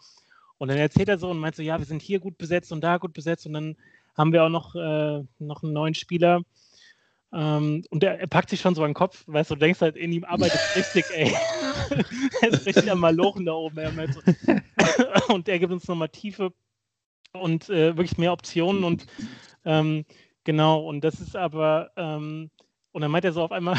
Und 0.57 0.67
dann 0.67 0.77
erzählt 0.77 1.09
er 1.09 1.17
so 1.17 1.29
und 1.29 1.39
meint 1.39 1.55
so, 1.55 1.61
ja, 1.61 1.77
wir 1.79 1.85
sind 1.85 2.01
hier 2.01 2.19
gut 2.19 2.37
besetzt 2.37 2.71
und 2.73 2.81
da 2.81 2.97
gut 2.97 3.13
besetzt. 3.13 3.45
Und 3.45 3.53
dann 3.53 3.77
haben 4.15 4.33
wir 4.33 4.43
auch 4.43 4.49
noch, 4.49 4.75
äh, 4.75 5.23
noch 5.39 5.63
einen 5.63 5.73
neuen 5.73 5.95
Spieler. 5.95 6.41
Ähm, 7.33 7.83
und 7.89 8.03
er, 8.03 8.19
er 8.19 8.27
packt 8.27 8.49
sich 8.49 8.61
schon 8.61 8.75
so 8.75 8.83
an 8.83 8.89
den 8.89 8.93
Kopf, 8.93 9.23
weißt 9.25 9.49
du, 9.49 9.55
du 9.55 9.61
denkst 9.61 9.81
halt, 9.81 9.95
in 9.95 10.11
ihm 10.11 10.23
arbeitet 10.23 10.59
richtig, 10.75 11.05
ey. 11.09 11.33
er 12.41 12.49
ist 12.49 12.65
richtig 12.65 12.91
am 12.91 12.99
Malochen 12.99 13.45
da 13.45 13.53
oben. 13.53 13.95
Meint 13.95 14.13
so, 14.13 14.21
und 15.33 15.49
er 15.49 15.59
gibt 15.59 15.71
uns 15.71 15.87
nochmal 15.87 16.09
Tiefe 16.09 16.53
und 17.33 17.69
äh, 17.69 17.97
wirklich 17.97 18.17
mehr 18.17 18.33
Optionen 18.33 18.83
und 18.83 19.07
ähm, 19.65 20.05
genau, 20.43 20.87
und 20.87 21.03
das 21.03 21.19
ist 21.19 21.35
aber, 21.35 21.91
ähm, 21.95 22.51
und 22.91 23.01
dann 23.01 23.09
meint 23.09 23.25
er 23.25 23.33
so 23.33 23.41
auf 23.41 23.51
einmal, 23.51 23.77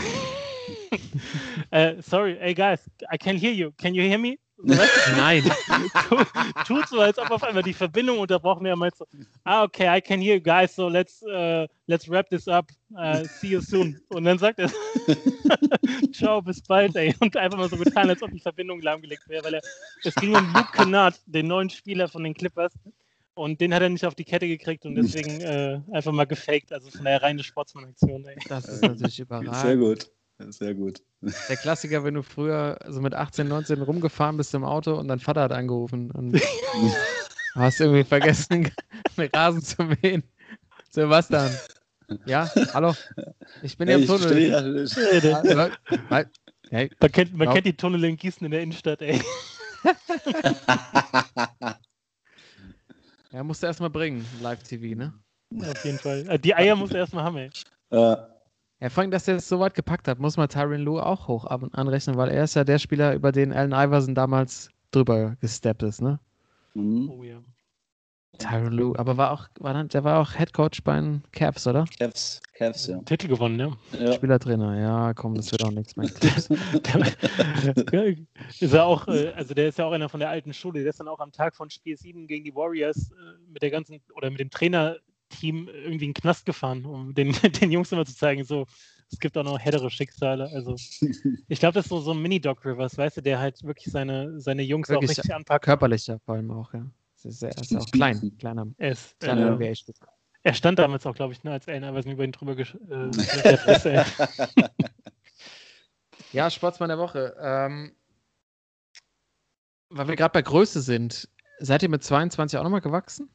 äh, 1.70 2.02
sorry, 2.02 2.36
hey 2.40 2.54
guys, 2.54 2.90
I 3.12 3.16
can't 3.16 3.38
hear 3.38 3.52
you, 3.52 3.70
can 3.76 3.94
you 3.94 4.02
hear 4.02 4.18
me? 4.18 4.38
Nein. 5.16 5.42
tu- 6.08 6.24
tut 6.66 6.88
so, 6.88 7.00
als 7.00 7.18
ob 7.18 7.30
auf 7.30 7.42
einmal 7.42 7.62
die 7.62 7.72
Verbindung 7.74 8.18
unterbrochen 8.18 8.64
wäre. 8.64 8.76
Meint 8.76 8.96
so, 8.96 9.06
ah, 9.44 9.64
okay, 9.64 9.98
I 9.98 10.00
can 10.00 10.20
hear 10.20 10.36
you 10.36 10.40
guys, 10.42 10.74
so 10.74 10.88
let's, 10.88 11.22
uh, 11.24 11.66
let's 11.86 12.08
wrap 12.08 12.28
this 12.30 12.46
up. 12.48 12.70
Uh, 12.96 13.24
see 13.40 13.48
you 13.48 13.60
soon. 13.60 14.00
Und 14.10 14.24
dann 14.24 14.38
sagt 14.38 14.60
er, 14.60 14.70
ciao, 16.12 16.40
bis 16.40 16.62
bald, 16.62 16.94
ey. 16.96 17.14
Und 17.20 17.36
einfach 17.36 17.58
mal 17.58 17.68
so 17.68 17.76
getan, 17.76 18.08
als 18.08 18.22
ob 18.22 18.30
die 18.30 18.40
Verbindung 18.40 18.80
lahmgelegt 18.80 19.28
wäre, 19.28 19.44
weil 19.44 19.54
er, 19.54 19.62
es 20.04 20.14
ging 20.14 20.34
um 20.34 20.52
Luke 20.54 20.70
Kennard, 20.72 21.20
den 21.26 21.48
neuen 21.48 21.68
Spieler 21.70 22.08
von 22.08 22.22
den 22.24 22.34
Clippers. 22.34 22.72
Und 23.36 23.60
den 23.60 23.74
hat 23.74 23.82
er 23.82 23.88
nicht 23.88 24.06
auf 24.06 24.14
die 24.14 24.24
Kette 24.24 24.46
gekriegt 24.46 24.86
und 24.86 24.94
deswegen 24.94 25.40
äh, 25.40 25.80
einfach 25.92 26.12
mal 26.12 26.24
gefaked. 26.24 26.72
Also 26.72 26.88
von 26.90 27.04
der 27.04 27.20
reine 27.20 27.42
Sportsmann-Aktion, 27.42 28.24
ey. 28.26 28.36
Das 28.48 28.68
ist 28.68 28.82
natürlich 28.82 29.16
Sehr 29.16 29.24
überragend. 29.26 29.80
gut. 29.80 30.10
Sehr 30.50 30.74
gut. 30.74 31.00
Der 31.48 31.56
Klassiker, 31.56 32.04
wenn 32.04 32.14
du 32.14 32.22
früher 32.22 32.78
so 32.88 33.00
mit 33.00 33.14
18, 33.14 33.48
19 33.48 33.80
rumgefahren 33.82 34.36
bist 34.36 34.52
im 34.54 34.64
Auto 34.64 34.94
und 34.94 35.08
dein 35.08 35.20
Vater 35.20 35.42
hat 35.42 35.52
angerufen 35.52 36.10
und 36.10 36.34
hast 37.54 37.80
irgendwie 37.80 38.04
vergessen, 38.04 38.70
den 39.16 39.30
Rasen 39.30 39.62
zu 39.62 39.84
mähen. 39.84 40.22
So, 40.90 41.08
was 41.08 41.28
dann? 41.28 41.58
Ja, 42.26 42.50
hallo? 42.72 42.94
Ich 43.62 43.76
bin 43.78 43.88
Ja, 43.88 43.96
hier 43.96 43.98
im 43.98 44.02
ich 44.02 44.08
Tunnel. 44.20 44.48
ja, 44.48 44.60
Ja. 46.10 46.24
Hey, 46.70 46.90
Man 47.00 47.12
kennt, 47.12 47.36
man 47.36 47.48
Ja. 47.48 47.54
kennt 47.54 47.66
die 47.66 47.76
Tunnel 47.76 48.04
in 48.04 48.16
Gießen 48.16 48.44
in 48.44 48.50
der 48.50 48.62
Innenstadt, 48.62 49.00
ey. 49.02 49.20
er 53.32 53.44
musste 53.44 53.66
erstmal 53.66 53.90
bringen, 53.90 54.26
Live-TV, 54.40 54.96
ne? 54.96 55.12
Auf 55.60 55.84
jeden 55.84 55.98
Fall. 55.98 56.26
Äh, 56.28 56.38
Die 56.38 56.54
Eier 56.54 56.76
muss 56.76 56.90
er 56.90 57.00
erstmal 57.00 57.24
haben, 57.24 57.36
ey. 57.36 57.50
äh, 57.90 58.16
Ja, 58.80 58.90
vor 58.90 59.02
allem, 59.02 59.10
dass 59.10 59.28
er 59.28 59.36
es 59.36 59.48
so 59.48 59.60
weit 59.60 59.74
gepackt 59.74 60.08
hat, 60.08 60.18
muss 60.18 60.36
man 60.36 60.48
Tyron 60.48 60.80
Lue 60.80 61.04
auch 61.04 61.28
hoch 61.28 61.44
anrechnen, 61.46 62.16
weil 62.16 62.30
er 62.30 62.44
ist 62.44 62.54
ja 62.54 62.64
der 62.64 62.78
Spieler, 62.78 63.14
über 63.14 63.32
den 63.32 63.52
Allen 63.52 63.72
Iverson 63.72 64.14
damals 64.14 64.68
drüber 64.90 65.36
gesteppt 65.40 65.82
ist, 65.82 66.02
ne? 66.02 66.18
mhm. 66.74 67.10
Oh 67.10 67.22
ja. 67.22 67.40
Tyron 68.38 68.72
Lue, 68.72 68.98
aber 68.98 69.16
war 69.16 69.30
auch, 69.30 69.48
war 69.60 69.74
dann, 69.74 69.88
der 69.88 70.02
war 70.02 70.20
auch 70.20 70.32
Head 70.36 70.52
Coach 70.52 70.82
bei 70.82 70.96
den 70.96 71.22
Cavs, 71.30 71.66
oder? 71.66 71.84
Cavs, 71.98 72.40
Cavs, 72.54 72.88
ja. 72.88 72.98
Titel 73.02 73.28
gewonnen, 73.28 73.60
ja. 73.60 73.72
ja. 73.98 74.12
Spielertrainer, 74.12 74.78
ja, 74.78 75.14
komm, 75.14 75.36
das 75.36 75.52
wird 75.52 75.64
auch 75.64 75.70
nichts 75.70 75.96
mehr. 75.96 76.08
Der, 77.92 78.16
ist 78.60 78.72
er 78.72 78.84
auch, 78.84 79.06
äh, 79.08 79.32
also 79.34 79.54
der 79.54 79.68
ist 79.68 79.78
ja 79.78 79.86
auch 79.86 79.92
einer 79.92 80.08
von 80.08 80.20
der 80.20 80.30
alten 80.30 80.52
Schule. 80.52 80.80
Der 80.80 80.90
ist 80.90 81.00
dann 81.00 81.08
auch 81.08 81.20
am 81.20 81.32
Tag 81.32 81.54
von 81.54 81.70
Spiel 81.70 81.96
7 81.96 82.26
gegen 82.26 82.44
die 82.44 82.54
Warriors 82.54 83.10
äh, 83.12 83.52
mit 83.52 83.62
der 83.62 83.70
ganzen 83.70 84.00
oder 84.14 84.30
mit 84.30 84.40
dem 84.40 84.50
Trainerteam 85.34 85.68
irgendwie 85.68 86.06
in 86.06 86.12
den 86.12 86.14
Knast 86.14 86.46
gefahren, 86.46 86.84
um 86.84 87.14
den, 87.14 87.32
den 87.60 87.70
Jungs 87.70 87.92
immer 87.92 88.04
zu 88.06 88.14
zeigen, 88.14 88.44
so, 88.44 88.66
es 89.10 89.18
gibt 89.18 89.36
auch 89.36 89.44
noch 89.44 89.58
härtere 89.58 89.90
Schicksale. 89.90 90.50
Also 90.52 90.76
ich 91.48 91.58
glaube, 91.60 91.74
das 91.74 91.86
ist 91.86 91.90
so, 91.90 92.00
so 92.00 92.12
ein 92.12 92.22
Mini-Doc 92.22 92.64
Rivers, 92.64 92.96
weißt 92.96 93.18
du, 93.18 93.20
der 93.22 93.38
halt 93.38 93.62
wirklich 93.62 93.92
seine, 93.92 94.40
seine 94.40 94.62
Jungs 94.62 94.88
Wirklich, 94.88 95.10
auch 95.10 95.16
richtig 95.18 95.34
anpackt. 95.34 95.64
Körperlicher 95.64 96.18
vor 96.20 96.34
allem 96.36 96.50
auch, 96.50 96.72
ja. 96.74 96.86
Das 97.22 97.32
ist, 97.34 97.42
er 97.42 97.56
ist 97.56 97.74
auch 97.76 97.90
klein, 97.90 98.32
kleiner, 98.38 98.66
Er, 98.76 98.92
ist, 98.92 99.18
kleiner 99.18 99.58
äh, 99.60 99.74
er 100.42 100.52
stand 100.52 100.78
damals 100.78 101.06
auch, 101.06 101.14
glaube 101.14 101.32
ich, 101.32 101.42
ne, 101.42 101.52
als 101.52 101.66
Allen 101.68 101.84
Iverson 101.84 102.12
über 102.12 102.24
ihn 102.24 102.32
drüber 102.32 102.52
gesch- 102.52 102.76
äh. 102.90 104.04
Ja, 106.32 106.50
Sportsmann 106.50 106.88
der 106.88 106.98
Woche. 106.98 107.34
Ähm, 107.40 107.94
weil 109.88 110.08
wir 110.08 110.16
gerade 110.16 110.32
bei 110.32 110.42
Größe 110.42 110.80
sind, 110.80 111.28
seid 111.60 111.82
ihr 111.82 111.88
mit 111.88 112.02
22 112.02 112.58
auch 112.58 112.64
nochmal 112.64 112.80
gewachsen? 112.80 113.30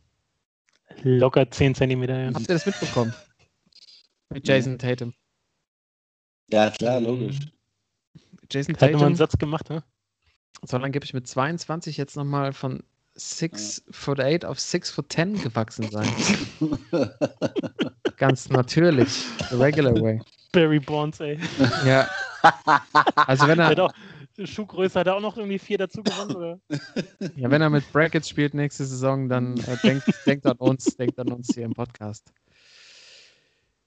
Locker 1.04 1.50
10 1.50 1.76
Zentimeter. 1.76 2.18
Ja. 2.18 2.34
Habt 2.34 2.42
ihr 2.42 2.56
das 2.56 2.66
mitbekommen? 2.66 3.14
Mit 4.30 4.48
Jason 4.48 4.78
Tatum. 4.78 5.14
ja, 6.52 6.70
klar, 6.70 7.02
logisch. 7.02 7.40
Jason 8.52 8.76
Hat 8.76 8.82
nochmal 8.82 8.90
einen 8.90 9.00
Tatum, 9.00 9.16
Satz 9.16 9.38
gemacht, 9.38 9.70
ne? 9.70 9.84
so 10.66 10.78
angeblich 10.78 11.14
mit 11.14 11.28
22 11.28 11.98
jetzt 11.98 12.16
nochmal 12.16 12.54
von 12.54 12.84
6 13.16 13.84
foot 13.92 14.20
8 14.20 14.46
auf 14.46 14.60
6 14.60 14.92
foot 14.92 15.12
10 15.12 15.42
gewachsen 15.42 15.90
sein. 15.90 16.10
Ganz 18.18 18.50
natürlich. 18.50 19.26
The 19.50 19.56
regular 19.56 19.94
way. 19.96 20.22
Barry 20.52 20.80
Bonds, 20.80 21.20
ey. 21.20 21.40
Ja. 21.86 22.08
Also 23.28 23.48
wenn 23.48 23.60
er, 23.60 23.94
Schuhgröße 24.48 25.00
hat 25.00 25.08
er 25.08 25.16
auch 25.16 25.22
noch 25.22 25.38
irgendwie 25.38 25.60
vier 25.60 25.78
dazu 25.78 26.02
gewonnen, 26.04 26.36
oder? 26.36 26.60
ja, 27.36 27.50
wenn 27.52 27.62
er 27.62 27.70
mit 27.70 27.92
Brackets 27.92 28.30
spielt 28.30 28.54
nächste 28.54 28.86
Saison, 28.86 29.30
dann 29.30 29.58
äh, 29.58 29.78
denkt, 29.84 30.04
denkt 30.26 30.46
an 30.46 30.58
uns, 30.58 30.96
denkt 30.98 31.20
an 31.20 31.32
uns 31.32 31.54
hier 31.54 31.66
im 31.66 31.74
Podcast. 31.74 32.32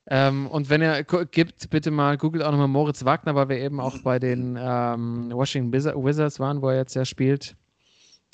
Ähm, 0.09 0.49
und 0.49 0.69
wenn 0.69 0.83
ihr 0.83 1.05
gu- 1.05 1.25
gibt, 1.31 1.71
bitte 1.71 1.91
mal, 1.91 2.17
googelt 2.19 2.43
auch 2.45 2.51
nochmal 2.51 2.69
Moritz 2.69 3.05
Wagner, 3.05 3.35
weil 3.35 3.49
wir 3.49 3.59
eben 3.59 3.79
auch 3.81 3.99
bei 3.99 4.19
den 4.19 4.59
ähm, 4.61 5.31
Washington 5.33 5.73
Wizard- 5.73 5.97
Wizards 5.97 6.41
waren, 6.41 6.61
wo 6.61 6.71
er 6.71 6.77
jetzt 6.79 6.95
ja 6.95 7.05
spielt. 7.05 7.57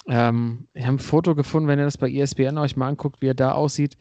Ähm, 0.07 0.67
ich 0.73 0.85
habe 0.85 0.97
ein 0.97 0.99
Foto 0.99 1.35
gefunden, 1.35 1.69
wenn 1.69 1.79
ihr 1.79 1.85
das 1.85 1.99
bei 1.99 2.11
ESPN 2.11 2.57
euch 2.57 2.77
mal 2.77 2.89
anguckt, 2.89 3.21
wie 3.21 3.27
er 3.29 3.35
da 3.35 3.53
aussieht. 3.53 3.99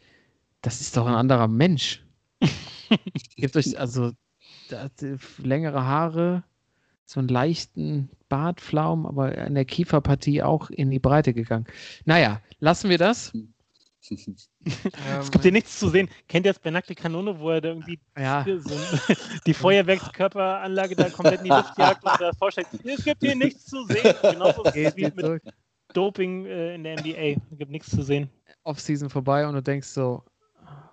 Das 0.62 0.80
ist 0.80 0.96
doch 0.96 1.06
ein 1.06 1.14
anderer 1.14 1.46
Mensch. 1.46 2.02
Gebt 3.36 3.54
euch, 3.56 3.78
also, 3.78 4.12
da 4.70 4.84
hat 4.84 5.00
die 5.02 5.16
längere 5.42 5.84
Haare, 5.84 6.44
so 7.08 7.20
einen 7.20 7.28
leichten 7.28 8.10
Bartflaum, 8.28 9.06
aber 9.06 9.34
in 9.38 9.54
der 9.54 9.64
Kieferpartie 9.64 10.42
auch 10.42 10.68
in 10.68 10.90
die 10.90 10.98
Breite 10.98 11.32
gegangen. 11.32 11.66
Naja, 12.04 12.42
lassen 12.60 12.90
wir 12.90 12.98
das. 12.98 13.32
Es 15.20 15.30
gibt 15.30 15.42
hier 15.42 15.52
nichts 15.52 15.78
zu 15.78 15.90
sehen. 15.90 16.08
Kennt 16.28 16.46
ihr 16.46 16.52
das 16.52 16.62
bei 16.62 16.70
Nackte 16.70 16.94
Kanone, 16.94 17.38
wo 17.38 17.50
er 17.50 17.60
da 17.60 17.68
irgendwie 17.68 17.98
ja, 18.16 18.44
so 18.46 18.74
die 19.46 19.52
Feuerwerkskörperanlage 19.52 20.96
da 20.96 21.10
komplett 21.10 21.40
in 21.40 21.44
die 21.44 21.50
Luft 21.50 21.76
jagt 21.76 22.02
und 22.04 22.20
da 22.20 22.32
vorstellt, 22.32 22.68
es 22.84 23.04
gibt 23.04 23.22
hier 23.22 23.36
nichts 23.36 23.66
zu 23.66 23.84
sehen. 23.84 24.14
Genauso 24.22 24.62
ist 24.62 24.68
es 24.68 24.94
geht 24.94 24.96
wie 24.96 25.22
mit 25.22 25.42
Doping 25.92 26.46
äh, 26.46 26.74
in 26.74 26.84
der 26.84 27.00
NBA. 27.00 27.40
Es 27.50 27.58
gibt 27.58 27.70
nichts 27.70 27.90
zu 27.90 28.02
sehen. 28.02 28.30
Off-Season 28.64 29.10
vorbei 29.10 29.46
und 29.46 29.54
du 29.54 29.62
denkst 29.62 29.88
so, 29.88 30.24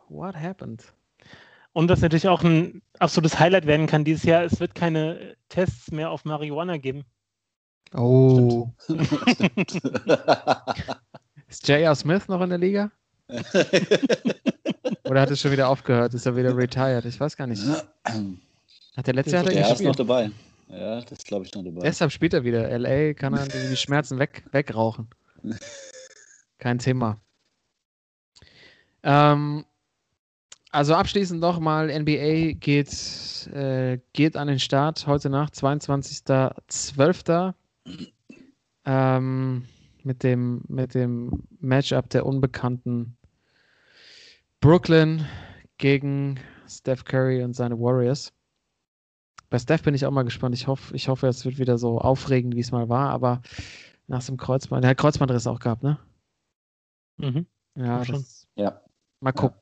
what 0.09 0.35
happened? 0.35 0.94
Und 1.75 1.89
was 1.89 1.99
natürlich 1.99 2.29
auch 2.29 2.41
ein 2.41 2.81
absolutes 2.99 3.37
Highlight 3.37 3.67
werden 3.67 3.85
kann 3.85 4.05
dieses 4.05 4.23
Jahr, 4.23 4.45
es 4.45 4.61
wird 4.61 4.75
keine 4.75 5.35
Tests 5.49 5.91
mehr 5.91 6.09
auf 6.09 6.23
Marihuana 6.23 6.77
geben. 6.77 7.03
Oh. 7.93 8.69
Ist 11.49 11.67
J.R. 11.67 11.93
Smith 11.95 12.29
noch 12.29 12.39
in 12.39 12.49
der 12.49 12.59
Liga? 12.59 12.91
Oder 15.03 15.19
hat 15.19 15.31
es 15.31 15.41
schon 15.41 15.51
wieder 15.51 15.67
aufgehört? 15.67 16.13
Ist 16.13 16.25
er 16.25 16.37
wieder 16.37 16.55
retired? 16.55 17.03
Ich 17.03 17.19
weiß 17.19 17.35
gar 17.35 17.45
nicht. 17.45 17.61
Hat 17.61 19.05
der 19.05 19.13
letzte 19.13 19.33
Jahr 19.33 19.43
hat 19.43 19.51
er 19.51 19.73
ist 19.73 19.81
noch 19.81 19.97
dabei. 19.97 20.31
Ja, 20.69 21.01
das 21.01 21.25
glaube 21.25 21.43
ich 21.43 21.53
noch 21.53 21.63
dabei. 21.65 21.81
Deshalb 21.81 22.13
spielt 22.13 22.33
er 22.33 22.45
wieder. 22.45 22.69
LA 22.79 23.15
kann 23.15 23.33
er 23.33 23.49
die 23.49 23.67
die 23.69 23.75
Schmerzen 23.75 24.17
weg, 24.17 24.45
wegrauchen. 24.53 25.09
Kein 26.57 26.79
Thema. 26.79 27.19
Ähm, 29.03 29.65
also 30.75 30.93
abschließend 30.93 31.39
nochmal, 31.39 31.87
NBA 31.89 32.53
geht, 32.59 33.47
äh, 33.53 33.99
geht 34.11 34.35
an 34.35 34.49
den 34.49 34.59
Start 34.59 35.07
heute 35.07 35.29
Nacht, 35.29 35.55
22.12. 35.55 37.53
Ähm, 38.83 39.65
mit, 40.03 40.21
dem, 40.23 40.63
mit 40.67 40.93
dem 40.93 41.43
Matchup 41.59 42.09
der 42.09 42.25
unbekannten 42.25 43.15
Brooklyn 44.59 45.25
gegen 45.77 46.39
Steph 46.67 47.05
Curry 47.05 47.41
und 47.43 47.53
seine 47.53 47.79
Warriors. 47.79 48.33
Bei 49.49 49.57
Steph 49.59 49.83
bin 49.83 49.93
ich 49.95 50.05
auch 50.05 50.11
mal 50.11 50.23
gespannt. 50.23 50.55
Ich 50.55 50.67
hoffe, 50.67 50.93
ich 50.93 51.07
hoffe, 51.07 51.27
es 51.27 51.45
wird 51.45 51.57
wieder 51.57 51.77
so 51.77 51.99
aufregend, 51.99 52.53
wie 52.55 52.59
es 52.59 52.73
mal 52.73 52.89
war, 52.89 53.11
aber 53.11 53.41
nach 54.07 54.23
dem 54.25 54.35
Kreuzband, 54.35 54.83
der 54.83 54.89
hat 54.91 54.97
Kreuzbandriss 54.97 55.47
auch 55.47 55.59
gehabt, 55.59 55.83
ne? 55.83 55.97
Mhm. 57.17 57.45
Ja, 57.75 58.03
Schon. 58.03 58.15
das, 58.15 58.45
Ja. 58.55 58.81
mal 59.21 59.31
gucken. 59.31 59.57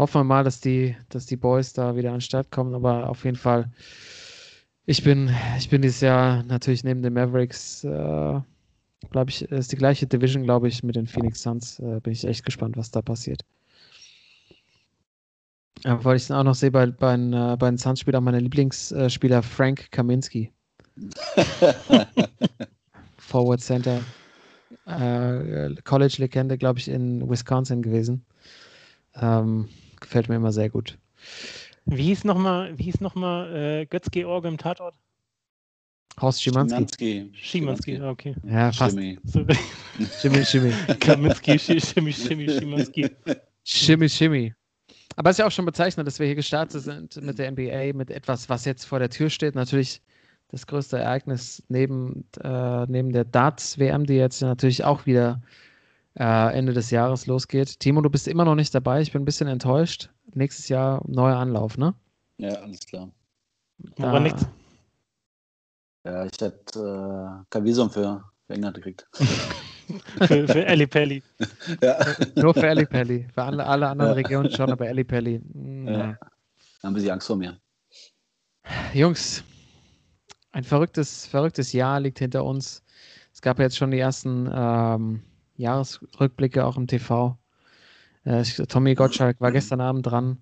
Hoffen 0.00 0.20
wir 0.20 0.24
mal, 0.24 0.44
dass 0.44 0.62
die, 0.62 0.96
dass 1.10 1.26
die 1.26 1.36
Boys 1.36 1.74
da 1.74 1.94
wieder 1.94 2.08
an 2.08 2.14
den 2.14 2.20
Start 2.22 2.50
kommen, 2.50 2.74
aber 2.74 3.10
auf 3.10 3.26
jeden 3.26 3.36
Fall, 3.36 3.70
ich 4.86 5.04
bin, 5.04 5.30
ich 5.58 5.68
bin 5.68 5.82
dieses 5.82 6.00
Jahr 6.00 6.42
natürlich 6.44 6.84
neben 6.84 7.02
den 7.02 7.12
Mavericks, 7.12 7.84
äh, 7.84 8.40
glaube 9.10 9.28
ich, 9.28 9.42
ist 9.42 9.72
die 9.72 9.76
gleiche 9.76 10.06
Division, 10.06 10.44
glaube 10.44 10.68
ich, 10.68 10.82
mit 10.82 10.96
den 10.96 11.06
Phoenix 11.06 11.42
Suns. 11.42 11.80
Äh, 11.80 12.00
bin 12.00 12.14
ich 12.14 12.24
echt 12.24 12.46
gespannt, 12.46 12.78
was 12.78 12.90
da 12.90 13.02
passiert. 13.02 13.42
Äh, 15.84 15.96
weil 16.00 16.16
ich 16.16 16.28
dann 16.28 16.38
auch 16.38 16.44
noch 16.44 16.54
sehe, 16.54 16.70
bei, 16.70 16.86
bei, 16.86 17.14
den, 17.14 17.34
äh, 17.34 17.58
bei 17.58 17.68
den 17.68 17.76
Suns 17.76 18.00
spielt 18.00 18.16
auch 18.16 18.22
mein 18.22 18.36
Lieblingsspieler 18.36 19.42
Frank 19.42 19.90
Kaminski. 19.90 20.50
Forward 23.18 23.60
Center. 23.60 24.00
Äh, 24.86 25.74
College-Legende, 25.84 26.56
glaube 26.56 26.78
ich, 26.78 26.88
in 26.88 27.28
Wisconsin 27.28 27.82
gewesen. 27.82 28.24
Ähm, 29.14 29.68
gefällt 30.00 30.28
mir 30.28 30.36
immer 30.36 30.52
sehr 30.52 30.70
gut. 30.70 30.98
Wie 31.86 32.02
hieß 32.04 32.24
nochmal 32.24 32.74
noch 33.00 33.14
mal, 33.14 33.54
äh, 33.54 33.86
Götz-George 33.86 34.48
im 34.48 34.58
Tatort? 34.58 34.94
Horst 36.20 36.42
Schimanski. 36.42 37.30
Schimanski. 37.34 37.92
Schimanski, 37.92 38.02
okay. 38.02 38.34
Ja, 38.44 38.72
fast. 38.72 38.94
Schimmi. 38.96 39.18
Schimmi, 40.20 40.44
Schimmi. 40.44 40.72
Kaminski, 41.00 41.52
Schi- 41.52 41.80
Schimmi, 41.80 42.12
Schimmi, 42.12 42.48
Schimanski. 42.48 43.10
Schimmi, 43.64 44.08
Schimmi. 44.08 44.54
Aber 45.16 45.30
es 45.30 45.34
ist 45.34 45.38
ja 45.38 45.46
auch 45.46 45.50
schon 45.50 45.64
bezeichnend, 45.64 46.06
dass 46.06 46.18
wir 46.18 46.26
hier 46.26 46.34
gestartet 46.34 46.82
sind 46.82 47.16
mit 47.22 47.38
der 47.38 47.50
NBA, 47.50 47.92
mit 47.94 48.10
etwas, 48.10 48.48
was 48.48 48.64
jetzt 48.64 48.84
vor 48.84 48.98
der 48.98 49.10
Tür 49.10 49.30
steht. 49.30 49.54
Natürlich 49.54 50.02
das 50.48 50.66
größte 50.66 50.98
Ereignis 50.98 51.62
neben, 51.68 52.24
äh, 52.42 52.86
neben 52.86 53.12
der 53.12 53.24
Darts-WM, 53.24 54.04
die 54.06 54.14
jetzt 54.14 54.42
natürlich 54.42 54.84
auch 54.84 55.06
wieder 55.06 55.42
äh, 56.18 56.52
Ende 56.56 56.72
des 56.72 56.90
Jahres 56.90 57.26
losgeht. 57.26 57.78
Timo, 57.80 58.00
du 58.00 58.10
bist 58.10 58.28
immer 58.28 58.44
noch 58.44 58.54
nicht 58.54 58.74
dabei. 58.74 59.00
Ich 59.00 59.12
bin 59.12 59.22
ein 59.22 59.26
bisschen 59.26 59.48
enttäuscht. 59.48 60.10
Nächstes 60.34 60.68
Jahr 60.68 61.02
neuer 61.06 61.36
Anlauf, 61.36 61.76
ne? 61.78 61.94
Ja, 62.38 62.54
alles 62.54 62.80
klar. 62.86 63.10
Aber 63.98 64.14
Ah, 64.18 64.20
nichts. 64.20 64.46
Ja, 66.04 66.24
ich 66.24 66.32
hätte 66.40 66.78
äh, 67.40 67.44
kein 67.50 67.64
Visum 67.64 67.90
für, 67.90 68.24
für 68.46 68.54
England 68.54 68.76
gekriegt. 68.76 69.06
Für, 70.28 70.46
für 70.46 70.64
Ali 70.68 70.86
Pelli. 70.86 71.20
ja. 71.82 71.98
Nur 72.36 72.54
für 72.54 72.68
Ali 72.68 72.86
Pelli. 72.86 73.26
Für 73.34 73.42
alle, 73.42 73.66
alle 73.66 73.88
anderen 73.88 74.12
Regionen 74.12 74.48
schon, 74.48 74.70
aber 74.70 74.86
Ali 74.86 75.02
Pelli. 75.02 75.40
mm, 75.40 75.88
Ja. 75.88 76.18
haben 76.84 76.96
sie 77.00 77.10
Angst 77.10 77.26
vor 77.26 77.34
mir. 77.34 77.58
Jungs, 78.94 79.42
ein 80.52 80.62
verrücktes, 80.62 81.26
verrücktes 81.26 81.72
Jahr 81.72 81.98
liegt 81.98 82.20
hinter 82.20 82.44
uns. 82.44 82.84
Es 83.32 83.42
gab 83.42 83.58
ja 83.58 83.64
jetzt 83.64 83.76
schon 83.78 83.90
die 83.90 83.98
ersten 83.98 84.48
ähm, 84.54 85.24
Jahresrückblicke 85.60 86.64
auch 86.64 86.76
im 86.76 86.86
TV. 86.86 87.36
Äh, 88.24 88.42
Tommy 88.42 88.94
Gottschalk 88.94 89.40
war 89.40 89.52
gestern 89.52 89.80
Abend 89.80 90.06
dran. 90.06 90.38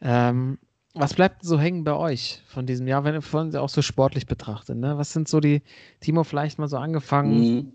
Ähm, 0.00 0.58
was 0.94 1.14
bleibt 1.14 1.42
so 1.42 1.58
hängen 1.58 1.84
bei 1.84 1.94
euch 1.94 2.42
von 2.46 2.66
diesem 2.66 2.86
Jahr, 2.86 3.04
wenn 3.04 3.14
ihr 3.14 3.22
von 3.22 3.54
auch 3.56 3.68
so 3.68 3.82
sportlich 3.82 4.26
betrachtet? 4.26 4.76
Ne? 4.76 4.98
Was 4.98 5.12
sind 5.12 5.28
so 5.28 5.40
die, 5.40 5.62
Timo 6.00 6.22
vielleicht 6.22 6.58
mal 6.58 6.68
so 6.68 6.76
angefangen? 6.76 7.40
Mhm. 7.40 7.72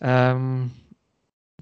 Ähm, 0.00 0.70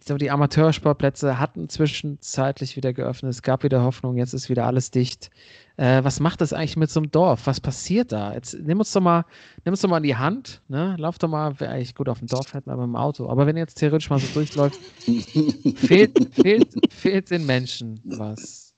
glaube, 0.05 0.19
die 0.19 0.31
Amateursportplätze 0.31 1.39
hatten 1.39 1.69
zwischenzeitlich 1.69 2.77
wieder 2.77 2.93
geöffnet. 2.93 3.31
Es 3.31 3.43
gab 3.43 3.63
wieder 3.63 3.83
Hoffnung. 3.83 4.17
Jetzt 4.17 4.35
ist 4.35 4.49
wieder 4.49 4.67
alles 4.67 4.91
dicht. 4.91 5.31
Äh, 5.77 6.05
was 6.05 6.21
macht 6.21 6.41
das 6.41 6.53
eigentlich 6.53 6.77
mit 6.77 6.91
so 6.91 7.01
einem 7.01 7.11
Dorf? 7.11 7.47
Was 7.47 7.61
passiert 7.61 8.13
da? 8.13 8.33
Jetzt 8.33 8.55
nimm 8.55 8.79
uns 8.79 8.93
doch 8.93 9.01
mal, 9.01 9.25
nimm 9.65 9.73
uns 9.73 9.81
doch 9.81 9.89
mal 9.89 9.97
in 9.97 10.05
die 10.05 10.17
Hand. 10.17 10.63
Ne? 10.69 10.95
Lauf 10.99 11.19
doch 11.19 11.29
mal, 11.29 11.59
wäre 11.59 11.73
eigentlich 11.73 11.97
gut 11.97 12.09
auf 12.09 12.21
dem 12.21 12.29
Dorf 12.29 12.55
hätten, 12.55 12.71
aber 12.71 12.85
im 12.85 12.95
Auto. 12.95 13.29
Aber 13.29 13.47
wenn 13.47 13.57
jetzt 13.57 13.75
theoretisch 13.75 14.09
mal 14.09 14.21
so 14.21 14.33
durchläufst, 14.35 14.81
fehlt, 15.77 16.35
fehlt, 16.35 16.93
fehlt 16.93 17.31
den 17.31 17.45
Menschen 17.47 18.01
was. 18.05 18.75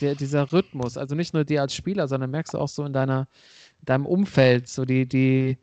Der, 0.00 0.14
dieser 0.14 0.52
Rhythmus, 0.52 0.98
also 0.98 1.14
nicht 1.14 1.34
nur 1.34 1.44
dir 1.44 1.62
als 1.62 1.74
Spieler, 1.74 2.08
sondern 2.08 2.30
merkst 2.30 2.54
du 2.54 2.58
auch 2.58 2.68
so 2.68 2.84
in 2.84 2.92
deiner, 2.92 3.28
deinem 3.82 4.04
Umfeld, 4.04 4.68
so 4.68 4.84
die, 4.84 5.06
die, 5.06 5.56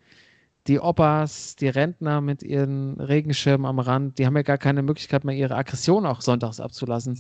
die 0.68 0.80
Opas, 0.80 1.56
die 1.58 1.68
Rentner 1.68 2.22
mit 2.22 2.44
ihren 2.44 3.00
Regenschirmen 3.00 3.66
am 3.66 3.80
Rand, 3.80 4.18
die 4.18 4.26
haben 4.26 4.36
ja 4.36 4.42
gar 4.42 4.58
keine 4.58 4.82
Möglichkeit 4.84 5.24
mehr, 5.26 5.36
ihre 5.36 5.56
Aggression 5.56 6.06
auch 6.06 6.22
sonntags 6.22 6.60
abzulassen. 6.60 7.20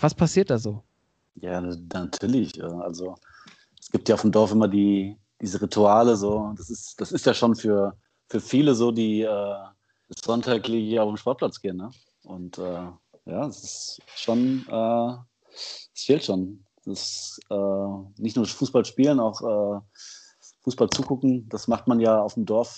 Was 0.00 0.14
passiert 0.14 0.50
da 0.50 0.58
so? 0.58 0.82
Ja, 1.34 1.60
natürlich. 1.60 2.62
Also 2.62 3.16
es 3.80 3.90
gibt 3.90 4.08
ja 4.08 4.14
auf 4.14 4.22
dem 4.22 4.32
Dorf 4.32 4.52
immer 4.52 4.68
die, 4.68 5.16
diese 5.40 5.60
Rituale 5.60 6.16
so. 6.16 6.52
Das 6.56 6.70
ist, 6.70 7.00
das 7.00 7.12
ist 7.12 7.26
ja 7.26 7.34
schon 7.34 7.54
für, 7.54 7.96
für 8.28 8.40
viele 8.40 8.74
so, 8.74 8.92
die 8.92 9.22
äh, 9.22 9.54
sonntäglich 10.08 10.84
hier 10.84 11.02
auf 11.02 11.10
den 11.10 11.16
Sportplatz 11.16 11.60
gehen. 11.60 11.76
Ne? 11.76 11.90
Und 12.22 12.58
äh, 12.58 12.86
ja, 13.24 13.46
es 13.46 13.62
ist 13.62 14.00
schon, 14.16 14.66
äh, 14.68 15.14
es 15.52 16.04
fehlt 16.04 16.24
schon. 16.24 16.64
Das, 16.84 17.38
äh, 17.48 18.20
nicht 18.20 18.36
nur 18.36 18.44
Fußball 18.44 18.84
spielen, 18.84 19.20
auch 19.20 19.40
äh, 19.42 19.80
Fußball 20.62 20.90
zugucken. 20.90 21.48
Das 21.48 21.68
macht 21.68 21.86
man 21.86 22.00
ja 22.00 22.20
auf 22.20 22.34
dem 22.34 22.44
Dorf 22.44 22.76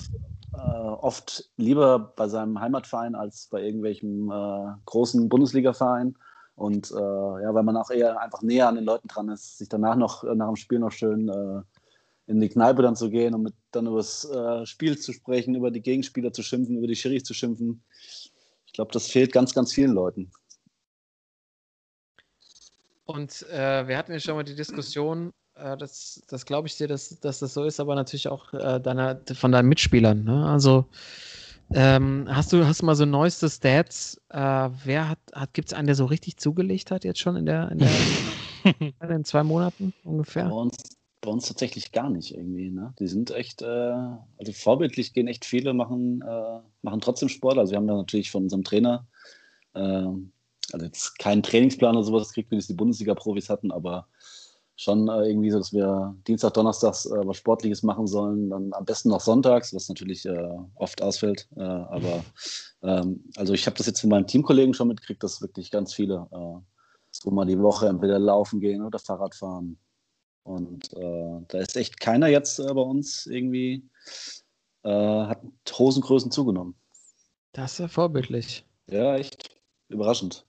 äh, 0.52 0.58
oft 0.58 1.50
lieber 1.56 1.98
bei 1.98 2.28
seinem 2.28 2.60
Heimatverein 2.60 3.14
als 3.14 3.48
bei 3.50 3.62
irgendwelchem 3.62 4.28
großen 4.84 5.28
Bundesligaverein. 5.28 6.16
Und 6.56 6.90
äh, 6.92 6.94
ja, 6.94 7.52
weil 7.52 7.64
man 7.64 7.76
auch 7.76 7.90
eher 7.90 8.20
einfach 8.20 8.42
näher 8.42 8.68
an 8.68 8.76
den 8.76 8.84
Leuten 8.84 9.08
dran 9.08 9.28
ist, 9.28 9.58
sich 9.58 9.68
danach 9.68 9.96
noch 9.96 10.22
äh, 10.22 10.34
nach 10.34 10.46
dem 10.46 10.56
Spiel 10.56 10.78
noch 10.78 10.92
schön 10.92 11.28
äh, 11.28 11.62
in 12.26 12.40
die 12.40 12.48
Kneipe 12.48 12.82
dann 12.82 12.96
zu 12.96 13.10
gehen 13.10 13.34
und 13.34 13.42
mit, 13.42 13.54
dann 13.72 13.86
über 13.86 13.96
das 13.96 14.24
äh, 14.24 14.64
Spiel 14.64 14.96
zu 14.96 15.12
sprechen, 15.12 15.56
über 15.56 15.70
die 15.70 15.82
Gegenspieler 15.82 16.32
zu 16.32 16.42
schimpfen, 16.42 16.78
über 16.78 16.86
die 16.86 16.94
Schiris 16.94 17.24
zu 17.24 17.34
schimpfen. 17.34 17.82
Ich 18.66 18.72
glaube, 18.72 18.92
das 18.92 19.08
fehlt 19.08 19.32
ganz, 19.32 19.52
ganz 19.52 19.72
vielen 19.72 19.92
Leuten. 19.92 20.30
Und 23.04 23.42
äh, 23.50 23.86
wir 23.86 23.98
hatten 23.98 24.12
ja 24.12 24.20
schon 24.20 24.36
mal 24.36 24.44
die 24.44 24.54
Diskussion, 24.54 25.32
äh, 25.56 25.76
das, 25.76 26.22
das 26.28 26.46
glaube 26.46 26.68
ich 26.68 26.76
dir, 26.76 26.88
dass, 26.88 27.20
dass 27.20 27.40
das 27.40 27.52
so 27.52 27.64
ist, 27.64 27.80
aber 27.80 27.96
natürlich 27.96 28.28
auch 28.28 28.50
deiner, 28.80 29.20
von 29.34 29.52
deinen 29.52 29.68
Mitspielern. 29.68 30.24
Ne? 30.24 30.46
Also 30.46 30.86
ähm, 31.74 32.26
hast 32.28 32.52
du 32.52 32.66
hast 32.66 32.82
du 32.82 32.86
mal 32.86 32.94
so 32.94 33.04
neueste 33.04 33.48
Stats? 33.50 34.20
Äh, 34.30 34.38
wer 34.84 35.08
hat, 35.08 35.18
hat 35.34 35.54
gibt 35.54 35.68
es 35.68 35.74
einen, 35.74 35.86
der 35.86 35.96
so 35.96 36.06
richtig 36.06 36.36
zugelegt 36.38 36.90
hat 36.90 37.04
jetzt 37.04 37.20
schon 37.20 37.36
in 37.36 37.46
der, 37.46 37.70
in 37.70 37.78
der 37.78 37.90
In 39.10 39.24
zwei 39.24 39.42
Monaten 39.42 39.92
Bei 40.02 40.10
ungefähr. 40.10 40.52
uns, 40.52 40.76
bei 41.20 41.30
uns 41.30 41.46
tatsächlich 41.48 41.92
gar 41.92 42.10
nicht 42.10 42.34
irgendwie. 42.34 42.70
Ne? 42.70 42.94
Die 42.98 43.08
sind 43.08 43.30
echt, 43.30 43.62
äh, 43.62 43.66
also 43.66 44.52
vorbildlich 44.52 45.12
gehen 45.12 45.28
echt 45.28 45.44
viele, 45.44 45.74
machen, 45.74 46.22
äh, 46.22 46.60
machen 46.82 47.00
trotzdem 47.00 47.28
Sport. 47.28 47.58
Also 47.58 47.72
wir 47.72 47.78
haben 47.78 47.86
da 47.86 47.94
natürlich 47.96 48.30
von 48.30 48.44
unserem 48.44 48.64
Trainer, 48.64 49.06
äh, 49.74 49.80
also 49.80 50.86
jetzt 50.86 51.18
keinen 51.18 51.42
Trainingsplan 51.42 51.94
oder 51.96 52.04
sowas 52.04 52.28
gekriegt, 52.28 52.50
wie 52.50 52.56
es 52.56 52.66
die 52.66 52.74
Bundesliga-Profis 52.74 53.50
hatten, 53.50 53.70
aber 53.70 54.06
schon 54.76 55.08
äh, 55.08 55.28
irgendwie 55.28 55.50
so, 55.50 55.58
dass 55.58 55.72
wir 55.72 56.16
Dienstag, 56.26 56.54
Donnerstags 56.54 57.06
äh, 57.06 57.26
was 57.26 57.36
Sportliches 57.36 57.82
machen 57.82 58.06
sollen, 58.06 58.50
dann 58.50 58.72
am 58.72 58.84
besten 58.84 59.10
noch 59.10 59.20
sonntags, 59.20 59.74
was 59.74 59.88
natürlich 59.88 60.26
äh, 60.26 60.58
oft 60.74 61.00
ausfällt. 61.02 61.48
Äh, 61.56 61.62
aber 61.62 62.24
ähm, 62.82 63.24
also 63.36 63.52
ich 63.52 63.66
habe 63.66 63.76
das 63.76 63.86
jetzt 63.86 64.00
von 64.00 64.10
meinen 64.10 64.26
Teamkollegen 64.26 64.74
schon 64.74 64.88
mitgekriegt, 64.88 65.22
dass 65.22 65.40
wirklich 65.40 65.70
ganz 65.70 65.94
viele 65.94 66.26
äh, 66.32 66.60
so 67.10 67.30
mal 67.30 67.46
die 67.46 67.60
Woche 67.60 67.88
entweder 67.88 68.18
laufen 68.18 68.60
gehen 68.60 68.82
oder 68.82 68.98
Fahrrad 68.98 69.34
fahren. 69.34 69.78
Und 70.42 70.92
äh, 70.94 71.40
da 71.48 71.58
ist 71.58 71.76
echt 71.76 72.00
keiner 72.00 72.28
jetzt 72.28 72.58
äh, 72.58 72.74
bei 72.74 72.82
uns 72.82 73.26
irgendwie, 73.26 73.88
äh, 74.82 74.90
hat 74.90 75.40
Hosengrößen 75.72 76.30
zugenommen. 76.30 76.74
Das 77.52 77.74
ist 77.74 77.78
ja 77.78 77.88
vorbildlich. 77.88 78.66
Ja, 78.88 79.16
echt 79.16 79.56
überraschend. 79.88 80.44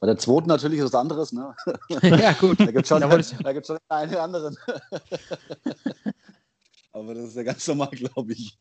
Bei 0.00 0.06
der 0.06 0.16
zweiten 0.16 0.48
natürlich 0.48 0.78
ist 0.78 0.86
was 0.86 0.94
anderes, 0.94 1.32
ne? 1.32 1.54
ja, 2.02 2.32
gut. 2.32 2.60
Da 2.60 2.66
gibt 2.66 2.82
es 2.82 2.88
schon, 2.88 3.00
Da 3.00 3.08
da 3.08 3.52
gibt's 3.52 3.66
schon 3.66 3.78
einen 3.88 4.14
anderen. 4.14 4.56
Aber 6.92 7.14
das 7.14 7.24
ist 7.24 7.36
ja 7.36 7.42
ganz 7.42 7.66
normal, 7.66 7.90
glaube 7.90 8.32
ich. 8.32 8.56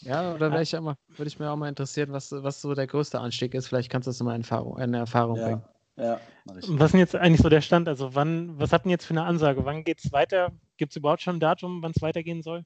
Ja, 0.00 0.34
oder 0.34 0.50
wäre 0.50 0.62
ich 0.62 0.76
auch 0.76 0.82
mal, 0.82 0.96
würde 1.08 1.28
ich 1.28 1.38
mir 1.38 1.50
auch 1.50 1.56
mal 1.56 1.68
interessieren, 1.68 2.12
was, 2.12 2.30
was 2.32 2.60
so 2.60 2.74
der 2.74 2.86
größte 2.86 3.18
Anstieg 3.18 3.54
ist. 3.54 3.68
Vielleicht 3.68 3.90
kannst 3.90 4.06
du 4.06 4.10
das 4.10 4.20
mal 4.20 4.34
in 4.34 4.42
Erfahrung, 4.42 4.78
in 4.78 4.92
Erfahrung 4.92 5.36
bringen. 5.36 5.62
Ja, 5.96 6.04
ja 6.04 6.20
mach 6.44 6.56
ich. 6.56 6.68
Was 6.68 6.86
ist 6.86 6.92
denn 6.92 7.00
jetzt 7.00 7.16
eigentlich 7.16 7.40
so 7.40 7.48
der 7.48 7.62
Stand? 7.62 7.88
Also 7.88 8.14
wann, 8.14 8.58
was 8.58 8.72
hatten 8.72 8.90
jetzt 8.90 9.06
für 9.06 9.14
eine 9.14 9.24
Ansage? 9.24 9.64
Wann 9.64 9.84
geht 9.84 10.04
es 10.04 10.12
weiter? 10.12 10.52
Gibt 10.76 10.92
es 10.92 10.96
überhaupt 10.96 11.22
schon 11.22 11.36
ein 11.36 11.40
Datum, 11.40 11.82
wann 11.82 11.92
es 11.94 12.02
weitergehen 12.02 12.42
soll? 12.42 12.64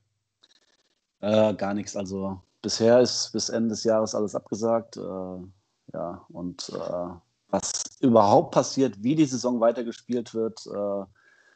Äh, 1.20 1.54
gar 1.54 1.74
nichts. 1.74 1.96
Also 1.96 2.40
bisher 2.62 3.00
ist 3.00 3.30
bis 3.32 3.50
Ende 3.50 3.70
des 3.70 3.84
Jahres 3.84 4.14
alles 4.14 4.34
abgesagt. 4.34 4.96
Äh, 4.96 5.00
ja, 5.92 6.24
und 6.28 6.68
äh, 6.70 7.08
was 7.50 7.84
überhaupt 8.00 8.52
passiert, 8.52 9.02
wie 9.02 9.14
die 9.14 9.24
Saison 9.24 9.60
weitergespielt 9.60 10.34
wird. 10.34 10.66
Äh, 10.66 11.04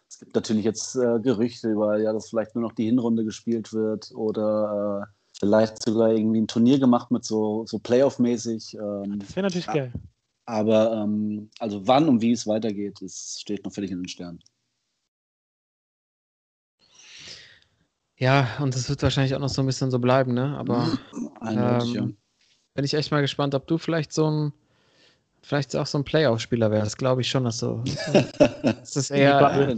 es 0.08 0.18
gibt 0.18 0.34
natürlich 0.34 0.64
jetzt 0.64 0.94
äh, 0.96 1.20
Gerüchte 1.20 1.70
über, 1.70 1.98
ja, 1.98 2.12
dass 2.12 2.28
vielleicht 2.30 2.54
nur 2.54 2.62
noch 2.62 2.72
die 2.72 2.84
Hinrunde 2.84 3.24
gespielt 3.24 3.72
wird 3.72 4.10
oder 4.14 5.06
äh, 5.06 5.36
vielleicht 5.38 5.82
sogar 5.82 6.10
irgendwie 6.10 6.40
ein 6.40 6.48
Turnier 6.48 6.78
gemacht 6.78 7.10
mit 7.10 7.24
so, 7.24 7.64
so 7.66 7.78
Playoff-mäßig. 7.78 8.74
Ähm, 8.74 9.18
Das 9.20 9.34
wäre 9.36 9.44
natürlich 9.44 9.66
Ja. 9.66 9.72
geil. 9.74 9.92
aber 10.46 10.92
ähm, 10.92 11.50
also 11.58 11.86
wann 11.86 12.08
und 12.08 12.20
wie 12.20 12.32
es 12.32 12.46
weitergeht, 12.46 12.98
das 13.00 13.38
steht 13.40 13.64
noch 13.64 13.72
völlig 13.72 13.90
in 13.90 14.00
den 14.00 14.08
Sternen. 14.08 14.42
Ja, 18.16 18.46
und 18.60 18.76
es 18.76 18.88
wird 18.88 19.02
wahrscheinlich 19.02 19.34
auch 19.34 19.40
noch 19.40 19.48
so 19.48 19.62
ein 19.62 19.66
bisschen 19.66 19.90
so 19.90 19.98
bleiben, 19.98 20.34
ne? 20.34 20.56
Aber 20.56 20.96
Eindeutig, 21.40 21.96
ähm, 21.96 22.16
bin 22.74 22.84
ich 22.84 22.94
echt 22.94 23.10
mal 23.10 23.20
gespannt, 23.20 23.54
ob 23.54 23.66
du 23.66 23.78
vielleicht 23.78 24.12
so 24.12 24.30
ein, 24.30 24.52
vielleicht 25.42 25.76
auch 25.76 25.86
so 25.86 25.98
ein 25.98 26.04
Playoff-Spieler 26.04 26.70
wärst. 26.70 26.98
Glaube 26.98 27.20
ich 27.20 27.28
schon, 27.28 27.44
dass 27.44 27.58
so. 27.58 27.82
Das 28.62 28.96
ist 28.96 29.10
eher 29.10 29.76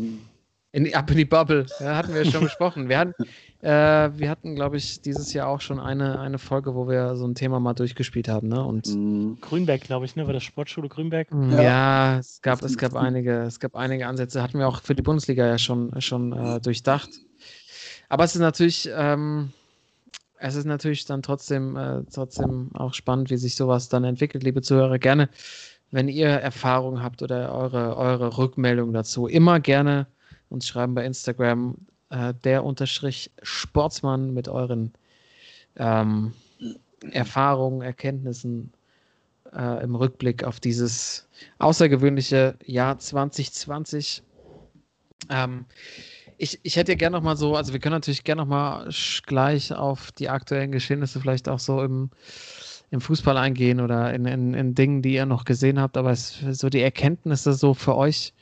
in 0.73 0.85
die, 0.85 0.95
ab 0.95 1.09
in 1.11 1.17
die 1.17 1.25
Bubble. 1.25 1.67
Ja, 1.79 1.97
hatten 1.97 2.15
wir 2.15 2.25
schon 2.25 2.43
besprochen. 2.43 2.89
Wir 2.89 2.99
hatten, 2.99 3.15
äh, 3.61 4.11
wir 4.19 4.29
hatten, 4.29 4.57
glaube 4.57 4.77
ich, 4.77 5.01
dieses 5.03 5.33
Jahr 5.33 5.47
auch 5.49 5.61
schon 5.61 5.79
eine, 5.79 6.19
eine 6.19 6.39
Folge, 6.39 6.75
wo 6.75 6.89
wir 6.89 7.15
so 7.15 7.27
ein 7.27 7.37
Thema 7.37 7.61
mal 7.61 7.75
durchgespielt 7.75 8.29
haben, 8.29 8.49
ne? 8.49 8.65
Und 8.65 8.89
Mm, 8.89 9.35
Grünberg, 9.41 9.83
glaube 9.83 10.05
ich, 10.05 10.17
ne? 10.17 10.27
War 10.27 10.33
das 10.33 10.43
Sportschule 10.43 10.89
Grünberg? 10.89 11.29
Ja, 11.31 11.63
Ja. 11.63 12.19
es 12.19 12.43
gab, 12.43 12.63
es 12.63 12.77
gab 12.77 12.97
einige, 12.97 13.43
es 13.43 13.61
gab 13.61 13.77
einige 13.77 14.07
Ansätze, 14.09 14.43
hatten 14.43 14.59
wir 14.59 14.67
auch 14.67 14.83
für 14.83 14.97
die 14.97 15.03
Bundesliga 15.03 15.47
ja 15.47 15.59
schon, 15.59 16.01
schon 16.01 16.33
äh, 16.33 16.61
durchdacht. 16.61 17.11
Aber 18.09 18.25
es 18.25 18.35
ist 18.35 18.41
natürlich, 18.41 18.91
ähm, 18.93 19.53
es 20.45 20.57
ist 20.57 20.67
natürlich 20.67 21.07
dann 21.07 21.23
trotzdem, 21.23 21.75
äh, 21.75 22.03
trotzdem 22.13 22.69
auch 22.75 22.93
spannend, 22.93 23.31
wie 23.31 23.39
sich 23.39 23.57
sowas 23.57 23.89
dann 23.89 24.05
entwickelt, 24.05 24.45
liebe 24.45 24.61
Zuhörer. 24.61 24.99
Gerne, 24.99 25.31
wenn 25.91 26.07
ihr 26.07 26.29
Erfahrungen 26.29 27.03
habt 27.03 27.23
oder 27.23 27.51
eure, 27.55 27.97
eure 27.97 28.37
Rückmeldung 28.37 28.93
dazu, 28.93 29.27
immer 29.27 29.59
gerne 29.59 30.07
uns 30.51 30.69
schreiben 30.69 30.95
bei 30.95 31.07
Instagram, 31.07 31.79
äh, 32.11 32.35
der 32.45 32.63
Unterstrich 32.63 33.31
Sportsmann 33.43 34.35
mit 34.35 34.47
euren 34.47 34.93
ähm, 35.77 36.35
Erfahrungen, 37.11 37.81
Erkenntnissen 37.81 38.71
äh, 39.55 39.83
im 39.83 39.95
Rückblick 39.95 40.45
auf 40.45 40.61
dieses 40.61 41.27
außergewöhnliche 41.59 42.59
Jahr 42.67 42.99
2020. 42.99 44.23
Ähm, 45.31 45.65
ich, 46.39 46.61
ich 46.63 46.77
hätte 46.77 46.97
gerne 46.97 47.17
noch 47.17 47.23
mal 47.25 47.37
so, 47.37 47.57
also 47.57 47.73
wir 47.73 47.81
können 47.81 47.95
natürlich 47.95 48.25
gerne 48.25 48.43
noch 48.43 48.49
mal 48.49 48.89
sch- 48.89 49.25
gleich 49.27 49.73
auf 49.73 50.13
die 50.13 50.29
aktuellen 50.29 50.73
Geschehnisse 50.73 51.21
vielleicht 51.21 51.49
auch 51.49 51.59
so 51.59 51.83
im, 51.83 52.11
im 52.91 53.01
Fußball 53.01 53.37
eingehen 53.37 53.81
oder 53.81 54.13
in, 54.15 54.27
in, 54.27 54.55
in 54.55 54.75
Dingen, 54.75 55.03
die 55.03 55.15
ihr 55.15 55.27
noch 55.27 55.45
gesehen 55.45 55.81
habt, 55.81 55.97
aber 55.97 56.11
es, 56.13 56.39
so 56.53 56.69
die 56.71 56.81
Erkenntnisse 56.83 57.55
so 57.55 57.75
für 57.75 57.97
euch 57.97 58.35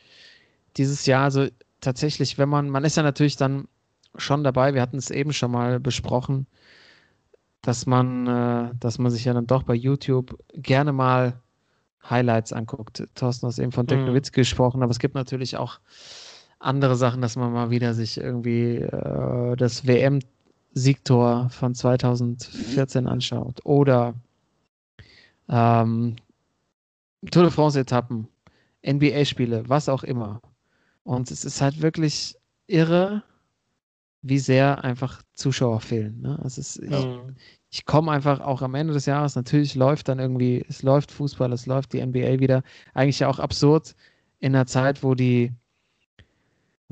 dieses 0.77 1.07
Jahr, 1.07 1.25
also 1.25 1.49
tatsächlich, 1.81 2.39
wenn 2.39 2.49
man, 2.49 2.71
man 2.71 2.85
ist 2.85 2.97
ja 2.97 3.03
natürlich 3.05 3.37
dann 3.37 3.69
schon 4.17 4.45
dabei, 4.45 4.75
wir 4.75 4.83
hatten 4.83 4.99
es 4.99 5.11
eben 5.11 5.33
schon 5.33 5.53
mal 5.53 5.81
besprochen, 5.81 6.47
dass 7.63 7.87
man, 7.87 8.27
äh, 8.27 8.75
dass 8.79 8.99
man 8.99 9.11
sich 9.11 9.25
ja 9.25 9.33
dann 9.35 9.47
doch 9.47 9.63
bei 9.63 9.75
YouTube 9.75 10.39
gerne 10.55 10.93
mal 10.93 11.41
Highlights 12.09 12.53
anguckt. 12.53 13.05
Thorsten 13.15 13.49
hat 13.49 13.59
eben 13.59 13.73
von 13.73 13.87
Dirk 13.87 14.01
Mhm. 14.01 14.07
Nowitzki 14.07 14.41
gesprochen, 14.43 14.83
aber 14.83 14.91
es 14.93 14.99
gibt 14.99 15.15
natürlich 15.15 15.57
auch 15.57 15.81
andere 16.63 16.97
Sachen, 16.97 17.21
dass 17.23 17.37
man 17.37 17.53
mal 17.53 17.71
wieder 17.71 17.95
sich 17.95 18.19
irgendwie 18.19 18.77
äh, 18.77 19.57
das 19.57 19.87
WM-Siegtor 19.87 21.51
von 21.51 21.75
2014 21.75 23.07
anschaut 23.07 23.61
oder 23.65 24.15
ähm, 25.49 26.17
Tour 27.31 27.45
de 27.45 27.53
France-Etappen, 27.53 28.27
NBA-Spiele, 28.87 29.69
was 29.69 29.89
auch 29.89 30.03
immer. 30.03 30.41
Und 31.05 31.31
es 31.31 31.45
ist 31.45 31.61
halt 31.61 31.83
wirklich 31.83 32.37
irre, 32.67 33.23
wie 34.23 34.39
sehr 34.39 34.85
einfach 34.85 35.23
Zuschauer 35.35 35.81
fehlen. 35.81 36.21
Ne? 36.21 36.41
Es 36.45 36.59
ist, 36.59 36.79
ich, 36.79 36.91
Mhm. 36.91 37.37
ich 37.71 37.85
komme 37.85 38.13
einfach 38.13 38.41
auch 38.41 38.63
am 38.63 38.75
Ende 38.75 38.93
des 38.93 39.07
Jahres, 39.07 39.35
natürlich 39.35 39.75
läuft 39.75 40.09
dann 40.09 40.19
irgendwie, 40.21 40.65
es 40.69 40.83
läuft 40.83 41.11
Fußball, 41.11 41.53
es 41.53 41.67
läuft 41.67 41.93
die 41.93 42.01
NBA 42.05 42.39
wieder. 42.41 42.63
Eigentlich 42.95 43.21
ja 43.21 43.29
auch 43.29 43.39
absurd 43.41 43.95
in 44.39 44.55
einer 44.55 44.67
Zeit, 44.67 45.03
wo 45.03 45.15
die, 45.15 45.53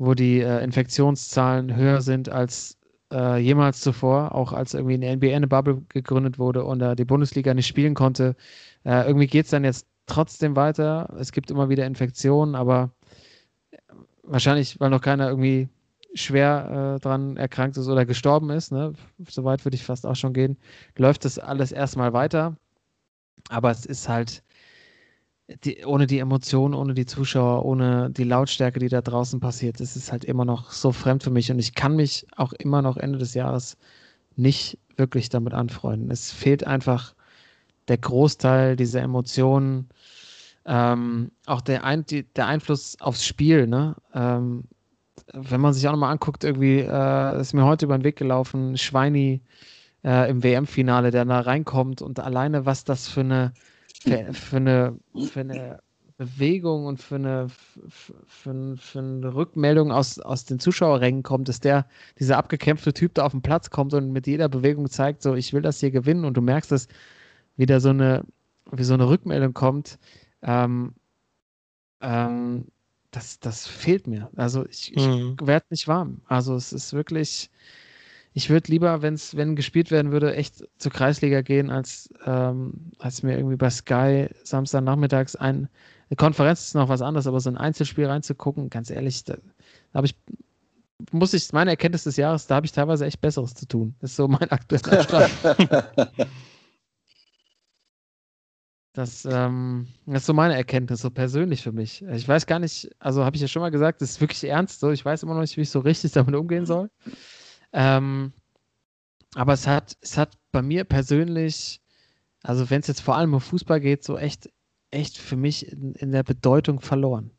wo 0.01 0.15
die 0.15 0.39
äh, 0.39 0.63
Infektionszahlen 0.63 1.75
höher 1.75 2.01
sind 2.01 2.27
als 2.27 2.75
äh, 3.13 3.37
jemals 3.37 3.81
zuvor, 3.81 4.33
auch 4.33 4.51
als 4.51 4.73
irgendwie 4.73 4.95
eine 4.95 5.15
NBA 5.15 5.35
eine 5.35 5.47
Bubble 5.47 5.83
gegründet 5.89 6.39
wurde 6.39 6.65
und 6.65 6.79
da 6.79 6.95
die 6.95 7.05
Bundesliga 7.05 7.53
nicht 7.53 7.67
spielen 7.67 7.93
konnte. 7.93 8.35
Äh, 8.83 9.05
irgendwie 9.05 9.27
geht 9.27 9.45
es 9.45 9.51
dann 9.51 9.63
jetzt 9.63 9.85
trotzdem 10.07 10.55
weiter. 10.55 11.13
Es 11.19 11.31
gibt 11.31 11.51
immer 11.51 11.69
wieder 11.69 11.85
Infektionen, 11.85 12.55
aber 12.55 12.89
wahrscheinlich, 14.23 14.79
weil 14.79 14.89
noch 14.89 15.01
keiner 15.01 15.29
irgendwie 15.29 15.69
schwer 16.15 16.95
äh, 16.97 16.99
dran 16.99 17.37
erkrankt 17.37 17.77
ist 17.77 17.87
oder 17.87 18.05
gestorben 18.05 18.49
ist, 18.49 18.71
ne? 18.71 18.93
soweit 19.27 19.63
würde 19.65 19.75
ich 19.75 19.83
fast 19.83 20.07
auch 20.07 20.15
schon 20.15 20.33
gehen, 20.33 20.57
läuft 20.97 21.25
das 21.25 21.37
alles 21.37 21.71
erstmal 21.71 22.11
weiter. 22.11 22.55
Aber 23.49 23.69
es 23.69 23.85
ist 23.85 24.09
halt 24.09 24.43
die, 25.63 25.85
ohne 25.85 26.07
die 26.07 26.19
Emotionen, 26.19 26.73
ohne 26.73 26.93
die 26.93 27.05
Zuschauer, 27.05 27.65
ohne 27.65 28.09
die 28.09 28.23
Lautstärke, 28.23 28.79
die 28.79 28.89
da 28.89 29.01
draußen 29.01 29.39
passiert, 29.39 29.79
es 29.81 29.95
ist 29.95 30.11
halt 30.11 30.25
immer 30.25 30.45
noch 30.45 30.71
so 30.71 30.91
fremd 30.91 31.23
für 31.23 31.31
mich 31.31 31.51
und 31.51 31.59
ich 31.59 31.75
kann 31.75 31.95
mich 31.95 32.25
auch 32.35 32.53
immer 32.53 32.81
noch 32.81 32.97
Ende 32.97 33.19
des 33.19 33.33
Jahres 33.33 33.77
nicht 34.35 34.77
wirklich 34.97 35.29
damit 35.29 35.53
anfreunden. 35.53 36.11
Es 36.11 36.31
fehlt 36.31 36.65
einfach 36.65 37.13
der 37.87 37.97
Großteil 37.97 38.75
dieser 38.75 39.01
Emotionen, 39.01 39.89
ähm, 40.65 41.31
auch 41.45 41.61
der, 41.61 41.83
Ein 41.83 42.05
die, 42.05 42.23
der 42.23 42.47
Einfluss 42.47 42.99
aufs 42.99 43.25
Spiel, 43.25 43.67
ne? 43.67 43.95
Ähm, 44.13 44.65
wenn 45.33 45.61
man 45.61 45.73
sich 45.73 45.87
auch 45.87 45.91
nochmal 45.91 46.11
anguckt, 46.11 46.43
irgendwie 46.43 46.79
äh, 46.79 47.39
ist 47.39 47.53
mir 47.53 47.65
heute 47.65 47.85
über 47.85 47.97
den 47.97 48.03
Weg 48.03 48.17
gelaufen, 48.17 48.77
Schweini 48.77 49.41
äh, 50.03 50.29
im 50.29 50.43
WM-Finale, 50.43 51.11
der 51.11 51.25
da 51.25 51.39
reinkommt 51.41 52.01
und 52.01 52.19
alleine, 52.19 52.65
was 52.65 52.83
das 52.83 53.07
für 53.07 53.21
eine, 53.21 53.53
für, 54.01 54.33
für 54.33 54.57
eine, 54.57 54.97
für 55.17 55.41
eine 55.41 55.79
Bewegung 56.17 56.85
und 56.85 57.01
für 57.01 57.15
eine, 57.15 57.49
für, 57.49 58.77
für, 58.77 58.99
eine 58.99 59.33
Rückmeldung 59.33 59.91
aus, 59.91 60.19
aus 60.19 60.45
den 60.45 60.59
Zuschauerrängen 60.59 61.23
kommt, 61.23 61.49
dass 61.49 61.59
der, 61.59 61.87
dieser 62.19 62.37
abgekämpfte 62.37 62.93
Typ 62.93 63.15
da 63.15 63.25
auf 63.25 63.31
den 63.31 63.41
Platz 63.41 63.69
kommt 63.69 63.93
und 63.93 64.11
mit 64.11 64.27
jeder 64.27 64.49
Bewegung 64.49 64.89
zeigt, 64.89 65.21
so, 65.23 65.35
ich 65.35 65.53
will 65.53 65.61
das 65.61 65.79
hier 65.79 65.91
gewinnen 65.91 66.25
und 66.25 66.35
du 66.35 66.41
merkst, 66.41 66.71
dass 66.71 66.87
wieder 67.57 67.79
so 67.79 67.89
eine, 67.89 68.23
wie 68.71 68.83
so 68.83 68.93
eine 68.93 69.09
Rückmeldung 69.09 69.53
kommt, 69.53 69.97
ähm, 70.43 70.93
ähm, 72.01 72.65
das, 73.11 73.39
das 73.39 73.67
fehlt 73.67 74.07
mir. 74.07 74.29
Also 74.35 74.65
ich, 74.67 74.95
ich 74.95 75.03
Mhm. 75.03 75.35
werde 75.41 75.65
nicht 75.69 75.87
warm. 75.87 76.21
Also 76.27 76.55
es 76.55 76.71
ist 76.73 76.93
wirklich, 76.93 77.49
ich 78.33 78.49
würde 78.49 78.71
lieber, 78.71 79.01
wenn's, 79.01 79.35
wenn 79.35 79.55
gespielt 79.55 79.91
werden 79.91 80.11
würde, 80.11 80.35
echt 80.35 80.63
zur 80.77 80.91
Kreisliga 80.91 81.41
gehen, 81.41 81.69
als, 81.69 82.09
ähm, 82.25 82.91
als 82.99 83.23
mir 83.23 83.37
irgendwie 83.37 83.57
bei 83.57 83.69
Sky 83.69 84.29
Samstagnachmittags 84.43 85.35
ein 85.35 85.67
Eine 86.09 86.15
Konferenz 86.17 86.61
ist 86.67 86.75
noch 86.75 86.89
was 86.89 87.01
anderes, 87.01 87.27
aber 87.27 87.39
so 87.39 87.49
ein 87.49 87.57
Einzelspiel 87.57 88.05
reinzugucken, 88.05 88.69
ganz 88.69 88.89
ehrlich, 88.89 89.23
da, 89.25 89.35
da 89.35 89.97
habe 89.97 90.07
ich, 90.07 90.15
muss 91.11 91.33
ich, 91.33 91.51
meine 91.51 91.71
Erkenntnis 91.71 92.03
des 92.03 92.17
Jahres, 92.17 92.47
da 92.47 92.55
habe 92.55 92.65
ich 92.65 92.71
teilweise 92.71 93.05
echt 93.05 93.21
Besseres 93.21 93.53
zu 93.53 93.67
tun. 93.67 93.95
Das 93.99 94.11
ist 94.11 94.15
so 94.17 94.27
mein 94.27 94.49
aktueller 94.51 95.03
Stand. 95.03 95.31
Das, 98.93 99.23
ähm, 99.23 99.87
das 100.05 100.23
ist 100.23 100.25
so 100.25 100.33
meine 100.33 100.55
Erkenntnis, 100.55 100.99
so 100.99 101.09
persönlich 101.09 101.61
für 101.63 101.71
mich. 101.71 102.03
Ich 102.03 102.27
weiß 102.27 102.45
gar 102.45 102.59
nicht, 102.59 102.89
also 102.99 103.23
habe 103.23 103.37
ich 103.37 103.41
ja 103.41 103.47
schon 103.47 103.61
mal 103.61 103.71
gesagt, 103.71 104.01
das 104.01 104.11
ist 104.11 104.21
wirklich 104.21 104.43
ernst 104.43 104.81
so. 104.81 104.91
Ich 104.91 105.05
weiß 105.05 105.23
immer 105.23 105.33
noch 105.33 105.41
nicht, 105.41 105.55
wie 105.55 105.61
ich 105.61 105.69
so 105.69 105.79
richtig 105.79 106.11
damit 106.11 106.35
umgehen 106.35 106.65
soll. 106.65 106.89
Ähm, 107.73 108.33
aber 109.35 109.53
es 109.53 109.67
hat, 109.67 109.97
es 110.01 110.17
hat 110.17 110.37
bei 110.51 110.61
mir 110.61 110.83
persönlich, 110.83 111.81
also 112.43 112.69
wenn 112.69 112.81
es 112.81 112.87
jetzt 112.87 113.01
vor 113.01 113.15
allem 113.15 113.33
um 113.33 113.41
Fußball 113.41 113.79
geht, 113.79 114.03
so 114.03 114.17
echt, 114.17 114.49
echt 114.91 115.17
für 115.17 115.37
mich 115.37 115.71
in, 115.71 115.93
in 115.95 116.11
der 116.11 116.23
Bedeutung 116.23 116.81
verloren. 116.81 117.31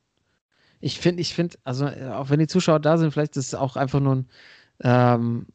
Ich 0.81 0.99
finde, 0.99 1.21
ich 1.21 1.35
finde, 1.35 1.59
also 1.65 1.87
auch 1.87 2.31
wenn 2.31 2.41
die 2.41 2.47
Zuschauer 2.49 2.81
da 2.81 2.99
sind, 2.99 3.13
vielleicht 3.13 3.37
ist 3.37 3.49
es 3.49 3.55
auch 3.55 3.77
einfach 3.77 4.01
nur 4.01 4.17
ein, 4.17 4.29
ähm, 4.81 5.47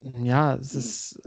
ja, 0.00 0.54
es 0.56 0.74
ist, 0.74 1.20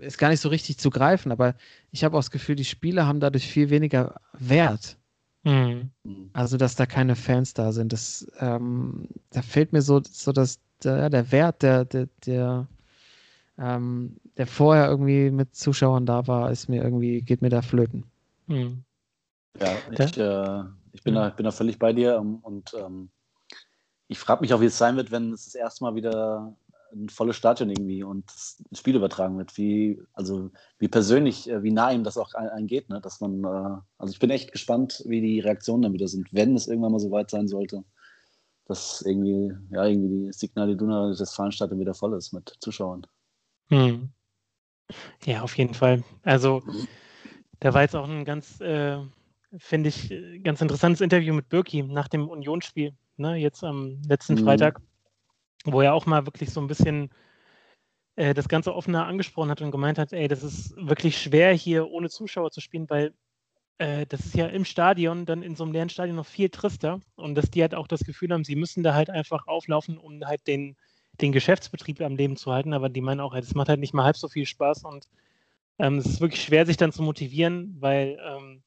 ist 0.00 0.18
gar 0.18 0.28
nicht 0.28 0.40
so 0.40 0.48
richtig 0.48 0.78
zu 0.78 0.90
greifen, 0.90 1.32
aber 1.32 1.54
ich 1.90 2.04
habe 2.04 2.16
auch 2.16 2.20
das 2.20 2.30
Gefühl, 2.30 2.56
die 2.56 2.64
Spiele 2.64 3.06
haben 3.06 3.20
dadurch 3.20 3.46
viel 3.46 3.70
weniger 3.70 4.20
Wert. 4.32 4.99
Mhm. 5.44 5.90
Also, 6.32 6.56
dass 6.56 6.76
da 6.76 6.86
keine 6.86 7.16
Fans 7.16 7.54
da 7.54 7.72
sind. 7.72 7.92
Das, 7.92 8.30
ähm, 8.38 9.08
da 9.30 9.42
fehlt 9.42 9.72
mir 9.72 9.82
so, 9.82 10.00
so 10.02 10.32
dass 10.32 10.60
der, 10.84 11.10
der 11.10 11.32
Wert, 11.32 11.62
der, 11.62 11.84
der, 11.84 12.08
der, 12.26 12.66
ähm, 13.58 14.16
der 14.36 14.46
vorher 14.46 14.88
irgendwie 14.88 15.30
mit 15.30 15.54
Zuschauern 15.54 16.06
da 16.06 16.26
war, 16.26 16.50
ist 16.50 16.68
mir 16.68 16.82
irgendwie, 16.82 17.22
geht 17.22 17.42
mir 17.42 17.50
da 17.50 17.62
flöten. 17.62 18.04
Mhm. 18.46 18.84
Ja, 19.60 19.76
ich, 19.90 20.16
äh, 20.16 20.62
ich 20.92 21.02
bin, 21.02 21.14
da, 21.14 21.30
bin 21.30 21.44
da 21.44 21.50
völlig 21.50 21.78
bei 21.78 21.92
dir 21.92 22.16
ähm, 22.16 22.36
und 22.36 22.72
ähm, 22.74 23.10
ich 24.08 24.18
frage 24.18 24.40
mich 24.40 24.52
auch, 24.54 24.60
wie 24.60 24.66
es 24.66 24.78
sein 24.78 24.96
wird, 24.96 25.10
wenn 25.10 25.32
es 25.32 25.44
das 25.44 25.54
erste 25.54 25.84
Mal 25.84 25.94
wieder 25.94 26.54
ein 26.92 27.08
volles 27.08 27.36
Stadion 27.36 27.70
irgendwie 27.70 28.02
und 28.02 28.26
das 28.26 28.62
Spiel 28.78 28.96
übertragen 28.96 29.38
wird, 29.38 29.56
wie, 29.56 30.00
also 30.12 30.50
wie 30.78 30.88
persönlich, 30.88 31.48
äh, 31.48 31.62
wie 31.62 31.70
nah 31.70 31.92
ihm 31.92 32.04
das 32.04 32.18
auch 32.18 32.34
eingeht, 32.34 32.88
ne? 32.88 33.00
dass 33.00 33.20
man, 33.20 33.44
äh, 33.44 33.80
also 33.98 34.12
ich 34.12 34.18
bin 34.18 34.30
echt 34.30 34.52
gespannt, 34.52 35.02
wie 35.06 35.20
die 35.20 35.40
Reaktionen 35.40 35.82
dann 35.82 35.92
wieder 35.92 36.08
sind, 36.08 36.32
wenn 36.32 36.54
es 36.54 36.66
irgendwann 36.66 36.92
mal 36.92 36.98
so 36.98 37.10
weit 37.10 37.30
sein 37.30 37.48
sollte, 37.48 37.84
dass 38.66 39.02
irgendwie, 39.02 39.52
ja, 39.70 39.84
irgendwie 39.84 40.26
die 40.26 40.32
Signal 40.32 40.70
Iduna 40.70 41.14
das 41.14 41.34
Veranstaltung 41.34 41.80
wieder 41.80 41.94
voll 41.94 42.16
ist 42.16 42.32
mit 42.32 42.56
Zuschauern. 42.60 43.06
Hm. 43.68 44.10
Ja, 45.24 45.42
auf 45.42 45.56
jeden 45.56 45.74
Fall. 45.74 46.02
Also, 46.22 46.62
da 47.60 47.74
war 47.74 47.82
jetzt 47.82 47.96
auch 47.96 48.08
ein 48.08 48.24
ganz, 48.24 48.60
äh, 48.60 48.98
finde 49.58 49.88
ich, 49.88 50.12
ganz 50.42 50.60
interessantes 50.60 51.00
Interview 51.00 51.34
mit 51.34 51.48
Birki 51.48 51.82
nach 51.82 52.08
dem 52.08 52.28
Unionsspiel, 52.28 52.92
ne, 53.16 53.36
jetzt 53.36 53.62
am 53.64 54.00
letzten 54.08 54.34
Mhm. 54.34 54.38
Freitag, 54.38 54.80
wo 55.64 55.80
er 55.80 55.94
auch 55.94 56.06
mal 56.06 56.26
wirklich 56.26 56.50
so 56.50 56.60
ein 56.60 56.66
bisschen 56.66 57.10
äh, 58.16 58.34
das 58.34 58.48
Ganze 58.48 58.74
offener 58.74 59.06
angesprochen 59.06 59.50
hat 59.50 59.62
und 59.62 59.70
gemeint 59.70 59.98
hat, 59.98 60.12
ey, 60.12 60.28
das 60.28 60.42
ist 60.42 60.74
wirklich 60.76 61.18
schwer 61.18 61.52
hier 61.52 61.88
ohne 61.90 62.10
Zuschauer 62.10 62.50
zu 62.50 62.60
spielen, 62.60 62.88
weil 62.90 63.14
äh, 63.78 64.06
das 64.06 64.26
ist 64.26 64.34
ja 64.34 64.46
im 64.46 64.64
Stadion, 64.64 65.26
dann 65.26 65.42
in 65.42 65.56
so 65.56 65.64
einem 65.64 65.72
leeren 65.72 65.88
Stadion 65.88 66.16
noch 66.16 66.26
viel 66.26 66.50
trister 66.50 67.00
und 67.16 67.34
dass 67.34 67.50
die 67.50 67.62
halt 67.62 67.74
auch 67.74 67.88
das 67.88 68.04
Gefühl 68.04 68.30
haben, 68.32 68.44
sie 68.44 68.56
müssen 68.56 68.82
da 68.82 68.94
halt 68.94 69.10
einfach 69.10 69.46
auflaufen, 69.46 69.98
um 69.98 70.24
halt 70.24 70.46
den, 70.46 70.76
den 71.20 71.32
Geschäftsbetrieb 71.32 72.00
am 72.02 72.16
Leben 72.16 72.36
zu 72.36 72.52
halten, 72.52 72.74
aber 72.74 72.88
die 72.88 73.00
meinen 73.00 73.20
auch, 73.20 73.34
es 73.34 73.54
macht 73.54 73.68
halt 73.70 73.80
nicht 73.80 73.94
mal 73.94 74.04
halb 74.04 74.16
so 74.16 74.28
viel 74.28 74.46
Spaß 74.46 74.84
und 74.84 75.08
ähm, 75.78 75.96
es 75.96 76.06
ist 76.06 76.20
wirklich 76.20 76.42
schwer, 76.42 76.66
sich 76.66 76.76
dann 76.76 76.92
zu 76.92 77.02
motivieren, 77.02 77.76
weil 77.80 78.18
ähm, 78.22 78.62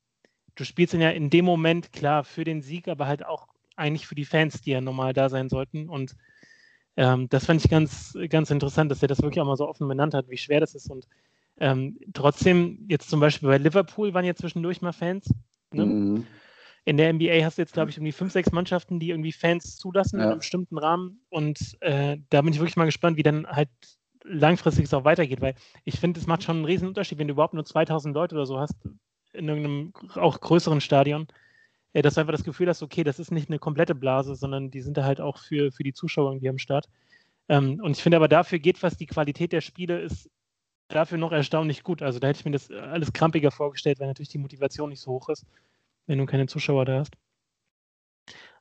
du 0.56 0.64
spielst 0.66 0.94
dann 0.96 1.02
ja 1.02 1.12
in 1.12 1.30
dem 1.30 1.46
Moment 1.46 1.92
klar 1.92 2.24
für 2.24 2.44
den 2.44 2.62
Sieg, 2.64 2.88
aber 2.88 3.08
halt 3.08 3.26
auch 3.26 3.48
eigentlich 3.76 4.08
für 4.08 4.16
die 4.16 4.26
Fans, 4.26 4.62
die 4.62 4.72
ja 4.72 4.82
normal 4.82 5.14
da 5.14 5.30
sein 5.30 5.50
sollten 5.50 5.90
und 5.90 6.16
ähm, 6.98 7.28
das 7.30 7.46
fand 7.46 7.64
ich 7.64 7.70
ganz, 7.72 8.18
ganz 8.30 8.52
interessant, 8.52 8.92
dass 8.92 9.02
er 9.02 9.08
das 9.08 9.22
wirklich 9.22 9.42
auch 9.42 9.46
mal 9.48 9.58
so 9.58 9.68
offen 9.68 9.88
benannt 9.88 10.14
hat, 10.14 10.30
wie 10.30 10.38
schwer 10.38 10.60
das 10.60 10.76
ist. 10.76 10.90
Und 10.90 11.08
ähm, 11.60 11.98
trotzdem, 12.14 12.86
jetzt 12.90 13.10
zum 13.10 13.20
Beispiel 13.20 13.50
bei 13.50 13.58
Liverpool 13.58 14.14
waren 14.14 14.26
ja 14.26 14.36
zwischendurch 14.36 14.82
mal 14.82 14.94
Fans. 14.94 15.34
Ne? 15.72 15.86
Mhm. 15.86 16.28
In 16.86 16.98
der 16.98 17.14
NBA 17.14 17.46
hast 17.46 17.58
du 17.58 17.62
jetzt, 17.62 17.74
glaube 17.74 17.90
ich, 17.92 17.98
irgendwie 17.98 18.12
fünf, 18.12 18.34
sechs 18.34 18.52
Mannschaften, 18.52 19.00
die 19.00 19.10
irgendwie 19.12 19.32
Fans 19.32 19.78
zulassen 19.78 20.18
in 20.18 20.24
Ja. 20.24 20.30
einem 20.32 20.40
bestimmten 20.40 20.78
Rahmen. 20.78 21.22
Und 21.30 21.78
äh, 21.82 22.18
da 22.30 22.42
bin 22.42 22.54
ich 22.54 22.60
wirklich 22.60 22.76
mal 22.76 22.86
gespannt, 22.86 23.18
wie 23.18 23.24
dann 23.24 23.48
halt 23.48 23.70
langfristig 24.26 24.86
es 24.86 24.94
auch 24.94 25.06
weitergeht, 25.06 25.42
weil 25.42 25.56
ich 25.84 26.00
finde, 26.00 26.20
es 26.20 26.28
macht 26.28 26.44
schon 26.44 26.58
einen 26.58 26.66
riesen 26.66 26.88
Unterschied, 26.88 27.18
wenn 27.20 27.28
du 27.28 27.34
überhaupt 27.34 27.54
nur 27.54 27.66
2000 27.66 28.14
Leute 28.16 28.36
oder 28.36 28.46
so 28.46 28.60
hast 28.60 28.76
in 29.34 29.48
irgendeinem 29.48 29.94
auch 30.16 30.40
größeren 30.40 30.80
Stadion, 30.80 31.28
dass 32.02 32.16
du 32.16 32.22
einfach 32.22 32.34
das 32.34 32.44
Gefühl 32.44 32.68
hast, 32.70 32.82
okay, 32.82 33.04
das 33.04 33.20
ist 33.20 33.32
nicht 33.32 33.50
eine 33.50 33.60
komplette 33.60 33.96
Blase, 33.96 34.36
sondern 34.36 34.72
die 34.72 34.82
sind 34.82 34.98
da 34.98 35.04
halt 35.04 35.22
auch 35.22 35.38
für, 35.38 35.72
für 35.72 35.84
die 35.84 35.94
Zuschauer 35.94 36.32
irgendwie 36.32 36.50
am 36.50 36.58
Start. 36.58 36.90
Ähm, 37.50 37.80
und 37.82 37.92
ich 37.92 38.04
finde 38.04 38.18
aber 38.18 38.28
dafür 38.28 38.60
geht, 38.60 38.82
was 38.82 38.98
die 38.98 39.06
Qualität 39.06 39.52
der 39.52 39.62
Spiele 39.62 40.00
ist, 40.00 40.30
dafür 40.88 41.18
noch 41.18 41.32
erstaunlich 41.32 41.84
gut. 41.84 42.02
Also 42.02 42.20
da 42.20 42.28
hätte 42.28 42.40
ich 42.40 42.46
mir 42.46 42.52
das 42.52 42.72
alles 42.72 43.14
krampiger 43.14 43.52
vorgestellt, 43.52 44.00
weil 44.00 44.08
natürlich 44.08 44.30
die 44.30 44.38
Motivation 44.38 44.90
nicht 44.90 45.02
so 45.02 45.12
hoch 45.12 45.30
ist, 45.30 45.46
wenn 46.08 46.18
du 46.18 46.26
keine 46.26 46.48
Zuschauer 46.48 46.86
da 46.86 47.00
hast. 47.00 47.14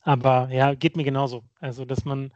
Aber 0.02 0.48
ja, 0.50 0.74
geht 0.74 0.96
mir 0.96 1.04
genauso. 1.04 1.44
Also, 1.60 1.84
dass 1.84 2.04
man, 2.04 2.32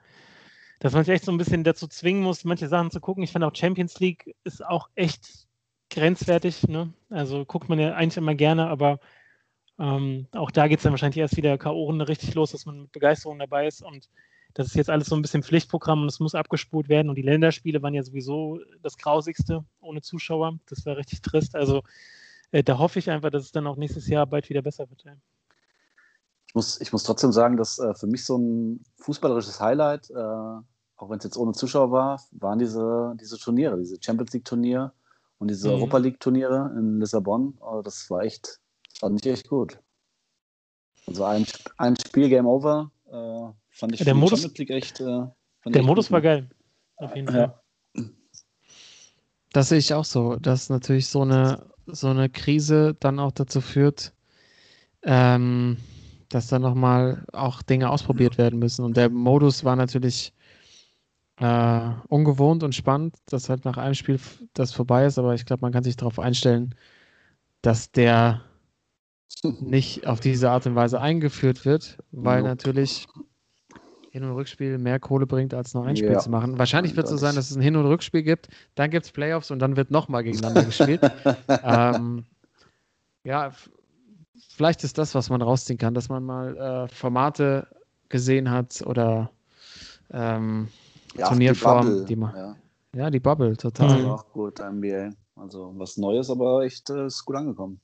dass 0.78 0.92
man 0.92 1.04
sich 1.04 1.14
echt 1.14 1.24
so 1.24 1.32
ein 1.32 1.38
bisschen 1.38 1.64
dazu 1.64 1.88
zwingen 1.88 2.22
muss, 2.22 2.44
manche 2.44 2.68
Sachen 2.68 2.90
zu 2.90 3.00
gucken. 3.00 3.24
Ich 3.24 3.32
finde 3.32 3.46
auch 3.46 3.54
Champions 3.54 3.98
League 4.00 4.34
ist 4.44 4.64
auch 4.64 4.88
echt 4.94 5.46
grenzwertig. 5.90 6.68
Ne? 6.68 6.92
Also 7.10 7.44
guckt 7.44 7.68
man 7.68 7.78
ja 7.78 7.94
eigentlich 7.94 8.16
immer 8.16 8.34
gerne, 8.34 8.68
aber 8.68 9.00
ähm, 9.78 10.26
auch 10.32 10.50
da 10.50 10.68
geht 10.68 10.78
es 10.78 10.82
dann 10.84 10.92
wahrscheinlich 10.92 11.18
erst 11.18 11.36
wieder 11.36 11.58
K.O.-Runde 11.58 12.08
richtig 12.08 12.34
los, 12.34 12.52
dass 12.52 12.66
man 12.66 12.82
mit 12.82 12.92
Begeisterung 12.92 13.38
dabei 13.38 13.66
ist. 13.66 13.82
Und 13.82 14.08
das 14.54 14.68
ist 14.68 14.74
jetzt 14.74 14.88
alles 14.90 15.08
so 15.08 15.16
ein 15.16 15.22
bisschen 15.22 15.42
Pflichtprogramm 15.42 16.02
und 16.02 16.08
es 16.08 16.20
muss 16.20 16.34
abgespult 16.34 16.88
werden. 16.88 17.08
Und 17.10 17.16
die 17.16 17.22
Länderspiele 17.22 17.82
waren 17.82 17.94
ja 17.94 18.02
sowieso 18.02 18.60
das 18.82 18.96
Grausigste 18.96 19.64
ohne 19.80 20.00
Zuschauer. 20.00 20.58
Das 20.66 20.86
war 20.86 20.96
richtig 20.96 21.20
trist. 21.20 21.54
Also 21.54 21.82
äh, 22.52 22.62
da 22.62 22.78
hoffe 22.78 22.98
ich 22.98 23.10
einfach, 23.10 23.30
dass 23.30 23.44
es 23.44 23.52
dann 23.52 23.66
auch 23.66 23.76
nächstes 23.76 24.08
Jahr 24.08 24.26
bald 24.26 24.48
wieder 24.48 24.62
besser 24.62 24.88
wird. 24.88 25.04
Ja. 25.04 25.12
Ich 26.48 26.54
muss, 26.54 26.80
ich 26.80 26.92
muss 26.92 27.02
trotzdem 27.02 27.32
sagen, 27.32 27.56
dass 27.58 27.78
äh, 27.78 27.94
für 27.94 28.06
mich 28.06 28.24
so 28.24 28.38
ein 28.38 28.82
fußballerisches 29.00 29.60
Highlight, 29.60 30.08
äh, 30.10 30.14
auch 30.14 31.10
wenn 31.10 31.18
es 31.18 31.24
jetzt 31.24 31.36
ohne 31.36 31.52
Zuschauer 31.52 31.90
war, 31.90 32.22
waren 32.30 32.58
diese, 32.58 33.14
diese 33.20 33.36
Turniere, 33.36 33.76
diese 33.76 33.98
Champions 34.00 34.32
League-Turnier 34.32 34.92
und 35.38 35.48
diese 35.48 35.68
Mhm. 35.68 35.74
Europa 35.74 35.98
League-Turniere 35.98 36.72
in 36.78 36.98
Lissabon. 37.00 37.58
Oh, 37.60 37.82
das 37.82 38.08
war 38.08 38.22
echt, 38.22 38.58
fand 38.98 39.24
ich 39.24 39.32
echt 39.32 39.48
gut. 39.48 39.78
Also 41.06 41.24
ein, 41.24 41.46
ein 41.78 41.94
Spiel 41.96 42.28
Game 42.28 42.46
Over 42.46 42.90
äh, 43.06 43.52
fand 43.70 43.92
ich 43.92 43.98
Der 43.98 44.06
für 44.06 44.14
die 44.14 44.20
Modus- 44.20 44.44
echt. 44.70 45.00
Äh, 45.00 45.04
Der 45.04 45.76
echt 45.76 45.84
Modus 45.84 46.06
gut. 46.06 46.12
war 46.12 46.20
geil. 46.20 46.48
Auf 46.96 47.14
jeden 47.14 47.28
Fall. 47.28 47.54
Ja. 47.96 48.02
Das 49.52 49.68
sehe 49.68 49.78
ich 49.78 49.94
auch 49.94 50.04
so, 50.04 50.36
dass 50.36 50.68
natürlich 50.68 51.08
so 51.08 51.22
eine, 51.22 51.70
so 51.86 52.08
eine 52.08 52.28
Krise 52.28 52.94
dann 52.98 53.18
auch 53.18 53.32
dazu 53.32 53.60
führt, 53.60 54.12
ähm, 55.02 55.76
dass 56.28 56.48
dann 56.48 56.62
nochmal 56.62 57.24
auch 57.32 57.62
Dinge 57.62 57.90
ausprobiert 57.90 58.38
werden 58.38 58.58
müssen. 58.58 58.84
Und 58.84 58.96
der 58.96 59.08
Modus 59.08 59.64
war 59.64 59.76
natürlich 59.76 60.32
äh, 61.38 61.90
ungewohnt 62.08 62.62
und 62.64 62.74
spannend, 62.74 63.16
dass 63.26 63.48
halt 63.48 63.64
nach 63.64 63.76
einem 63.76 63.94
Spiel 63.94 64.18
das 64.54 64.72
vorbei 64.72 65.06
ist, 65.06 65.18
aber 65.18 65.34
ich 65.34 65.46
glaube, 65.46 65.60
man 65.62 65.72
kann 65.72 65.84
sich 65.84 65.96
darauf 65.96 66.18
einstellen, 66.18 66.74
dass 67.62 67.92
der 67.92 68.42
nicht 69.60 70.06
auf 70.06 70.20
diese 70.20 70.50
Art 70.50 70.66
und 70.66 70.74
Weise 70.74 71.00
eingeführt 71.00 71.64
wird, 71.64 71.98
weil 72.12 72.38
Nope. 72.38 72.48
natürlich 72.50 73.06
Hin- 74.10 74.24
und 74.24 74.32
Rückspiel 74.32 74.78
mehr 74.78 74.98
Kohle 74.98 75.26
bringt, 75.26 75.52
als 75.52 75.74
nur 75.74 75.84
ein 75.84 75.96
Spiel 75.96 76.12
Ja. 76.12 76.18
zu 76.18 76.30
machen. 76.30 76.58
Wahrscheinlich 76.58 76.96
wird 76.96 77.04
es 77.04 77.10
so 77.10 77.16
sein, 77.16 77.34
dass 77.34 77.50
es 77.50 77.56
ein 77.56 77.62
Hin- 77.62 77.76
und 77.76 77.86
Rückspiel 77.86 78.22
gibt, 78.22 78.48
dann 78.74 78.90
gibt 78.90 79.04
es 79.06 79.12
Playoffs 79.12 79.50
und 79.50 79.58
dann 79.58 79.76
wird 79.76 79.90
nochmal 79.90 80.24
gegeneinander 80.24 80.64
gespielt. 80.64 81.00
ähm, 81.62 82.24
ja, 83.24 83.52
vielleicht 84.54 84.84
ist 84.84 84.96
das, 84.98 85.14
was 85.14 85.28
man 85.28 85.42
rausziehen 85.42 85.78
kann, 85.78 85.92
dass 85.94 86.08
man 86.08 86.24
mal 86.24 86.56
äh, 86.56 86.88
Formate 86.94 87.66
gesehen 88.08 88.50
hat 88.50 88.82
oder 88.86 89.30
ähm, 90.10 90.68
Ja, 91.16 91.28
Turnierform, 91.28 91.86
Bubble, 91.88 92.04
die 92.06 92.16
man- 92.16 92.34
ja, 92.36 92.56
ja, 92.94 93.10
die 93.10 93.20
Bubble, 93.20 93.50
das 93.50 93.58
total. 93.58 94.00
Mhm. 94.00 94.06
war 94.06 94.14
auch 94.14 94.32
gut, 94.32 94.60
NBA. 94.60 95.10
Also 95.34 95.74
was 95.76 95.98
Neues, 95.98 96.30
aber 96.30 96.62
echt 96.64 96.88
äh, 96.88 97.06
ist 97.06 97.24
gut 97.26 97.36
angekommen. 97.36 97.80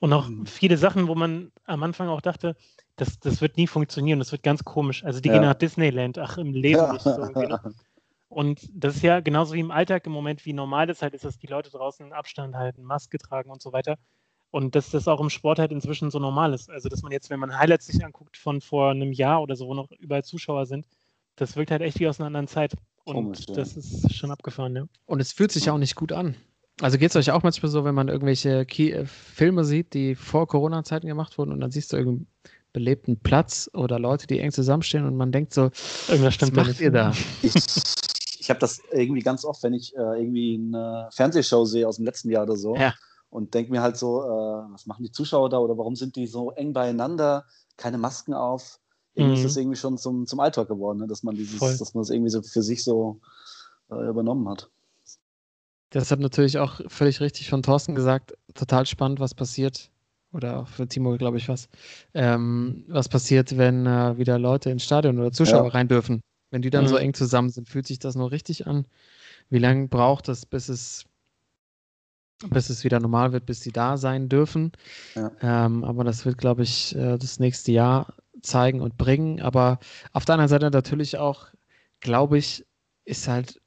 Und 0.00 0.12
auch 0.12 0.28
viele 0.46 0.76
Sachen, 0.76 1.08
wo 1.08 1.14
man 1.14 1.52
am 1.64 1.82
Anfang 1.82 2.08
auch 2.08 2.20
dachte, 2.20 2.56
das, 2.96 3.18
das 3.20 3.40
wird 3.40 3.56
nie 3.56 3.66
funktionieren, 3.66 4.18
das 4.18 4.32
wird 4.32 4.42
ganz 4.42 4.64
komisch. 4.64 5.04
Also 5.04 5.20
die 5.20 5.28
Ja. 5.28 5.34
gehen 5.34 5.42
nach 5.42 5.54
Disneyland, 5.54 6.18
ach 6.18 6.38
im 6.38 6.52
Leben 6.52 6.78
Ja. 6.78 6.92
nicht 6.92 7.02
so. 7.02 7.28
Und 8.28 8.70
das 8.72 8.96
ist 8.96 9.02
ja 9.02 9.20
genauso 9.20 9.54
wie 9.54 9.60
im 9.60 9.70
Alltag 9.70 10.06
im 10.06 10.12
Moment, 10.12 10.44
wie 10.44 10.52
normal 10.52 10.86
das 10.86 11.02
halt 11.02 11.14
ist, 11.14 11.24
dass 11.24 11.38
die 11.38 11.48
Leute 11.48 11.70
draußen 11.70 12.12
Abstand 12.12 12.54
halten, 12.54 12.82
Maske 12.84 13.18
tragen 13.18 13.50
und 13.50 13.60
so 13.60 13.72
weiter. 13.72 13.96
Und 14.52 14.74
dass 14.74 14.90
das 14.90 15.08
auch 15.08 15.20
im 15.20 15.30
Sport 15.30 15.58
halt 15.58 15.72
inzwischen 15.72 16.10
so 16.10 16.18
normal 16.18 16.54
ist. 16.54 16.70
Also 16.70 16.88
dass 16.88 17.02
man 17.02 17.12
jetzt, 17.12 17.30
wenn 17.30 17.40
man 17.40 17.56
Highlights 17.56 17.86
sich 17.86 18.04
anguckt 18.04 18.36
von 18.36 18.60
vor 18.60 18.90
einem 18.90 19.12
Jahr 19.12 19.42
oder 19.42 19.56
so, 19.56 19.66
wo 19.66 19.74
noch 19.74 19.90
überall 19.92 20.24
Zuschauer 20.24 20.66
sind, 20.66 20.86
das 21.36 21.56
wirkt 21.56 21.70
halt 21.70 21.82
echt 21.82 21.98
wie 22.00 22.08
aus 22.08 22.20
einer 22.20 22.26
anderen 22.26 22.48
Zeit. 22.48 22.74
Und 23.04 23.14
Komisch, 23.14 23.46
ja. 23.48 23.54
das 23.54 23.76
ist 23.76 24.14
schon 24.14 24.30
abgefahren, 24.30 24.76
ja. 24.76 24.84
Und 25.06 25.20
es 25.20 25.32
fühlt 25.32 25.52
sich 25.52 25.70
auch 25.70 25.78
nicht 25.78 25.94
gut 25.94 26.12
an. 26.12 26.36
Also 26.80 26.96
geht 26.96 27.10
es 27.10 27.16
euch 27.16 27.30
auch 27.30 27.42
manchmal 27.42 27.70
so, 27.70 27.84
wenn 27.84 27.94
man 27.94 28.08
irgendwelche 28.08 28.64
Ki 28.64 28.92
äh, 28.92 29.04
Filme 29.04 29.64
sieht, 29.64 29.92
die 29.94 30.14
vor 30.14 30.46
Corona-Zeiten 30.48 31.06
gemacht 31.06 31.36
wurden 31.36 31.52
und 31.52 31.60
dann 31.60 31.70
siehst 31.70 31.92
du 31.92 31.96
irgendeinen 31.96 32.26
belebten 32.72 33.18
Platz 33.18 33.68
oder 33.74 33.98
Leute, 33.98 34.26
die 34.26 34.38
eng 34.38 34.52
zusammenstehen 34.52 35.04
und 35.04 35.16
man 35.16 35.32
denkt 35.32 35.52
so, 35.52 35.70
Irgendwas 36.08 36.34
stimmt 36.34 36.56
was 36.56 36.56
da 36.56 36.62
macht 36.62 36.68
nicht. 36.68 36.80
ihr 36.80 36.90
da? 36.92 37.12
Ich, 37.42 37.54
ich 38.40 38.48
habe 38.48 38.60
das 38.60 38.80
irgendwie 38.92 39.20
ganz 39.22 39.44
oft, 39.44 39.62
wenn 39.62 39.74
ich 39.74 39.94
äh, 39.94 39.98
irgendwie 40.00 40.54
eine 40.54 41.08
Fernsehshow 41.12 41.64
sehe 41.64 41.86
aus 41.86 41.96
dem 41.96 42.04
letzten 42.06 42.30
Jahr 42.30 42.44
oder 42.44 42.56
so 42.56 42.76
Ja. 42.76 42.94
und 43.28 43.52
denke 43.52 43.72
mir 43.72 43.82
halt 43.82 43.96
so, 43.98 44.22
äh, 44.22 44.72
was 44.72 44.86
machen 44.86 45.02
die 45.02 45.12
Zuschauer 45.12 45.50
da 45.50 45.58
oder 45.58 45.76
warum 45.76 45.96
sind 45.96 46.16
die 46.16 46.26
so 46.26 46.52
eng 46.52 46.72
beieinander, 46.72 47.44
keine 47.76 47.98
Masken 47.98 48.32
auf? 48.32 48.78
Irgendwie 49.14 49.32
Mhm. 49.32 49.36
ist 49.38 49.44
das 49.44 49.56
irgendwie 49.56 49.76
schon 49.76 49.98
zum, 49.98 50.26
zum 50.26 50.40
Alltag 50.40 50.68
geworden, 50.68 51.00
ne? 51.00 51.06
dass 51.08 51.24
man 51.24 51.36
dieses, 51.36 51.58
Voll. 51.58 51.76
dass 51.76 51.92
man 51.92 52.02
das 52.02 52.10
irgendwie 52.10 52.30
so 52.30 52.40
für 52.40 52.62
sich 52.62 52.84
so 52.84 53.20
äh, 53.90 54.08
übernommen 54.08 54.48
hat. 54.48 54.70
Das 55.90 56.10
hat 56.10 56.20
natürlich 56.20 56.58
auch 56.58 56.80
völlig 56.88 57.20
richtig 57.20 57.50
von 57.50 57.62
Thorsten 57.62 57.94
gesagt. 57.94 58.34
Total 58.54 58.86
spannend, 58.86 59.20
was 59.20 59.34
passiert. 59.34 59.90
Oder 60.32 60.60
auch 60.60 60.68
für 60.68 60.86
Timo, 60.86 61.16
glaube 61.18 61.38
ich, 61.38 61.48
was. 61.48 61.68
Ähm, 62.14 62.84
was 62.88 63.08
passiert, 63.08 63.58
wenn 63.58 63.86
äh, 63.86 64.16
wieder 64.16 64.38
Leute 64.38 64.70
ins 64.70 64.84
Stadion 64.84 65.18
oder 65.18 65.32
Zuschauer 65.32 65.64
Ja. 65.64 65.70
rein 65.70 65.88
dürfen. 65.88 66.20
Wenn 66.52 66.62
die 66.62 66.70
dann 66.70 66.86
so 66.86 66.96
Mhm. 66.96 67.02
eng 67.02 67.14
zusammen 67.14 67.50
sind, 67.50 67.68
fühlt 67.68 67.86
sich 67.88 67.98
das 67.98 68.14
nur 68.14 68.30
richtig 68.30 68.66
an. 68.68 68.86
Wie 69.50 69.58
lange 69.58 69.88
braucht 69.88 70.28
es, 70.28 70.46
bis 70.46 70.68
es, 70.68 71.06
bis 72.48 72.70
es 72.70 72.84
wieder 72.84 73.00
normal 73.00 73.32
wird, 73.32 73.46
bis 73.46 73.60
sie 73.60 73.72
da 73.72 73.96
sein 73.96 74.28
dürfen? 74.28 74.72
Ja. 75.16 75.32
Ähm, 75.42 75.84
aber 75.84 76.04
das 76.04 76.24
wird, 76.26 76.38
glaube 76.38 76.62
ich, 76.62 76.94
äh, 76.96 77.18
das 77.18 77.40
nächste 77.40 77.72
Jahr 77.72 78.14
zeigen 78.42 78.82
und 78.82 78.98
bringen. 78.98 79.40
Aber 79.42 79.80
auf 80.12 80.24
der 80.26 80.34
anderen 80.34 80.50
Seite 80.50 80.70
natürlich 80.70 81.18
auch, 81.18 81.48
glaube 82.00 82.38
ich, 82.38 82.66
ist 83.04 83.28
halt, 83.28 83.60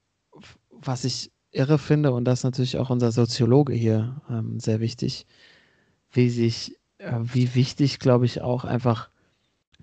was 0.71 1.05
ich 1.05 1.32
irre 1.53 1.77
finde, 1.77 2.11
und 2.13 2.25
das 2.25 2.39
ist 2.39 2.43
natürlich 2.43 2.77
auch 2.77 2.89
unser 2.89 3.11
Soziologe 3.11 3.73
hier 3.73 4.21
ähm, 4.29 4.59
sehr 4.59 4.79
wichtig, 4.79 5.25
wie 6.11 6.29
sich, 6.29 6.77
äh, 6.99 7.19
wie 7.21 7.55
wichtig, 7.55 7.99
glaube 7.99 8.25
ich, 8.25 8.41
auch 8.41 8.65
einfach 8.65 9.09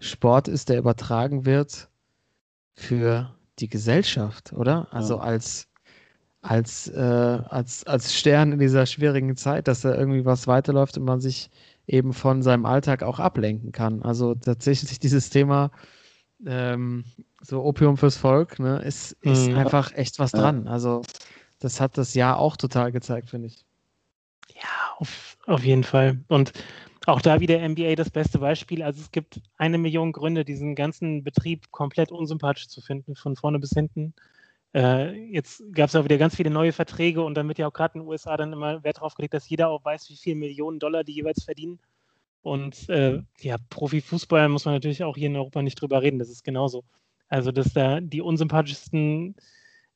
Sport 0.00 0.48
ist, 0.48 0.68
der 0.68 0.78
übertragen 0.78 1.46
wird 1.46 1.88
für 2.74 3.34
die 3.58 3.68
Gesellschaft, 3.68 4.52
oder? 4.52 4.88
Also 4.92 5.16
Ja. 5.16 5.20
als, 5.20 5.68
als, 6.42 6.88
äh, 6.88 6.98
als, 7.00 7.86
als 7.86 8.14
Stern 8.14 8.52
in 8.52 8.58
dieser 8.58 8.86
schwierigen 8.86 9.36
Zeit, 9.36 9.68
dass 9.68 9.82
da 9.82 9.94
irgendwie 9.94 10.24
was 10.24 10.46
weiterläuft 10.46 10.96
und 10.98 11.04
man 11.04 11.20
sich 11.20 11.50
eben 11.86 12.12
von 12.12 12.42
seinem 12.42 12.66
Alltag 12.66 13.02
auch 13.02 13.18
ablenken 13.20 13.72
kann. 13.72 14.02
Also 14.02 14.34
tatsächlich 14.34 14.98
dieses 14.98 15.30
Thema 15.30 15.70
ähm, 16.46 17.04
so 17.42 17.62
Opium 17.64 17.96
fürs 17.96 18.16
Volk, 18.16 18.58
ne, 18.58 18.80
ist, 18.82 19.12
ist 19.22 19.50
Mhm. 19.50 19.56
einfach 19.56 19.92
echt 19.94 20.18
was 20.18 20.34
dran. 20.34 20.68
Also 20.68 21.02
das 21.60 21.80
hat 21.80 21.96
das 21.96 22.14
Jahr 22.14 22.38
auch 22.38 22.56
total 22.56 22.90
gezeigt, 22.90 23.30
finde 23.30 23.48
ich. 23.48 23.64
Ja, 24.54 24.96
auf, 24.98 25.38
auf 25.46 25.62
jeden 25.62 25.84
Fall. 25.84 26.18
Und 26.28 26.52
auch 27.06 27.20
da 27.20 27.40
wieder 27.40 27.66
NBA 27.66 27.94
das 27.94 28.10
beste 28.10 28.38
Beispiel. 28.38 28.82
Also 28.82 29.00
es 29.00 29.10
gibt 29.10 29.40
eine 29.56 29.78
Million 29.78 30.12
Gründe, 30.12 30.44
diesen 30.44 30.74
ganzen 30.74 31.22
Betrieb 31.22 31.70
komplett 31.70 32.12
unsympathisch 32.12 32.68
zu 32.68 32.80
finden, 32.80 33.14
von 33.14 33.36
vorne 33.36 33.58
bis 33.58 33.70
hinten. 33.70 34.14
Äh, 34.74 35.12
jetzt 35.30 35.62
gab 35.72 35.88
es 35.88 35.96
auch 35.96 36.04
wieder 36.04 36.18
ganz 36.18 36.36
viele 36.36 36.50
neue 36.50 36.72
Verträge 36.72 37.22
und 37.22 37.34
dann 37.34 37.48
wird 37.48 37.58
ja 37.58 37.66
auch 37.66 37.72
gerade 37.72 37.94
in 37.94 38.02
den 38.02 38.08
USA 38.08 38.36
dann 38.36 38.52
immer 38.52 38.84
Wert 38.84 38.98
darauf 38.98 39.14
gelegt, 39.14 39.34
dass 39.34 39.48
jeder 39.48 39.68
auch 39.68 39.84
weiß, 39.84 40.10
wie 40.10 40.16
viel 40.16 40.34
Millionen 40.34 40.78
Dollar 40.78 41.02
die 41.02 41.14
jeweils 41.14 41.44
verdienen. 41.44 41.80
Und 42.42 42.88
äh, 42.88 43.22
ja, 43.40 43.56
Profifußball 43.70 44.48
muss 44.48 44.64
man 44.64 44.74
natürlich 44.74 45.04
auch 45.04 45.16
hier 45.16 45.26
in 45.26 45.36
Europa 45.36 45.62
nicht 45.62 45.80
drüber 45.80 46.02
reden, 46.02 46.18
das 46.18 46.30
ist 46.30 46.44
genauso. 46.44 46.84
Also, 47.28 47.52
dass 47.52 47.72
da 47.72 48.00
die 48.00 48.22
unsympathischsten 48.22 49.36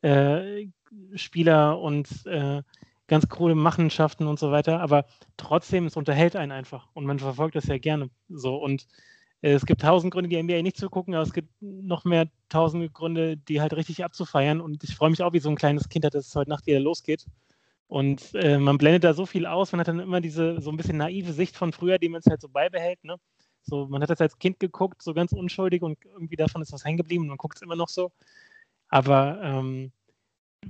äh, 0.05 0.69
Spieler 1.15 1.81
und 1.81 2.27
äh, 2.27 2.63
ganz 3.07 3.29
coole 3.29 3.55
Machenschaften 3.55 4.27
und 4.27 4.39
so 4.39 4.51
weiter, 4.51 4.81
aber 4.81 5.07
trotzdem, 5.37 5.87
es 5.87 5.97
unterhält 5.97 6.37
einen 6.37 6.53
einfach 6.53 6.89
und 6.95 7.05
man 7.05 7.19
verfolgt 7.19 7.55
das 7.55 7.67
ja 7.67 7.79
gerne 7.79 8.11
so 8.29 8.57
und 8.57 8.87
äh, 9.43 9.53
es 9.53 9.67
gibt 9.67 9.81
tausend 9.83 10.13
Gründe, 10.13 10.29
die 10.29 10.43
NBA 10.43 10.63
nicht 10.63 10.77
zu 10.77 10.89
gucken, 10.91 11.15
aber 11.15 11.23
es 11.23 11.33
gibt 11.33 11.49
noch 11.61 12.05
mehr 12.05 12.29
tausende 12.49 12.91
Gründe, 12.91 13.37
die 13.37 13.61
halt 13.61 13.75
richtig 13.75 14.05
abzufeiern 14.05 14.61
und 14.61 14.85
ich 14.85 14.95
freue 14.95 15.11
mich 15.11 15.23
auch 15.23 15.33
wie 15.33 15.41
so 15.41 15.51
ein 15.51 15.57
kleines 15.57 15.89
Kind, 15.89 16.05
dass 16.05 16.15
es 16.15 16.35
heute 16.35 16.51
Nacht 16.51 16.67
wieder 16.67 16.81
losgeht 16.81 17.27
und 17.89 18.35
äh, 18.35 18.59
man 18.59 18.79
blendet 18.79 19.05
da 19.05 19.15
so 19.15 19.27
viel 19.27 19.47
aus, 19.47 19.73
man 19.73 19.81
hat 19.81 19.89
dann 19.89 20.01
immer 20.01 20.21
diese 20.21 20.61
so 20.61 20.71
ein 20.71 20.77
bisschen 20.77 20.99
naive 20.99 21.33
Sicht 21.33 21.57
von 21.57 21.73
früher, 21.73 21.99
die 21.99 22.09
man 22.09 22.21
es 22.21 22.27
halt 22.27 22.41
so 22.41 22.49
beibehält, 22.49 23.05
ne? 23.05 23.17
So, 23.63 23.87
man 23.87 24.03
hat 24.03 24.11
das 24.11 24.21
als 24.21 24.39
Kind 24.39 24.61
geguckt, 24.61 25.03
so 25.03 25.15
ganz 25.15 25.33
unschuldig 25.33 25.83
und 25.83 25.99
irgendwie 26.05 26.37
davon 26.37 26.61
ist 26.61 26.73
was 26.73 26.85
hängen 26.85 26.99
geblieben 26.99 27.23
und 27.23 27.29
man 27.29 27.39
guckt 27.39 27.57
es 27.57 27.63
immer 27.63 27.77
noch 27.77 27.89
so. 27.89 28.13
Aber 28.89 29.41
ähm, 29.43 29.93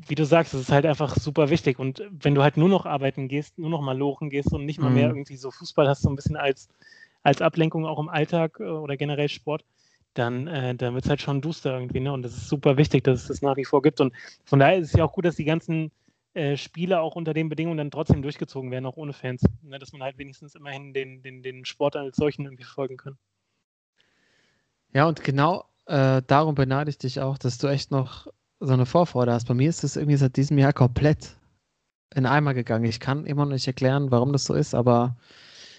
wie 0.06 0.14
du 0.14 0.24
sagst, 0.24 0.54
es 0.54 0.62
ist 0.62 0.72
halt 0.72 0.86
einfach 0.86 1.16
super 1.16 1.50
wichtig. 1.50 1.78
Und 1.78 2.02
wenn 2.10 2.34
du 2.34 2.42
halt 2.42 2.56
nur 2.56 2.68
noch 2.68 2.86
arbeiten 2.86 3.28
gehst, 3.28 3.58
nur 3.58 3.70
noch 3.70 3.80
mal 3.80 3.96
lochen 3.96 4.30
gehst 4.30 4.52
und 4.52 4.64
nicht 4.66 4.80
mal 4.80 4.90
Mhm. 4.90 4.94
mehr 4.94 5.08
irgendwie 5.08 5.36
so 5.36 5.50
Fußball 5.50 5.88
hast, 5.88 6.02
so 6.02 6.10
ein 6.10 6.16
bisschen 6.16 6.36
als, 6.36 6.68
als 7.22 7.42
Ablenkung 7.42 7.86
auch 7.86 7.98
im 7.98 8.08
Alltag 8.08 8.58
äh, 8.60 8.64
oder 8.64 8.96
generell 8.96 9.28
Sport, 9.28 9.64
dann, 10.14 10.46
äh, 10.48 10.74
dann 10.74 10.94
wird 10.94 11.04
es 11.04 11.10
halt 11.10 11.20
schon 11.22 11.40
duster 11.40 11.74
irgendwie. 11.74 12.00
Ne? 12.00 12.12
Und 12.12 12.22
das 12.22 12.36
ist 12.36 12.48
super 12.48 12.76
wichtig, 12.76 13.04
dass 13.04 13.22
es 13.22 13.28
das 13.28 13.42
nach 13.42 13.56
wie 13.56 13.64
vor 13.64 13.82
gibt. 13.82 14.00
Und 14.00 14.12
von 14.44 14.58
daher 14.58 14.78
ist 14.78 14.88
es 14.88 14.92
ja 14.94 15.04
auch 15.04 15.12
gut, 15.12 15.24
dass 15.24 15.36
die 15.36 15.44
ganzen 15.44 15.90
äh, 16.34 16.56
Spiele 16.56 17.00
auch 17.00 17.16
unter 17.16 17.34
den 17.34 17.48
Bedingungen 17.48 17.78
dann 17.78 17.90
trotzdem 17.90 18.22
durchgezogen 18.22 18.70
werden, 18.70 18.86
auch 18.86 18.96
ohne 18.96 19.12
Fans. 19.12 19.42
Ne? 19.62 19.78
Dass 19.78 19.92
man 19.92 20.02
halt 20.02 20.18
wenigstens 20.18 20.54
immerhin 20.54 20.92
den, 20.94 21.22
den, 21.22 21.42
den 21.42 21.64
Sport 21.64 21.96
als 21.96 22.16
solchen 22.16 22.44
irgendwie 22.44 22.64
folgen 22.64 22.96
kann. 22.96 23.18
Ja, 24.92 25.06
und 25.06 25.22
genau 25.24 25.68
äh, 25.86 26.22
darum 26.26 26.54
beneide 26.54 26.90
ich 26.90 26.98
dich 26.98 27.20
auch, 27.20 27.38
dass 27.38 27.58
du 27.58 27.66
echt 27.68 27.90
noch 27.90 28.26
so 28.60 28.72
eine 28.72 28.86
Vorfreude 28.86 29.32
hast. 29.32 29.46
Bei 29.48 29.54
mir 29.54 29.68
ist 29.68 29.84
es 29.84 29.96
irgendwie 29.96 30.16
seit 30.16 30.36
diesem 30.36 30.58
Jahr 30.58 30.72
komplett 30.72 31.36
in 32.14 32.26
Eimer 32.26 32.54
gegangen. 32.54 32.84
Ich 32.84 33.00
kann 33.00 33.26
immer 33.26 33.44
noch 33.44 33.52
nicht 33.52 33.66
erklären, 33.66 34.10
warum 34.10 34.32
das 34.32 34.44
so 34.44 34.54
ist, 34.54 34.74
aber 34.74 35.16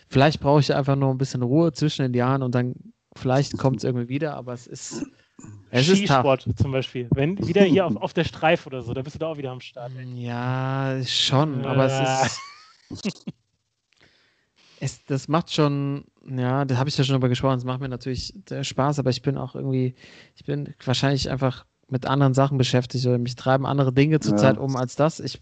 vielleicht 0.09 0.39
brauche 0.39 0.59
ich 0.59 0.73
einfach 0.73 0.95
nur 0.95 1.09
ein 1.09 1.17
bisschen 1.17 1.41
Ruhe 1.41 1.71
zwischen 1.73 2.03
den 2.03 2.13
Jahren 2.13 2.43
und 2.43 2.53
dann 2.53 2.75
vielleicht 3.15 3.57
kommt 3.57 3.77
es 3.77 3.83
irgendwie 3.83 4.09
wieder, 4.09 4.35
aber 4.35 4.53
es 4.53 4.67
ist, 4.67 5.05
es 5.71 5.87
ist. 5.87 5.97
Skisport 5.97 6.45
zum 6.57 6.71
Beispiel. 6.71 7.07
Wenn 7.11 7.37
wieder 7.47 7.63
hier 7.63 7.85
auf, 7.85 7.95
auf 7.95 8.13
der 8.13 8.25
Streif 8.25 8.67
oder 8.67 8.81
so, 8.81 8.93
da 8.93 9.01
bist 9.01 9.15
du 9.15 9.19
da 9.19 9.27
auch 9.27 9.37
wieder 9.37 9.51
am 9.51 9.61
Start. 9.61 9.91
Ey. 9.97 10.23
Ja, 10.25 10.99
schon, 11.05 11.65
aber 11.65 11.89
Äh. 11.89 12.27
es 12.91 13.05
ist. 13.05 13.25
Es, 14.79 15.03
das 15.05 15.27
macht 15.27 15.53
schon, 15.53 16.05
ja, 16.27 16.65
da 16.65 16.77
habe 16.77 16.89
ich 16.89 16.97
ja 16.97 17.03
schon 17.03 17.13
drüber 17.13 17.29
gesprochen, 17.29 17.57
es 17.57 17.63
macht 17.65 17.81
mir 17.81 17.89
natürlich 17.89 18.33
Spaß, 18.61 18.99
aber 18.99 19.09
ich 19.09 19.21
bin 19.21 19.37
auch 19.37 19.55
irgendwie, 19.55 19.95
ich 20.35 20.43
bin 20.45 20.73
wahrscheinlich 20.83 21.29
einfach 21.29 21.65
mit 21.87 22.05
anderen 22.07 22.33
Sachen 22.33 22.57
beschäftigt 22.57 23.05
oder 23.05 23.17
mich 23.17 23.35
treiben 23.35 23.65
andere 23.65 23.93
Dinge 23.93 24.19
zurzeit 24.19 24.55
Ja. 24.55 24.61
um 24.61 24.75
als 24.75 24.95
das. 24.95 25.19
Ich 25.19 25.41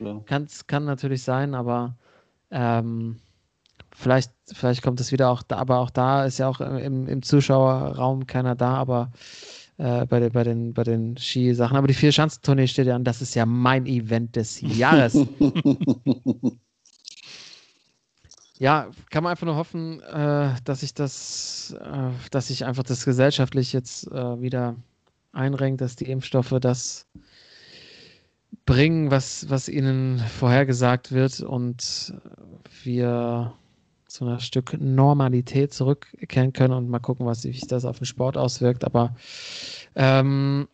Ja. 0.00 0.20
kann's, 0.26 0.66
kann 0.66 0.84
natürlich 0.84 1.22
sein, 1.22 1.54
aber 1.54 1.96
ähm, 2.50 3.20
vielleicht, 3.94 4.32
vielleicht 4.52 4.82
kommt 4.82 5.00
es 5.00 5.12
wieder 5.12 5.30
auch 5.30 5.42
da, 5.42 5.56
aber 5.58 5.78
auch 5.78 5.90
da 5.90 6.24
ist 6.24 6.38
ja 6.38 6.48
auch 6.48 6.60
im, 6.60 7.06
im 7.06 7.22
Zuschauerraum 7.22 8.26
keiner 8.26 8.54
da, 8.56 8.74
aber 8.74 9.12
äh, 9.78 10.06
bei, 10.06 10.20
den, 10.20 10.32
bei, 10.32 10.44
den, 10.44 10.74
bei 10.74 10.84
den 10.84 11.16
Skisachen. 11.16 11.76
Aber 11.76 11.86
die 11.86 11.94
Vier-Schanzentournee 11.94 12.66
steht 12.66 12.86
ja 12.86 12.96
an, 12.96 13.04
das 13.04 13.22
ist 13.22 13.34
ja 13.34 13.46
mein 13.46 13.86
Event 13.86 14.36
des 14.36 14.60
Jahres. 14.78 15.14
Ja, 18.64 18.88
kann 19.10 19.22
man 19.22 19.32
einfach 19.32 19.44
nur 19.44 19.56
hoffen, 19.56 20.00
äh, 20.00 20.54
dass 20.64 20.80
sich 20.80 20.94
das, 20.94 21.76
äh, 21.78 22.08
dass 22.30 22.46
sich 22.46 22.64
einfach 22.64 22.82
das 22.82 23.04
gesellschaftlich 23.04 23.74
jetzt 23.74 24.10
äh, 24.10 24.40
wieder 24.40 24.76
einrenkt, 25.34 25.82
dass 25.82 25.96
die 25.96 26.10
Impfstoffe 26.10 26.54
das 26.62 27.06
bringen, 28.64 29.10
was, 29.10 29.50
was 29.50 29.68
ihnen 29.68 30.18
vorhergesagt 30.18 31.12
wird 31.12 31.40
und 31.40 32.14
wir 32.84 33.52
zu 34.06 34.24
einer 34.24 34.40
Stück 34.40 34.80
Normalität 34.80 35.74
zurückkehren 35.74 36.54
können 36.54 36.72
und 36.72 36.88
mal 36.88 37.00
gucken, 37.00 37.26
was 37.26 37.42
sich 37.42 37.66
das 37.66 37.84
auf 37.84 37.98
den 37.98 38.06
Sport 38.06 38.38
auswirkt. 38.38 38.82
Aber 38.86 39.14
ähm, 39.94 40.68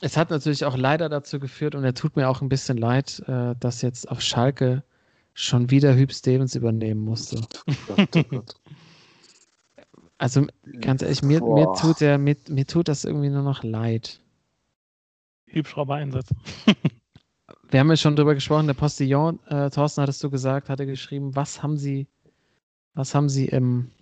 es 0.00 0.16
hat 0.16 0.30
natürlich 0.30 0.64
auch 0.64 0.76
leider 0.76 1.08
dazu 1.08 1.38
geführt 1.38 1.76
und 1.76 1.84
er 1.84 1.94
tut 1.94 2.16
mir 2.16 2.28
auch 2.30 2.42
ein 2.42 2.48
bisschen 2.48 2.78
leid, 2.78 3.22
äh, 3.28 3.54
dass 3.60 3.80
jetzt 3.82 4.10
auf 4.10 4.20
Schalke 4.22 4.82
schon 5.38 5.70
wieder 5.70 5.94
Hüb 5.94 6.12
Stevens 6.12 6.56
übernehmen 6.56 7.00
musste. 7.00 7.40
Oh 7.88 8.22
Gott. 8.30 8.54
Also 10.20 10.44
ganz 10.80 11.00
ehrlich, 11.00 11.22
mir, 11.22 11.40
mir, 11.40 11.72
tut 11.80 12.00
der, 12.00 12.18
mir, 12.18 12.34
mir 12.48 12.66
tut 12.66 12.88
das 12.88 13.04
irgendwie 13.04 13.28
nur 13.28 13.44
noch 13.44 13.62
leid. 13.62 14.20
Hubschrauber-Einsatz. 15.54 16.30
Wir 17.70 17.78
haben 17.78 17.88
ja 17.88 17.96
schon 17.96 18.16
drüber 18.16 18.34
gesprochen, 18.34 18.66
der 18.66 18.74
Postillon, 18.74 19.38
äh, 19.46 19.70
Thorsten 19.70 20.02
hattest 20.02 20.24
du 20.24 20.28
gesagt, 20.28 20.70
hatte 20.70 20.86
geschrieben, 20.86 21.36
was 21.36 21.62
haben 21.62 21.76
sie, 21.76 22.08
was 22.94 23.14
haben 23.14 23.28
sie 23.28 23.46
im, 23.46 23.92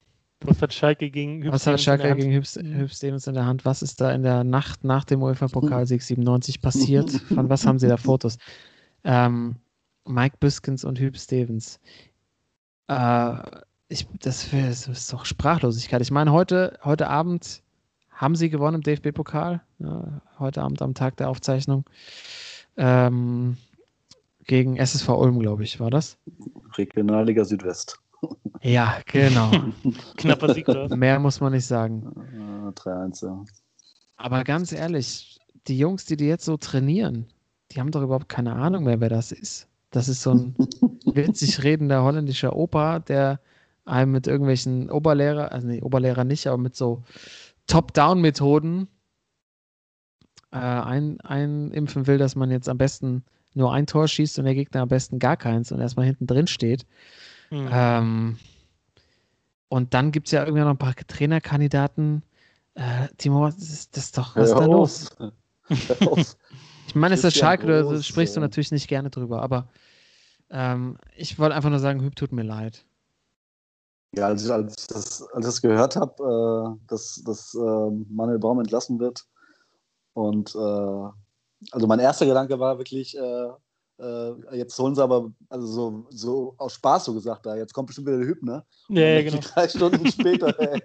Was 0.41 0.63
hat 0.63 0.73
Schalke 0.73 1.11
gegen 1.11 1.43
Hüb 1.43 1.53
was 1.53 1.67
hat 1.67 1.79
Stevens 1.79 1.87
in 1.87 1.99
der 1.99 1.99
Schalke 1.99 2.11
Hand? 2.11 2.21
gegen 2.21 2.33
Hüb, 2.33 2.45
Hüb 2.81 2.91
Stevens 2.91 3.27
in 3.27 3.35
der 3.35 3.45
Hand? 3.45 3.67
Was 3.67 3.83
ist 3.83 4.01
da 4.01 4.11
in 4.13 4.23
der 4.23 4.43
Nacht 4.43 4.85
nach 4.85 5.05
dem 5.05 5.23
UEFA-Pokalsieg 5.23 6.03
97 6.03 6.63
passiert? 6.63 7.11
Von 7.35 7.51
was 7.51 7.67
haben 7.67 7.79
sie 7.79 7.89
da 7.89 7.99
Fotos? 7.99 8.39
Ähm, 9.05 9.57
Mike 10.07 10.37
Büskens 10.41 10.85
und 10.85 10.99
Hüb 10.99 11.17
Stevens. 11.17 11.81
Äh, 12.89 13.37
ich, 13.89 14.07
das, 14.21 14.49
das 14.51 14.89
ist 14.89 15.13
doch 15.13 15.25
Sprachlosigkeit. 15.25 16.01
Ich 16.03 16.11
meine, 16.11 16.33
heute, 16.33 16.79
heute 16.83 17.09
Abend 17.09 17.63
haben 18.11 18.35
sie 18.35 18.51
gewonnen 18.51 18.77
im 18.77 18.83
DFB-Pokal. 18.83 19.61
Ja, 19.79 20.21
heute 20.39 20.63
Abend 20.63 20.83
am 20.83 20.95
Tag 20.95 21.17
der 21.17 21.29
Aufzeichnung. 21.29 21.85
Ähm, 22.77 23.57
gegen 24.45 24.77
SSV 24.77 25.09
Ulm, 25.09 25.39
glaube 25.39 25.65
ich, 25.65 25.81
war 25.81 25.91
das? 25.91 26.19
Regionalliga 26.77 27.45
Südwest. 27.45 27.99
Ja, 28.63 29.01
genau. 29.05 29.51
Knapper 30.17 30.55
Sieg, 30.55 30.69
oder? 30.69 30.91
was? 30.91 30.99
Mehr 30.99 31.21
muss 31.21 31.41
man 31.41 31.53
nicht 31.53 31.67
sagen. 31.67 32.11
Äh, 32.67 32.71
3-1, 32.71 33.25
ja. 33.25 33.45
Aber 34.17 34.43
ganz 34.43 34.73
ehrlich, 34.73 35.39
die 35.69 35.79
Jungs, 35.79 36.07
die 36.07 36.17
die 36.17 36.27
jetzt 36.27 36.47
so 36.47 36.57
trainieren, 36.57 37.27
die 37.71 37.81
haben 37.81 37.91
doch 37.91 38.03
überhaupt 38.03 38.31
keine 38.31 38.55
Ahnung 38.55 38.85
mehr, 38.85 39.01
wer 39.01 39.11
das 39.11 39.31
ist. 39.31 39.69
Das 39.91 40.09
ist 40.09 40.23
so 40.23 40.33
ein 40.33 40.55
witzig 41.05 41.63
redender 41.63 42.03
holländischer 42.03 42.57
Opa, 42.57 42.99
der 42.99 43.41
einem 43.85 44.13
mit 44.13 44.27
irgendwelchen 44.27 44.91
Oberlehrer, 44.91 45.53
also 45.53 45.67
nee, 45.69 45.81
Oberlehrer 45.81 46.25
nicht, 46.25 46.47
aber 46.49 46.59
mit 46.59 46.75
so 46.75 47.05
Top-Down-Methoden 47.67 48.89
äh, 50.53 50.57
ein, 50.57 51.21
einimpfen 51.21 52.07
will, 52.07 52.19
dass 52.19 52.37
man 52.37 52.51
jetzt 52.51 52.69
am 52.69 52.79
besten 52.79 53.25
nur 53.55 53.73
ein 53.73 53.87
Tor 53.87 54.07
schießt 54.07 54.39
und 54.39 54.45
der 54.45 54.55
Gegner 54.55 54.83
am 54.83 54.89
besten 54.89 55.19
gar 55.19 55.37
keins 55.37 55.73
und 55.73 55.81
erstmal 55.81 56.07
hinten 56.07 56.27
drin 56.27 56.47
steht. 56.47 56.85
Hm. 57.49 57.69
Ähm, 57.71 58.39
und 59.69 59.95
dann 59.95 60.13
gibt 60.13 60.29
es 60.29 60.33
ja 60.33 60.45
irgendwann 60.45 60.65
noch 60.65 60.75
ein 60.75 60.79
paar 60.79 60.95
Trainerkandidaten. 60.95 62.23
Äh, 62.75 63.09
Timo, 63.17 63.41
was 63.41 63.57
ist 63.57 63.97
das 63.97 64.05
ist 64.05 64.19
doch, 64.19 64.37
was 64.37 64.51
ist 64.51 64.59
da 64.59 64.67
los? 64.67 65.17
Ich 66.87 66.95
meine, 66.95 67.15
es 67.15 67.25
ist 67.25 67.37
Schalke, 67.37 67.67
da 67.67 68.03
sprichst 68.03 68.37
du 68.37 68.41
äh, 68.41 68.43
natürlich 68.43 68.73
nicht 68.73 68.89
gerne 68.89 69.11
drüber, 69.11 69.43
aber 69.43 69.69
ähm, 70.51 70.99
ich 71.17 71.39
wollte 71.39 71.55
einfach 71.55 71.71
nur 71.71 71.79
sagen, 71.79 72.01
Hüb 72.03 72.15
tut 72.17 72.33
mir 72.33 72.43
leid. 72.43 72.85
Ja, 74.15 74.29
als 74.29 74.45
ich, 74.45 74.51
als 74.51 74.75
ich, 74.79 74.87
das, 74.87 75.23
als 75.23 75.47
ich 75.47 75.53
das 75.53 75.63
gehört 75.63 75.97
habe, 75.97 76.77
äh, 76.79 76.87
dass, 76.89 77.23
dass 77.25 77.55
äh, 77.55 77.91
Manuel 78.09 78.39
Baum 78.39 78.61
entlassen 78.61 78.99
wird 78.99 79.27
und 80.15 80.55
äh, 80.55 80.59
also 81.73 81.87
mein 81.87 81.99
erster 81.99 82.27
Gedanke 82.27 82.59
war 82.59 82.79
wirklich, 82.79 83.17
äh, 83.99 84.57
jetzt 84.57 84.79
holen 84.79 84.95
sie 84.95 85.03
aber, 85.03 85.31
also 85.49 85.67
so, 85.67 86.07
so 86.11 86.55
aus 86.59 86.75
Spaß 86.75 87.07
so 87.07 87.15
gesagt, 87.15 87.47
da 87.47 87.57
jetzt 87.57 87.73
kommt 87.73 87.87
bestimmt 87.87 88.07
wieder 88.09 88.19
der 88.19 88.27
Hüb, 88.29 88.43
ne? 88.43 88.65
Ja, 88.89 89.01
ja, 89.09 89.23
genau. 89.23 89.41
Drei 89.55 89.69
Stunden 89.69 90.07
später 90.11 90.55
ey, 90.59 90.81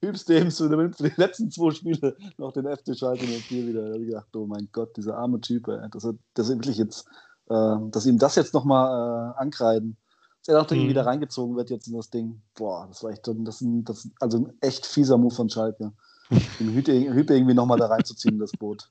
hübst 0.00 0.28
du 0.28 0.32
eben 0.34 0.50
zu 0.50 0.68
den, 0.68 0.92
zu 0.92 1.02
den 1.04 1.14
letzten 1.16 1.50
zwei 1.50 1.70
Spiele 1.70 2.16
noch 2.38 2.52
den 2.52 2.64
FC 2.66 2.96
Schalke 2.96 3.24
04 3.26 3.66
wieder. 3.66 3.86
Da 3.88 3.94
hab 3.94 4.00
ich 4.00 4.06
gedacht, 4.06 4.36
oh 4.36 4.46
mein 4.46 4.68
Gott, 4.72 4.96
dieser 4.96 5.16
arme 5.16 5.40
Typ, 5.40 5.68
ey, 5.68 5.88
dass 5.90 6.04
er, 6.04 6.14
dass 6.34 6.50
er 6.50 6.56
wirklich 6.56 6.78
jetzt, 6.78 7.06
äh, 7.48 7.76
dass 7.90 8.06
ihm 8.06 8.18
das 8.18 8.34
jetzt 8.36 8.54
nochmal 8.54 9.32
äh, 9.36 9.40
ankreiden, 9.40 9.96
dass 10.40 10.48
er 10.54 10.60
noch 10.60 10.70
irgendwie 10.70 10.86
Mhm. 10.86 10.90
wieder 10.90 11.06
reingezogen 11.06 11.56
wird 11.56 11.70
jetzt 11.70 11.86
in 11.88 11.94
das 11.96 12.10
Ding. 12.10 12.40
Boah, 12.54 12.86
das 12.88 13.02
war 13.02 13.10
echt, 13.12 13.24
so- 13.26 13.32
das, 13.34 13.62
das 13.62 14.08
also 14.20 14.38
ein 14.38 14.52
echt 14.60 14.86
fieser 14.86 15.16
Move 15.18 15.34
von 15.34 15.48
Schalke. 15.48 15.92
Den 16.60 16.72
Hüte 16.72 16.92
irgendwie 16.92 17.54
nochmal 17.54 17.78
da 17.78 17.86
reinzuziehen, 17.86 18.34
in 18.34 18.40
das 18.40 18.52
Boot. 18.52 18.90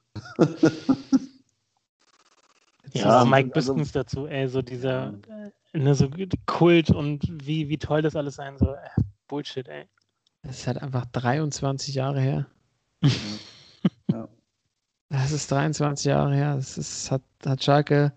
Ja, 2.94 3.26
Mike 3.26 3.52
also- 3.56 3.74
Biskens 3.74 3.92
dazu, 3.92 4.28
ey, 4.28 4.48
so 4.48 4.62
dieser 4.62 5.14
ne, 5.74 5.96
so 5.96 6.10
Kult 6.46 6.90
und 6.90 7.22
wie, 7.46 7.70
wie 7.70 7.78
toll 7.78 8.02
das 8.02 8.16
alles 8.16 8.36
sein 8.36 8.58
soll. 8.58 8.76
Äh, 8.76 9.02
Bullshit, 9.28 9.68
ey. 9.68 9.88
Das 10.44 10.60
ist 10.60 10.68
halt 10.68 10.82
einfach 10.82 11.06
23 11.06 11.96
Jahre 11.96 12.20
her. 12.20 12.48
Ja. 14.12 14.28
Das 15.10 15.32
ist 15.32 15.52
23 15.52 16.06
Jahre 16.06 16.34
her. 16.34 16.56
Das 16.56 16.78
ist, 16.78 17.12
hat, 17.12 17.22
hat 17.46 17.64
Schalke 17.64 18.14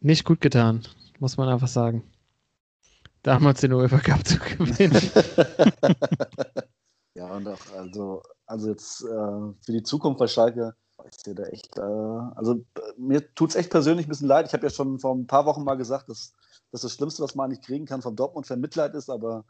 nicht 0.00 0.24
gut 0.24 0.40
getan, 0.40 0.82
muss 1.18 1.36
man 1.36 1.48
einfach 1.48 1.68
sagen. 1.68 2.02
Damals 3.22 3.60
den 3.60 3.72
UEFA 3.72 3.98
Cup 3.98 4.26
zu 4.26 4.38
gewinnen. 4.38 5.00
ja, 7.14 7.26
und 7.26 7.46
auch, 7.48 7.60
also, 7.76 8.22
also 8.46 8.68
jetzt 8.70 9.02
äh, 9.02 9.06
für 9.64 9.72
die 9.72 9.82
Zukunft 9.82 10.18
bei 10.18 10.26
Schalke, 10.26 10.74
ich 11.08 11.16
sehe 11.20 11.34
da 11.34 11.44
echt, 11.44 11.78
äh, 11.78 11.80
also 11.80 12.54
äh, 12.54 12.80
mir 12.96 13.34
tut 13.34 13.50
es 13.50 13.56
echt 13.56 13.70
persönlich 13.70 14.06
ein 14.06 14.08
bisschen 14.08 14.28
leid. 14.28 14.46
Ich 14.46 14.52
habe 14.52 14.64
ja 14.64 14.70
schon 14.70 14.98
vor 14.98 15.14
ein 15.14 15.26
paar 15.26 15.46
Wochen 15.46 15.64
mal 15.64 15.76
gesagt, 15.76 16.08
dass, 16.08 16.32
dass 16.70 16.82
das 16.82 16.92
Schlimmste, 16.92 17.22
was 17.22 17.34
man 17.34 17.46
eigentlich 17.46 17.64
kriegen 17.64 17.86
kann 17.86 18.02
vom 18.02 18.16
Dortmund-Fan 18.16 18.60
Mitleid 18.60 18.94
ist, 18.94 19.10
aber 19.10 19.44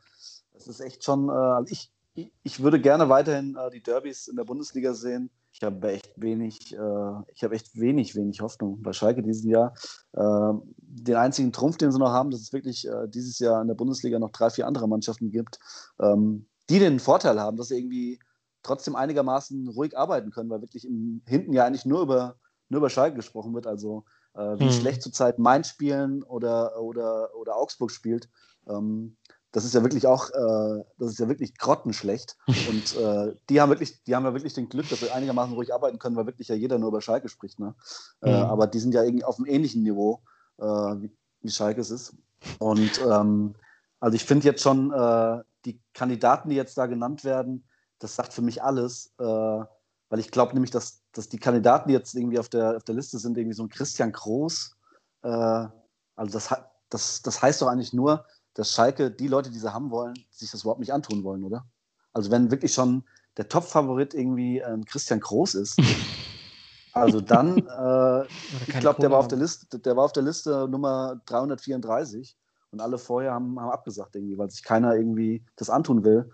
es 0.55 0.67
ist 0.67 0.81
echt 0.81 1.05
schon, 1.05 1.29
äh, 1.29 1.33
also 1.33 1.73
ich, 1.73 1.93
ich, 2.15 2.33
ich 2.43 2.63
würde 2.63 2.81
gerne 2.81 3.09
weiterhin 3.09 3.57
äh, 3.57 3.71
die 3.71 3.83
Derbys 3.83 4.29
in 4.29 4.37
der 4.37 4.45
Bundesliga 4.45 4.95
sehen. 4.95 5.31
Ich 5.53 5.63
habe 5.63 5.91
echt 5.91 6.13
wenig, 6.17 6.73
äh, 6.75 7.33
ich 7.35 7.43
habe 7.43 7.55
echt 7.55 7.79
wenig, 7.79 8.15
wenig 8.15 8.41
Hoffnung 8.41 8.83
bei 8.83 8.93
Schalke 8.93 9.23
diesen 9.23 9.51
Jahr. 9.51 9.75
Äh, 10.13 10.53
den 10.79 11.17
einzigen 11.17 11.53
Trumpf, 11.53 11.77
den 11.77 11.91
sie 11.91 11.99
noch 11.99 12.11
haben, 12.11 12.31
dass 12.31 12.41
es 12.41 12.53
wirklich 12.53 12.87
äh, 12.87 13.09
dieses 13.09 13.39
Jahr 13.39 13.61
in 13.61 13.69
der 13.69 13.75
Bundesliga 13.75 14.19
noch 14.19 14.31
drei, 14.31 14.51
vier 14.51 14.67
andere 14.67 14.89
Mannschaften 14.89 15.31
gibt, 15.31 15.59
ähm, 16.01 16.47
die 16.69 16.79
den 16.79 17.01
Vorteil 17.01 17.41
haben, 17.41 17.57
dass 17.57 17.69
sie 17.69 17.79
irgendwie 17.79 18.21
trotzdem 18.63 18.97
einigermaßen 18.97 19.69
ruhig 19.69 19.97
arbeiten 19.97 20.31
können, 20.31 20.51
weil 20.51 20.61
wirklich 20.61 20.87
im 20.87 21.23
hinten 21.27 21.53
ja 21.53 21.65
eigentlich 21.65 21.87
nur 21.87 22.03
über, 22.03 22.37
nur 22.69 22.79
über 22.79 22.91
Schalke 22.91 23.17
gesprochen 23.17 23.55
wird. 23.55 23.67
Also 23.67 24.05
äh, 24.35 24.59
wie 24.59 24.67
Mhm. 24.67 24.71
schlecht 24.71 25.03
zurzeit 25.03 25.39
Mainz 25.39 25.69
spielen 25.69 26.23
oder, 26.23 26.81
oder, 26.81 27.35
oder 27.35 27.57
Augsburg 27.57 27.91
spielt. 27.91 28.29
Ähm, 28.69 29.17
das 29.53 29.65
ist 29.65 29.75
ja 29.75 29.83
wirklich 29.83 30.07
auch, 30.07 30.31
äh, 30.31 30.85
das 30.99 31.11
ist 31.11 31.19
ja 31.19 31.29
wirklich 31.29 31.57
grottenschlecht. 31.59 32.37
Und 32.69 32.95
äh, 32.97 33.35
die 33.49 33.61
haben 33.61 33.71
wirklich, 33.71 34.03
die 34.05 34.15
haben 34.15 34.25
ja 34.25 34.33
wirklich 34.33 34.55
den 34.55 34.69
Glück, 34.69 34.89
dass 34.89 35.01
sie 35.01 35.11
einigermaßen 35.11 35.55
ruhig 35.55 35.75
arbeiten 35.75 35.99
können, 35.99 36.17
weil 36.17 36.27
wirklich 36.27 36.49
ja 36.49 36.55
jeder 36.55 36.79
nur 36.79 36.89
über 36.89 37.01
Schalke 37.01 37.29
spricht. 37.29 37.59
Ne? 37.59 37.75
Mhm. 38.21 38.29
aber 38.29 38.67
die 38.67 38.79
sind 38.79 38.95
ja 38.95 39.03
irgendwie 39.03 39.25
auf 39.25 39.39
einem 39.39 39.47
ähnlichen 39.47 39.83
Niveau, 39.83 40.23
äh, 40.59 40.65
wie, 40.65 41.17
wie 41.41 41.51
Schalke 41.51 41.81
es 41.81 41.91
ist. 41.91 42.15
Und 42.59 43.01
ähm, 43.01 43.55
also 43.99 44.15
ich 44.15 44.25
finde 44.25 44.47
jetzt 44.47 44.63
schon, 44.63 44.93
äh, 44.93 45.43
die 45.65 45.81
Kandidaten, 45.95 46.51
die 46.51 46.57
jetzt 46.57 46.79
da 46.79 46.87
genannt 46.87 47.25
werden, 47.25 47.65
das 48.01 48.17
sagt 48.17 48.33
für 48.33 48.43
mich 48.43 48.63
alles, 48.63 49.13
äh, 49.19 49.25
weil 49.25 50.19
ich 50.19 50.33
glaube 50.33 50.55
nämlich, 50.55 50.73
dass, 50.73 51.03
dass 51.13 51.29
die 51.29 51.39
Kandidaten, 51.39 51.89
die 51.89 51.95
jetzt 51.95 52.15
irgendwie 52.15 52.39
auf 52.39 52.49
der, 52.49 52.77
auf 52.77 52.83
der 52.83 52.97
Liste 52.97 53.19
sind, 53.19 53.39
irgendwie 53.39 53.55
so 53.55 53.63
ein 53.63 53.69
Christian 53.69 54.11
Groß, 54.11 54.77
äh, 55.23 55.29
also 55.29 56.33
das, 56.33 56.53
das, 56.89 57.23
das 57.23 57.41
heißt 57.41 57.63
doch 57.63 57.69
eigentlich 57.69 57.93
nur, 57.93 58.25
dass 58.55 58.73
Schalke, 58.73 59.11
die 59.11 59.29
Leute, 59.29 59.51
die 59.51 59.59
sie 59.59 59.73
haben 59.73 59.91
wollen, 59.91 60.15
sich 60.31 60.51
das 60.51 60.63
überhaupt 60.63 60.81
nicht 60.81 60.93
antun 60.93 61.23
wollen, 61.23 61.45
oder? 61.45 61.65
Also 62.13 62.31
wenn 62.31 62.51
wirklich 62.51 62.75
schon 62.75 63.05
der 63.37 63.49
Top-Favorit 63.49 64.13
irgendwie 64.15 64.63
ein 64.63 64.85
Christian 64.85 65.21
Groß 65.21 65.55
ist, 65.55 65.79
also 66.93 67.21
dann, 67.21 67.59
äh, 67.59 68.25
ich 68.67 68.81
glaube, 68.81 69.01
der 69.01 69.11
war 69.13 69.19
auf 69.19 69.29
der 69.29 69.39
Liste, 69.39 69.79
der 69.79 69.97
war 69.97 70.05
auf 70.05 70.13
der 70.13 70.25
Liste 70.25 70.67
Nummer 70.69 71.21
334 71.27 72.37
und 72.73 72.81
alle 72.81 72.99
vorher 72.99 73.33
haben, 73.33 73.61
haben 73.61 73.71
abgesagt 73.71 74.17
irgendwie, 74.17 74.37
weil 74.37 74.51
sich 74.51 74.65
keiner 74.65 74.97
irgendwie 74.97 75.45
das 75.57 75.71
antun 75.71 76.03
will. 76.03 76.31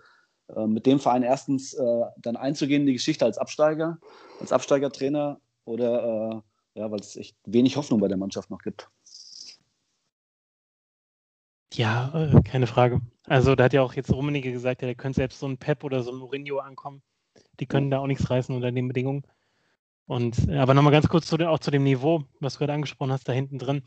Äh, 0.55 0.67
mit 0.67 0.85
dem 0.85 0.99
Verein 0.99 1.23
erstens 1.23 1.73
äh, 1.73 2.01
dann 2.17 2.35
einzugehen 2.35 2.81
in 2.81 2.87
die 2.87 2.93
Geschichte 2.93 3.25
als 3.25 3.37
Absteiger, 3.37 3.97
als 4.39 4.51
Absteigertrainer 4.51 5.39
oder 5.65 6.43
äh, 6.75 6.79
ja, 6.79 6.91
weil 6.91 6.99
es 6.99 7.15
echt 7.15 7.35
wenig 7.45 7.75
Hoffnung 7.75 7.99
bei 7.99 8.07
der 8.07 8.17
Mannschaft 8.17 8.49
noch 8.49 8.61
gibt. 8.61 8.89
Ja, 11.73 12.11
äh, 12.13 12.41
keine 12.43 12.67
Frage. 12.67 13.01
Also 13.25 13.55
da 13.55 13.65
hat 13.65 13.73
ja 13.73 13.81
auch 13.81 13.93
jetzt 13.93 14.11
Rummenigge 14.11 14.51
gesagt, 14.51 14.81
ja, 14.81 14.87
da 14.87 14.93
könnte 14.93 15.17
selbst 15.17 15.39
so 15.39 15.47
ein 15.47 15.57
Pep 15.57 15.83
oder 15.83 16.01
so 16.01 16.11
ein 16.11 16.17
Mourinho 16.17 16.59
ankommen. 16.59 17.01
Die 17.59 17.65
können 17.65 17.91
da 17.91 17.99
auch 17.99 18.07
nichts 18.07 18.29
reißen 18.29 18.55
unter 18.55 18.71
den 18.71 18.87
Bedingungen. 18.87 19.23
Und 20.05 20.47
äh, 20.47 20.57
aber 20.57 20.73
nochmal 20.73 20.93
ganz 20.93 21.09
kurz 21.09 21.27
zu 21.27 21.35
dem, 21.35 21.47
auch 21.47 21.59
zu 21.59 21.69
dem 21.69 21.83
Niveau, 21.83 22.23
was 22.39 22.53
du 22.53 22.59
gerade 22.59 22.73
angesprochen 22.73 23.11
hast, 23.11 23.27
da 23.27 23.33
hinten 23.33 23.59
drin. 23.59 23.83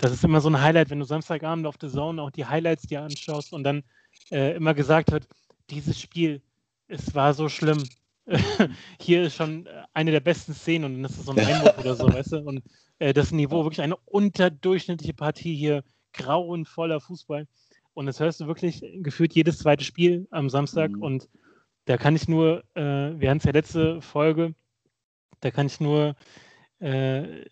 Das 0.00 0.12
ist 0.12 0.22
immer 0.22 0.40
so 0.40 0.48
ein 0.48 0.62
Highlight, 0.62 0.90
wenn 0.90 1.00
du 1.00 1.04
Samstagabend 1.04 1.66
auf 1.66 1.76
der 1.76 1.90
Zone 1.90 2.22
auch 2.22 2.30
die 2.30 2.46
Highlights 2.46 2.84
dir 2.84 3.02
anschaust 3.02 3.52
und 3.52 3.64
dann 3.64 3.82
äh, 4.30 4.54
immer 4.54 4.74
gesagt 4.74 5.10
wird, 5.10 5.26
dieses 5.70 6.00
Spiel, 6.00 6.42
es 6.88 7.14
war 7.14 7.34
so 7.34 7.48
schlimm. 7.48 7.82
Hier 9.00 9.22
ist 9.22 9.36
schon 9.36 9.66
äh, 9.66 9.84
eine 9.92 10.10
der 10.10 10.20
besten 10.20 10.54
Szenen 10.54 10.84
und 10.84 10.94
dann 10.94 11.10
ist 11.10 11.18
es 11.18 11.26
so 11.26 11.32
ein 11.32 11.38
Einwurf 11.46 11.78
oder 11.78 11.94
so, 11.94 12.12
weißt 12.12 12.32
du? 12.32 12.38
Und 12.40 12.62
äh, 12.98 13.12
das 13.12 13.32
Niveau, 13.32 13.64
wirklich 13.64 13.82
eine 13.82 13.96
unterdurchschnittliche 13.96 15.14
Partie 15.14 15.54
hier, 15.54 15.84
grauenvoller 16.12 17.00
Fußball. 17.00 17.46
Und 17.94 18.06
das 18.06 18.20
hörst 18.20 18.40
du 18.40 18.46
wirklich 18.46 18.84
gefühlt 18.96 19.34
jedes 19.34 19.58
zweite 19.58 19.84
Spiel 19.84 20.26
am 20.30 20.50
Samstag. 20.50 20.90
Mhm. 20.90 21.02
Und 21.02 21.28
da 21.86 21.96
kann 21.96 22.16
ich 22.16 22.28
nur, 22.28 22.64
äh, 22.74 22.82
wir 22.82 23.30
hatten 23.30 23.38
es 23.38 23.44
ja 23.44 23.52
letzte 23.52 24.02
Folge, 24.02 24.54
da 25.40 25.50
kann 25.50 25.66
ich 25.66 25.80
nur 25.80 26.16
äh, 26.78 27.44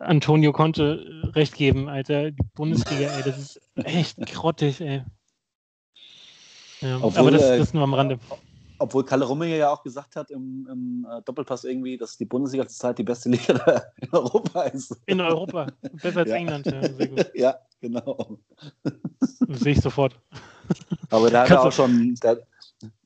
Antonio 0.00 0.52
Conte 0.52 1.22
recht 1.34 1.54
geben, 1.54 1.88
Alter. 1.88 2.30
Die 2.30 2.42
Bundesliga, 2.54 3.14
ey, 3.16 3.22
das 3.22 3.38
ist 3.38 3.60
echt 3.76 4.18
grottig, 4.26 4.80
ey. 4.80 5.02
Ja, 6.82 6.96
Obwohl, 7.00 7.18
aber 7.20 7.30
das, 7.30 7.42
äh, 7.42 7.58
das 7.58 7.72
nur 7.74 7.84
am 7.84 7.94
Rande. 7.94 8.18
Obwohl 8.78 9.04
Kalle 9.04 9.24
Rummenigge 9.24 9.58
ja 9.58 9.70
auch 9.72 9.82
gesagt 9.84 10.16
hat 10.16 10.30
im, 10.32 10.66
im 10.70 11.06
äh, 11.08 11.22
Doppelpass 11.22 11.62
irgendwie, 11.64 11.96
dass 11.96 12.16
die 12.16 12.24
Bundesliga 12.24 12.66
zurzeit 12.66 12.98
die 12.98 13.04
beste 13.04 13.28
Liga 13.28 13.54
da 13.54 13.82
in 14.00 14.08
Europa 14.12 14.62
ist. 14.64 14.96
In 15.06 15.20
Europa. 15.20 15.68
Besser 16.02 16.20
als 16.20 16.30
Ja. 16.30 16.36
England, 16.36 16.66
ja, 16.66 16.82
sehr 16.92 17.06
gut. 17.06 17.30
ja, 17.34 17.58
genau. 17.80 18.38
Das 19.48 19.60
sehe 19.60 19.72
ich 19.72 19.80
sofort. 19.80 20.18
Aber 21.10 21.30
der 21.30 21.42
hat 21.42 21.52
auch 21.52 21.70
schon, 21.70 22.16
der, 22.22 22.40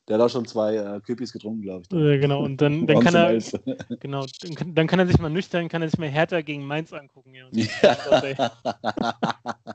der 0.09 0.15
hat 0.17 0.25
auch 0.25 0.31
schon 0.31 0.47
zwei 0.47 0.77
äh, 0.77 1.01
Köpis 1.01 1.31
getrunken, 1.33 1.61
glaube 1.61 1.85
ich. 1.91 1.93
Äh, 1.95 2.19
genau, 2.21 2.43
und 2.43 2.59
dann, 2.63 2.87
dann 2.87 3.01
kann 3.01 3.15
er, 3.15 3.39
genau, 4.01 4.25
dann 4.41 4.55
kann, 4.55 4.75
dann 4.75 4.87
kann 4.87 4.99
er 5.01 5.07
sich 5.07 5.19
mal 5.19 5.29
nüchtern, 5.29 5.69
kann 5.69 5.83
er 5.83 5.91
sich 5.91 5.99
mal 5.99 6.09
härter 6.09 6.43
gegen 6.43 6.65
Mainz 6.67 6.95
angucken. 6.95 7.35
Ja. 7.35 7.47
Und 7.49 7.55
Ja. 7.83 8.53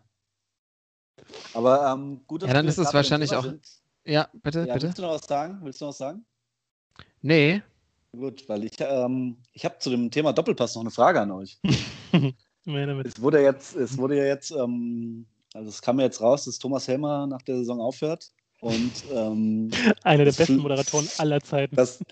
Aber 1.53 1.91
ähm, 1.93 2.21
gut, 2.27 2.41
dass 2.41 2.47
Ja, 2.47 2.53
dann 2.55 2.67
ist 2.67 2.77
es 2.79 2.93
wahrscheinlich 2.93 3.35
auch- 3.35 3.43
Sind. 3.43 3.80
Ja, 4.05 4.29
bitte, 4.33 4.65
Ja, 4.67 4.73
bitte. 4.73 4.87
willst 4.87 4.97
du 4.97 5.01
noch 5.03 5.11
was 5.11 5.25
sagen? 5.27 5.59
Willst 5.63 5.79
du 5.81 5.85
noch 5.85 5.89
was 5.89 5.97
sagen? 5.97 6.25
Nee, 7.21 7.61
Gut, 8.13 8.47
weil 8.49 8.65
ich, 8.65 8.73
ähm, 8.81 9.37
ich 9.53 9.63
habe 9.63 9.79
zu 9.79 9.89
dem 9.89 10.11
Thema 10.11 10.33
Doppelpass 10.33 10.75
noch 10.75 10.81
eine 10.81 10.91
Frage 10.91 11.21
an 11.21 11.31
euch. 11.31 11.59
Es 13.03 13.19
wurde 13.19 13.41
jetzt, 13.41 13.73
es 13.75 13.97
wurde 13.97 14.17
ja 14.17 14.25
jetzt, 14.25 14.51
ähm, 14.51 15.25
also 15.55 15.67
es 15.69 15.81
kam 15.81 15.97
ja 15.97 16.05
jetzt 16.05 16.21
raus, 16.21 16.45
dass 16.45 16.59
Thomas 16.59 16.87
Helmer 16.87 17.25
nach 17.25 17.41
der 17.41 17.57
Saison 17.57 17.81
aufhört. 17.81 18.29
Und 18.59 19.03
ähm, 19.11 19.71
Einer 20.03 20.25
der 20.25 20.31
besten 20.33 20.57
Moderatoren 20.57 21.09
aller 21.17 21.41
Zeiten. 21.41 21.75
dass, 21.75 22.03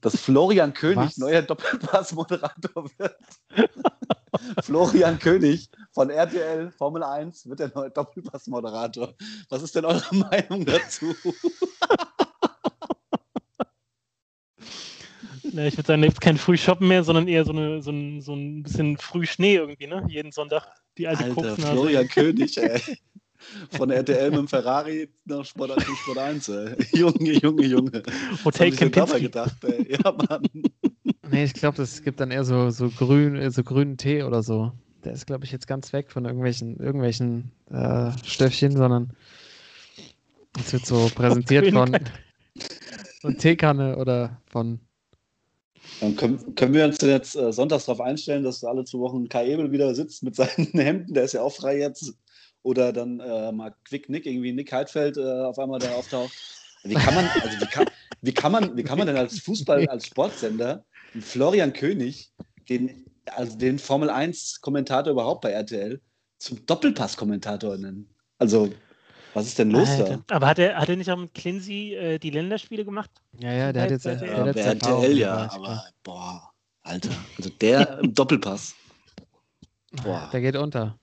dass 0.00 0.18
Florian 0.18 0.72
König 0.72 0.96
Was? 0.96 1.16
neuer 1.18 1.42
Doppelpass-Moderator 1.42 2.88
wird. 2.96 3.16
Florian 4.62 5.18
König 5.18 5.68
von 5.92 6.10
RTL 6.10 6.70
Formel 6.72 7.02
1 7.02 7.48
wird 7.48 7.60
der 7.60 7.72
neue 7.74 7.90
Doppelpass-Moderator. 7.90 9.14
Was 9.48 9.62
ist 9.62 9.74
denn 9.74 9.84
eure 9.84 10.02
Meinung 10.14 10.64
dazu? 10.64 11.14
Na, 15.52 15.66
ich 15.66 15.76
würde 15.76 15.88
sagen, 15.88 16.02
da 16.02 16.06
gibt 16.06 16.18
es 16.18 16.20
kein 16.20 16.38
Frühshoppen 16.38 16.86
mehr, 16.86 17.02
sondern 17.02 17.26
eher 17.26 17.44
so, 17.44 17.50
eine, 17.52 17.82
so, 17.82 17.90
ein, 17.90 18.20
so 18.20 18.34
ein 18.34 18.62
bisschen 18.62 18.96
Frühschnee 18.98 19.56
irgendwie, 19.56 19.88
ne? 19.88 20.04
Jeden 20.08 20.30
Sonntag 20.30 20.68
die 20.96 21.08
alte 21.08 21.24
Alter, 21.24 21.34
Koksnase. 21.34 21.72
Florian 21.72 22.08
König, 22.08 22.56
ey. 22.58 22.80
Von 23.70 23.90
RTL 23.90 24.30
mit 24.30 24.38
dem 24.38 24.48
Ferrari 24.48 25.08
nach 25.24 25.44
Sport, 25.44 25.72
zum 25.84 25.96
Sport 25.96 26.18
1, 26.18 26.48
ey. 26.48 26.76
Junge, 26.92 27.32
Junge, 27.32 27.66
Junge. 27.66 28.02
Was 28.44 28.44
Hotel 28.44 28.66
haben 28.66 28.70
die 28.72 28.76
denn 28.78 28.92
dabei 28.92 29.20
Kempinski. 29.20 29.22
gedacht, 29.22 29.64
ey? 29.64 29.92
Ja, 29.92 30.12
Mann. 30.12 30.42
Nee, 31.30 31.44
ich 31.44 31.54
glaube, 31.54 31.82
es 31.82 32.02
gibt 32.02 32.20
dann 32.20 32.30
eher 32.30 32.44
so, 32.44 32.70
so, 32.70 32.90
grün, 32.90 33.36
äh, 33.36 33.50
so 33.50 33.62
grünen 33.62 33.96
Tee 33.96 34.22
oder 34.22 34.42
so. 34.42 34.72
Der 35.04 35.12
ist, 35.12 35.26
glaube 35.26 35.44
ich, 35.44 35.52
jetzt 35.52 35.66
ganz 35.66 35.92
weg 35.92 36.10
von 36.10 36.24
irgendwelchen, 36.24 36.78
irgendwelchen 36.78 37.52
äh, 37.70 38.10
Stöffchen, 38.24 38.76
sondern 38.76 39.12
es 40.58 40.72
wird 40.72 40.84
so 40.86 41.08
präsentiert 41.14 41.72
von, 41.72 41.96
von 43.20 43.38
Teekanne 43.38 43.96
oder 43.96 44.40
von. 44.46 44.80
Dann 46.00 46.16
können, 46.16 46.54
können 46.54 46.74
wir 46.74 46.84
uns 46.84 46.98
denn 46.98 47.10
jetzt 47.10 47.36
äh, 47.36 47.52
sonntags 47.52 47.86
darauf 47.86 48.00
einstellen, 48.00 48.42
dass 48.42 48.64
alle 48.64 48.84
zwei 48.84 48.98
Wochen 48.98 49.28
Kai 49.28 49.52
Ebel 49.52 49.72
wieder 49.72 49.94
sitzt 49.94 50.22
mit 50.22 50.34
seinen 50.34 50.66
Hemden, 50.72 51.14
der 51.14 51.24
ist 51.24 51.32
ja 51.32 51.42
auch 51.42 51.52
frei 51.52 51.78
jetzt. 51.78 52.14
Oder 52.62 52.92
dann 52.92 53.20
äh, 53.20 53.52
mal 53.52 53.74
Quick 53.84 54.08
Nick, 54.08 54.26
irgendwie 54.26 54.52
Nick 54.52 54.72
Heidfeld 54.72 55.16
äh, 55.16 55.42
auf 55.42 55.58
einmal 55.58 55.78
da 55.78 55.92
auftaucht. 55.94 56.32
Wie 56.82 56.94
kann 56.94 57.14
man, 57.14 57.26
also 57.26 57.60
wie 57.60 57.66
kann, 57.66 57.86
wie 58.22 58.32
kann 58.32 58.52
man, 58.52 58.76
wie 58.76 58.82
kann 58.82 58.98
man 58.98 59.06
denn 59.06 59.16
als 59.16 59.40
Fußball, 59.40 59.86
als 59.88 60.06
Sportsender 60.06 60.84
Florian 61.20 61.72
König, 61.72 62.32
den, 62.68 63.04
also 63.26 63.56
den 63.56 63.78
Formel 63.78 64.10
1-Kommentator 64.10 65.12
überhaupt 65.12 65.42
bei 65.42 65.50
RTL, 65.50 66.00
zum 66.38 66.64
Doppelpass-Kommentator 66.66 67.76
nennen? 67.76 68.08
Also, 68.38 68.70
was 69.34 69.46
ist 69.46 69.58
denn 69.58 69.70
los 69.70 69.88
Alter. 69.88 70.24
Aber 70.30 70.46
hat 70.46 70.58
er, 70.58 70.76
hat 70.76 70.88
er 70.88 70.96
nicht 70.96 71.10
auch 71.10 71.18
mit 71.18 71.34
Clincy 71.34 71.94
äh, 71.94 72.18
die 72.18 72.30
Länderspiele 72.30 72.84
gemacht? 72.84 73.10
Ja, 73.38 73.52
ja, 73.52 73.72
der 73.72 73.82
hat 73.82 73.90
jetzt. 73.90 74.04
Der 74.04 74.16
da? 74.16 74.24
jetzt 74.24 74.36
Ja, 74.36 74.52
bei 74.52 74.60
Erfahrung 74.60 75.02
RTL 75.04 75.18
ja, 75.18 75.52
aber 75.52 75.84
boah, 76.02 76.50
Alter. 76.82 77.10
Also 77.36 77.50
der 77.50 77.98
im 78.00 78.14
Doppelpass. 78.14 78.74
Boah. 80.02 80.28
Der 80.32 80.40
geht 80.40 80.56
unter. 80.56 80.98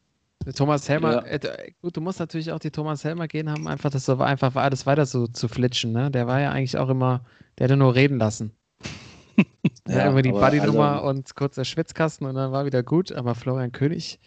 Thomas 0.54 0.88
Helmer, 0.88 1.14
Ja. 1.14 1.22
äh, 1.26 1.72
gut, 1.82 1.98
du 1.98 2.02
musst 2.02 2.20
natürlich 2.20 2.52
auch 2.52 2.60
die 2.60 2.72
Thomas 2.72 3.04
Helmer 3.04 3.28
gehen 3.28 3.50
haben, 3.50 3.68
einfach 3.68 3.90
das 3.90 4.06
so 4.06 4.18
einfach 4.20 4.56
war, 4.56 4.64
alles 4.64 4.86
weiter 4.86 5.06
so 5.06 5.28
zu 5.28 5.48
flitschen, 5.48 5.92
ne? 5.92 6.10
Der 6.12 6.28
war 6.28 6.40
ja 6.42 6.52
eigentlich 6.52 6.78
auch 6.78 6.90
immer, 6.90 7.26
der 7.58 7.66
hätte 7.66 7.78
nur 7.78 7.96
reden 7.96 8.18
lassen. 8.20 8.52
Ja, 9.88 9.98
Ja, 10.00 10.10
immer 10.10 10.22
die 10.24 10.32
Buddy-Nummer 10.32 10.96
also- 10.98 11.08
und 11.10 11.36
kurz 11.36 11.56
der 11.56 11.64
Schwitzkasten 11.64 12.26
und 12.28 12.36
dann 12.36 12.52
war 12.52 12.66
wieder 12.66 12.82
gut. 12.84 13.12
Aber 13.12 13.36
Florian 13.36 13.72
König, 13.72 14.20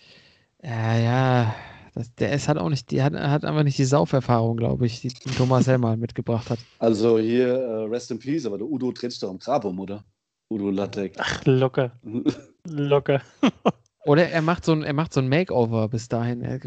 äh, 0.62 1.04
ja, 1.04 1.54
das, 1.94 2.14
der 2.14 2.32
ist 2.32 2.46
halt 2.48 2.58
auch 2.58 2.68
nicht, 2.68 2.90
die 2.92 3.02
hat, 3.02 3.14
hat 3.14 3.44
einfach 3.44 3.64
nicht 3.64 3.76
die 3.76 3.84
Sauferfahrung, 3.84 4.56
glaube 4.56 4.86
ich, 4.86 5.00
die 5.00 5.08
Thomas 5.08 5.66
Helmer 5.66 5.96
mitgebracht 5.96 6.48
hat. 6.48 6.60
Also 6.78 7.18
hier 7.18 7.48
äh, 7.48 7.84
Rest 7.88 8.10
in 8.12 8.20
Peace, 8.20 8.46
aber 8.46 8.58
der 8.58 8.68
Udo 8.68 8.92
dreht 8.92 9.10
sich 9.10 9.20
doch 9.20 9.30
im 9.32 9.38
Grab 9.40 9.64
um, 9.64 9.80
oder? 9.80 10.04
Udo 10.48 10.70
Lattek. 10.70 11.14
Ach, 11.18 11.44
locker. 11.44 11.90
Locker. 12.68 13.20
Oder 14.04 14.28
er 14.30 14.42
macht 14.42 14.64
so 14.64 14.72
ein, 14.72 14.82
er 14.82 14.92
macht 14.94 15.12
so 15.12 15.20
ein 15.20 15.28
Makeover 15.28 15.88
bis 15.88 16.08
dahin. 16.08 16.42
Er 16.42 16.60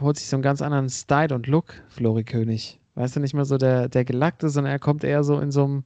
holt 0.00 0.18
sich 0.18 0.28
so 0.28 0.36
einen 0.36 0.42
ganz 0.42 0.60
anderen 0.62 0.88
Style 0.90 1.34
und 1.34 1.46
Look, 1.46 1.82
Flori 1.88 2.24
König. 2.24 2.78
Weißt 2.96 3.16
du, 3.16 3.20
nicht 3.20 3.34
mehr 3.34 3.44
so 3.44 3.56
der, 3.56 3.88
der 3.88 4.04
Gelackte, 4.04 4.48
sondern 4.50 4.72
er 4.72 4.78
kommt 4.78 5.04
eher 5.04 5.24
so 5.24 5.38
in 5.40 5.50
so 5.50 5.64
einem 5.64 5.84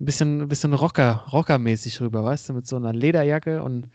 ein 0.00 0.04
bisschen, 0.04 0.48
bisschen 0.48 0.74
Rocker, 0.74 1.24
Rockermäßig 1.32 2.00
rüber, 2.00 2.24
weißt 2.24 2.48
du, 2.48 2.54
mit 2.54 2.66
so 2.66 2.76
einer 2.76 2.92
Lederjacke 2.92 3.62
und 3.62 3.88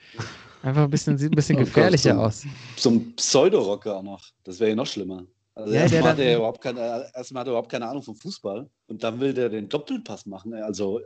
einfach 0.64 0.84
ein 0.84 0.90
bisschen, 0.90 1.18
sieht 1.18 1.32
ein 1.32 1.36
bisschen 1.36 1.58
gefährlicher 1.66 2.16
so- 2.16 2.22
aus. 2.22 2.46
So 2.78 2.90
ein 2.92 3.16
Pseudo-Rocker 3.16 3.98
auch 3.98 4.04
noch. 4.04 4.24
Das 4.44 4.60
wäre 4.60 4.70
ja 4.72 4.76
noch 4.76 4.88
schlimmer. 4.88 5.24
Also 5.54 5.74
Ja, 5.74 5.82
erstmal, 5.82 6.04
hat 6.12 6.20
er 6.20 6.30
ja 6.32 6.38
überhaupt 6.38 6.62
keine, 6.62 7.12
erstmal 7.14 7.42
hat 7.42 7.48
er 7.48 7.52
überhaupt 7.52 7.72
keine 7.72 7.88
Ahnung 7.88 8.04
vom 8.04 8.16
Fußball 8.16 8.70
und 8.88 9.04
dann 9.04 9.20
will 9.20 9.34
der 9.34 9.50
den 9.50 9.68
Doppelpass 9.68 10.26
machen. 10.26 10.54
Also 10.54 11.02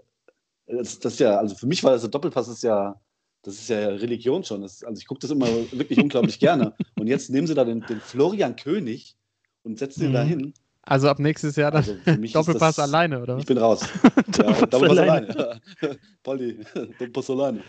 das, 0.68 1.00
das 1.00 1.14
ist 1.14 1.20
ja, 1.20 1.38
also 1.38 1.56
für 1.56 1.68
mich 1.68 1.84
war 1.84 1.92
das 1.94 2.02
der 2.02 2.12
Doppelpass 2.12 2.48
ist 2.50 2.64
ja, 2.64 3.00
das 3.44 3.56
ist 3.56 3.70
ja 3.70 3.88
Religion 3.90 4.44
schon. 4.44 4.62
Das, 4.62 4.84
also 4.84 5.00
ich 5.00 5.08
gucke 5.08 5.20
das 5.22 5.32
immer 5.32 5.48
wirklich 5.48 6.00
unglaublich 6.00 6.40
gerne. 6.40 6.76
Und 7.00 7.08
jetzt 7.08 7.30
nehmen 7.30 7.48
sie 7.48 7.56
da 7.56 7.64
den, 7.66 7.82
den 7.82 8.00
Florian 8.00 8.56
König 8.56 9.16
und 9.64 9.80
setzen 9.80 10.04
ihn 10.04 10.10
Mhm. 10.10 10.14
da 10.14 10.24
hin. 10.24 10.54
Also 10.84 11.10
ab 11.10 11.20
nächstes 11.20 11.56
Jahr 11.56 11.70
dann 11.72 11.84
Also 11.84 11.96
Doppelpass 12.34 12.76
das, 12.78 12.80
alleine, 12.80 13.22
oder? 13.22 13.38
Ich 13.38 13.46
bin 13.46 13.58
raus. 13.58 13.82
Ja, 14.04 14.54
Doppelpass 14.66 14.70
Doppelpass 14.70 14.98
alleine. 15.00 15.62
Polly, 16.24 16.60
Doppelpass 16.74 17.30
alleine. 17.30 17.64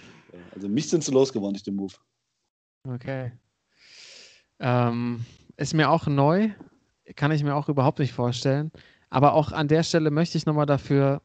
Also 0.55 0.69
mich 0.69 0.89
sind 0.89 1.05
sie 1.05 1.13
losgeworden, 1.13 1.53
nicht 1.53 1.67
den 1.67 1.75
Move. 1.77 1.95
Okay. 2.89 3.33
Ähm, 4.61 5.25
ist 5.57 5.75
mir 5.75 5.91
auch 5.91 6.07
neu, 6.07 6.51
kann 7.17 7.33
ich 7.33 7.43
mir 7.45 7.55
auch 7.55 7.69
überhaupt 7.69 7.99
nicht 7.99 8.13
vorstellen. 8.13 8.71
Aber 9.11 9.35
auch 9.35 9.53
an 9.53 9.69
der 9.69 9.83
Stelle 9.83 10.11
möchte 10.11 10.39
ich 10.39 10.47
nochmal 10.47 10.67
dafür 10.67 11.21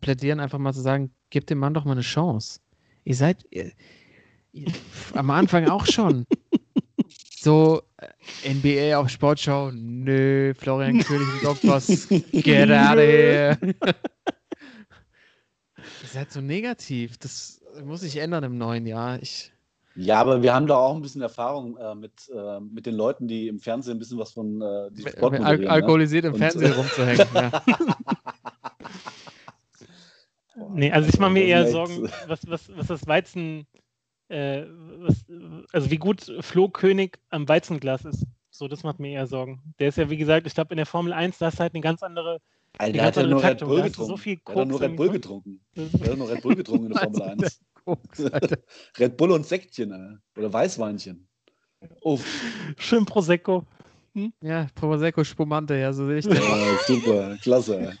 plädieren, 0.00 0.40
einfach 0.40 0.58
mal 0.58 0.74
zu 0.74 0.82
sagen, 0.82 1.10
gebt 1.30 1.48
dem 1.48 1.58
Mann 1.58 1.72
doch 1.72 1.84
mal 1.86 1.92
eine 1.92 2.02
Chance. 2.02 2.60
Ihr 3.04 3.14
seid 3.14 3.44
ihr, 3.50 3.72
ihr, 4.52 4.72
am 5.14 5.30
Anfang 5.30 5.68
auch 5.68 5.86
schon. 5.86 6.26
So, 7.40 7.82
äh, 8.42 8.52
NBA 8.54 8.98
auf 8.98 9.08
Sportschau, 9.08 9.70
nö, 9.72 10.52
Florian 10.54 10.98
König 11.04 11.26
und 11.42 11.46
out 11.46 11.64
of 11.64 11.88
here. 11.88 13.58
Ihr 15.76 16.08
seid 16.12 16.32
so 16.32 16.40
negativ, 16.40 17.16
das 17.18 17.60
muss 17.84 18.00
sich 18.00 18.16
ändern 18.16 18.42
im 18.44 18.58
neuen 18.58 18.86
Jahr. 18.86 19.22
Ich, 19.22 19.52
Ja, 19.94 20.20
aber 20.20 20.42
wir 20.42 20.52
haben 20.54 20.66
da 20.66 20.76
auch 20.76 20.94
ein 20.96 21.02
bisschen 21.02 21.22
Erfahrung 21.22 21.76
äh, 21.76 21.94
mit, 21.94 22.12
äh, 22.34 22.60
mit 22.60 22.86
den 22.86 22.94
Leuten, 22.94 23.28
die 23.28 23.46
im 23.48 23.60
Fernsehen 23.60 23.96
ein 23.96 23.98
bisschen 23.98 24.18
was 24.18 24.32
von 24.32 24.60
äh, 24.60 24.90
diesem 24.90 25.12
Sport 25.12 25.34
Al 25.34 25.38
moderieren, 25.40 25.60
ne? 25.64 25.70
alkoholisiert 25.70 26.24
im 26.24 26.32
Und- 26.34 26.38
Fernsehen 26.40 26.72
rumzuhängen. 26.72 27.26
Ja. 27.34 27.62
Nee, 30.74 30.90
also 30.92 31.08
ich 31.08 31.18
mache 31.18 31.30
mir 31.30 31.44
eher 31.44 31.70
Sorgen, 31.70 32.10
was, 32.26 32.40
was, 32.48 32.70
was 32.76 32.86
das 32.88 33.06
Weizen, 33.06 33.66
äh, 34.28 34.64
was, 34.98 35.24
also 35.72 35.90
wie 35.90 35.96
gut 35.98 36.32
Flo 36.40 36.68
König 36.68 37.18
am 37.30 37.48
Weizenglas 37.48 38.04
ist. 38.04 38.26
So, 38.50 38.66
das 38.66 38.82
macht 38.82 38.98
mir 38.98 39.10
eher 39.12 39.26
Sorgen. 39.26 39.62
Der 39.78 39.88
ist 39.88 39.98
ja, 39.98 40.10
wie 40.10 40.16
gesagt, 40.16 40.46
ich 40.46 40.54
glaube, 40.54 40.72
in 40.72 40.78
der 40.78 40.86
Formel 40.86 41.12
1, 41.12 41.38
da 41.38 41.48
ist 41.48 41.60
halt 41.60 41.74
eine 41.74 41.80
ganz 41.82 42.02
andere. 42.02 42.40
Alter, 42.76 42.92
Die 42.92 42.98
der 42.98 43.06
hat 43.06 43.16
nur 43.16 43.24
Red 43.36 43.42
Taktung, 43.42 43.68
Bull 43.68 43.82
hast 43.82 43.86
du 43.88 43.90
getrunken. 43.92 44.10
so 44.10 44.16
viel 44.16 44.36
der 44.36 44.54
hat 44.54 44.58
doch 44.60 44.64
nur 44.66 44.78
Koks 44.78 44.82
Red 44.90 44.96
Bull 44.96 45.08
getrunken. 45.10 45.60
Der 45.76 46.10
hat 46.12 46.18
nur 46.18 46.28
Red 46.28 46.42
Bull 46.42 46.54
getrunken 46.56 46.86
in 46.86 46.92
der 46.92 47.00
Formel 47.12 47.22
1. 47.22 47.60
Koks. 47.84 48.20
Red 48.98 49.16
Bull 49.16 49.30
und 49.32 49.46
Säckchen, 49.46 49.92
ey. 49.92 50.16
oder 50.40 50.52
Weißweinchen. 50.52 51.26
Oh, 52.02 52.18
Schön 52.76 53.04
Prosecco. 53.04 53.64
Ja, 54.42 54.66
Prosecco 54.74 55.22
Spumante, 55.22 55.76
ja, 55.76 55.92
so 55.92 56.06
sehe 56.06 56.18
ich 56.18 56.26
das. 56.26 56.38
ja, 56.38 56.76
super, 56.86 57.36
klasse. 57.40 57.92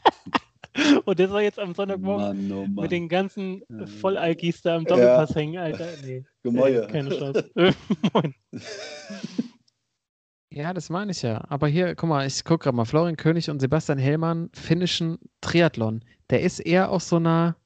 Und 1.04 1.18
der 1.18 1.28
soll 1.28 1.42
jetzt 1.42 1.58
am 1.58 1.74
Sonntagmorgen 1.74 2.48
Mann, 2.48 2.52
oh 2.58 2.66
Mann. 2.66 2.82
mit 2.82 2.92
den 2.92 3.08
ganzen 3.08 3.62
Ja. 3.68 3.86
Vollalkis 3.86 4.62
da 4.62 4.76
am 4.76 4.84
Doppelpass 4.84 5.34
hängen, 5.34 5.58
Alter. 5.58 5.88
Nee, 6.04 6.24
Gemäue. 6.42 6.84
äh, 6.84 6.86
keine 6.86 7.10
Chance. 7.10 7.50
Moin. 8.14 8.34
Ja, 10.50 10.72
das 10.72 10.88
meine 10.90 11.10
ich 11.12 11.22
ja. 11.22 11.44
Aber 11.48 11.68
hier, 11.68 11.94
guck 11.94 12.08
mal, 12.08 12.26
ich 12.26 12.44
gucke 12.44 12.64
gerade 12.64 12.76
mal, 12.76 12.84
Florian 12.84 13.16
König 13.16 13.50
und 13.50 13.60
Sebastian 13.60 13.98
Hellmann 13.98 14.50
finnischen 14.54 15.18
Triathlon. 15.40 16.04
Der 16.30 16.40
ist 16.42 16.58
eher 16.60 16.90
auf 16.90 17.02
so 17.02 17.16
einer, 17.16 17.56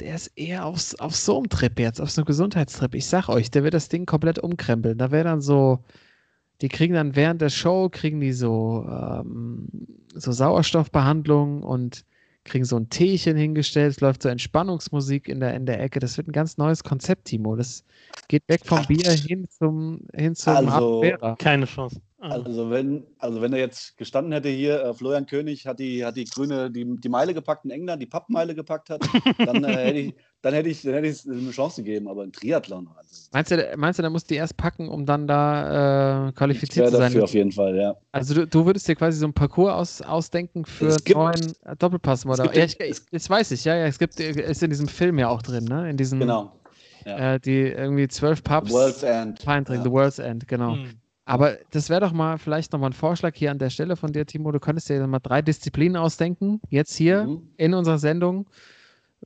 der 0.00 0.14
ist 0.16 0.28
eher 0.36 0.64
auf, 0.66 0.94
auf 0.98 1.14
so 1.14 1.38
einem 1.38 1.48
Trip 1.48 1.78
jetzt, 1.78 2.00
auf 2.00 2.10
so 2.10 2.20
einem 2.20 2.26
Gesundheitstrip. 2.26 2.94
Ich 2.94 3.06
sag 3.06 3.28
euch, 3.28 3.50
der 3.50 3.62
wird 3.64 3.74
das 3.74 3.88
Ding 3.88 4.06
komplett 4.06 4.38
umkrempeln. 4.40 4.98
Da 4.98 5.10
wäre 5.12 5.24
dann 5.24 5.40
so, 5.40 5.84
die 6.62 6.68
kriegen 6.68 6.94
dann 6.94 7.16
während 7.16 7.42
der 7.42 7.50
Show, 7.50 7.88
kriegen 7.90 8.20
die 8.20 8.32
so, 8.32 8.86
ähm, 8.88 9.68
so 10.14 10.30
Sauerstoffbehandlung 10.30 11.62
und 11.62 12.04
kriegen 12.44 12.64
so 12.64 12.76
ein 12.76 12.88
Teechen 12.88 13.36
hingestellt. 13.36 13.92
Es 13.92 14.00
läuft 14.00 14.22
so 14.22 14.28
Entspannungsmusik 14.28 15.28
in 15.28 15.40
der, 15.40 15.54
in 15.54 15.66
der 15.66 15.80
Ecke. 15.80 15.98
Das 15.98 16.16
wird 16.16 16.28
ein 16.28 16.32
ganz 16.32 16.56
neues 16.58 16.84
Konzept, 16.84 17.26
Timo. 17.26 17.56
Das 17.56 17.84
geht 18.28 18.44
weg 18.48 18.62
vom 18.64 18.86
Bier 18.86 19.10
hin 19.10 19.46
zum, 19.48 20.06
hin 20.14 20.34
zum 20.34 20.56
Also-. 20.56 21.00
Keine 21.38 21.66
Chance. 21.66 22.00
Ah. 22.24 22.28
Also 22.44 22.70
wenn, 22.70 23.02
also 23.18 23.40
wenn 23.42 23.52
er 23.52 23.58
jetzt 23.58 23.96
gestanden 23.98 24.32
hätte 24.32 24.48
hier, 24.48 24.80
äh, 24.80 24.94
Florian 24.94 25.26
König 25.26 25.66
hat 25.66 25.80
die, 25.80 26.04
hat 26.04 26.16
die 26.16 26.24
Grüne 26.24 26.70
die, 26.70 26.84
die 27.00 27.08
Meile 27.08 27.34
gepackt 27.34 27.64
in 27.64 27.72
England, 27.72 28.00
die 28.00 28.06
Pappmeile 28.06 28.54
gepackt 28.54 28.90
hat, 28.90 29.00
dann, 29.38 29.64
äh, 29.64 29.72
hätte 29.86 29.98
ich, 29.98 30.14
dann 30.40 30.54
hätte 30.54 30.68
ich, 30.68 30.82
dann 30.82 30.94
hätte 30.94 31.08
ich 31.08 31.28
eine 31.28 31.50
Chance 31.50 31.82
gegeben, 31.82 32.06
aber 32.06 32.22
ein 32.22 32.30
Triathlon. 32.30 32.88
Also, 32.96 33.28
Meinst 33.32 33.50
du, 33.50 33.74
meinst 33.76 33.98
du, 33.98 34.02
da 34.04 34.10
musst 34.10 34.30
du 34.30 34.34
die 34.34 34.38
erst 34.38 34.56
packen, 34.56 34.88
um 34.88 35.04
dann 35.04 35.26
da 35.26 36.26
äh, 36.26 36.28
ich 36.28 36.34
qualifiziert 36.36 36.86
zu 36.90 36.92
sein? 36.92 37.00
dafür 37.10 37.24
auf 37.24 37.34
jeden 37.34 37.50
Fall, 37.50 37.74
ja. 37.76 37.96
Also 38.12 38.34
du, 38.34 38.46
du 38.46 38.66
würdest 38.66 38.86
dir 38.86 38.94
quasi 38.94 39.18
so 39.18 39.26
einen 39.26 39.34
Parcours 39.34 39.72
aus, 39.72 40.02
ausdenken 40.02 40.64
für 40.64 40.90
einen 40.90 40.96
gibt- 40.98 41.18
neuen 41.18 41.54
äh, 41.64 41.74
Doppelpassmodell. 41.76 42.46
es 42.52 42.54
Ja, 42.56 42.64
ich, 42.86 42.90
es- 42.90 43.06
das 43.10 43.28
weiß 43.28 43.50
ich, 43.50 43.64
ja, 43.64 43.74
ja. 43.74 43.86
Es 43.86 43.98
gibt, 43.98 44.20
ist 44.20 44.62
in 44.62 44.70
diesem 44.70 44.86
Film 44.86 45.18
ja 45.18 45.28
auch 45.28 45.42
drin, 45.42 45.64
ne? 45.64 45.90
In 45.90 45.96
diesem, 45.96 46.20
Genau. 46.20 46.52
Ja. 47.04 47.34
Äh, 47.34 47.40
die 47.40 47.62
irgendwie 47.62 48.06
zwölf 48.06 48.44
Pubs 48.44 48.70
World's 48.70 49.02
End. 49.02 49.44
Wein 49.44 49.64
trinken, 49.64 49.72
Ja. 49.74 49.82
The 49.82 49.90
World's 49.90 50.18
End, 50.20 50.46
genau. 50.46 50.76
Hm. 50.76 50.90
Aber 51.24 51.56
das 51.70 51.88
wäre 51.88 52.00
doch 52.00 52.12
mal 52.12 52.36
vielleicht 52.38 52.72
nochmal 52.72 52.90
ein 52.90 52.94
Vorschlag 52.94 53.34
hier 53.36 53.50
an 53.52 53.58
der 53.58 53.70
Stelle 53.70 53.94
von 53.96 54.12
dir, 54.12 54.26
Timo. 54.26 54.50
Du 54.50 54.58
könntest 54.58 54.88
dir 54.88 55.06
mal 55.06 55.20
drei 55.20 55.40
Disziplinen 55.40 55.96
ausdenken, 55.96 56.60
jetzt 56.68 56.94
hier 56.96 57.24
Mhm. 57.24 57.48
in 57.56 57.74
unserer 57.74 57.98
Sendung, 57.98 58.46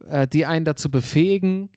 äh, 0.07 0.29
die 0.29 0.45
einen 0.45 0.65
dazu 0.67 0.91
befähigen, 0.91 1.71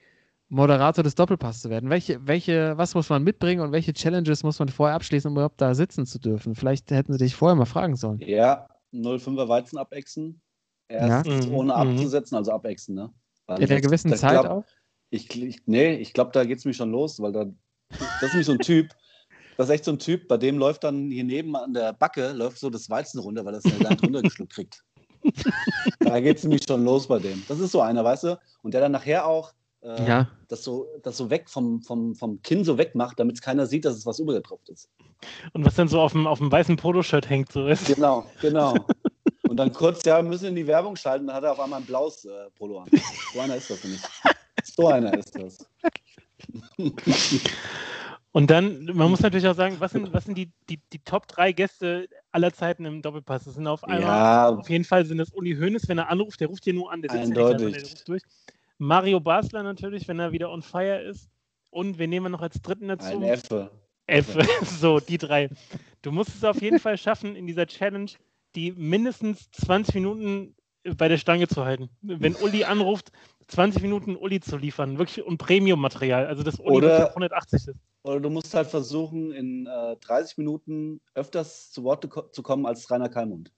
Moderator 0.49 1.03
des 1.03 1.13
Doppelpass 1.15 1.61
zu 1.61 1.69
werden. 1.69 1.89
Welche, 1.91 2.25
welche, 2.27 2.75
was 2.77 2.95
muss 2.95 3.07
man 3.09 3.23
mitbringen 3.23 3.61
und 3.61 3.71
welche 3.71 3.93
Challenges 3.93 4.43
muss 4.43 4.57
man 4.59 4.67
vorher 4.67 4.95
abschließen, 4.95 5.29
um 5.29 5.35
überhaupt 5.35 5.61
da 5.61 5.75
sitzen 5.75 6.05
zu 6.07 6.19
dürfen? 6.19 6.55
Vielleicht 6.55 6.89
hätten 6.91 7.13
sie 7.13 7.19
dich 7.19 7.35
vorher 7.35 7.55
mal 7.55 7.65
fragen 7.65 7.95
sollen. 7.95 8.19
Ja, 8.19 8.67
05er 8.91 9.47
Weizen 9.47 9.77
abexen. 9.77 10.41
Erstens 10.89 11.45
Ja. 11.45 11.51
ohne 11.51 11.65
Mhm. 11.73 11.79
abzusetzen, 11.79 12.35
also 12.35 12.51
abexen, 12.51 12.95
ne? 12.95 13.13
Weil 13.45 13.61
In 13.61 13.69
einer 13.69 13.79
gewissen 13.79 14.11
Zeit 14.15 14.41
glaub- 14.41 14.47
auch? 14.47 14.63
Ich, 15.11 15.29
ich, 15.41 15.61
nee, 15.67 15.93
ich 15.93 16.13
glaube, 16.13 16.31
da 16.33 16.43
geht 16.43 16.57
es 16.57 16.65
mich 16.65 16.75
schon 16.77 16.91
los, 16.91 17.19
weil 17.21 17.31
da, 17.31 17.45
das 17.89 17.99
ist 18.23 18.33
nämlich 18.33 18.45
so 18.47 18.53
ein 18.53 18.59
Typ, 18.59 18.87
das 19.59 19.67
ist 19.67 19.73
echt 19.73 19.83
so 19.83 19.91
ein 19.91 19.99
Typ, 19.99 20.29
bei 20.29 20.37
dem 20.37 20.57
läuft 20.57 20.85
dann 20.85 21.11
hier 21.11 21.25
neben 21.25 21.53
an 21.53 21.73
der 21.73 21.91
Backe, 21.91 22.31
läuft 22.31 22.59
so 22.59 22.69
das 22.69 22.89
Weizen 22.89 23.19
runter, 23.19 23.43
weil 23.43 23.55
er 23.55 23.57
es 23.57 23.65
nicht 23.65 23.83
leicht 23.83 24.01
runtergeschluckt 24.01 24.53
kriegt. 24.53 24.85
da 25.99 26.17
geht 26.21 26.37
es 26.37 26.43
nämlich 26.43 26.63
schon 26.65 26.85
los 26.85 27.09
bei 27.09 27.19
dem. 27.19 27.43
Das 27.49 27.59
ist 27.59 27.73
so 27.73 27.81
einer, 27.81 28.01
weißt 28.05 28.23
du? 28.23 28.39
Und 28.61 28.73
der 28.73 28.79
dann 28.79 28.93
nachher 28.93 29.27
auch 29.27 29.51
äh, 29.81 30.07
Ja. 30.07 30.29
das, 30.47 30.63
so, 30.63 30.87
das 31.03 31.17
so 31.17 31.29
weg 31.29 31.49
vom, 31.49 31.81
vom, 31.81 32.15
vom 32.15 32.41
Kinn 32.41 32.63
so 32.63 32.77
wegmacht, 32.77 33.19
damit 33.19 33.35
es 33.35 33.41
keiner 33.41 33.65
sieht, 33.65 33.83
dass 33.83 33.97
es 33.97 34.05
was 34.05 34.19
übergetropft 34.19 34.69
ist. 34.69 34.87
Und 35.51 35.65
was 35.65 35.75
dann 35.75 35.89
so 35.89 35.99
auf 35.99 36.13
dem, 36.13 36.25
auf 36.25 36.37
dem 36.39 36.49
weißen 36.49 36.77
Poloshirt 36.77 37.29
hängt, 37.29 37.51
so 37.51 37.67
ist. 37.67 37.85
Genau, 37.85 38.25
genau. 38.39 38.87
Und 39.49 39.57
dann 39.57 39.73
kurz, 39.73 40.05
ja, 40.05 40.23
wir 40.23 40.29
müssen 40.29 40.45
in 40.45 40.55
die 40.55 40.67
Werbung 40.67 40.95
schalten, 40.95 41.27
dann 41.27 41.35
hat 41.35 41.43
er 41.43 41.51
auf 41.51 41.59
einmal 41.59 41.81
ein 41.81 41.85
blaues 41.85 42.23
äh, 42.23 42.49
Polo 42.57 42.79
an. 42.79 42.89
So 43.33 43.41
einer 43.41 43.57
ist 43.57 43.69
das 43.69 43.83
nicht. 43.83 44.09
So 44.63 44.87
einer 44.87 45.17
ist 45.17 45.37
das. 45.37 45.67
Und 48.31 48.51
dann, 48.51 48.85
man 48.85 49.09
muss 49.09 49.21
natürlich 49.21 49.47
auch 49.47 49.55
sagen, 49.55 49.77
was 49.79 49.91
sind, 49.91 50.13
was 50.13 50.25
sind 50.25 50.37
die, 50.37 50.51
die, 50.69 50.79
die 50.93 50.99
Top 50.99 51.27
3 51.27 51.51
Gäste 51.51 52.07
aller 52.31 52.53
Zeiten 52.53 52.85
im 52.85 53.01
Doppelpass? 53.01 53.45
Das 53.45 53.55
sind 53.55 53.65
auf 53.65 53.83
einmal, 53.83 54.01
Ja, 54.01 54.49
auf 54.49 54.69
jeden 54.69 54.83
Fall 54.85 55.05
sind 55.05 55.17
das 55.17 55.31
Uli 55.33 55.55
Hoeneß, 55.55 55.87
wenn 55.87 55.97
er 55.97 56.09
anruft, 56.09 56.39
der 56.39 56.47
ruft 56.47 56.63
hier 56.63 56.75
nur 56.75 56.91
an, 56.91 57.01
der 57.01 57.11
sitzt 57.11 57.35
ja 57.35 57.53
nicht 57.57 57.75
der 57.75 57.81
ruft 57.81 58.07
durch. 58.07 58.21
Mario 58.77 59.19
Basler 59.19 59.63
natürlich, 59.63 60.07
wenn 60.07 60.19
er 60.19 60.31
wieder 60.31 60.51
on 60.51 60.61
fire 60.61 61.01
ist. 61.01 61.27
Und 61.71 61.97
wen 61.97 62.09
nehmen 62.09 62.27
wir 62.27 62.29
noch 62.29 62.41
als 62.41 62.61
dritten 62.61 62.87
dazu? 62.87 63.07
ein 63.07 63.23
Effe. 63.23 63.71
F. 64.07 64.37
So, 64.79 64.99
die 64.99 65.17
drei. 65.17 65.49
Du 66.01 66.11
musst 66.11 66.29
es 66.35 66.43
auf 66.43 66.61
jeden 66.61 66.79
Fall 66.79 66.97
schaffen, 66.97 67.35
in 67.35 67.47
dieser 67.47 67.67
Challenge 67.67 68.11
die 68.55 68.71
mindestens 68.71 69.51
20 69.51 69.95
Minuten 69.95 70.55
bei 70.97 71.07
der 71.07 71.17
Stange 71.17 71.47
zu 71.47 71.65
halten. 71.65 71.89
Wenn 72.01 72.35
Uli 72.35 72.63
anruft, 72.63 73.11
20 73.47 73.81
Minuten 73.83 74.15
Uli 74.15 74.39
zu 74.39 74.57
liefern. 74.57 74.97
Wirklich 74.97 75.23
und 75.23 75.37
Premium-Material. 75.37 76.25
Also 76.25 76.41
das 76.43 76.59
Uli 76.59 76.77
Oder- 76.77 76.87
wirklich 76.87 77.03
auf 77.09 77.15
180 77.15 77.67
ist. 77.67 77.79
Oder 78.03 78.21
du 78.21 78.29
musst 78.29 78.53
halt 78.53 78.67
versuchen, 78.67 79.31
in 79.31 79.67
äh, 79.67 79.97
30 79.97 80.37
Minuten 80.37 81.01
öfters 81.15 81.71
zu 81.71 81.83
Wort 81.83 82.07
zu 82.33 82.43
kommen 82.43 82.65
als 82.65 82.89
Rainer 82.89 83.09
Kalmund. 83.09 83.51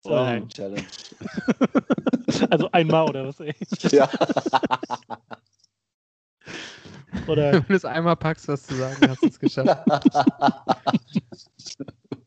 So 0.00 0.10
Oh 0.10 0.14
eine 0.14 0.40
nein. 0.40 0.48
Challenge. 0.48 0.86
Also 2.50 2.70
einmal 2.70 3.08
oder 3.08 3.26
was? 3.26 3.40
Ey. 3.40 3.54
Ja. 3.90 4.08
Oder 7.26 7.52
Wenn 7.52 7.64
du 7.66 7.74
es 7.74 7.84
einmal 7.84 8.16
packst, 8.16 8.46
was 8.48 8.64
zu 8.64 8.76
sagen, 8.76 9.08
hast 9.08 9.22
du 9.22 9.26
es 9.26 9.40
geschafft. 9.40 9.88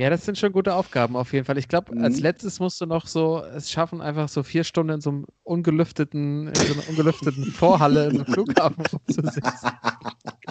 Ja, 0.00 0.08
das 0.08 0.24
sind 0.24 0.38
schon 0.38 0.50
gute 0.52 0.74
Aufgaben 0.74 1.14
auf 1.14 1.34
jeden 1.34 1.44
Fall. 1.44 1.58
Ich 1.58 1.68
glaube, 1.68 1.92
als 2.00 2.16
Mhm. 2.16 2.22
letztes 2.22 2.58
musst 2.58 2.80
du 2.80 2.86
noch 2.86 3.06
so 3.06 3.42
es 3.54 3.70
schaffen, 3.70 4.00
einfach 4.00 4.30
so 4.30 4.42
vier 4.42 4.64
Stunden 4.64 4.94
in 4.94 5.00
so 5.02 5.10
einem 5.10 5.26
ungelüfteten, 5.42 6.48
in 6.48 6.54
so 6.56 6.72
einer 6.72 6.88
ungelüfteten 6.88 7.44
Vorhalle 7.44 8.06
in 8.08 8.14
einem 8.14 8.24
Flughafen 8.48 8.86
rumzusitzen. 8.86 9.70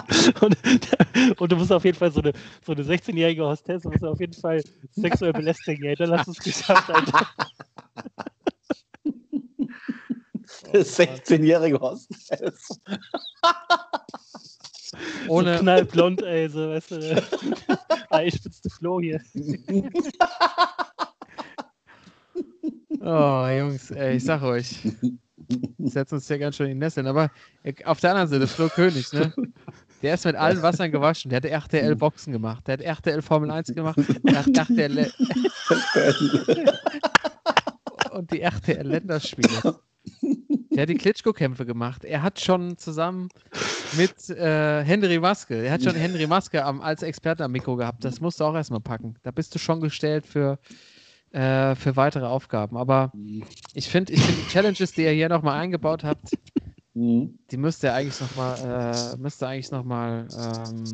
und, 0.41 1.41
und 1.41 1.51
du 1.51 1.55
musst 1.55 1.71
auf 1.71 1.83
jeden 1.83 1.97
Fall 1.97 2.11
so 2.11 2.21
eine, 2.21 2.31
so 2.63 2.73
eine 2.73 2.83
16-jährige 2.83 3.43
Hostess 3.43 3.83
musst 3.85 4.03
du 4.03 4.09
auf 4.09 4.19
jeden 4.19 4.33
Fall 4.33 4.63
sexuell 4.91 5.33
belästigen. 5.33 5.83
Ey. 5.83 5.95
Dann 5.95 6.11
hast 6.11 6.27
du 6.27 6.31
es 6.37 6.43
geschafft, 6.43 6.87
Alter. 6.91 7.25
Das 10.73 10.99
16-jährige 10.99 11.79
Hostess. 11.79 12.79
So 15.25 15.33
Ohne, 15.33 15.57
knallblond, 15.59 16.21
ey, 16.23 16.49
so, 16.49 16.69
weißt 16.69 16.91
du. 16.91 17.23
Eispitzte 18.09 18.69
Flo 18.79 18.99
hier. 18.99 19.21
oh, 23.01 23.47
Jungs, 23.47 23.91
ey, 23.91 24.17
ich 24.17 24.23
sag 24.23 24.41
euch, 24.41 24.79
setzen 25.77 26.15
uns 26.15 26.27
hier 26.27 26.39
ganz 26.39 26.55
schön 26.55 26.67
in 26.67 26.73
die 26.73 26.79
Nesseln. 26.79 27.07
Aber 27.07 27.31
äh, 27.63 27.73
auf 27.85 27.99
der 27.99 28.11
anderen 28.11 28.29
Seite, 28.29 28.47
Flo 28.47 28.69
König, 28.69 29.11
ne? 29.13 29.33
Der 30.01 30.13
ist 30.13 30.25
mit 30.25 30.35
allen 30.35 30.61
Wassern 30.61 30.91
gewaschen. 30.91 31.29
Der 31.29 31.37
hat 31.37 31.45
RTL 31.45 31.95
Boxen 31.95 32.31
gemacht. 32.31 32.65
Der 32.67 32.73
hat 32.73 32.81
RTL 32.81 33.21
Formel 33.21 33.51
1 33.51 33.73
gemacht. 33.73 33.99
Der 34.23 34.45
hat 34.45 34.57
RTL 34.57 35.11
und 38.11 38.31
die 38.31 38.39
RTL 38.39 38.87
Länderspiele. 38.87 39.79
Der 40.79 40.83
hat 40.83 40.89
die 40.91 40.95
Klitschko-Kämpfe 40.95 41.65
gemacht. 41.65 42.05
Er 42.05 42.21
hat 42.21 42.39
schon 42.39 42.77
zusammen 42.77 43.27
mit 43.97 44.29
äh, 44.29 44.81
Henry 44.81 45.19
Maske, 45.19 45.55
er 45.65 45.73
hat 45.73 45.83
schon 45.83 45.93
Henry 45.93 46.25
Maske 46.25 46.63
am, 46.63 46.79
als 46.79 47.03
Experte 47.03 47.43
am 47.43 47.51
Mikro 47.51 47.75
gehabt. 47.75 48.05
Das 48.05 48.21
musst 48.21 48.39
du 48.39 48.45
auch 48.45 48.55
erstmal 48.55 48.79
packen. 48.79 49.15
Da 49.23 49.31
bist 49.31 49.53
du 49.53 49.59
schon 49.59 49.81
gestellt 49.81 50.25
für, 50.25 50.57
äh, 51.31 51.75
für 51.75 51.97
weitere 51.97 52.27
Aufgaben. 52.27 52.77
Aber 52.77 53.11
ich 53.73 53.89
finde, 53.89 54.13
ich 54.13 54.21
find 54.21 54.37
die 54.37 54.47
Challenges, 54.47 54.93
die 54.93 55.01
ihr 55.01 55.11
hier 55.11 55.27
nochmal 55.27 55.59
eingebaut 55.59 56.05
habt, 56.05 56.29
Mhm. 56.93 57.37
die 57.51 57.57
müsste 57.57 57.87
er 57.87 57.95
eigentlich 57.95 58.21
nochmal 58.21 59.17
äh, 59.21 59.45
eigentlich 59.45 59.71
noch 59.71 59.83
mal, 59.83 60.29
ähm, 60.37 60.85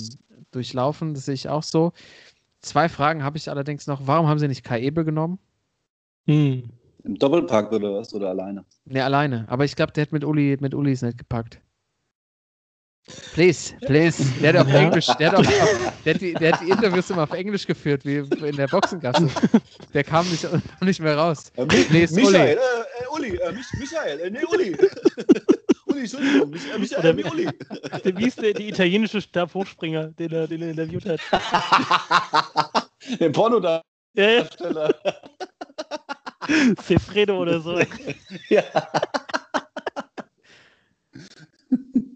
durchlaufen. 0.50 1.14
Das 1.14 1.26
sehe 1.26 1.36
ich 1.36 1.48
auch 1.48 1.64
so. 1.64 1.94
Zwei 2.60 2.90
Fragen 2.90 3.24
habe 3.24 3.38
ich 3.38 3.52
allerdings 3.52 3.86
noch. 3.86 4.08
Warum 4.08 4.26
haben 4.28 4.40
sie 4.40 4.48
nicht 4.48 4.64
Kai 4.64 4.82
Ebel 4.82 5.06
genommen? 5.06 5.38
Hm. 6.26 6.72
Im 7.06 7.18
Doppelpack 7.20 7.72
oder 7.72 7.94
was? 7.94 8.14
Oder 8.14 8.30
alleine? 8.30 8.66
Ne, 8.86 9.04
alleine. 9.04 9.46
Aber 9.48 9.64
ich 9.64 9.76
glaube, 9.76 9.94
der 9.94 10.04
hat 10.04 10.12
mit 10.12 10.24
Uli, 10.24 10.58
mit 10.60 10.74
Uli 10.74 10.92
es 10.92 11.02
nicht 11.04 11.20
gepackt. 11.20 11.62
Please, 13.34 13.76
please. 13.82 14.24
Der 14.42 14.54
hat 14.54 14.62
auf 14.62 14.68
Ja. 14.74 14.80
Englisch, 14.80 15.06
der 15.20 15.32
hat, 15.32 15.38
auf, 15.38 15.46
der, 16.04 16.14
hat 16.16 16.22
die, 16.22 16.34
der 16.34 16.54
hat 16.54 16.62
die 16.62 16.70
Interviews 16.70 17.12
immer 17.12 17.24
auf 17.24 17.34
Englisch 17.34 17.68
geführt, 17.68 18.04
wie 18.04 18.16
in 18.18 18.56
der 18.56 18.68
Boxengasse. 18.68 19.30
Der 19.94 20.04
kam 20.04 20.28
nicht, 20.32 20.48
nicht 20.82 21.00
mehr 21.00 21.16
raus. 21.16 21.52
Äh, 21.56 21.68
Please, 21.68 22.16
Michael, 22.16 22.36
äh, 22.36 22.54
äh, 22.54 22.58
Uli, 23.14 23.38
äh, 23.38 23.52
Mich 23.52 23.68
Michael, 23.78 24.20
äh, 24.22 24.30
nee, 24.32 24.40
Uli. 24.52 24.76
Uli, 25.86 26.00
Entschuldigung, 26.00 26.50
Mich, 26.50 26.74
äh, 26.74 26.80
Michael, 26.80 27.00
Oder 27.00 27.14
nee, 27.14 27.24
Uli. 27.32 27.50
Der, 28.04 28.18
wie 28.18 28.26
ist 28.26 28.42
der, 28.42 28.54
die 28.54 28.70
italienische 28.70 29.22
Stabhochspringer, 29.22 30.08
den 30.08 30.32
er, 30.32 30.48
den 30.48 30.64
er 30.64 30.72
interviewt 30.72 31.06
hat? 31.06 31.20
Den 33.20 33.32
Pornodarsteller. 33.32 33.84
Ja, 34.16 34.30
ja. 34.30 35.14
Sefredo 36.82 37.40
oder 37.42 37.60
so. 37.62 37.80
Ja. 38.50 38.64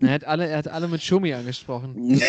Er 0.01 0.11
hat 0.13 0.23
alle, 0.23 0.47
er 0.47 0.57
hat 0.59 0.67
alle 0.69 0.87
mit 0.87 1.03
Schumi 1.03 1.33
angesprochen. 1.33 1.95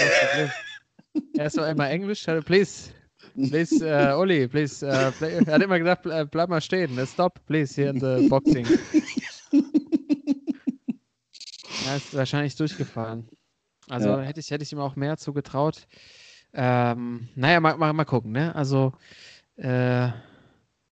Er 1.36 1.56
war 1.56 1.68
immer 1.70 1.88
Englisch, 1.88 2.26
hatte, 2.28 2.42
please, 2.42 2.90
please, 3.34 3.84
uh, 3.84 4.20
Uli, 4.20 4.46
please, 4.48 4.84
uh, 4.84 5.10
play. 5.12 5.32
er 5.44 5.54
hat 5.54 5.62
immer 5.62 5.78
gesagt, 5.78 6.04
ble- 6.04 6.24
bleib 6.26 6.48
mal 6.48 6.60
stehen, 6.60 6.98
stop, 7.06 7.44
please, 7.46 7.80
here 7.80 7.90
in 7.90 8.00
the 8.00 8.28
boxing. 8.28 8.66
Er 11.84 11.96
ist 11.96 12.12
wahrscheinlich 12.14 12.56
durchgefallen. 12.56 13.28
Also 13.88 14.08
Ja. 14.10 14.20
hätte, 14.20 14.40
ich, 14.40 14.50
hätte 14.50 14.62
ich 14.64 14.72
ihm 14.72 14.80
auch 14.80 14.96
mehr 14.96 15.16
zugetraut. 15.16 15.86
Ähm, 16.52 17.28
naja, 17.36 17.60
mal, 17.60 17.76
mal, 17.76 17.92
mal 17.92 18.04
gucken, 18.04 18.32
ne? 18.32 18.54
Also, 18.54 18.92
äh, 19.56 20.08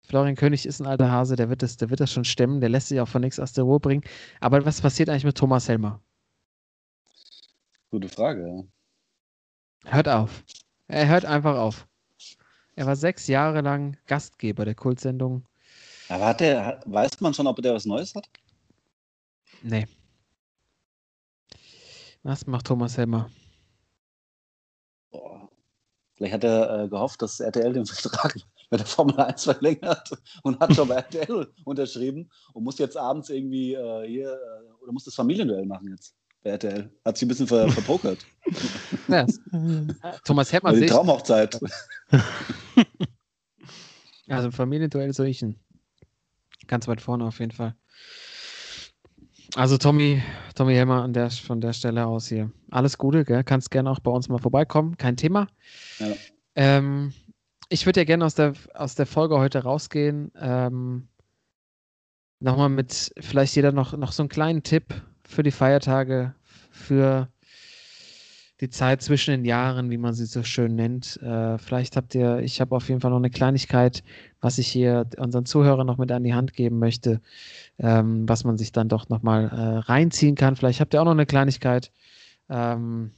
Florian 0.09 0.37
König 0.37 0.65
ist 0.65 0.81
ein 0.81 0.87
alter 0.87 1.11
Hase, 1.11 1.37
der 1.37 1.51
wird, 1.51 1.63
das, 1.63 1.77
der 1.77 1.91
wird 1.91 2.01
das 2.01 2.11
schon 2.11 2.25
stemmen, 2.25 2.61
der 2.61 2.71
lässt 2.71 2.89
sich 2.89 2.99
auch 2.99 3.09
von 3.09 3.21
nichts 3.21 3.39
aus 3.39 3.53
der 3.53 3.65
Ruhe 3.65 3.79
bringen. 3.79 4.03
Aber 4.41 4.65
was 4.65 4.81
passiert 4.81 5.11
eigentlich 5.11 5.25
mit 5.25 5.37
Thomas 5.37 5.69
Helmer? 5.69 6.01
Gute 7.91 8.09
Frage, 8.09 8.47
ja. 9.85 9.93
Hört 9.93 10.09
auf. 10.09 10.45
Er 10.87 11.09
hört 11.09 11.27
einfach 11.27 11.57
auf. 11.57 11.87
Er 12.75 12.87
war 12.87 12.97
sechs 12.97 13.27
Jahre 13.27 13.61
lang 13.61 13.99
Gastgeber 14.07 14.65
der 14.65 14.75
Kultsendung. 14.75 15.47
Aber 16.09 16.27
hat 16.27 16.41
der, 16.41 16.81
weiß 16.87 17.21
man 17.21 17.35
schon, 17.35 17.47
ob 17.47 17.61
der 17.61 17.75
was 17.75 17.85
Neues 17.85 18.15
hat? 18.15 18.27
Nee. 19.63 19.87
Was 22.23 22.47
macht 22.47 22.67
Thomas 22.67 22.97
Helmer? 22.97 23.31
Boah. 25.11 25.51
Vielleicht 26.15 26.33
hat 26.33 26.45
er 26.45 26.85
äh, 26.85 26.89
gehofft, 26.89 27.21
dass 27.21 27.41
RTL 27.41 27.75
den 27.75 27.85
Vertrag 27.85 28.37
bei 28.71 28.77
der 28.77 28.87
Formel 28.87 29.19
1 29.19 29.45
verlängert 29.45 30.11
und 30.43 30.59
hat 30.61 30.75
schon 30.75 30.89
bei 30.89 30.97
RTL 30.97 31.47
unterschrieben 31.65 32.31
und 32.53 32.65
muss 32.65 32.79
jetzt 32.79 32.97
abends 32.97 33.31
irgendwie 33.31 33.75
äh, 33.75 34.07
hier 34.07 34.33
äh, 34.33 34.83
oder 34.83 34.93
muss 34.93 35.05
das 35.05 35.15
Familienduell 35.15 35.67
machen 35.67 35.89
jetzt 35.91 36.15
bei 36.43 36.51
RTL. 36.51 36.91
Hat 37.05 37.17
sich 37.17 37.27
ein 37.27 37.29
bisschen 37.29 37.47
ver 37.47 37.69
verpokert. 37.71 38.19
Ja, 39.09 39.27
Thomas 40.25 40.53
Helmer 40.53 40.69
Also 40.69 40.81
die. 40.81 40.87
Traumhochzeit. 40.87 41.59
Also 44.31 44.51
Familienduell 44.51 45.13
ihn. 45.43 45.57
Ganz 46.67 46.87
weit 46.87 47.01
vorne 47.01 47.25
auf 47.25 47.41
jeden 47.41 47.53
Fall. 47.53 47.75
Also 49.55 49.79
Tommy, 49.79 50.23
Tommy 50.55 50.75
Helmer 50.75 51.03
an 51.03 51.15
der, 51.15 51.31
von 51.31 51.61
der 51.61 51.73
Stelle 51.73 52.07
aus 52.07 52.29
hier. 52.29 52.53
Alles 52.71 52.99
Gute, 52.99 53.25
gell? 53.25 53.43
kannst 53.43 53.71
gerne 53.71 53.91
auch 53.91 54.01
bei 54.01 54.11
uns 54.11 54.29
mal 54.29 54.39
vorbeikommen, 54.39 54.99
kein 54.99 55.17
Thema. 55.17 55.47
Ja. 55.99 56.09
Ähm, 56.55 57.15
ich 57.69 57.87
würde 57.87 58.01
ja 58.01 58.05
gerne 58.05 58.25
aus 58.25 58.35
der, 58.35 58.55
aus 58.75 58.95
der 58.95 59.07
Folge 59.07 59.39
heute 59.39 59.63
rausgehen. 59.63 60.33
Ähm, 60.37 61.09
Nochmal 62.41 62.69
mit 62.69 63.13
vielleicht 63.19 63.57
jeder 63.57 63.73
noch, 63.73 63.97
noch 63.97 64.13
so 64.13 64.23
einen 64.23 64.29
kleinen 64.29 64.63
Tipp 64.63 64.95
für 65.25 65.43
die 65.43 65.51
Feiertage, 65.51 66.35
für 66.71 67.29
die 68.61 68.71
Zeit 68.71 69.03
zwischen 69.03 69.33
den 69.33 69.45
Jahren, 69.45 69.91
wie 69.91 69.99
man 69.99 70.15
sie 70.15 70.27
so 70.27 70.45
schön 70.45 70.77
nennt. 70.77 71.21
Äh, 71.21 71.59
vielleicht 71.59 71.97
habt 71.97 72.15
ihr, 72.15 72.39
ich 72.39 72.61
habe 72.61 72.77
auf 72.77 72.89
jeden 72.89 73.01
Fall 73.01 73.11
noch 73.11 73.19
eine 73.19 73.31
Kleinigkeit, 73.31 74.05
was 74.41 74.59
ich 74.59 74.69
hier 74.69 75.07
unseren 75.17 75.47
Zuhörern 75.47 75.87
noch 75.87 75.99
mit 75.99 76.13
an 76.13 76.23
die 76.23 76.35
Hand 76.35 76.53
geben 76.53 76.79
möchte, 76.79 77.21
ähm, 77.79 78.29
was 78.29 78.45
man 78.45 78.57
sich 78.57 78.71
dann 78.71 78.89
doch 78.89 79.09
nochmal 79.09 79.49
äh, 79.49 79.79
reinziehen 79.91 80.37
kann. 80.37 80.55
Vielleicht 80.55 80.81
habt 80.81 80.95
ihr 80.95 81.01
auch 81.01 81.07
noch 81.07 81.13
eine 81.13 81.27
Kleinigkeit. 81.27 81.91
Ähm, 82.49 83.13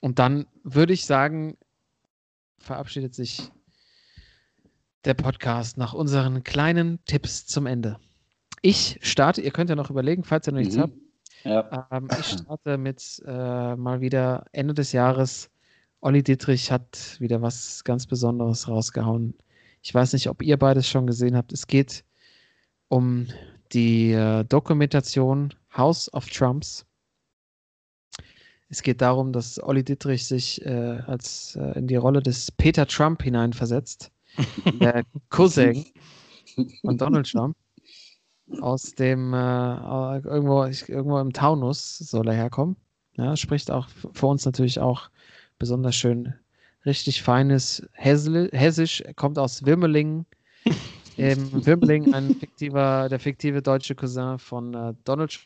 und 0.00 0.18
dann 0.18 0.46
würde 0.62 0.92
ich 0.92 1.06
sagen, 1.06 1.56
verabschiedet 2.58 3.14
sich 3.14 3.50
der 5.08 5.14
Podcast 5.14 5.78
nach 5.78 5.94
unseren 5.94 6.44
kleinen 6.44 6.98
Tipps 7.06 7.46
zum 7.46 7.66
Ende. 7.66 7.98
Ich 8.60 8.98
starte, 9.02 9.40
ihr 9.40 9.50
könnt 9.50 9.70
ja 9.70 9.76
noch 9.76 9.90
überlegen, 9.90 10.22
falls 10.22 10.46
ihr 10.46 10.52
noch 10.52 10.58
nichts 10.60 10.76
Mhm. 10.76 10.80
habt. 10.82 10.92
Ja. 11.44 11.88
Ähm, 11.90 12.08
ich 12.18 12.26
starte 12.26 12.76
mit 12.76 13.22
äh, 13.26 13.74
mal 13.76 14.00
wieder 14.00 14.44
Ende 14.52 14.74
des 14.74 14.92
Jahres. 14.92 15.50
Olli 16.00 16.22
Dietrich 16.22 16.70
hat 16.70 17.16
wieder 17.20 17.40
was 17.40 17.82
ganz 17.84 18.06
Besonderes 18.06 18.68
rausgehauen. 18.68 19.34
Ich 19.82 19.94
weiß 19.94 20.12
nicht, 20.12 20.28
ob 20.28 20.42
ihr 20.42 20.56
beides 20.58 20.86
schon 20.86 21.06
gesehen 21.06 21.36
habt. 21.36 21.52
Es 21.52 21.66
geht 21.66 22.04
um 22.88 23.28
die 23.72 24.12
äh, 24.12 24.44
Dokumentation 24.44 25.54
House 25.74 26.12
of 26.12 26.26
Trumps. 26.28 26.84
Es 28.68 28.82
geht 28.82 29.00
darum, 29.00 29.32
dass 29.32 29.62
Olli 29.62 29.82
Dietrich 29.82 30.26
sich 30.26 30.64
äh, 30.66 31.00
als 31.06 31.56
äh, 31.56 31.78
in 31.78 31.86
die 31.86 31.96
Rolle 31.96 32.20
des 32.22 32.50
Peter 32.52 32.86
Trump 32.86 33.22
hineinversetzt, 33.22 34.10
der 34.80 35.04
Cousin 35.30 35.84
von 36.82 36.98
Donald 36.98 37.30
Trump 37.30 37.56
aus 38.60 38.94
dem 38.94 39.34
äh, 39.34 40.18
irgendwo, 40.18 40.64
ich, 40.64 40.88
irgendwo 40.88 41.18
im 41.18 41.32
Taunus 41.32 41.98
soll 41.98 42.28
er 42.28 42.34
herkommen. 42.34 42.76
Ja, 43.16 43.36
spricht 43.36 43.70
auch 43.70 43.88
für 43.88 44.26
uns 44.26 44.44
natürlich 44.44 44.80
auch 44.80 45.10
besonders 45.58 45.96
schön 45.96 46.34
richtig 46.86 47.22
feines 47.22 47.86
Hessl 47.92 48.48
Hessisch. 48.52 49.02
Kommt 49.16 49.38
aus 49.38 49.64
Wirmelingen. 49.64 50.26
Im 51.16 51.66
Wirmelingen 51.66 52.14
ein 52.14 52.36
fiktiver, 52.36 53.08
der 53.08 53.18
fiktive 53.18 53.60
deutsche 53.60 53.96
Cousin 53.96 54.38
von 54.38 54.72
äh, 54.72 54.94
Donald 55.02 55.36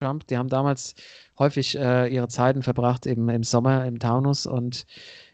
Trump. 0.00 0.26
Die 0.26 0.36
haben 0.36 0.48
damals 0.48 0.96
häufig 1.38 1.78
äh, 1.78 2.12
ihre 2.12 2.26
Zeiten 2.26 2.62
verbracht 2.64 3.06
eben 3.06 3.28
im 3.28 3.44
Sommer 3.44 3.86
im 3.86 4.00
Taunus 4.00 4.44
und 4.44 4.84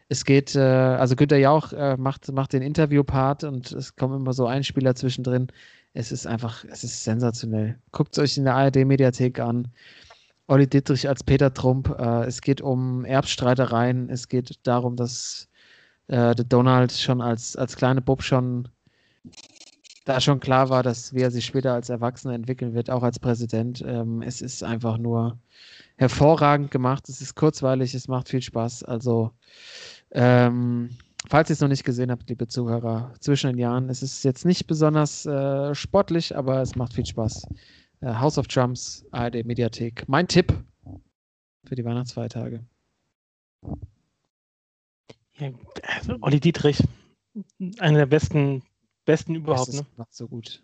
es 0.09 0.25
geht, 0.25 0.55
äh, 0.55 0.59
also 0.59 1.15
Günter 1.15 1.37
Jauch 1.37 1.71
äh, 1.71 1.95
macht, 1.97 2.31
macht 2.31 2.53
den 2.53 2.63
Interviewpart 2.63 3.43
und 3.43 3.71
es 3.71 3.95
kommen 3.95 4.21
immer 4.21 4.33
so 4.33 4.47
Einspieler 4.47 4.95
zwischendrin. 4.95 5.47
Es 5.93 6.11
ist 6.11 6.25
einfach, 6.27 6.65
es 6.65 6.83
ist 6.83 7.03
sensationell. 7.03 7.77
Guckt 7.91 8.17
es 8.17 8.23
euch 8.23 8.37
in 8.37 8.45
der 8.45 8.55
ARD-Mediathek 8.55 9.39
an. 9.39 9.67
Olli 10.47 10.67
Dittrich 10.67 11.07
als 11.07 11.23
Peter 11.23 11.53
Trump. 11.53 11.89
Äh, 11.99 12.25
es 12.25 12.41
geht 12.41 12.59
um 12.59 13.05
Erbstreitereien. 13.05 14.09
Es 14.09 14.27
geht 14.27 14.59
darum, 14.63 14.95
dass 14.95 15.47
äh, 16.07 16.33
der 16.33 16.45
Donald 16.45 16.91
schon 16.91 17.21
als, 17.21 17.55
als 17.55 17.75
kleine 17.75 18.01
Bub 18.01 18.23
schon 18.23 18.67
da 20.05 20.19
schon 20.19 20.39
klar 20.39 20.69
war, 20.69 20.81
dass 20.81 21.13
wie 21.13 21.21
er 21.21 21.29
sich 21.29 21.45
später 21.45 21.73
als 21.73 21.89
Erwachsener 21.89 22.33
entwickeln 22.33 22.73
wird, 22.73 22.89
auch 22.89 23.03
als 23.03 23.19
Präsident. 23.19 23.83
Ähm, 23.85 24.23
es 24.23 24.41
ist 24.41 24.63
einfach 24.63 24.97
nur 24.97 25.37
hervorragend 25.97 26.71
gemacht. 26.71 27.07
Es 27.09 27.21
ist 27.21 27.35
kurzweilig, 27.35 27.93
es 27.93 28.07
macht 28.07 28.29
viel 28.29 28.41
Spaß. 28.41 28.83
Also, 28.83 29.31
ähm, 30.11 30.89
falls 31.27 31.49
ihr 31.49 31.53
es 31.53 31.61
noch 31.61 31.67
nicht 31.67 31.83
gesehen 31.83 32.11
habt, 32.11 32.29
liebe 32.29 32.47
Zuhörer, 32.47 33.13
zwischen 33.19 33.47
den 33.47 33.59
Jahren, 33.59 33.89
es 33.89 34.01
ist 34.01 34.23
jetzt 34.23 34.45
nicht 34.45 34.67
besonders 34.67 35.25
äh, 35.25 35.73
sportlich, 35.75 36.35
aber 36.35 36.61
es 36.61 36.75
macht 36.75 36.93
viel 36.93 37.05
Spaß. 37.05 37.47
Äh, 38.01 38.13
House 38.13 38.37
of 38.37 38.47
Trumps, 38.47 39.05
ARD 39.11 39.45
Mediathek. 39.45 40.07
Mein 40.07 40.27
Tipp 40.27 40.53
für 41.65 41.75
die 41.75 41.85
Weihnachtsfeiertage. 41.85 42.63
Ja, 45.37 45.51
also 45.83 46.15
Olli 46.21 46.39
Dietrich, 46.39 46.83
einer 47.79 47.99
der 47.99 48.05
besten, 48.05 48.63
besten 49.05 49.35
überhaupt. 49.35 49.73
Ne? 49.73 49.85
macht 49.97 50.13
so 50.13 50.27
gut. 50.27 50.63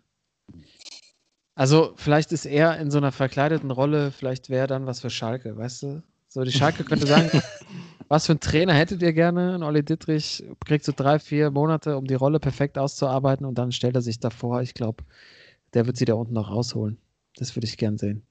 Also, 1.54 1.94
vielleicht 1.96 2.32
ist 2.32 2.44
er 2.44 2.78
in 2.78 2.90
so 2.90 2.98
einer 2.98 3.12
verkleideten 3.12 3.70
Rolle, 3.70 4.10
vielleicht 4.12 4.50
wäre 4.50 4.66
dann 4.66 4.84
was 4.84 5.00
für 5.00 5.08
Schalke, 5.08 5.56
weißt 5.56 5.84
du? 5.84 6.02
So, 6.28 6.44
die 6.44 6.52
Schalke 6.52 6.84
könnte 6.84 7.06
sagen, 7.06 7.30
was 8.08 8.26
für 8.26 8.32
einen 8.32 8.40
Trainer 8.40 8.74
hättet 8.74 9.02
ihr 9.02 9.12
gerne? 9.12 9.54
Und 9.54 9.62
Olli 9.62 9.82
Dittrich 9.82 10.44
kriegt 10.64 10.84
so 10.84 10.92
drei, 10.94 11.18
vier 11.18 11.50
Monate, 11.50 11.96
um 11.96 12.06
die 12.06 12.14
Rolle 12.14 12.40
perfekt 12.40 12.78
auszuarbeiten 12.78 13.46
und 13.46 13.56
dann 13.56 13.72
stellt 13.72 13.96
er 13.96 14.02
sich 14.02 14.20
davor. 14.20 14.62
Ich 14.62 14.74
glaube, 14.74 15.04
der 15.74 15.86
wird 15.86 15.96
sie 15.96 16.04
da 16.04 16.14
unten 16.14 16.34
noch 16.34 16.50
rausholen. 16.50 16.98
Das 17.36 17.54
würde 17.56 17.66
ich 17.66 17.76
gern 17.76 17.98
sehen. 17.98 18.22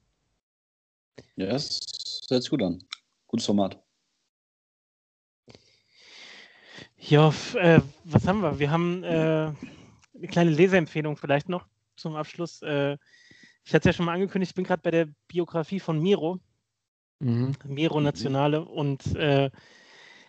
Ja, 1.36 1.46
das 1.46 1.80
hört 2.28 2.42
sich 2.42 2.50
gut 2.50 2.62
an. 2.62 2.82
Gutes 3.26 3.46
Format. 3.46 3.78
Ja, 6.98 7.32
äh, 7.54 7.80
was 8.04 8.26
haben 8.26 8.40
wir? 8.40 8.58
Wir 8.58 8.70
haben 8.70 9.04
äh, 9.04 9.52
eine 10.16 10.26
kleine 10.28 10.50
Leseempfehlung 10.50 11.16
vielleicht 11.16 11.48
noch 11.48 11.66
zum 11.96 12.16
Abschluss. 12.16 12.62
Äh, 12.62 12.96
ich 13.64 13.74
hatte 13.74 13.88
es 13.88 13.94
ja 13.94 13.96
schon 13.96 14.06
mal 14.06 14.14
angekündigt, 14.14 14.50
ich 14.50 14.54
bin 14.54 14.64
gerade 14.64 14.82
bei 14.82 14.90
der 14.90 15.08
Biografie 15.28 15.80
von 15.80 16.00
Miro, 16.00 16.40
Mhm. 17.20 17.54
Miro 17.64 18.00
Nationale 18.00 18.64
und 18.64 19.16
äh, 19.16 19.50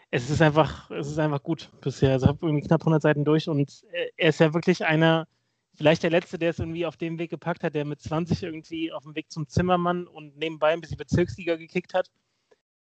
es 0.09 0.29
ist 0.29 0.41
einfach, 0.41 0.89
es 0.91 1.07
ist 1.07 1.19
einfach 1.19 1.43
gut 1.43 1.69
bisher. 1.81 2.13
Also 2.13 2.25
ich 2.25 2.29
habe 2.29 2.45
irgendwie 2.45 2.65
knapp 2.65 2.81
100 2.81 3.01
Seiten 3.01 3.25
durch 3.25 3.49
und 3.49 3.83
äh, 3.91 4.09
er 4.15 4.29
ist 4.29 4.39
ja 4.39 4.53
wirklich 4.53 4.85
einer, 4.85 5.27
vielleicht 5.73 6.03
der 6.03 6.11
Letzte, 6.11 6.37
der 6.37 6.51
es 6.51 6.59
irgendwie 6.59 6.85
auf 6.85 6.97
dem 6.97 7.19
Weg 7.19 7.29
gepackt 7.29 7.63
hat, 7.63 7.75
der 7.75 7.85
mit 7.85 8.01
20 8.01 8.43
irgendwie 8.43 8.91
auf 8.91 9.03
dem 9.03 9.15
Weg 9.15 9.29
zum 9.31 9.47
Zimmermann 9.47 10.07
und 10.07 10.37
nebenbei 10.37 10.69
ein 10.69 10.81
bisschen 10.81 10.97
Bezirksliga 10.97 11.57
gekickt 11.57 11.93
hat 11.93 12.09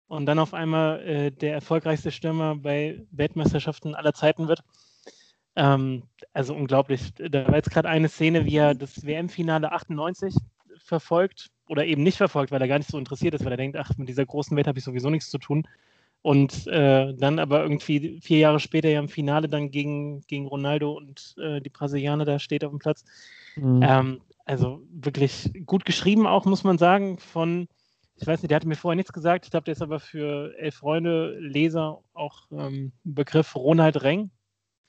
und 0.07 0.25
dann 0.25 0.39
auf 0.39 0.53
einmal 0.53 1.01
äh, 1.01 1.31
der 1.31 1.53
erfolgreichste 1.53 2.11
Stürmer 2.11 2.55
bei 2.55 3.05
Weltmeisterschaften 3.11 3.95
aller 3.95 4.13
Zeiten 4.13 4.47
wird. 4.47 4.63
Ähm, 5.55 6.03
also 6.31 6.55
unglaublich. 6.55 7.13
Da 7.15 7.47
war 7.47 7.55
jetzt 7.55 7.71
gerade 7.71 7.89
eine 7.89 8.07
Szene, 8.07 8.45
wie 8.45 8.55
er 8.55 8.75
das 8.75 9.05
WM-Finale 9.05 9.71
98 9.71 10.35
verfolgt 10.77 11.51
oder 11.69 11.85
eben 11.85 12.01
nicht 12.01 12.17
verfolgt, 12.17 12.51
weil 12.51 12.61
er 12.61 12.67
gar 12.67 12.79
nicht 12.79 12.89
so 12.89 12.97
interessiert 12.97 13.35
ist, 13.35 13.45
weil 13.45 13.51
er 13.51 13.57
denkt, 13.57 13.77
ach, 13.77 13.95
mit 13.97 14.09
dieser 14.09 14.25
großen 14.25 14.57
Welt 14.57 14.67
habe 14.67 14.79
ich 14.79 14.83
sowieso 14.83 15.11
nichts 15.11 15.29
zu 15.29 15.37
tun. 15.37 15.67
Und 16.23 16.67
äh, 16.67 17.13
dann 17.13 17.37
aber 17.37 17.61
irgendwie 17.61 18.19
vier 18.21 18.39
Jahre 18.39 18.59
später 18.59 18.89
ja 18.89 18.99
im 18.99 19.07
Finale 19.07 19.47
dann 19.47 19.69
gegen, 19.69 20.21
gegen 20.21 20.47
Ronaldo 20.47 20.91
und 20.91 21.35
äh, 21.39 21.61
die 21.61 21.69
Brasilianer 21.69 22.25
da 22.25 22.39
steht 22.39 22.65
auf 22.65 22.71
dem 22.71 22.79
Platz. 22.79 23.05
Mhm. 23.55 23.81
Ähm, 23.83 24.21
also 24.45 24.81
wirklich 24.89 25.51
gut 25.67 25.85
geschrieben 25.85 26.25
auch, 26.25 26.45
muss 26.45 26.63
man 26.63 26.79
sagen, 26.79 27.19
von, 27.19 27.67
ich 28.15 28.25
weiß 28.25 28.41
nicht, 28.41 28.49
der 28.49 28.55
hatte 28.55 28.67
mir 28.67 28.75
vorher 28.75 28.95
nichts 28.95 29.13
gesagt, 29.13 29.45
ich 29.45 29.51
glaube, 29.51 29.65
der 29.65 29.73
ist 29.73 29.83
aber 29.83 29.99
für 29.99 30.53
elf 30.57 30.75
Freunde, 30.75 31.37
Leser 31.39 31.99
auch 32.13 32.47
ähm, 32.51 32.91
Begriff 33.03 33.55
Ronald 33.55 34.01
Reng. 34.01 34.31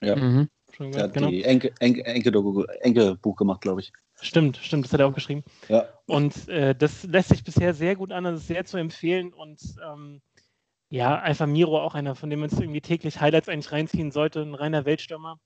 Ja. 0.02 0.16
Mhm. 0.16 0.48
Schon 0.72 0.86
Er 0.86 1.08
gehört, 1.08 1.16
hat 1.24 1.30
die 1.30 1.44
Enke, 1.44 1.72
Enke, 1.78 2.06
Enke, 2.06 2.80
Enke 2.80 3.14
Buch 3.16 3.36
gemacht, 3.36 3.60
glaube 3.60 3.82
ich. 3.82 3.92
Stimmt, 4.22 4.58
stimmt, 4.58 4.84
das 4.84 4.92
hat 4.92 5.00
er 5.00 5.06
auch 5.06 5.14
geschrieben. 5.14 5.44
Ja. 5.68 5.88
Und 6.06 6.48
äh, 6.48 6.74
das 6.74 7.04
lässt 7.04 7.30
sich 7.30 7.44
bisher 7.44 7.74
sehr 7.74 7.96
gut 7.96 8.12
an, 8.12 8.24
das 8.24 8.40
ist 8.40 8.48
sehr 8.48 8.64
zu 8.64 8.76
empfehlen 8.76 9.32
und 9.32 9.60
ähm, 9.84 10.20
ja, 10.90 11.20
einfach 11.20 11.46
Miro 11.46 11.80
auch 11.80 11.94
einer, 11.94 12.14
von 12.16 12.30
dem 12.30 12.40
man 12.40 12.50
irgendwie 12.50 12.80
täglich 12.80 13.20
Highlights 13.20 13.48
eigentlich 13.48 13.72
reinziehen 13.72 14.10
sollte, 14.10 14.42
ein 14.42 14.54
reiner 14.54 14.84
Weltstürmer. 14.84 15.38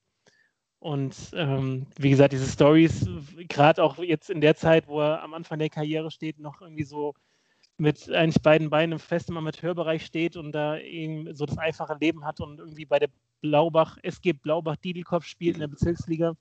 Und 0.79 1.15
ähm, 1.35 1.87
wie 1.99 2.11
gesagt, 2.11 2.33
diese 2.33 2.51
Stories, 2.51 3.07
gerade 3.49 3.83
auch 3.83 3.99
jetzt 3.99 4.31
in 4.31 4.41
der 4.41 4.57
Zeit, 4.57 4.87
wo 4.87 5.01
er 5.01 5.23
am 5.23 5.35
Anfang 5.35 5.59
der 5.59 5.71
Karriere 5.71 6.11
steht, 6.11 6.39
noch 6.39 6.61
irgendwie 6.61 6.85
so 6.85 7.15
mit 7.77 8.11
eigentlich 8.11 8.43
beiden 8.43 8.71
Beinen 8.71 8.99
fest 8.99 9.29
im 9.29 9.37
Amateurbereich 9.37 10.05
steht 10.05 10.37
und 10.37 10.53
da 10.53 10.79
eben 10.79 11.35
so 11.35 11.47
das 11.47 11.59
einfache 11.59 11.97
Leben 12.01 12.25
hat 12.25 12.41
und 12.41 12.59
irgendwie 12.61 12.85
bei 12.85 12.99
der 12.99 13.09
Blaubach, 13.41 13.99
SG 14.03 14.33
Blaubach 14.33 14.77
Diedelkopf 14.77 15.25
spielt 15.25 15.57
in 15.57 15.61
der 15.61 15.69
Bezirksliga 15.69 16.35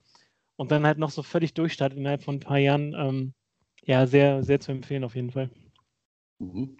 und 0.55 0.71
dann 0.71 0.85
halt 0.85 0.97
noch 0.97 1.11
so 1.11 1.23
völlig 1.23 1.53
durchstartet 1.53 1.97
innerhalb 1.97 2.23
von 2.23 2.35
ein 2.35 2.39
paar 2.39 2.57
Jahren. 2.57 2.93
Ähm, 2.97 3.33
ja, 3.85 4.07
sehr, 4.07 4.43
sehr 4.43 4.59
zu 4.59 4.71
empfehlen 4.71 5.03
auf 5.03 5.15
jeden 5.15 5.31
Fall. 5.31 5.49
Mhm. 6.39 6.77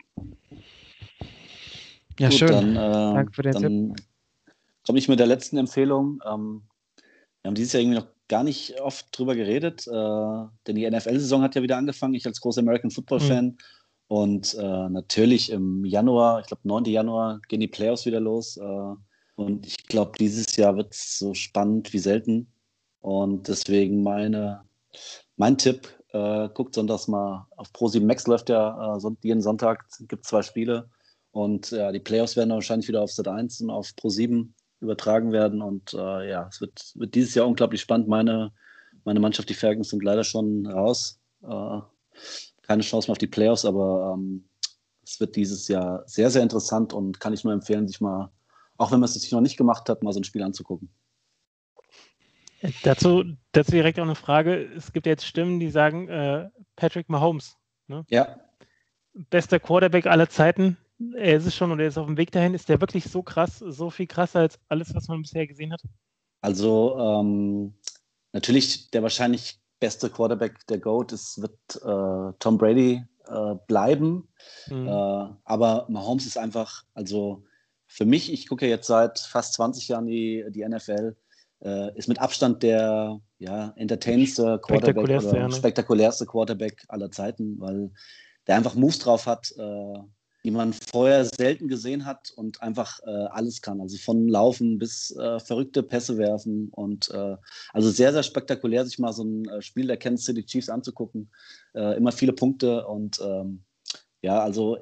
Ja, 2.19 2.29
Gut, 2.29 2.37
schön. 2.37 2.49
Dann, 2.49 2.75
äh, 2.75 3.13
Danke 3.13 3.33
für 3.33 3.41
den 3.41 3.53
dann 3.53 3.95
komme 4.85 4.99
ich 4.99 5.07
mit 5.07 5.19
der 5.19 5.27
letzten 5.27 5.57
Empfehlung. 5.57 6.21
Ähm, 6.25 6.63
wir 7.41 7.49
haben 7.49 7.55
dieses 7.55 7.73
Jahr 7.73 7.81
irgendwie 7.81 7.99
noch 7.99 8.07
gar 8.27 8.43
nicht 8.43 8.79
oft 8.79 9.07
drüber 9.17 9.35
geredet, 9.35 9.87
äh, 9.87 9.91
denn 10.67 10.75
die 10.75 10.89
NFL-Saison 10.89 11.41
hat 11.41 11.55
ja 11.55 11.63
wieder 11.63 11.77
angefangen. 11.77 12.13
Ich 12.13 12.25
als 12.25 12.41
großer 12.41 12.61
American 12.61 12.91
Football-Fan. 12.91 13.57
Und 14.07 14.53
äh, 14.53 14.89
natürlich 14.89 15.51
im 15.51 15.85
Januar, 15.85 16.41
ich 16.41 16.47
glaube 16.47 16.67
9. 16.67 16.85
Januar, 16.85 17.41
gehen 17.47 17.59
die 17.59 17.67
Playoffs 17.67 18.05
wieder 18.05 18.19
los. 18.19 18.57
Äh, 18.57 18.95
und 19.35 19.65
ich 19.65 19.87
glaube, 19.87 20.11
dieses 20.19 20.55
Jahr 20.55 20.77
wird 20.77 20.93
es 20.93 21.17
so 21.17 21.33
spannend 21.33 21.91
wie 21.93 21.99
selten. 21.99 22.52
Und 23.03 23.49
deswegen 23.49 24.01
meine, 24.01 24.63
mein 25.35 25.57
Tipp 25.57 25.89
Äh, 26.13 26.49
guckt 26.53 26.75
sonntags 26.75 27.07
mal 27.07 27.47
auf 27.57 27.69
Pro7 27.71 28.05
Max 28.05 28.27
läuft 28.27 28.49
ja 28.49 28.95
äh, 28.97 29.15
jeden 29.23 29.41
Sonntag, 29.41 29.85
gibt 30.07 30.27
zwei 30.27 30.43
Spiele. 30.43 30.87
Und 31.31 31.71
ja, 31.71 31.91
die 31.91 31.99
Playoffs 31.99 32.35
werden 32.35 32.51
wahrscheinlich 32.51 32.87
wieder 32.87 33.01
auf 33.01 33.11
Set 33.11 33.27
1 33.27 33.61
und 33.61 33.71
auf 33.71 33.87
Pro7 33.99 34.49
übertragen 34.79 35.31
werden. 35.31 35.63
Und 35.63 35.93
äh, 35.95 36.29
ja, 36.29 36.47
es 36.51 36.61
wird, 36.61 36.93
wird, 36.93 37.15
dieses 37.15 37.33
Jahr 37.33 37.47
unglaublich 37.47 37.81
spannend. 37.81 38.07
Meine, 38.07 38.51
meine 39.05 39.19
Mannschaft, 39.19 39.49
die 39.49 39.55
Falcons, 39.55 39.89
sind 39.89 40.03
leider 40.03 40.23
schon 40.23 40.67
raus. 40.67 41.19
Äh, 41.41 41.79
keine 42.61 42.83
Chance 42.83 43.07
mehr 43.07 43.13
auf 43.13 43.17
die 43.17 43.27
Playoffs, 43.27 43.65
aber 43.65 44.13
ähm, 44.15 44.47
es 45.03 45.19
wird 45.19 45.35
dieses 45.35 45.67
Jahr 45.67 46.03
sehr, 46.05 46.29
sehr 46.29 46.43
interessant 46.43 46.93
und 46.93 47.19
kann 47.19 47.33
ich 47.33 47.43
nur 47.43 47.53
empfehlen, 47.53 47.87
sich 47.87 48.01
mal, 48.01 48.31
auch 48.77 48.91
wenn 48.91 48.99
man 48.99 49.09
es 49.09 49.15
sich 49.15 49.31
noch 49.31 49.41
nicht 49.41 49.57
gemacht 49.57 49.89
hat, 49.89 50.03
mal 50.03 50.13
so 50.13 50.19
ein 50.19 50.23
Spiel 50.25 50.43
anzugucken. 50.43 50.89
Dazu, 52.83 53.23
dazu 53.51 53.71
direkt 53.71 53.99
auch 53.99 54.03
eine 54.03 54.15
Frage. 54.15 54.63
Es 54.75 54.93
gibt 54.93 55.05
jetzt 55.05 55.25
Stimmen, 55.25 55.59
die 55.59 55.69
sagen, 55.69 56.07
äh, 56.07 56.49
Patrick 56.75 57.09
Mahomes. 57.09 57.57
Ne? 57.87 58.05
Ja. 58.09 58.39
Bester 59.13 59.59
Quarterback 59.59 60.05
aller 60.05 60.29
Zeiten. 60.29 60.77
Er 61.15 61.37
ist 61.37 61.45
es 61.45 61.55
schon 61.55 61.71
und 61.71 61.79
er 61.79 61.87
ist 61.87 61.97
auf 61.97 62.05
dem 62.05 62.17
Weg 62.17 62.31
dahin. 62.31 62.53
Ist 62.53 62.69
der 62.69 62.79
wirklich 62.79 63.05
so 63.05 63.21
krass, 63.21 63.59
so 63.59 63.89
viel 63.89 64.07
krasser 64.07 64.39
als 64.39 64.59
alles, 64.69 64.95
was 64.95 65.07
man 65.07 65.21
bisher 65.21 65.45
gesehen 65.45 65.73
hat? 65.73 65.81
Also, 66.41 66.97
ähm, 66.97 67.73
natürlich 68.31 68.89
der 68.91 69.03
wahrscheinlich 69.03 69.59
beste 69.79 70.09
Quarterback 70.09 70.65
der 70.67 70.79
GOAT 70.79 71.11
ist, 71.11 71.41
wird 71.41 71.57
äh, 71.75 72.37
Tom 72.39 72.57
Brady 72.57 73.03
äh, 73.27 73.55
bleiben. 73.67 74.29
Mhm. 74.67 74.87
Äh, 74.87 75.27
aber 75.43 75.85
Mahomes 75.89 76.25
ist 76.25 76.37
einfach, 76.37 76.83
also 76.93 77.43
für 77.87 78.05
mich, 78.05 78.31
ich 78.31 78.47
gucke 78.47 78.67
jetzt 78.67 78.87
seit 78.87 79.19
fast 79.19 79.53
20 79.53 79.89
Jahren 79.89 80.07
die, 80.07 80.45
die 80.49 80.67
NFL, 80.67 81.15
äh, 81.63 81.97
ist 81.97 82.07
mit 82.07 82.19
Abstand 82.19 82.63
der 82.63 83.19
ja, 83.39 83.73
entertainendste 83.75 84.59
Quarterback 84.59 85.03
oder 85.03 85.37
ja, 85.37 85.47
ne? 85.47 85.53
spektakulärste 85.53 86.25
Quarterback 86.25 86.83
aller 86.89 87.11
Zeiten, 87.11 87.59
weil 87.59 87.91
der 88.47 88.57
einfach 88.57 88.75
Moves 88.75 88.99
drauf 88.99 89.25
hat, 89.25 89.53
äh, 89.57 89.99
die 90.43 90.51
man 90.51 90.73
vorher 90.73 91.23
selten 91.23 91.69
gesehen 91.69 92.05
hat 92.05 92.31
und 92.35 92.61
einfach 92.61 92.99
äh, 93.05 93.09
alles 93.09 93.61
kann. 93.61 93.79
Also 93.79 93.97
von 93.97 94.27
Laufen 94.27 94.77
bis 94.77 95.15
äh, 95.15 95.39
verrückte 95.39 95.83
Pässe 95.83 96.17
werfen 96.17 96.67
und 96.71 97.09
äh, 97.11 97.37
also 97.71 97.89
sehr, 97.89 98.11
sehr 98.11 98.23
spektakulär, 98.23 98.85
sich 98.85 98.99
mal 98.99 99.13
so 99.13 99.23
ein 99.23 99.47
äh, 99.47 99.61
Spiel 99.61 99.87
der 99.87 99.97
Kansas 99.97 100.25
City 100.25 100.45
Chiefs 100.45 100.69
anzugucken. 100.69 101.31
Immer 101.73 102.11
viele 102.11 102.33
Punkte 102.33 102.85
und 102.85 103.19
ähm, 103.19 103.63
ja, 104.21 104.43
also, 104.43 104.77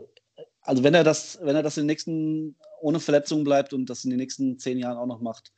also 0.62 0.84
wenn 0.84 0.94
er 0.94 1.06
das, 1.06 1.40
wenn 1.42 1.56
er 1.56 1.64
das 1.64 1.78
in 1.78 1.84
den 1.84 1.88
nächsten 1.88 2.58
ohne 2.82 3.00
Verletzungen 3.00 3.46
bleibt 3.46 3.72
und 3.72 3.90
das 3.90 4.04
in 4.04 4.10
den 4.10 4.20
nächsten 4.20 4.60
zehn 4.60 4.78
Jahren 4.78 4.98
auch 4.98 5.06
noch 5.06 5.22
macht, 5.22 5.54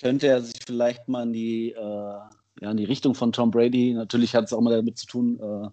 könnte 0.00 0.26
er 0.26 0.42
sich 0.42 0.60
vielleicht 0.66 1.08
mal 1.08 1.24
in 1.24 1.32
die, 1.32 1.72
äh, 1.72 1.80
ja, 1.80 2.70
in 2.70 2.76
die 2.76 2.84
Richtung 2.84 3.14
von 3.14 3.32
Tom 3.32 3.50
Brady. 3.50 3.92
Natürlich 3.94 4.34
hat 4.34 4.44
es 4.44 4.52
auch 4.52 4.60
mal 4.60 4.74
damit 4.74 4.98
zu 4.98 5.06
tun, 5.06 5.72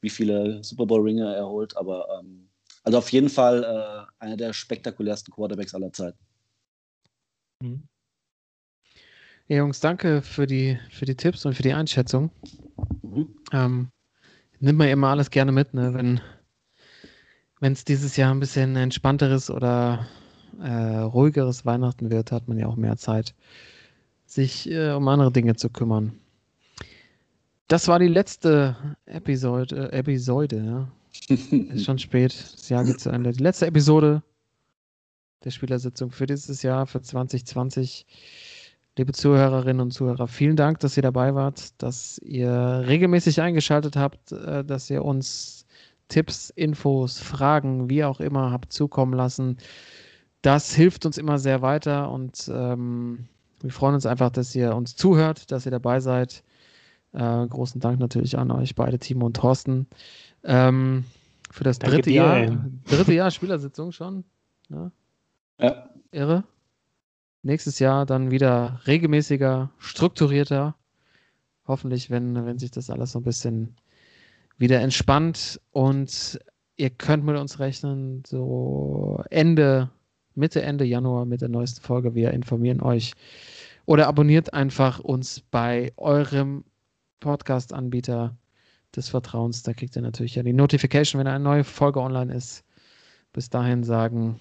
wie 0.00 0.10
viele 0.10 0.62
Super 0.62 0.86
Bowl-Ringe 0.86 1.34
er 1.34 1.46
holt, 1.46 1.76
aber 1.76 2.06
ähm, 2.18 2.48
also 2.82 2.98
auf 2.98 3.10
jeden 3.12 3.28
Fall 3.28 3.62
äh, 3.62 4.22
einer 4.22 4.36
der 4.36 4.52
spektakulärsten 4.52 5.32
Quarterbacks 5.32 5.74
aller 5.74 5.92
Zeiten. 5.92 6.18
Mhm. 7.60 7.84
Ja, 9.48 9.58
Jungs, 9.58 9.80
danke 9.80 10.22
für 10.22 10.46
die, 10.46 10.78
für 10.90 11.04
die 11.04 11.16
Tipps 11.16 11.46
und 11.46 11.54
für 11.54 11.62
die 11.62 11.72
Einschätzung. 11.72 12.30
Mhm. 13.02 13.34
Ähm, 13.52 13.90
nimmt 14.58 14.78
man 14.78 14.88
immer 14.88 15.08
alles 15.08 15.30
gerne 15.30 15.52
mit, 15.52 15.74
ne? 15.74 15.94
wenn 17.60 17.72
es 17.72 17.84
dieses 17.84 18.16
Jahr 18.16 18.34
ein 18.34 18.40
bisschen 18.40 18.74
entspannteres 18.74 19.50
oder 19.50 20.08
äh, 20.60 20.98
ruhigeres 20.98 21.64
Weihnachten 21.64 22.10
wird, 22.10 22.32
hat 22.32 22.48
man 22.48 22.58
ja 22.58 22.66
auch 22.66 22.76
mehr 22.76 22.96
Zeit, 22.96 23.34
sich 24.26 24.70
äh, 24.70 24.92
um 24.92 25.06
andere 25.08 25.32
Dinge 25.32 25.56
zu 25.56 25.70
kümmern. 25.70 26.12
Das 27.68 27.88
war 27.88 27.98
die 27.98 28.08
letzte 28.08 28.76
Episode, 29.06 29.90
äh, 29.92 29.98
Episode 29.98 30.88
ja, 31.28 31.36
ist 31.74 31.84
schon 31.84 31.98
spät. 31.98 32.34
Das 32.54 32.68
Jahr 32.68 32.84
geht 32.84 33.00
zu 33.00 33.10
Ende. 33.10 33.32
Die 33.32 33.42
letzte 33.42 33.66
Episode 33.66 34.22
der 35.44 35.50
Spielersitzung 35.50 36.10
für 36.10 36.26
dieses 36.26 36.62
Jahr, 36.62 36.86
für 36.86 37.00
2020. 37.00 38.06
Liebe 38.98 39.12
Zuhörerinnen 39.12 39.80
und 39.80 39.92
Zuhörer, 39.92 40.28
vielen 40.28 40.54
Dank, 40.54 40.80
dass 40.80 40.98
ihr 40.98 41.02
dabei 41.02 41.34
wart, 41.34 41.82
dass 41.82 42.18
ihr 42.18 42.84
regelmäßig 42.86 43.40
eingeschaltet 43.40 43.96
habt, 43.96 44.32
äh, 44.32 44.62
dass 44.64 44.90
ihr 44.90 45.02
uns 45.02 45.64
Tipps, 46.08 46.50
Infos, 46.50 47.18
Fragen, 47.18 47.88
wie 47.88 48.04
auch 48.04 48.20
immer 48.20 48.50
habt 48.50 48.70
zukommen 48.70 49.14
lassen. 49.14 49.56
Das 50.42 50.74
hilft 50.74 51.06
uns 51.06 51.18
immer 51.18 51.38
sehr 51.38 51.62
weiter 51.62 52.10
und 52.10 52.50
ähm, 52.52 53.28
wir 53.60 53.70
freuen 53.70 53.94
uns 53.94 54.06
einfach, 54.06 54.30
dass 54.30 54.54
ihr 54.54 54.74
uns 54.74 54.96
zuhört, 54.96 55.50
dass 55.52 55.66
ihr 55.66 55.70
dabei 55.70 56.00
seid. 56.00 56.42
Äh, 57.12 57.46
großen 57.46 57.80
Dank 57.80 58.00
natürlich 58.00 58.38
an 58.38 58.50
euch 58.50 58.74
beide, 58.74 58.98
Timo 58.98 59.26
und 59.26 59.36
Thorsten. 59.36 59.86
Ähm, 60.42 61.04
für 61.50 61.64
das 61.64 61.78
dritte 61.78 62.10
dir, 62.10 62.16
Jahr, 62.16 62.36
ey. 62.38 62.58
dritte 62.86 63.12
Jahr 63.12 63.30
Spielersitzung 63.30 63.92
schon. 63.92 64.24
Ja. 64.68 64.90
ja. 65.60 65.90
Irre. 66.10 66.44
Nächstes 67.42 67.78
Jahr 67.78 68.06
dann 68.06 68.30
wieder 68.30 68.80
regelmäßiger, 68.86 69.70
strukturierter. 69.78 70.74
Hoffentlich, 71.66 72.10
wenn, 72.10 72.46
wenn 72.46 72.58
sich 72.58 72.70
das 72.70 72.90
alles 72.90 73.12
so 73.12 73.20
ein 73.20 73.24
bisschen 73.24 73.76
wieder 74.58 74.80
entspannt 74.80 75.60
und 75.70 76.40
ihr 76.76 76.90
könnt 76.90 77.24
mit 77.24 77.36
uns 77.36 77.58
rechnen, 77.58 78.22
so 78.26 79.22
Ende, 79.30 79.90
Mitte, 80.34 80.62
Ende 80.62 80.84
Januar 80.84 81.24
mit 81.24 81.40
der 81.40 81.48
neuesten 81.48 81.82
Folge. 81.82 82.14
Wir 82.14 82.30
informieren 82.32 82.80
euch 82.80 83.12
oder 83.86 84.06
abonniert 84.06 84.54
einfach 84.54 85.00
uns 85.00 85.40
bei 85.40 85.92
eurem 85.96 86.64
Podcast-Anbieter 87.20 88.36
des 88.94 89.08
Vertrauens. 89.08 89.62
Da 89.62 89.72
kriegt 89.72 89.96
ihr 89.96 90.02
natürlich 90.02 90.34
ja 90.34 90.42
die 90.42 90.52
Notification, 90.52 91.20
wenn 91.20 91.26
eine 91.26 91.42
neue 91.42 91.64
Folge 91.64 92.00
online 92.00 92.34
ist. 92.34 92.64
Bis 93.32 93.48
dahin 93.48 93.82
sagen 93.82 94.38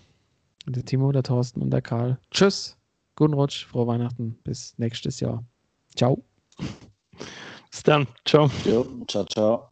der 0.66 0.84
Timo, 0.86 1.12
der 1.12 1.24
Thorsten 1.24 1.62
und 1.62 1.72
der 1.72 1.82
Karl. 1.82 2.20
Tschüss, 2.32 2.78
guten 3.16 3.34
Rutsch, 3.34 3.66
frohe 3.66 3.88
Weihnachten, 3.88 4.38
bis 4.44 4.78
nächstes 4.78 5.20
Jahr. 5.20 5.44
Ciao. 5.96 6.24
Bis 7.70 7.84
dann. 7.84 8.08
Ciao. 8.26 8.50
Jo, 8.66 8.86
ciao, 9.08 9.26
ciao. 9.26 9.72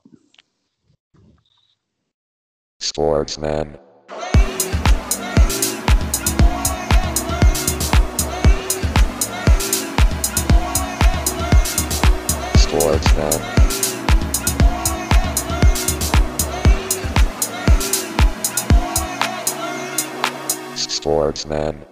Sportsman. 2.82 3.78
Sportsman. 12.80 13.42
Sportsman 20.78 21.89